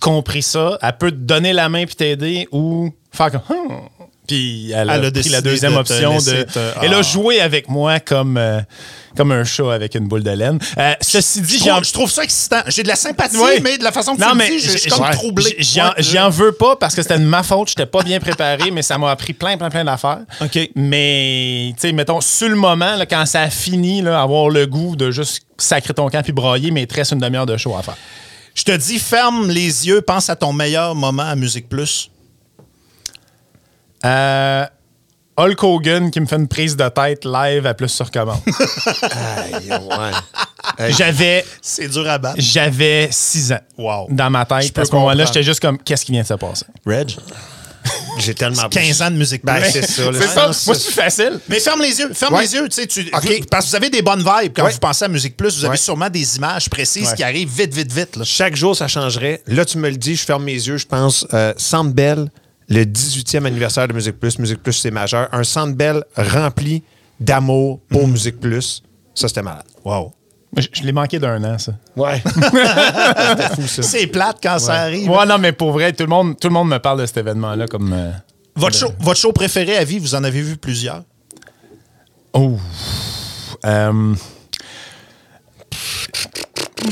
compris 0.05 0.43
ça. 0.43 0.79
Elle 0.83 0.97
peut 0.99 1.11
te 1.11 1.17
donner 1.17 1.53
la 1.53 1.69
main 1.69 1.85
puis 1.87 1.97
t'aider 1.97 2.47
ou 2.53 2.93
faire 3.11 3.31
comme. 3.31 3.41
Hmm. 3.49 3.94
Puis 4.27 4.71
elle 4.75 4.89
a, 4.91 4.97
Elle 4.97 5.05
a 5.07 5.11
pris 5.11 5.29
la 5.29 5.41
deuxième 5.43 5.73
de 5.75 5.79
option 5.79 6.17
de. 6.19 6.47
Elle 6.83 6.95
Ah. 6.95 6.99
a 6.99 7.03
joué 7.03 7.41
avec 7.41 7.69
moi 7.69 8.01
comme, 8.01 8.39
euh, 8.39 8.61
comme 9.17 9.33
un 9.33 9.45
chat 9.45 9.71
avec 9.73 9.95
une 9.95 10.09
boule 10.09 10.23
de 10.23 10.31
laine. 10.31 10.59
Euh, 10.79 10.95
ceci 11.03 11.43
dit, 11.43 11.59
Je 11.59 11.69
trouve, 11.69 11.85
je 11.85 11.93
trouve 11.93 12.11
ça 12.11 12.25
excitant. 12.25 12.63
J'ai 12.69 12.83
de 12.83 12.89
la 12.89 12.97
sympathie, 12.97 13.37
Ouais. 13.37 13.61
mais 13.61 13.77
de 13.77 13.85
la 13.85 13.93
façon 13.93 14.13
que 14.13 14.17
tu 14.21 14.23
non, 14.27 14.31
le 14.33 14.37
mais 14.39 14.49
dis, 14.49 14.59
je 14.61 14.77
suis 14.79 14.91
comme 14.91 15.11
troublé. 15.11 15.57
J'en 15.99 16.31
veux 16.31 16.53
pas 16.53 16.77
parce 16.77 16.95
que 16.95 17.03
c'était 17.03 17.19
de 17.19 17.25
ma 17.25 17.43
faute. 17.43 17.69
J'étais 17.69 17.87
pas 17.87 18.03
bien 18.03 18.19
préparé, 18.19 18.71
mais 18.71 18.83
ça 18.83 18.97
m'a 18.97 19.11
appris 19.11 19.35
plein, 19.35 19.57
plein, 19.59 19.69
plein 19.71 19.85
d'affaires. 19.85 20.21
OK. 20.41 20.59
Mais, 20.75 21.73
tu 21.75 21.81
sais, 21.89 21.93
mettons, 21.93 22.21
sur 22.21 22.49
le 22.49 22.57
moment, 22.57 22.97
là, 22.97 23.05
quand 23.07 23.27
ça 23.27 23.43
a 23.43 23.51
fini, 23.51 24.01
là, 24.03 24.21
avoir 24.23 24.49
le 24.49 24.67
goût 24.67 24.97
de 24.97 25.11
juste 25.11 25.43
sacrer 25.59 25.93
ton 25.95 26.09
camp 26.09 26.23
puis 26.23 26.33
brailler, 26.33 26.71
mais 26.71 26.83
il 26.83 26.87
te 26.87 26.95
reste 26.95 27.13
une 27.13 27.19
demi-heure 27.19 27.47
de 27.47 27.57
show 27.57 27.77
à 27.77 27.83
faire. 27.83 27.97
Je 28.55 28.63
te 28.63 28.73
dis, 28.77 28.99
ferme 28.99 29.51
les 29.51 29.87
yeux, 29.87 30.01
pense 30.01 30.31
à 30.31 30.37
ton 30.37 30.53
meilleur 30.53 30.95
moment 30.95 31.25
à 31.25 31.35
Musique 31.37 31.69
Plus. 31.69 32.11
Euh, 34.05 34.67
Hulk 35.37 35.63
Hogan 35.65 36.11
qui 36.11 36.21
me 36.21 36.27
fait 36.27 36.37
une 36.37 36.47
prise 36.49 36.77
de 36.77 36.89
tête 36.89 37.25
live 37.25 37.67
à 37.67 37.75
plus 37.75 37.89
sur 37.89 38.11
commande. 38.11 38.39
Aïe, 39.03 39.71
ouais. 39.71 40.93
J'avais. 40.93 41.45
C'est 41.61 41.89
dur 41.89 42.09
à 42.09 42.19
battre. 42.19 42.37
J'avais 42.39 43.09
6 43.11 43.53
ans 43.53 43.59
Wow. 43.77 44.07
dans 44.11 44.31
ma 44.31 44.45
tête. 44.45 44.79
À 44.79 44.85
ce 44.85 44.93
moment-là, 44.93 45.25
j'étais 45.25 45.43
juste 45.43 45.61
comme, 45.61 45.79
qu'est-ce 45.79 46.05
qui 46.05 46.13
vient 46.13 46.23
de 46.23 46.27
se 46.27 46.35
passer? 46.35 46.67
Reg? 46.87 47.17
J'ai 48.19 48.33
tellement 48.35 48.69
15 48.71 49.03
ans 49.03 49.11
de 49.11 49.17
Musique 49.17 49.45
Ben, 49.45 49.61
Plus. 49.61 49.71
c'est 49.73 49.83
ça. 49.87 50.03
C'est 50.13 50.35
moi, 50.37 50.53
c'est 50.55 50.91
facile. 50.93 51.41
Mais 51.49 51.59
ferme 51.59 51.83
les 51.83 51.99
yeux, 51.99 52.13
ferme 52.15 52.35
Ouais. 52.35 52.43
les 52.43 52.55
yeux, 52.55 52.69
tu 52.69 53.03
vous- 53.03 53.11
parce 53.51 53.65
que 53.67 53.71
vous 53.71 53.77
avez 53.77 53.91
des 53.91 54.03
bonnes 54.03 54.21
vibes 54.23 54.53
quand 54.55 54.65
Ouais. 54.65 54.73
vous 54.73 54.79
pensez 54.79 55.05
à 55.05 55.09
Musique 55.09 55.37
Plus, 55.37 55.59
vous 55.59 55.65
avez 55.65 55.73
Ouais. 55.73 55.77
sûrement 55.77 56.09
des 56.09 56.37
images 56.37 56.71
précises 56.71 57.13
qui 57.15 57.25
arrivent 57.25 57.51
vite, 57.51 57.75
vite, 57.75 57.93
vite. 57.93 58.17
là. 58.17 58.25
Chaque 58.25 58.55
jour, 58.55 58.77
ça 58.77 58.87
changerait. 58.87 59.43
Là, 59.49 59.65
tu 59.65 59.79
me 59.79 59.91
le 59.91 59.97
dis, 59.97 60.15
je 60.15 60.25
ferme 60.25 60.45
mes 60.45 60.53
yeux, 60.55 60.77
je 60.77 60.87
pense. 60.87 61.27
Euh, 61.35 61.53
Bell, 61.87 62.31
le 62.69 62.85
18e 62.85 63.45
anniversaire 63.47 63.87
de 63.89 63.93
Musique 63.93 64.19
Plus. 64.19 64.39
Musique 64.39 64.63
Plus, 64.63 64.73
c'est 64.73 64.91
majeur. 64.91 65.29
Un 65.33 65.45
Centre 65.45 65.75
Bell 65.75 66.03
rempli 66.17 66.83
d'amour 67.21 67.81
pour 67.89 68.07
Musique 68.09 68.41
Plus. 68.41 68.83
Ça, 69.15 69.29
c'était 69.29 69.43
malade. 69.43 69.65
Wow. 69.85 70.13
Je, 70.57 70.69
je 70.73 70.83
l'ai 70.83 70.93
manqué 70.93 71.19
d'un 71.19 71.43
an, 71.45 71.59
ça. 71.59 71.73
Ouais. 71.97 72.23
c'était 72.35 73.55
fou, 73.55 73.67
ça. 73.67 73.83
C'est 73.83 74.07
plate 74.07 74.39
quand 74.43 74.59
ça 74.59 74.75
arrive. 74.83 75.11
Ouais, 75.11 75.27
non, 75.27 75.37
mais 75.39 75.53
pour 75.53 75.73
vrai, 75.73 75.93
tout 75.93 76.05
le 76.05 76.09
monde, 76.11 76.39
tout 76.39 76.49
le 76.49 76.55
monde 76.55 76.69
me 76.69 76.79
parle 76.79 77.01
de 77.01 77.07
cet 77.07 77.17
événement-là 77.19 77.67
comme. 77.67 77.93
euh, 77.93 78.11
Votre, 78.55 78.77
show, 78.77 78.93
votre 79.01 79.19
show 79.21 79.33
préféré 79.33 79.77
à 79.77 79.85
vie, 79.85 79.99
vous 79.99 80.15
en 80.15 80.23
avez 80.25 80.41
vu 80.43 80.57
plusieurs? 80.57 81.03
Oh. 82.33 82.57
Euh, 83.65 84.15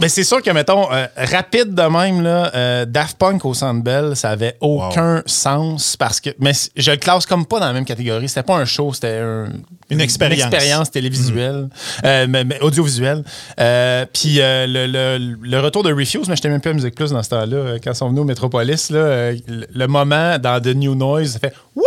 Mais 0.00 0.08
c'est 0.08 0.24
sûr 0.24 0.42
que, 0.42 0.50
mettons, 0.50 0.90
euh, 0.92 1.06
rapide 1.16 1.74
de 1.74 1.82
même, 1.82 2.22
là, 2.22 2.50
euh, 2.54 2.84
Daft 2.86 3.18
Punk 3.18 3.44
au 3.44 3.54
Centre 3.54 3.82
Bell, 3.82 4.16
ça 4.16 4.30
avait 4.30 4.56
aucun 4.60 5.22
sens 5.26 5.96
parce 5.96 6.20
que. 6.20 6.30
Mais 6.40 6.52
je 6.76 6.90
le 6.90 6.96
classe 6.96 7.26
comme 7.26 7.46
pas 7.46 7.60
dans 7.60 7.66
la 7.66 7.72
même 7.72 7.84
catégorie. 7.84 8.28
C'était 8.28 8.42
pas 8.42 8.56
un 8.56 8.64
show, 8.64 8.92
c'était 8.92 9.18
un- 9.22 9.48
Une 9.92 10.00
expérience. 10.00 10.46
Une 10.48 10.54
expérience 10.54 10.90
télévisuelle, 10.90 11.68
euh, 12.04 12.26
mais, 12.28 12.44
mais 12.44 12.60
audiovisuelle. 12.60 13.22
Euh, 13.60 14.04
Puis 14.12 14.40
euh, 14.40 14.66
le, 14.66 14.86
le- 14.86 15.36
le 15.42 15.60
retour 15.60 15.82
de 15.82 15.92
Refuse, 15.92 16.28
mais 16.28 16.36
j'étais 16.36 16.48
même 16.48 16.60
plus 16.60 16.70
à 16.70 16.74
Musique 16.74 16.94
Plus 16.94 17.10
dans 17.10 17.22
ce 17.22 17.30
temps-là, 17.30 17.78
quand 17.82 17.90
ils 17.92 17.96
sont 17.96 18.08
venus 18.08 18.22
au 18.22 18.24
Métropolis, 18.24 18.90
là, 18.90 19.32
le, 19.32 19.66
le 19.72 19.86
moment 19.86 20.38
dans 20.38 20.60
The 20.60 20.74
New 20.74 20.94
Noise, 20.94 21.32
ça 21.32 21.38
fait 21.38 21.54
Wouh! 21.76 21.84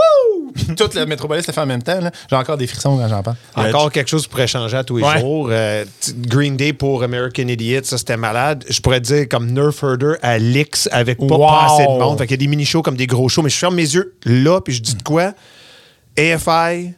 Toute 0.78 0.95
le 0.95 1.06
Métropolis 1.06 1.45
l'a 1.47 1.53
fait 1.53 1.60
en 1.62 1.66
même 1.66 1.84
temps. 1.84 1.99
J'ai 2.30 2.36
encore 2.36 2.56
des 2.58 2.66
frissons 2.68 2.97
quand 2.97 3.08
j'en 3.10 3.22
parle. 3.24 3.36
Encore 3.56 3.91
quelque 3.91 4.08
chose 4.10 4.24
qui 4.24 4.30
pourrait 4.30 4.47
changer 4.47 4.78
à 4.78 4.84
tous 4.86 4.97
les 4.97 5.03
Ouais. 5.03 5.20
jours. 5.20 5.49
Euh, 5.51 5.84
Green 6.18 6.56
Day 6.56 6.72
pour 6.72 7.03
American 7.03 7.47
Idiot, 7.47 7.82
ça 7.84 7.97
c'était 7.97 8.16
malade. 8.16 8.64
Je 8.70 8.80
pourrais 8.80 9.01
te 9.01 9.06
dire 9.08 9.28
comme 9.30 9.51
Nerf 9.51 9.84
Herder 9.84 10.14
à 10.22 10.38
Lix 10.38 10.88
avec 10.93 11.18
pas, 11.18 11.26
Wow. 11.26 11.47
pas 11.47 11.66
assez 11.74 11.84
de 11.84 11.89
monde. 11.99 12.18
Fait 12.18 12.26
qu'il 12.28 12.36
y 12.36 12.39
a 12.41 12.45
des 12.45 12.47
mini-shows 12.47 12.82
comme 12.84 12.95
des 12.95 13.06
gros 13.08 13.28
shows, 13.28 13.41
mais 13.41 13.49
je 13.49 13.58
ferme 13.58 13.76
mes 13.76 13.82
yeux 13.84 14.14
là, 14.24 14.62
puis 14.62 14.74
je 14.74 14.82
dis 14.82 14.95
de 14.95 15.03
quoi? 15.03 15.34
AFI 16.18 16.93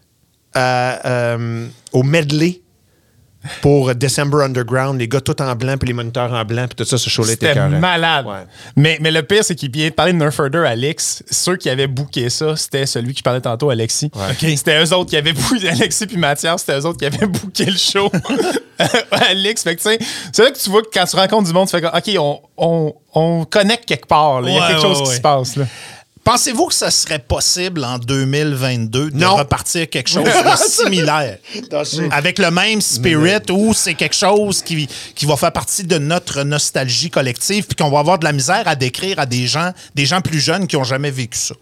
euh, 0.58 0.96
euh, 1.06 1.68
au 1.94 2.04
medley 2.04 2.62
pour 3.62 3.96
December 3.96 4.44
Underground, 4.44 5.00
les 5.00 5.08
gars 5.08 5.22
tout 5.22 5.42
en 5.42 5.56
blanc, 5.56 5.78
puis 5.78 5.88
les 5.88 5.94
moniteurs 5.94 6.34
en 6.34 6.44
blanc, 6.44 6.66
puis 6.68 6.76
tout 6.76 6.84
ça, 6.84 6.98
ce 6.98 7.10
show-là 7.10 7.32
était 7.32 7.56
malade. 7.70 8.26
Ouais. 8.26 8.44
Mais, 8.76 8.98
mais 9.00 9.10
le 9.10 9.24
pire, 9.24 9.42
c'est 9.44 9.56
qu'il 9.56 9.72
vient 9.72 9.88
de 9.88 9.94
parler 9.94 10.12
de 10.12 10.18
Nerf 10.18 10.38
Herder, 10.38 10.66
Alex. 10.68 11.24
Ceux 11.32 11.56
qui 11.56 11.70
avaient 11.70 11.88
booké 11.88 12.30
ça, 12.30 12.58
c'était 12.58 12.86
celui 12.86 13.14
qui 13.14 13.22
parlait 13.24 13.40
tantôt, 13.40 13.70
Alexis. 13.70 14.12
C'était 14.38 14.84
eux 14.84 14.94
autres 14.94 15.12
qui 15.12 15.18
avaient 15.18 15.32
booké, 15.32 15.70
Alexis 15.70 16.08
puis 16.08 16.18
Mathias, 16.18 16.62
c'était 16.62 16.78
eux 16.80 16.86
autres 16.86 16.98
qui 17.00 17.06
avaient 17.06 17.26
booké 17.28 17.66
le 17.66 17.78
show. 17.78 18.12
Alex, 19.12 19.64
fait 19.64 19.76
que 19.76 19.82
tu 19.82 19.90
sais, 19.90 20.00
c'est 20.32 20.44
là 20.44 20.52
que 20.52 20.58
tu 20.58 20.70
vois 20.70 20.82
que 20.82 20.90
quand 20.94 21.06
tu 21.06 21.16
rencontres 21.16 21.48
du 21.48 21.54
monde, 21.54 21.68
tu 21.68 21.72
fais 21.72 21.82
comme, 21.82 21.96
OK, 21.96 22.16
on, 22.20 22.40
on, 22.58 22.94
on 23.14 23.46
connecte 23.46 23.86
quelque 23.86 24.08
part. 24.08 24.42
Il 24.44 24.54
y 24.54 24.58
a 24.58 24.62
Ouais, 24.62 24.68
quelque 24.68 24.82
chose 24.82 24.98
ouais, 25.00 25.04
qui 25.04 25.10
ouais. 25.10 25.16
se 25.16 25.22
passe. 25.22 25.56
Là. 25.56 25.66
Pensez-vous 26.28 26.66
que 26.66 26.74
ce 26.74 26.90
serait 26.90 27.20
possible 27.20 27.86
en 27.86 28.00
2022 28.00 29.12
de 29.12 29.16
Non. 29.18 29.38
repartir 29.38 29.90
quelque 29.90 30.10
chose 30.10 30.26
de 30.26 30.68
similaire? 30.68 31.38
Avec 32.12 32.38
le 32.38 32.52
même 32.52 32.82
spirit 32.82 33.50
ou 33.50 33.74
c'est 33.74 33.94
quelque 33.94 34.14
chose 34.16 34.62
qui, 34.62 34.90
qui 35.16 35.26
va 35.26 35.38
faire 35.38 35.54
partie 35.54 35.86
de 35.86 35.98
notre 35.98 36.44
nostalgie 36.44 37.10
collective 37.10 37.66
puis 37.66 37.78
qu'on 37.78 37.90
va 37.90 38.00
avoir 38.00 38.20
de 38.20 38.26
la 38.26 38.34
misère 38.34 38.64
à 38.68 38.76
décrire 38.76 39.20
à 39.20 39.26
des 39.26 39.48
gens, 39.48 39.72
des 39.96 40.06
gens 40.06 40.20
plus 40.20 40.42
jeunes 40.42 40.68
qui 40.68 40.76
n'ont 40.76 40.84
jamais 40.84 41.12
vécu 41.12 41.38
ça? 41.38 41.56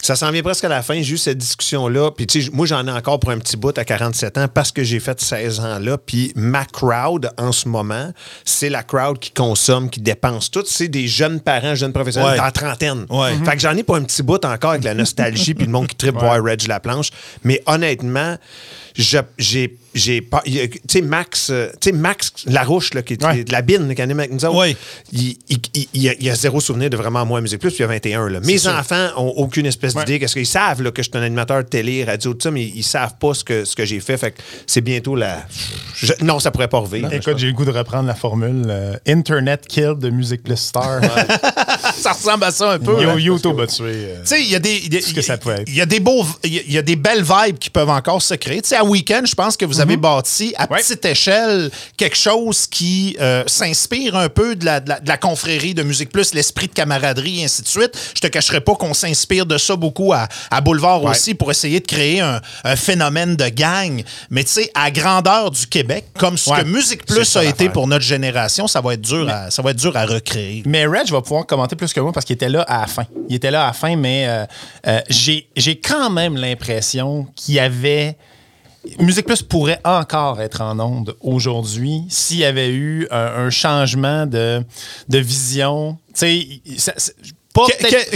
Ça 0.00 0.14
s'en 0.14 0.30
vient 0.30 0.42
presque 0.42 0.62
à 0.62 0.68
la 0.68 0.82
fin. 0.82 1.02
J'ai 1.02 1.14
eu 1.14 1.18
cette 1.18 1.38
discussion-là. 1.38 2.12
Puis, 2.12 2.28
tu 2.28 2.42
sais, 2.42 2.50
moi, 2.52 2.64
j'en 2.66 2.86
ai 2.86 2.92
encore 2.92 3.18
pour 3.18 3.30
un 3.30 3.38
petit 3.38 3.56
bout 3.56 3.76
à 3.76 3.84
47 3.84 4.38
ans 4.38 4.46
parce 4.46 4.70
que 4.70 4.84
j'ai 4.84 5.00
fait 5.00 5.20
16 5.20 5.58
ans 5.58 5.80
là. 5.80 5.98
Puis, 5.98 6.30
ma 6.36 6.64
crowd, 6.64 7.28
en 7.38 7.50
ce 7.50 7.66
moment, 7.66 8.12
c'est 8.44 8.68
la 8.70 8.84
crowd 8.84 9.18
qui 9.18 9.32
consomme, 9.32 9.90
qui 9.90 10.00
dépense 10.00 10.48
tout. 10.48 10.62
C'est 10.64 10.86
des 10.86 11.08
jeunes 11.08 11.40
parents, 11.40 11.74
jeunes 11.74 11.92
professionnels 11.92 12.30
Ouais. 12.30 12.36
dans 12.36 12.44
la 12.44 12.52
trentaine. 12.52 13.04
Ouais. 13.10 13.32
Fait 13.44 13.56
que 13.56 13.58
j'en 13.60 13.76
ai 13.76 13.82
pour 13.82 13.96
un 13.96 14.02
petit 14.02 14.11
bout 14.20 14.44
encore 14.44 14.72
avec 14.72 14.84
la 14.84 14.94
nostalgie 14.94 15.54
puis 15.54 15.66
le 15.66 15.72
monde 15.72 15.86
qui 15.86 15.96
tripe 15.96 16.16
voir 16.16 16.42
Reg 16.42 16.66
Laplanche. 16.66 17.10
Mais 17.44 17.62
honnêtement, 17.66 18.36
j'ai. 18.94 19.76
Tu 19.94 20.80
sais, 20.88 21.02
Max, 21.02 21.50
euh, 21.50 21.68
tu 21.80 21.90
sais, 21.90 21.92
Max 21.92 22.32
Larouche, 22.46 22.94
là, 22.94 23.02
qui 23.02 23.12
est 23.12 23.22
Ouais. 23.24 23.44
de 23.44 23.52
la 23.52 23.60
bine, 23.60 23.94
qui 23.94 24.00
anime 24.00 24.20
avec 24.20 24.32
nous 24.32 24.42
autres, 24.44 24.56
Ouais. 24.56 24.74
il, 25.12 25.36
il- 25.50 25.60
il- 25.94 26.16
il 26.18 26.30
a, 26.30 26.34
zéro 26.34 26.60
souvenir 26.60 26.88
de 26.88 26.96
vraiment 26.96 27.26
moi 27.26 27.38
à 27.38 27.42
Musique 27.42 27.60
Plus, 27.60 27.68
puis 27.70 27.78
il 27.80 27.82
y 27.82 27.84
a 27.84 27.88
21. 27.88 28.28
Là. 28.30 28.40
Mes 28.40 28.66
enfants 28.68 29.08
ont 29.18 29.34
aucune 29.36 29.66
espèce 29.66 29.94
d'idée. 29.94 30.18
Qu'est-ce 30.18 30.32
qu'ils 30.34 30.46
savent 30.46 30.80
là, 30.82 30.90
que 30.92 31.02
je 31.02 31.10
suis 31.10 31.18
un 31.18 31.22
animateur 31.22 31.62
de 31.62 31.68
télé, 31.68 32.04
radio, 32.04 32.32
tout 32.32 32.40
ça, 32.42 32.50
mais 32.50 32.62
ils 32.64 32.82
savent 32.82 33.16
pas 33.20 33.34
ce 33.34 33.44
que, 33.44 33.64
ce 33.66 33.76
que 33.76 33.84
j'ai 33.84 34.00
fait. 34.00 34.16
Fait 34.16 34.30
que 34.32 34.40
c'est 34.66 34.80
bientôt 34.80 35.14
la. 35.14 35.44
je- 35.94 36.12
non, 36.22 36.38
ça 36.40 36.50
pourrait 36.50 36.68
pas 36.68 36.78
revivre. 36.78 37.12
Écoute, 37.12 37.36
j'ai 37.36 37.48
le 37.48 37.52
goût 37.52 37.66
de 37.66 37.70
reprendre 37.70 38.06
la 38.08 38.14
formule 38.14 38.64
euh, 38.68 38.96
Internet 39.06 39.66
Kill 39.68 39.94
de 39.98 40.08
Musique 40.08 40.42
Plus 40.42 40.56
Star. 40.56 41.00
Ça 41.96 42.12
ressemble 42.12 42.44
à 42.44 42.50
ça 42.50 42.72
un 42.72 42.78
peu. 42.78 43.00
Yo, 43.02 43.10
hein? 43.10 43.18
YouTube 43.18 43.60
a 43.60 43.66
tué. 43.66 43.84
euh, 43.86 44.20
Tu 44.22 44.28
sais, 44.28 44.42
il 44.42 44.48
y 44.50 44.54
a 44.54 44.58
des. 44.58 44.82
il 44.86 45.74
y 45.74 45.80
a- 45.80 45.86
des 45.86 46.00
beaux. 46.00 46.24
Il 46.42 46.54
y 46.54 46.58
a- 46.58 46.62
il 46.66 46.72
y 46.72 46.78
a 46.78 46.82
des 46.82 46.96
belles 46.96 47.22
vibes 47.22 47.58
qui 47.58 47.70
peuvent 47.70 47.90
encore 47.90 48.22
se 48.22 48.34
créer. 48.34 48.62
Tu 48.62 48.68
sais, 48.70 48.80
à 48.82 48.84
Weekend, 48.84 49.26
je 49.26 49.34
pense 49.34 49.56
que 49.56 49.64
vous 49.64 49.80
avez 49.80 49.96
bâti 49.96 50.52
à 50.56 50.64
Mhm. 50.64 50.72
Ouais. 50.72 50.78
petite 50.80 51.04
échelle 51.04 51.70
quelque 51.96 52.16
chose 52.16 52.66
qui 52.66 53.16
euh, 53.20 53.44
s'inspire 53.46 54.16
un 54.16 54.28
peu 54.28 54.56
de 54.56 54.64
la, 54.64 54.80
de 54.80 54.88
la- 54.88 55.00
de 55.00 55.08
la 55.08 55.16
confrérie 55.16 55.74
de 55.74 55.82
Musique 55.82 56.10
Plus, 56.10 56.34
l'esprit 56.34 56.66
de 56.68 56.72
camaraderie 56.72 57.40
et 57.40 57.44
ainsi 57.44 57.62
de 57.62 57.68
suite. 57.68 57.92
Je 58.14 58.20
te 58.20 58.26
cacherai 58.26 58.60
pas 58.60 58.74
qu'on 58.74 58.94
s'inspire 58.94 59.46
de 59.46 59.58
ça 59.58 59.76
beaucoup 59.76 60.12
à, 60.12 60.28
à 60.50 60.60
Boulevard 60.60 61.02
aussi 61.04 61.34
pour 61.34 61.50
essayer 61.50 61.80
de 61.80 61.86
créer 61.86 62.20
un, 62.20 62.40
un 62.64 62.76
phénomène 62.76 63.36
de 63.36 63.48
gang. 63.48 64.02
Mais 64.30 64.44
tu 64.44 64.50
sais, 64.52 64.70
à 64.74 64.90
grandeur 64.90 65.50
du 65.50 65.66
Québec, 65.66 66.06
comme 66.18 66.36
ce 66.36 66.50
Ouais. 66.50 66.62
que 66.62 66.66
Musique 66.66 67.06
Plus 67.06 67.36
a 67.36 67.44
été 67.44 67.68
pour 67.68 67.86
notre 67.86 68.04
génération, 68.04 68.66
ça 68.66 68.80
va 68.80 68.94
être 68.94 69.00
dur, 69.00 69.28
à, 69.28 69.50
ça 69.50 69.62
va 69.62 69.70
être 69.70 69.78
dur 69.78 69.96
à 69.96 70.04
recréer. 70.06 70.62
Mais 70.66 70.86
Reg 70.86 71.08
va 71.10 71.20
pouvoir 71.22 71.46
commenter 71.46 71.76
plus 71.76 71.92
que 71.92 72.00
moi 72.00 72.12
parce 72.12 72.26
qu'il 72.26 72.34
était 72.34 72.48
là 72.48 72.62
à 72.62 72.80
la 72.82 72.86
fin. 72.86 73.06
Il 73.28 73.36
était 73.36 73.50
là 73.50 73.64
à 73.64 73.66
la 73.68 73.72
fin, 73.72 73.96
mais 73.96 74.26
euh, 74.26 74.44
euh, 74.88 75.00
j'ai 75.08 75.48
j'ai 75.56 75.76
quand 75.78 76.10
même 76.10 76.36
l'impression 76.36 77.26
qu'il 77.36 77.54
y 77.54 77.58
avait. 77.60 78.16
Musique 78.98 79.26
Plus 79.26 79.42
pourrait 79.42 79.80
encore 79.84 80.40
être 80.40 80.60
en 80.60 80.78
onde 80.80 81.14
aujourd'hui 81.20 82.02
s'il 82.08 82.38
y 82.38 82.44
avait 82.44 82.70
eu 82.70 83.06
un, 83.10 83.44
un 83.46 83.50
changement 83.50 84.26
de, 84.26 84.62
de 85.08 85.18
vision. 85.18 85.96
Tu 86.14 86.20
sais, 86.20 86.46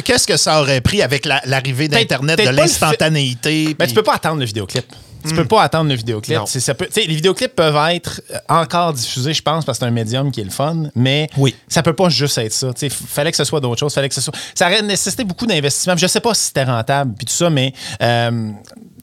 Qu'est-ce 0.05 0.27
que 0.27 0.37
ça 0.37 0.61
aurait 0.61 0.81
pris 0.81 1.03
avec 1.03 1.27
la- 1.27 1.43
l'arrivée 1.45 1.89
d'Internet, 1.89 2.39
de 2.39 2.49
l'instantanéité? 2.51 3.75
Ben, 3.79 3.87
tu 3.87 3.95
peux 3.95 4.03
pas 4.03 4.15
attendre 4.15 4.41
le 4.41 4.47
vidéoclip. 4.47 4.87
Tu 5.29 5.35
peux 5.35 5.45
pas 5.45 5.63
attendre 5.63 5.91
le 5.91 5.97
vidéoclip. 5.97 6.39
Ça 6.47 6.75
peut, 6.75 6.89
les 6.97 7.07
vidéoclips 7.15 7.55
peuvent 7.55 7.77
être 7.91 8.21
euh, 8.31 8.39
encore 8.49 8.93
diffusés, 8.93 9.35
je 9.35 9.43
pense, 9.43 9.65
parce 9.65 9.79
que 9.79 9.85
c'est 9.85 9.89
un 9.89 9.93
médium 9.93 10.31
qui 10.31 10.41
est 10.41 10.45
le 10.45 10.51
fun, 10.51 10.85
mais 10.95 11.29
Oui. 11.37 11.55
ça 11.67 11.83
peut 11.83 11.95
pas 11.95 12.09
juste 12.09 12.39
être 12.39 12.53
ça. 12.53 12.71
Il 12.81 12.91
fallait 12.91 13.33
que 13.33 13.37
ce 13.37 13.43
soit 13.45 13.61
d'autres 13.61 13.81
choses. 13.81 13.93
Fallait 13.93 14.09
que 14.09 14.15
ce 14.15 14.21
soit... 14.21 14.35
Ça 14.55 14.67
aurait 14.69 14.83
nécessité 14.83 15.25
beaucoup 15.25 15.47
d'investissement. 15.47 15.97
Je 15.97 16.07
sais 16.07 16.21
pas 16.21 16.33
si 16.33 16.45
c'était 16.45 16.63
rentable, 16.63 17.13
puis 17.19 17.27
tout 17.27 17.33
ça, 17.33 17.51
mais 17.51 17.73
euh, 18.03 18.51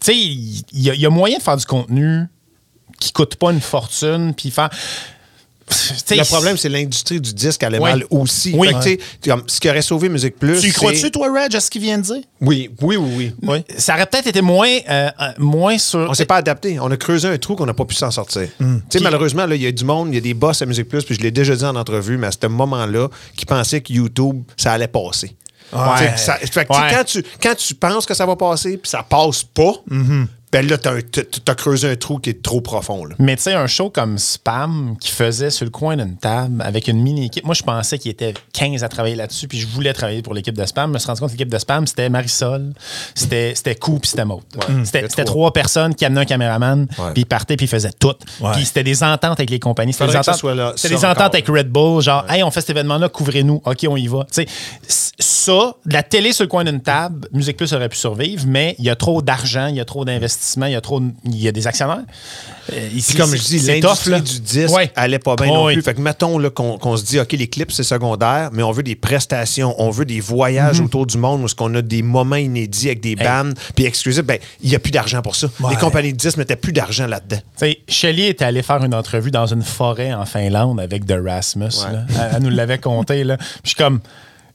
tu 0.04 0.12
sais, 0.12 0.18
il 0.18 0.64
y, 0.74 0.90
a- 0.90 0.94
il 0.96 1.02
y 1.02 1.06
a 1.06 1.10
moyen 1.10 1.38
de 1.38 1.44
faire 1.44 1.58
du 1.58 1.66
contenu 1.66 2.26
qui 3.00 3.12
coûte 3.12 3.36
pas 3.36 3.52
une 3.52 3.62
fortune, 3.62 4.34
puis 4.36 4.52
faire. 4.52 4.70
T'sais, 5.66 6.18
Le 6.18 6.26
problème, 6.26 6.58
c'est 6.58 6.68
l'industrie 6.70 7.22
du 7.22 7.34
disque 7.34 7.64
allait 7.64 7.80
Oui. 7.80 7.90
mal 7.90 8.06
aussi. 8.10 8.52
Oui. 8.54 8.68
Fait 8.68 8.74
que, 8.74 8.80
tu 8.84 8.90
sais, 8.90 9.00
comme, 9.30 9.44
ce 9.48 9.60
qui 9.62 9.70
aurait 9.70 9.82
sauvé 9.82 10.10
Musique 10.10 10.36
Plus. 10.38 10.60
Tu 10.60 10.72
crois-tu, 10.74 11.10
toi, 11.10 11.30
Reg, 11.34 11.56
à 11.56 11.60
ce 11.62 11.70
qu'il 11.70 11.82
vient 11.82 11.98
de 11.98 12.04
dire? 12.04 12.22
Oui, 12.42 12.70
oui, 12.82 12.98
oui, 12.98 13.34
oui. 13.42 13.64
Ça 13.78 13.96
aurait 13.96 14.06
peut-être 14.06 14.28
été 14.28 14.42
moins, 14.42 14.68
euh, 14.90 15.10
euh, 15.20 15.30
moins 15.40 15.78
sur. 15.78 16.00
On 16.10 16.14
s'est 16.14 16.26
pas 16.26 16.36
adapté. 16.36 16.80
On 16.82 16.92
a 16.92 16.98
creusé 16.98 17.30
un 17.30 17.38
trou 17.38 17.56
qu'on 17.56 17.66
n'a 17.66 17.74
pas 17.74 17.86
pu 17.86 17.96
s'en 17.96 18.12
sortir. 18.12 18.50
Tu 18.60 18.66
sais, 18.90 19.00
malheureusement, 19.00 19.46
là, 19.46 19.56
il 19.56 19.62
y 19.62 19.66
a 19.68 19.72
du 19.72 19.86
monde, 19.86 20.10
il 20.12 20.16
y 20.16 20.18
a 20.18 20.22
des 20.22 20.34
boss 20.34 20.62
à 20.62 20.66
Musique 20.66 20.90
Plus, 20.90 21.04
puis 21.06 21.16
je 21.16 21.22
l'ai 21.22 21.32
déjà 21.32 21.56
dit 21.56 21.64
en 21.66 21.76
entrevue, 21.78 22.18
mais 22.18 22.28
à 22.28 22.32
ce 22.32 22.46
moment-là, 22.46 23.08
qui 23.38 23.46
pensaient 23.46 23.80
que 23.82 23.94
YouTube, 23.94 24.44
ça 24.58 24.74
allait 24.74 24.88
passer. 24.90 25.36
Tu 25.72 25.78
sais, 25.98 26.18
ça- 26.18 26.38
fait 26.38 26.66
que, 26.66 26.74
Ouais. 26.74 26.90
quand, 26.92 27.04
tu, 27.04 27.24
quand 27.42 27.56
tu 27.56 27.74
penses 27.76 28.06
que 28.06 28.14
ça 28.14 28.26
va 28.26 28.36
passer, 28.36 28.78
puis 28.78 28.90
ça 28.90 29.04
passe 29.04 29.44
pas, 29.44 29.74
Mm-hmm. 29.90 30.28
Ben 30.54 30.68
là, 30.68 30.78
t'as, 30.78 31.02
t'as 31.44 31.56
creusé 31.56 31.90
un 31.90 31.96
trou 31.96 32.20
qui 32.20 32.30
est 32.30 32.44
trop 32.44 32.62
profond. 32.62 33.06
Là. 33.06 33.16
Mais 33.18 33.36
tu 33.36 33.42
sais, 33.42 33.54
un 33.54 33.66
show 33.66 33.90
comme 33.90 34.20
Spam 34.20 34.96
qui 35.02 35.10
faisait 35.10 35.50
sur 35.50 35.66
le 35.66 35.72
coin 35.72 35.98
d'une 35.98 36.16
table 36.16 36.62
avec 36.62 36.88
une 36.88 37.02
mini-équipe. 37.02 37.44
Moi, 37.44 37.56
je 37.56 37.64
pensais 37.64 37.98
qu'il 37.98 38.12
était 38.12 38.36
15 38.54 38.84
à 38.84 38.88
travailler 38.88 39.16
là-dessus, 39.16 39.48
puis 39.48 39.60
je 39.60 39.66
voulais 39.66 39.94
travailler 39.94 40.22
pour 40.22 40.36
l'équipe 40.36 40.56
de 40.56 40.64
Spam. 40.64 40.92
Je 40.92 40.94
me 40.94 41.00
suis 41.00 41.08
rendu 41.08 41.22
compte 41.22 41.30
que 41.30 41.34
l'équipe 41.34 41.52
de 41.52 41.58
Spam, 41.58 41.88
c'était 41.88 42.08
Marisol, 42.08 42.72
c'était 43.16 43.54
c'était 43.56 43.74
Kou, 43.74 43.98
puis 43.98 44.12
c'était 44.12 44.26
Maud. 44.26 44.44
C'était 44.84 45.26
trois. 45.26 45.52
personnes 45.52 45.96
qui 45.96 46.06
amenaient 46.06 46.22
un 46.22 46.26
caméraman, 46.26 46.86
puis 46.88 47.24
ils 47.24 47.26
partaient, 47.26 47.58
puis 47.58 47.66
ils 47.66 47.70
faisaient 47.70 47.92
tout. 47.92 48.14
Ouais. 48.40 48.52
Puis 48.54 48.66
c'était 48.66 48.84
des 48.84 49.04
ententes 49.04 49.40
avec 49.40 49.50
les 49.50 49.60
compagnies. 49.60 49.94
C'était 49.94 50.08
des 50.08 50.18
ententes, 50.18 50.36
soit 50.36 50.54
là, 50.54 50.74
c'était 50.76 50.90
ça 50.90 51.00
des 51.00 51.06
ententes 51.06 51.18
encore. 51.18 51.34
avec 51.34 51.48
Red 51.48 51.70
Bull, 51.70 52.00
genre, 52.04 52.26
hey, 52.30 52.44
on 52.44 52.52
fait 52.52 52.62
cet 52.62 52.70
événement-là, 52.70 53.10
couvrez-nous. 53.10 53.60
OK, 53.66 53.86
on 53.90 53.98
y 53.98 54.06
va. 54.06 54.26
Tu 54.32 54.46
sais, 54.88 55.14
ça, 55.18 55.76
la 55.86 56.04
télé 56.04 56.32
sur 56.32 56.44
le 56.44 56.50
coin 56.50 56.64
d'une 56.64 56.82
table, 56.82 57.28
Musique 57.32 57.58
Plus 57.58 57.74
aurait 57.74 57.90
pu 57.90 57.98
survivre, 57.98 58.46
mais 58.48 58.76
il 58.78 58.86
y 58.86 58.92
a 58.92 58.96
trop 58.96 59.24
d'argent, 59.24 59.66
il 59.66 59.78
y 59.78 59.80
a 59.80 59.86
trop 59.86 60.06
d'investissement, 60.44 60.66
il 60.68 60.72
y 60.74 60.76
a 60.76 60.82
trop, 60.82 61.00
de- 61.00 61.12
il 61.26 61.42
y 61.42 61.48
a 61.48 61.52
des 61.52 61.68
actionnaires. 61.68 62.04
Euh, 62.72 62.90
ici, 62.94 63.16
comme 63.16 63.36
je 63.36 63.42
dis, 63.42 63.60
l'industrie 63.60 64.22
du 64.22 64.40
disque 64.40 64.74
Ouais. 64.74 64.92
allait 64.96 65.20
pas 65.20 65.36
bien 65.36 65.48
Oh, 65.50 65.54
non 65.54 65.66
oui. 65.66 65.74
plus. 65.74 65.82
Fait 65.82 65.94
que 65.94 66.02
mettons 66.02 66.40
qu'on, 66.52 66.98
se 66.98 67.04
dit, 67.04 67.20
OK, 67.20 67.32
les 67.34 67.48
clips, 67.48 67.72
c'est 67.72 67.84
secondaire, 67.84 68.50
mais 68.54 68.64
on 68.64 68.72
veut 68.72 68.84
des 68.84 68.96
prestations, 68.96 69.76
on 69.82 69.90
veut 69.90 70.06
des 70.06 70.20
voyages 70.20 70.80
Mhm. 70.80 70.86
autour 70.86 71.06
du 71.06 71.18
monde 71.18 71.42
où 71.42 71.46
est-ce 71.46 71.56
qu'on 71.56 71.74
a 71.76 71.82
des 71.82 72.02
moments 72.02 72.36
inédits 72.36 72.88
avec 72.88 73.02
des 73.02 73.16
bandes, 73.16 73.54
puis 73.76 73.86
exclusifs. 73.86 74.24
Ben, 74.24 74.38
il 74.62 74.70
n'y 74.70 74.76
a 74.76 74.80
plus 74.80 74.92
d'argent 74.92 75.22
pour 75.22 75.36
ça. 75.36 75.48
Les 75.70 75.76
compagnies 75.76 76.14
de 76.14 76.18
disques 76.18 76.38
mettaient 76.38 76.56
plus 76.56 76.74
d'argent 76.74 77.08
là-dedans. 77.08 77.38
Tu 77.38 77.66
sais, 77.66 77.80
Shelley 77.88 78.28
était 78.28 78.46
allé 78.46 78.62
faire 78.64 78.84
une 78.84 78.94
entrevue 78.96 79.32
dans 79.32 79.46
une 79.48 79.64
forêt 79.64 80.14
en 80.14 80.26
Finlande 80.26 80.80
avec 80.80 81.06
The 81.06 81.16
Rasmus. 81.24 81.70
là. 81.92 82.06
Elle, 82.10 82.32
elle 82.38 82.44
nous 82.44 82.50
l'avait 82.50 82.78
conté. 82.80 83.24
Là. 83.24 83.38
Puis 83.38 83.48
je 83.64 83.70
suis 83.70 83.76
comme, 83.78 84.00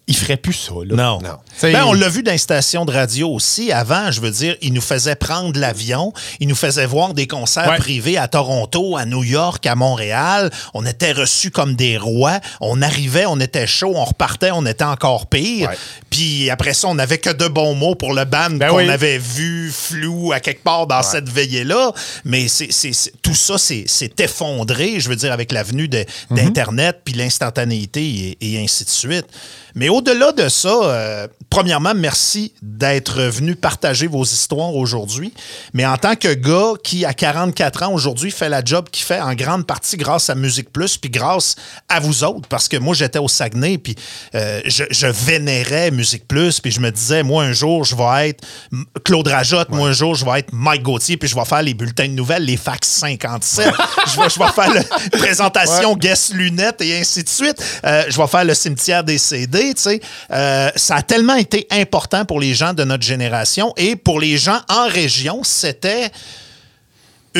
il 0.08 0.16
ferait 0.16 0.36
plus 0.36 0.52
ça. 0.54 0.72
Là. 0.84 0.96
Non. 0.96 1.20
Non. 1.22 1.36
Ben, 1.62 1.84
on 1.86 1.92
l'a 1.92 2.08
vu 2.08 2.22
dans 2.22 2.32
les 2.32 2.38
stations 2.38 2.84
de 2.84 2.92
radio 2.92 3.28
aussi. 3.30 3.70
Avant, 3.70 4.10
je 4.10 4.20
veux 4.20 4.30
dire, 4.30 4.56
ils 4.62 4.72
nous 4.72 4.80
faisaient 4.80 5.14
prendre 5.14 5.58
l'avion, 5.58 6.12
ils 6.40 6.48
nous 6.48 6.54
faisaient 6.56 6.86
voir 6.86 7.14
des 7.14 7.26
concerts 7.26 7.68
Ouais. 7.68 7.76
privés 7.78 8.16
à 8.16 8.26
Toronto, 8.28 8.96
à 8.96 9.04
New 9.04 9.22
York, 9.22 9.64
à 9.66 9.74
Montréal. 9.74 10.50
On 10.74 10.84
était 10.86 11.12
reçus 11.12 11.50
comme 11.50 11.74
des 11.76 11.96
rois. 11.98 12.40
On 12.60 12.82
arrivait, 12.82 13.26
on 13.26 13.38
était 13.38 13.66
chaud, 13.66 13.92
on 13.94 14.04
repartait, 14.04 14.50
on 14.52 14.64
était 14.66 14.84
encore 14.84 15.26
pire. 15.28 15.68
Ouais. 15.70 15.76
Puis 16.10 16.48
après 16.50 16.74
ça, 16.74 16.88
on 16.88 16.94
n'avait 16.94 17.18
que 17.18 17.30
de 17.30 17.46
bons 17.48 17.74
mots 17.74 17.94
pour 17.94 18.14
le 18.14 18.24
band 18.24 18.50
Ben 18.50 18.68
qu'on 18.70 18.76
oui. 18.78 18.88
avait 18.90 19.18
vu 19.18 19.70
flou 19.70 20.32
à 20.32 20.40
quelque 20.40 20.62
part 20.64 20.86
dans 20.86 21.02
cette 21.02 21.28
veillée-là. 21.28 21.92
Mais 22.24 22.48
c'est, 22.48 22.72
c'est- 22.72 22.92
c'est- 22.94 23.12
tout 23.22 23.34
ça 23.34 23.58
c'est, 23.58 23.84
c'est 23.86 24.18
effondré, 24.20 25.00
je 25.00 25.08
veux 25.08 25.16
dire, 25.16 25.32
avec 25.32 25.52
l'avenue 25.52 25.88
de- 25.88 26.04
Mhm. 26.30 26.36
d'Internet, 26.38 27.00
puis 27.04 27.14
l'instantanéité 27.14 28.36
et, 28.40 28.54
et 28.54 28.62
ainsi 28.64 28.84
de 28.84 28.90
suite. 28.90 29.26
Mais 29.74 29.88
au-delà 29.98 30.30
de 30.30 30.48
ça, 30.48 30.68
euh, 30.68 31.26
premièrement, 31.50 31.92
merci 31.94 32.52
d'être 32.62 33.20
venu 33.20 33.56
partager 33.56 34.06
vos 34.06 34.22
histoires 34.22 34.74
aujourd'hui. 34.76 35.32
Mais 35.74 35.84
en 35.84 35.96
tant 35.96 36.14
que 36.14 36.32
gars 36.34 36.74
qui, 36.84 37.04
à 37.04 37.14
44 37.14 37.82
ans 37.82 37.92
aujourd'hui, 37.92 38.30
fait 38.30 38.48
la 38.48 38.62
job 38.64 38.88
qu'il 38.90 39.04
fait 39.04 39.20
en 39.20 39.34
grande 39.34 39.66
partie 39.66 39.96
grâce 39.96 40.30
à 40.30 40.36
Musique 40.36 40.72
Plus, 40.72 40.96
puis 40.96 41.10
grâce 41.10 41.56
à 41.88 41.98
vous 41.98 42.22
autres, 42.22 42.46
parce 42.48 42.68
que 42.68 42.76
moi, 42.76 42.94
j'étais 42.94 43.18
au 43.18 43.26
Saguenay, 43.26 43.78
puis 43.78 43.96
euh, 44.36 44.60
je, 44.66 44.84
je 44.88 45.06
vénérais 45.08 45.90
Musique 45.90 46.28
Plus, 46.28 46.60
puis 46.60 46.70
je 46.70 46.80
me 46.80 46.92
disais, 46.92 47.24
moi, 47.24 47.42
un 47.42 47.52
jour, 47.52 47.84
je 47.84 47.96
vais 47.96 48.28
être 48.28 48.46
Claude 49.04 49.26
Rajotte, 49.26 49.70
moi, 49.70 49.88
un 49.88 49.92
jour, 49.92 50.14
je 50.14 50.24
vais 50.24 50.40
être 50.40 50.52
Mike 50.52 50.82
Gauthier, 50.82 51.16
puis 51.16 51.28
je 51.28 51.34
vais 51.34 51.44
faire 51.44 51.62
les 51.62 51.74
bulletins 51.74 52.06
de 52.06 52.12
nouvelles, 52.12 52.44
les 52.44 52.56
fax 52.56 52.86
57. 52.88 53.72
je, 54.06 54.20
vais, 54.20 54.28
je 54.28 54.38
vais 54.38 54.52
faire 54.52 54.72
la 54.72 54.84
présentation 55.18 55.96
Guess 55.96 56.32
Lunettes 56.34 56.82
et 56.82 57.00
ainsi 57.00 57.24
de 57.24 57.28
suite. 57.28 57.60
Euh, 57.84 58.04
je 58.08 58.16
vais 58.16 58.26
faire 58.28 58.44
le 58.44 58.54
cimetière 58.54 59.02
des 59.02 59.18
CD, 59.18 59.74
tu 59.74 59.82
sais. 59.82 59.87
Euh, 60.30 60.70
ça 60.76 60.96
a 60.96 61.02
tellement 61.02 61.36
été 61.36 61.66
important 61.70 62.24
pour 62.24 62.40
les 62.40 62.54
gens 62.54 62.74
de 62.74 62.84
notre 62.84 63.04
génération 63.04 63.72
et 63.76 63.96
pour 63.96 64.20
les 64.20 64.36
gens 64.36 64.58
en 64.68 64.88
région, 64.88 65.40
c'était 65.44 66.10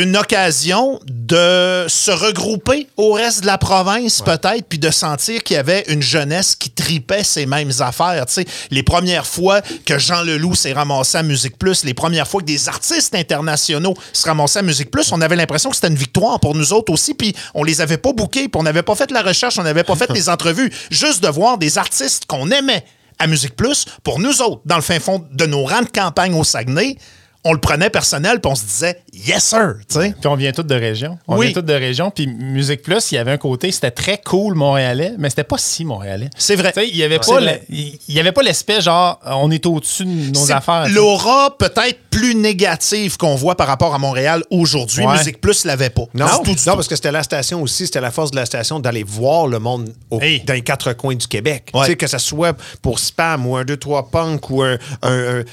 une 0.02 0.16
occasion 0.16 1.00
de 1.06 1.86
se 1.88 2.10
regrouper 2.10 2.86
au 2.96 3.12
reste 3.12 3.42
de 3.42 3.46
la 3.46 3.58
province, 3.58 4.22
peut-être, 4.22 4.66
puis 4.68 4.78
de 4.78 4.90
sentir 4.90 5.42
qu'il 5.42 5.56
y 5.56 5.58
avait 5.58 5.84
une 5.88 6.02
jeunesse 6.02 6.54
qui 6.54 6.70
tripait 6.70 7.24
ces 7.24 7.46
mêmes 7.46 7.72
affaires. 7.80 8.24
Tu 8.26 8.34
sais, 8.34 8.44
les 8.70 8.82
premières 8.82 9.26
fois 9.26 9.60
que 9.84 9.98
Jean 9.98 10.22
Leloup 10.22 10.54
s'est 10.54 10.72
ramassé 10.72 11.18
à 11.18 11.22
Musique 11.22 11.58
Plus, 11.58 11.84
les 11.84 11.94
premières 11.94 12.28
fois 12.28 12.40
que 12.40 12.46
des 12.46 12.68
artistes 12.68 13.14
internationaux 13.14 13.94
se 14.12 14.26
ramassaient 14.26 14.60
à 14.60 14.62
Musique 14.62 14.90
Plus, 14.90 15.10
on 15.12 15.20
avait 15.20 15.36
l'impression 15.36 15.70
que 15.70 15.76
c'était 15.76 15.88
une 15.88 15.94
victoire 15.94 16.38
pour 16.38 16.54
nous 16.54 16.72
autres 16.72 16.92
aussi, 16.92 17.14
puis 17.14 17.34
on 17.54 17.64
les 17.64 17.80
avait 17.80 17.98
pas 17.98 18.12
bookés, 18.12 18.48
puis 18.48 18.60
on 18.60 18.62
n'avait 18.62 18.82
pas 18.82 18.94
fait 18.94 19.10
la 19.10 19.22
recherche, 19.22 19.58
on 19.58 19.64
n'avait 19.64 19.84
pas 19.84 19.96
fait 19.96 20.10
les 20.14 20.28
entrevues. 20.28 20.72
Juste 20.90 21.22
de 21.22 21.28
voir 21.28 21.58
des 21.58 21.76
artistes 21.76 22.26
qu'on 22.26 22.50
aimait 22.50 22.84
à 23.18 23.26
Musique 23.26 23.56
Plus, 23.56 23.86
pour 24.04 24.20
nous 24.20 24.42
autres, 24.42 24.60
dans 24.64 24.76
le 24.76 24.82
fin 24.82 25.00
fond 25.00 25.24
de 25.32 25.46
nos 25.46 25.64
rangs 25.64 25.82
de 25.82 25.88
campagne 25.88 26.34
au 26.34 26.44
Saguenay, 26.44 26.96
on 27.44 27.52
le 27.52 27.60
prenait 27.60 27.88
personnel, 27.90 28.40
puis 28.40 28.50
on 28.50 28.54
se 28.54 28.64
disait 28.64 29.00
«Yes, 29.12 29.44
sir!» 29.44 29.74
tu 29.88 30.00
sais. 30.00 30.14
Puis 30.20 30.26
on 30.28 30.34
vient 30.36 30.52
tous 30.52 30.62
de 30.64 30.74
région. 30.74 31.18
On 31.28 31.36
Oui. 31.38 31.46
vient 31.46 31.54
tous 31.54 31.66
de 31.66 31.72
région. 31.72 32.10
Puis 32.10 32.26
Musique 32.26 32.82
Plus, 32.82 33.12
il 33.12 33.14
y 33.14 33.18
avait 33.18 33.30
un 33.32 33.36
côté, 33.38 33.70
c'était 33.72 33.90
très 33.90 34.18
cool 34.18 34.54
montréalais, 34.54 35.14
mais 35.18 35.30
c'était 35.30 35.44
pas 35.44 35.56
si 35.58 35.84
montréalais. 35.84 36.30
C'est 36.36 36.56
vrai. 36.56 36.72
Il 36.76 36.96
y 36.96 37.02
avait 37.04 37.18
C'est 37.22 37.32
pas, 37.32 37.40
vrai. 37.40 37.62
le- 37.68 37.74
il 37.76 37.98
il 38.08 38.14
y 38.14 38.20
avait 38.20 38.32
pas 38.32 38.42
l'aspect 38.42 38.80
genre, 38.80 39.20
on 39.24 39.50
est 39.50 39.64
au-dessus 39.66 40.04
de 40.04 40.32
nos 40.32 40.46
C'est 40.46 40.52
affaires. 40.52 40.86
L'aura 40.88 41.56
peut-être 41.56 41.98
plus 42.10 42.34
négative 42.34 43.16
qu'on 43.16 43.34
voit 43.36 43.56
par 43.56 43.66
rapport 43.68 43.94
à 43.94 43.98
Montréal 43.98 44.42
aujourd'hui. 44.50 45.04
Ouais. 45.06 45.16
Musique 45.18 45.40
Plus 45.40 45.64
l'avait 45.64 45.90
pas. 45.90 46.02
Non, 46.14 46.26
tout, 46.42 46.50
non 46.50 46.54
tout. 46.56 46.64
parce 46.64 46.88
que 46.88 46.96
c'était 46.96 47.12
la 47.12 47.22
station 47.22 47.62
aussi, 47.62 47.86
c'était 47.86 48.00
la 48.00 48.10
force 48.10 48.30
de 48.30 48.36
la 48.36 48.46
station 48.46 48.80
d'aller 48.80 49.04
voir 49.04 49.46
le 49.46 49.58
monde 49.58 49.94
au- 50.10 50.20
Hey. 50.20 50.40
dans 50.44 50.54
les 50.54 50.62
quatre 50.62 50.92
coins 50.94 51.14
du 51.14 51.26
Québec. 51.28 51.70
Ouais. 51.74 51.82
Tu 51.84 51.90
sais, 51.92 51.96
que 51.96 52.06
ce 52.06 52.18
soit 52.18 52.56
pour 52.82 52.98
Spam 52.98 53.46
ou 53.46 53.56
un 53.56 53.64
2-3 53.64 54.10
Punk 54.10 54.50
ou 54.50 54.62
un. 54.62 54.78
un- 55.02 55.08
un- 55.08 55.10
euh, 55.40 55.44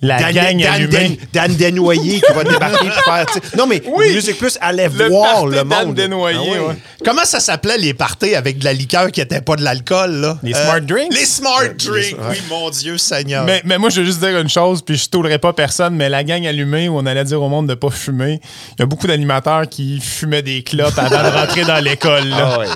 La 0.00 0.32
gang 0.32 0.58
Dan, 0.58 0.62
allumée. 0.64 1.18
Dan, 1.32 1.54
Desnoyers 1.54 2.20
qui 2.20 2.32
va 2.34 2.44
débarquer 2.44 2.88
pour 2.88 3.02
faire. 3.14 3.26
Non, 3.56 3.66
mais 3.66 3.82
Oui. 3.86 4.12
Musique 4.14 4.38
Plus 4.38 4.56
allait 4.60 4.88
Le 4.88 5.08
voir 5.08 5.46
le 5.46 5.56
Dan 5.56 5.66
monde. 5.68 5.94
Desnoyers, 5.94 6.38
Ah 6.40 6.60
oui. 6.60 6.68
ouais. 6.68 6.76
Comment 7.04 7.24
ça 7.24 7.40
s'appelait 7.40 7.78
les 7.78 7.94
parties 7.94 8.34
avec 8.34 8.58
de 8.58 8.64
la 8.64 8.72
liqueur 8.72 9.10
qui 9.12 9.20
n'était 9.20 9.40
pas 9.40 9.56
de 9.56 9.62
l'alcool? 9.62 10.12
là? 10.12 10.38
Les 10.42 10.52
smart 10.54 10.80
drinks? 10.80 11.12
Les 11.12 11.24
smart 11.26 11.68
drinks, 11.76 12.16
oui, 12.30 12.42
mon 12.48 12.70
Dieu 12.70 12.98
Seigneur. 12.98 13.44
Mais, 13.44 13.60
mais 13.64 13.78
moi, 13.78 13.90
je 13.90 14.00
veux 14.00 14.06
juste 14.06 14.20
dire 14.20 14.38
une 14.38 14.48
chose, 14.48 14.82
puis 14.82 14.96
je 14.96 15.08
tollerai 15.08 15.38
pas 15.38 15.52
personne, 15.52 15.94
mais 15.94 16.08
la 16.08 16.24
gang 16.24 16.46
allumée 16.46 16.88
où 16.88 16.96
on 16.98 17.06
allait 17.06 17.24
dire 17.24 17.42
au 17.42 17.48
monde 17.48 17.68
de 17.68 17.74
pas 17.74 17.90
fumer, 17.90 18.40
il 18.72 18.80
y 18.80 18.82
a 18.82 18.86
beaucoup 18.86 19.06
d'animateurs 19.06 19.68
qui 19.68 20.00
fumaient 20.00 20.42
des 20.42 20.62
clopes 20.62 20.98
avant 20.98 21.22
de 21.22 21.36
rentrer 21.36 21.64
dans 21.64 21.82
l'école. 21.82 22.28
là. 22.28 22.50
Ah 22.54 22.58
ouais. 22.60 22.66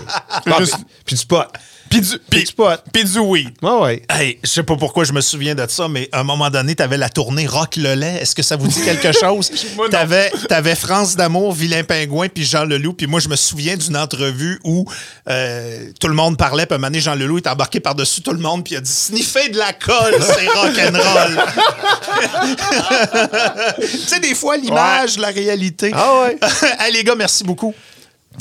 Ah, 0.46 0.56
juste- 0.58 0.74
puis- 0.74 0.84
Puis 1.06 1.16
du 1.16 1.26
pot. 1.26 1.42
Puis 1.90 2.00
du, 2.02 2.18
puis, 2.30 2.44
du 2.44 2.52
pot. 2.52 2.68
puis 2.92 3.02
du 3.02 3.18
weed. 3.18 3.50
Ah 3.62 3.78
ouais. 3.78 4.02
Hey, 4.08 4.38
je 4.44 4.48
sais 4.48 4.62
pas 4.62 4.76
pourquoi 4.76 5.02
je 5.02 5.12
me 5.12 5.20
souviens 5.20 5.56
de 5.56 5.66
ça, 5.68 5.88
mais 5.88 6.08
à 6.12 6.20
un 6.20 6.24
moment 6.24 6.48
donné, 6.48 6.76
tu 6.76 6.82
avais 6.84 6.96
la 6.96 7.08
tournée 7.08 7.48
Rock 7.48 7.74
le 7.76 7.94
lait. 7.94 8.18
Est-ce 8.22 8.36
que 8.36 8.42
ça 8.44 8.54
vous 8.56 8.68
dit 8.68 8.80
quelque 8.82 9.10
chose? 9.20 9.50
T'avais 9.90 10.30
avais 10.50 10.76
France 10.76 11.16
d'Amour, 11.16 11.52
Vilain 11.52 11.82
Pingouin, 11.82 12.28
puis 12.28 12.44
Jean 12.44 12.64
Leloup. 12.64 12.92
Puis 12.92 13.08
moi, 13.08 13.18
je 13.18 13.28
me 13.28 13.34
souviens 13.34 13.76
d'une 13.76 13.96
entrevue 13.96 14.60
où 14.62 14.84
euh, 15.28 15.90
tout 15.98 16.06
le 16.06 16.14
monde 16.14 16.36
parlait, 16.38 16.64
puis 16.64 16.76
un 16.76 16.78
moment 16.78 16.88
donné, 16.88 17.00
Jean 17.00 17.16
Leloup 17.16 17.38
est 17.38 17.48
embarqué 17.48 17.80
par-dessus 17.80 18.22
tout 18.22 18.32
le 18.32 18.38
monde, 18.38 18.62
puis 18.64 18.74
il 18.74 18.76
a 18.76 18.80
dit 18.80 18.90
«Sniffer 18.92 19.48
de 19.48 19.58
la 19.58 19.72
colle, 19.72 20.14
c'est 20.20 20.46
rock'n'roll!» 20.54 21.42
Tu 23.80 23.86
sais, 24.06 24.20
des 24.20 24.36
fois, 24.36 24.56
l'image, 24.56 25.18
la 25.18 25.28
réalité. 25.28 25.90
Ah 25.92 26.22
ouais. 26.22 26.38
hey, 26.78 26.92
les 26.92 27.02
gars, 27.02 27.16
merci 27.16 27.42
beaucoup. 27.42 27.74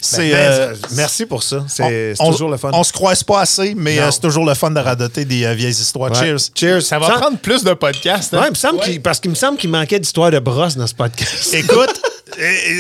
C'est... 0.02 0.30
Ben, 0.32 0.36
euh, 0.38 0.76
merci 0.92 1.26
pour 1.26 1.44
ça. 1.44 1.64
C'est 1.68 2.14
toujours 2.18 2.50
le 2.50 2.58
fun. 2.58 2.72
On 2.74 2.84
se 2.84 2.94
croise 2.94 3.24
pas 3.24 3.42
assez, 3.42 3.74
mais 3.76 4.00
euh, 4.00 4.12
c'est 4.12 4.22
toujours 4.22 4.46
le 4.46 4.54
fun 4.54 4.72
de 4.72 4.80
radoter 4.80 5.26
des 5.26 5.46
euh, 5.46 5.54
vieilles 5.54 5.72
histoires. 5.72 6.12
Ouais. 6.12 6.18
Cheers. 6.20 6.50
Cheers. 6.56 6.82
Ça 6.84 7.00
va 7.00 7.08
Sans- 7.08 7.20
prendre 7.20 7.38
plus 7.38 7.64
de 7.64 7.74
podcasts. 7.74 8.34
hein? 8.34 8.40
Ouais, 8.42 8.48
il 8.48 8.52
me 8.52 8.56
semble 8.56 8.80
qu'il- 8.82 9.02
parce 9.02 9.20
qu'il 9.20 9.32
me 9.32 9.36
semble 9.36 9.58
qu'il 9.58 9.70
manquait 9.70 10.00
d'histoires 10.00 10.32
de 10.32 10.40
brosse 10.40 10.76
dans 10.76 10.88
ce 10.88 10.94
podcast. 10.96 11.54
Écoute, 11.54 12.02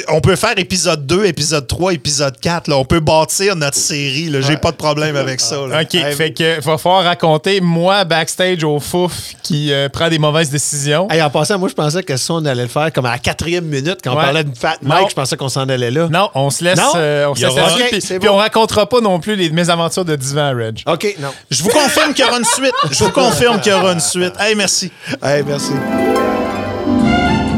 on 0.10 0.22
peut 0.22 0.36
faire 0.36 0.54
épisode 0.58 1.06
2, 1.06 1.26
épisode 1.26 1.68
3, 1.68 1.94
épisode 1.94 2.40
4. 2.40 2.68
Là. 2.68 2.78
On 2.78 2.86
peut 2.86 3.00
bâtir 3.00 3.56
notre 3.56 3.78
série. 3.78 4.30
là. 4.30 4.42
J'ai 4.42 4.58
pas 4.58 4.72
de 4.72 4.78
problème 4.78 5.16
avec 5.16 5.40
ça. 5.40 5.56
là. 5.68 5.82
OK, 5.82 5.96
Hey, 5.96 6.14
fait 6.16 6.32
que 6.34 6.62
va 6.62 6.78
falloir 6.78 7.04
raconter 7.04 7.60
moi 7.62 8.04
backstage 8.06 8.64
au 8.64 8.80
fouf 8.80 9.14
qui 9.44 9.72
euh, 9.74 9.90
prend 9.90 10.10
des 10.10 10.20
mauvaises 10.20 10.50
décisions. 10.50 11.10
Hey, 11.10 11.22
en 11.22 11.30
passant, 11.30 11.58
moi, 11.60 11.70
je 11.70 11.74
pensais 11.74 12.04
que 12.04 12.16
ça, 12.18 12.34
on 12.34 12.46
allait 12.46 12.64
le 12.64 12.68
faire 12.70 12.92
comme 12.94 13.06
à 13.06 13.12
la 13.12 13.18
quatrième 13.20 13.66
minute 13.66 14.00
quand 14.04 14.14
on 14.14 14.16
parlait 14.16 14.44
de 14.44 14.52
Fat 14.58 14.78
Non. 14.82 14.90
Mike. 14.96 15.10
Je 15.10 15.16
pensais 15.16 15.36
qu'on 15.38 15.50
s'en 15.50 15.68
allait 15.68 15.92
là. 15.92 16.08
Non, 16.10 16.30
on 16.36 16.50
se 16.50 16.64
laisse, 16.64 16.78
Non? 16.78 16.94
euh, 16.96 17.28
on 17.28 17.36
se 17.36 17.40
Il 17.40 17.44
y 17.44 17.46
laisse 17.46 17.54
aura- 17.54 17.62
là-dessus, 17.78 17.84
Ok, 17.96 18.08
puis, 18.10 18.20
puis 18.20 18.30
on 18.30 18.36
racontera 18.38 18.88
pas 18.88 19.02
non 19.02 19.20
plus 19.20 19.36
les 19.36 19.50
mésaventures 19.50 20.06
de 20.06 20.16
Divan 20.16 20.54
Reg. 20.56 20.82
OK, 20.86 21.16
non. 21.20 21.30
Je 21.52 21.64
vous 21.64 21.70
confirme 21.70 22.14
qu'il 22.14 22.26
y 22.26 22.28
aura 22.28 22.38
une 22.40 22.46
suite. 22.46 22.74
Je 22.92 23.04
vous 23.04 23.12
confirme 23.12 23.60
qu'il 23.60 23.72
y 23.72 23.76
aura 23.76 23.94
une 23.94 24.00
suite. 24.00 24.34
Hey, 24.40 24.56
merci. 24.56 24.92
Hey, 25.24 25.44
merci. 25.46 25.74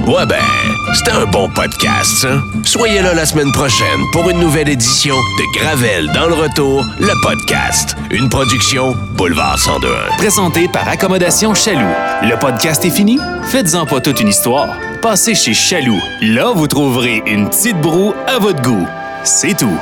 Ouais 0.08 0.26
ben, 0.26 0.36
c'était 0.94 1.12
un 1.12 1.26
bon 1.26 1.48
podcast, 1.50 2.18
ça. 2.22 2.42
Soyez 2.66 3.02
là 3.02 3.14
la 3.14 3.26
semaine 3.26 3.52
prochaine 3.52 4.00
pour 4.12 4.30
une 4.30 4.40
nouvelle 4.40 4.68
édition 4.70 5.16
de 5.16 5.60
Gravel 5.60 6.12
dans 6.14 6.28
le 6.28 6.34
retour, 6.34 6.84
le 7.00 7.14
podcast. 7.24 7.96
Une 8.10 8.28
production 8.30 8.96
Boulevard 9.16 9.58
102.1. 9.58 10.18
Présenté 10.18 10.68
par 10.68 10.88
Accommodation 10.88 11.54
Chaloux. 11.54 11.94
Le 12.24 12.36
podcast 12.38 12.84
est 12.84 12.90
fini? 12.90 13.20
Faites-en 13.52 13.86
pas 13.86 14.02
toute 14.02 14.20
une 14.20 14.30
histoire. 14.30 14.76
Passez 15.02 15.36
chez 15.36 15.54
Chaloux. 15.54 16.02
Là, 16.22 16.52
vous 16.54 16.68
trouverez 16.68 17.22
une 17.26 17.50
petite 17.50 17.80
broue 17.80 18.14
à 18.28 18.40
votre 18.40 18.62
goût. 18.62 18.88
C'est 19.24 19.58
tout. 19.58 19.78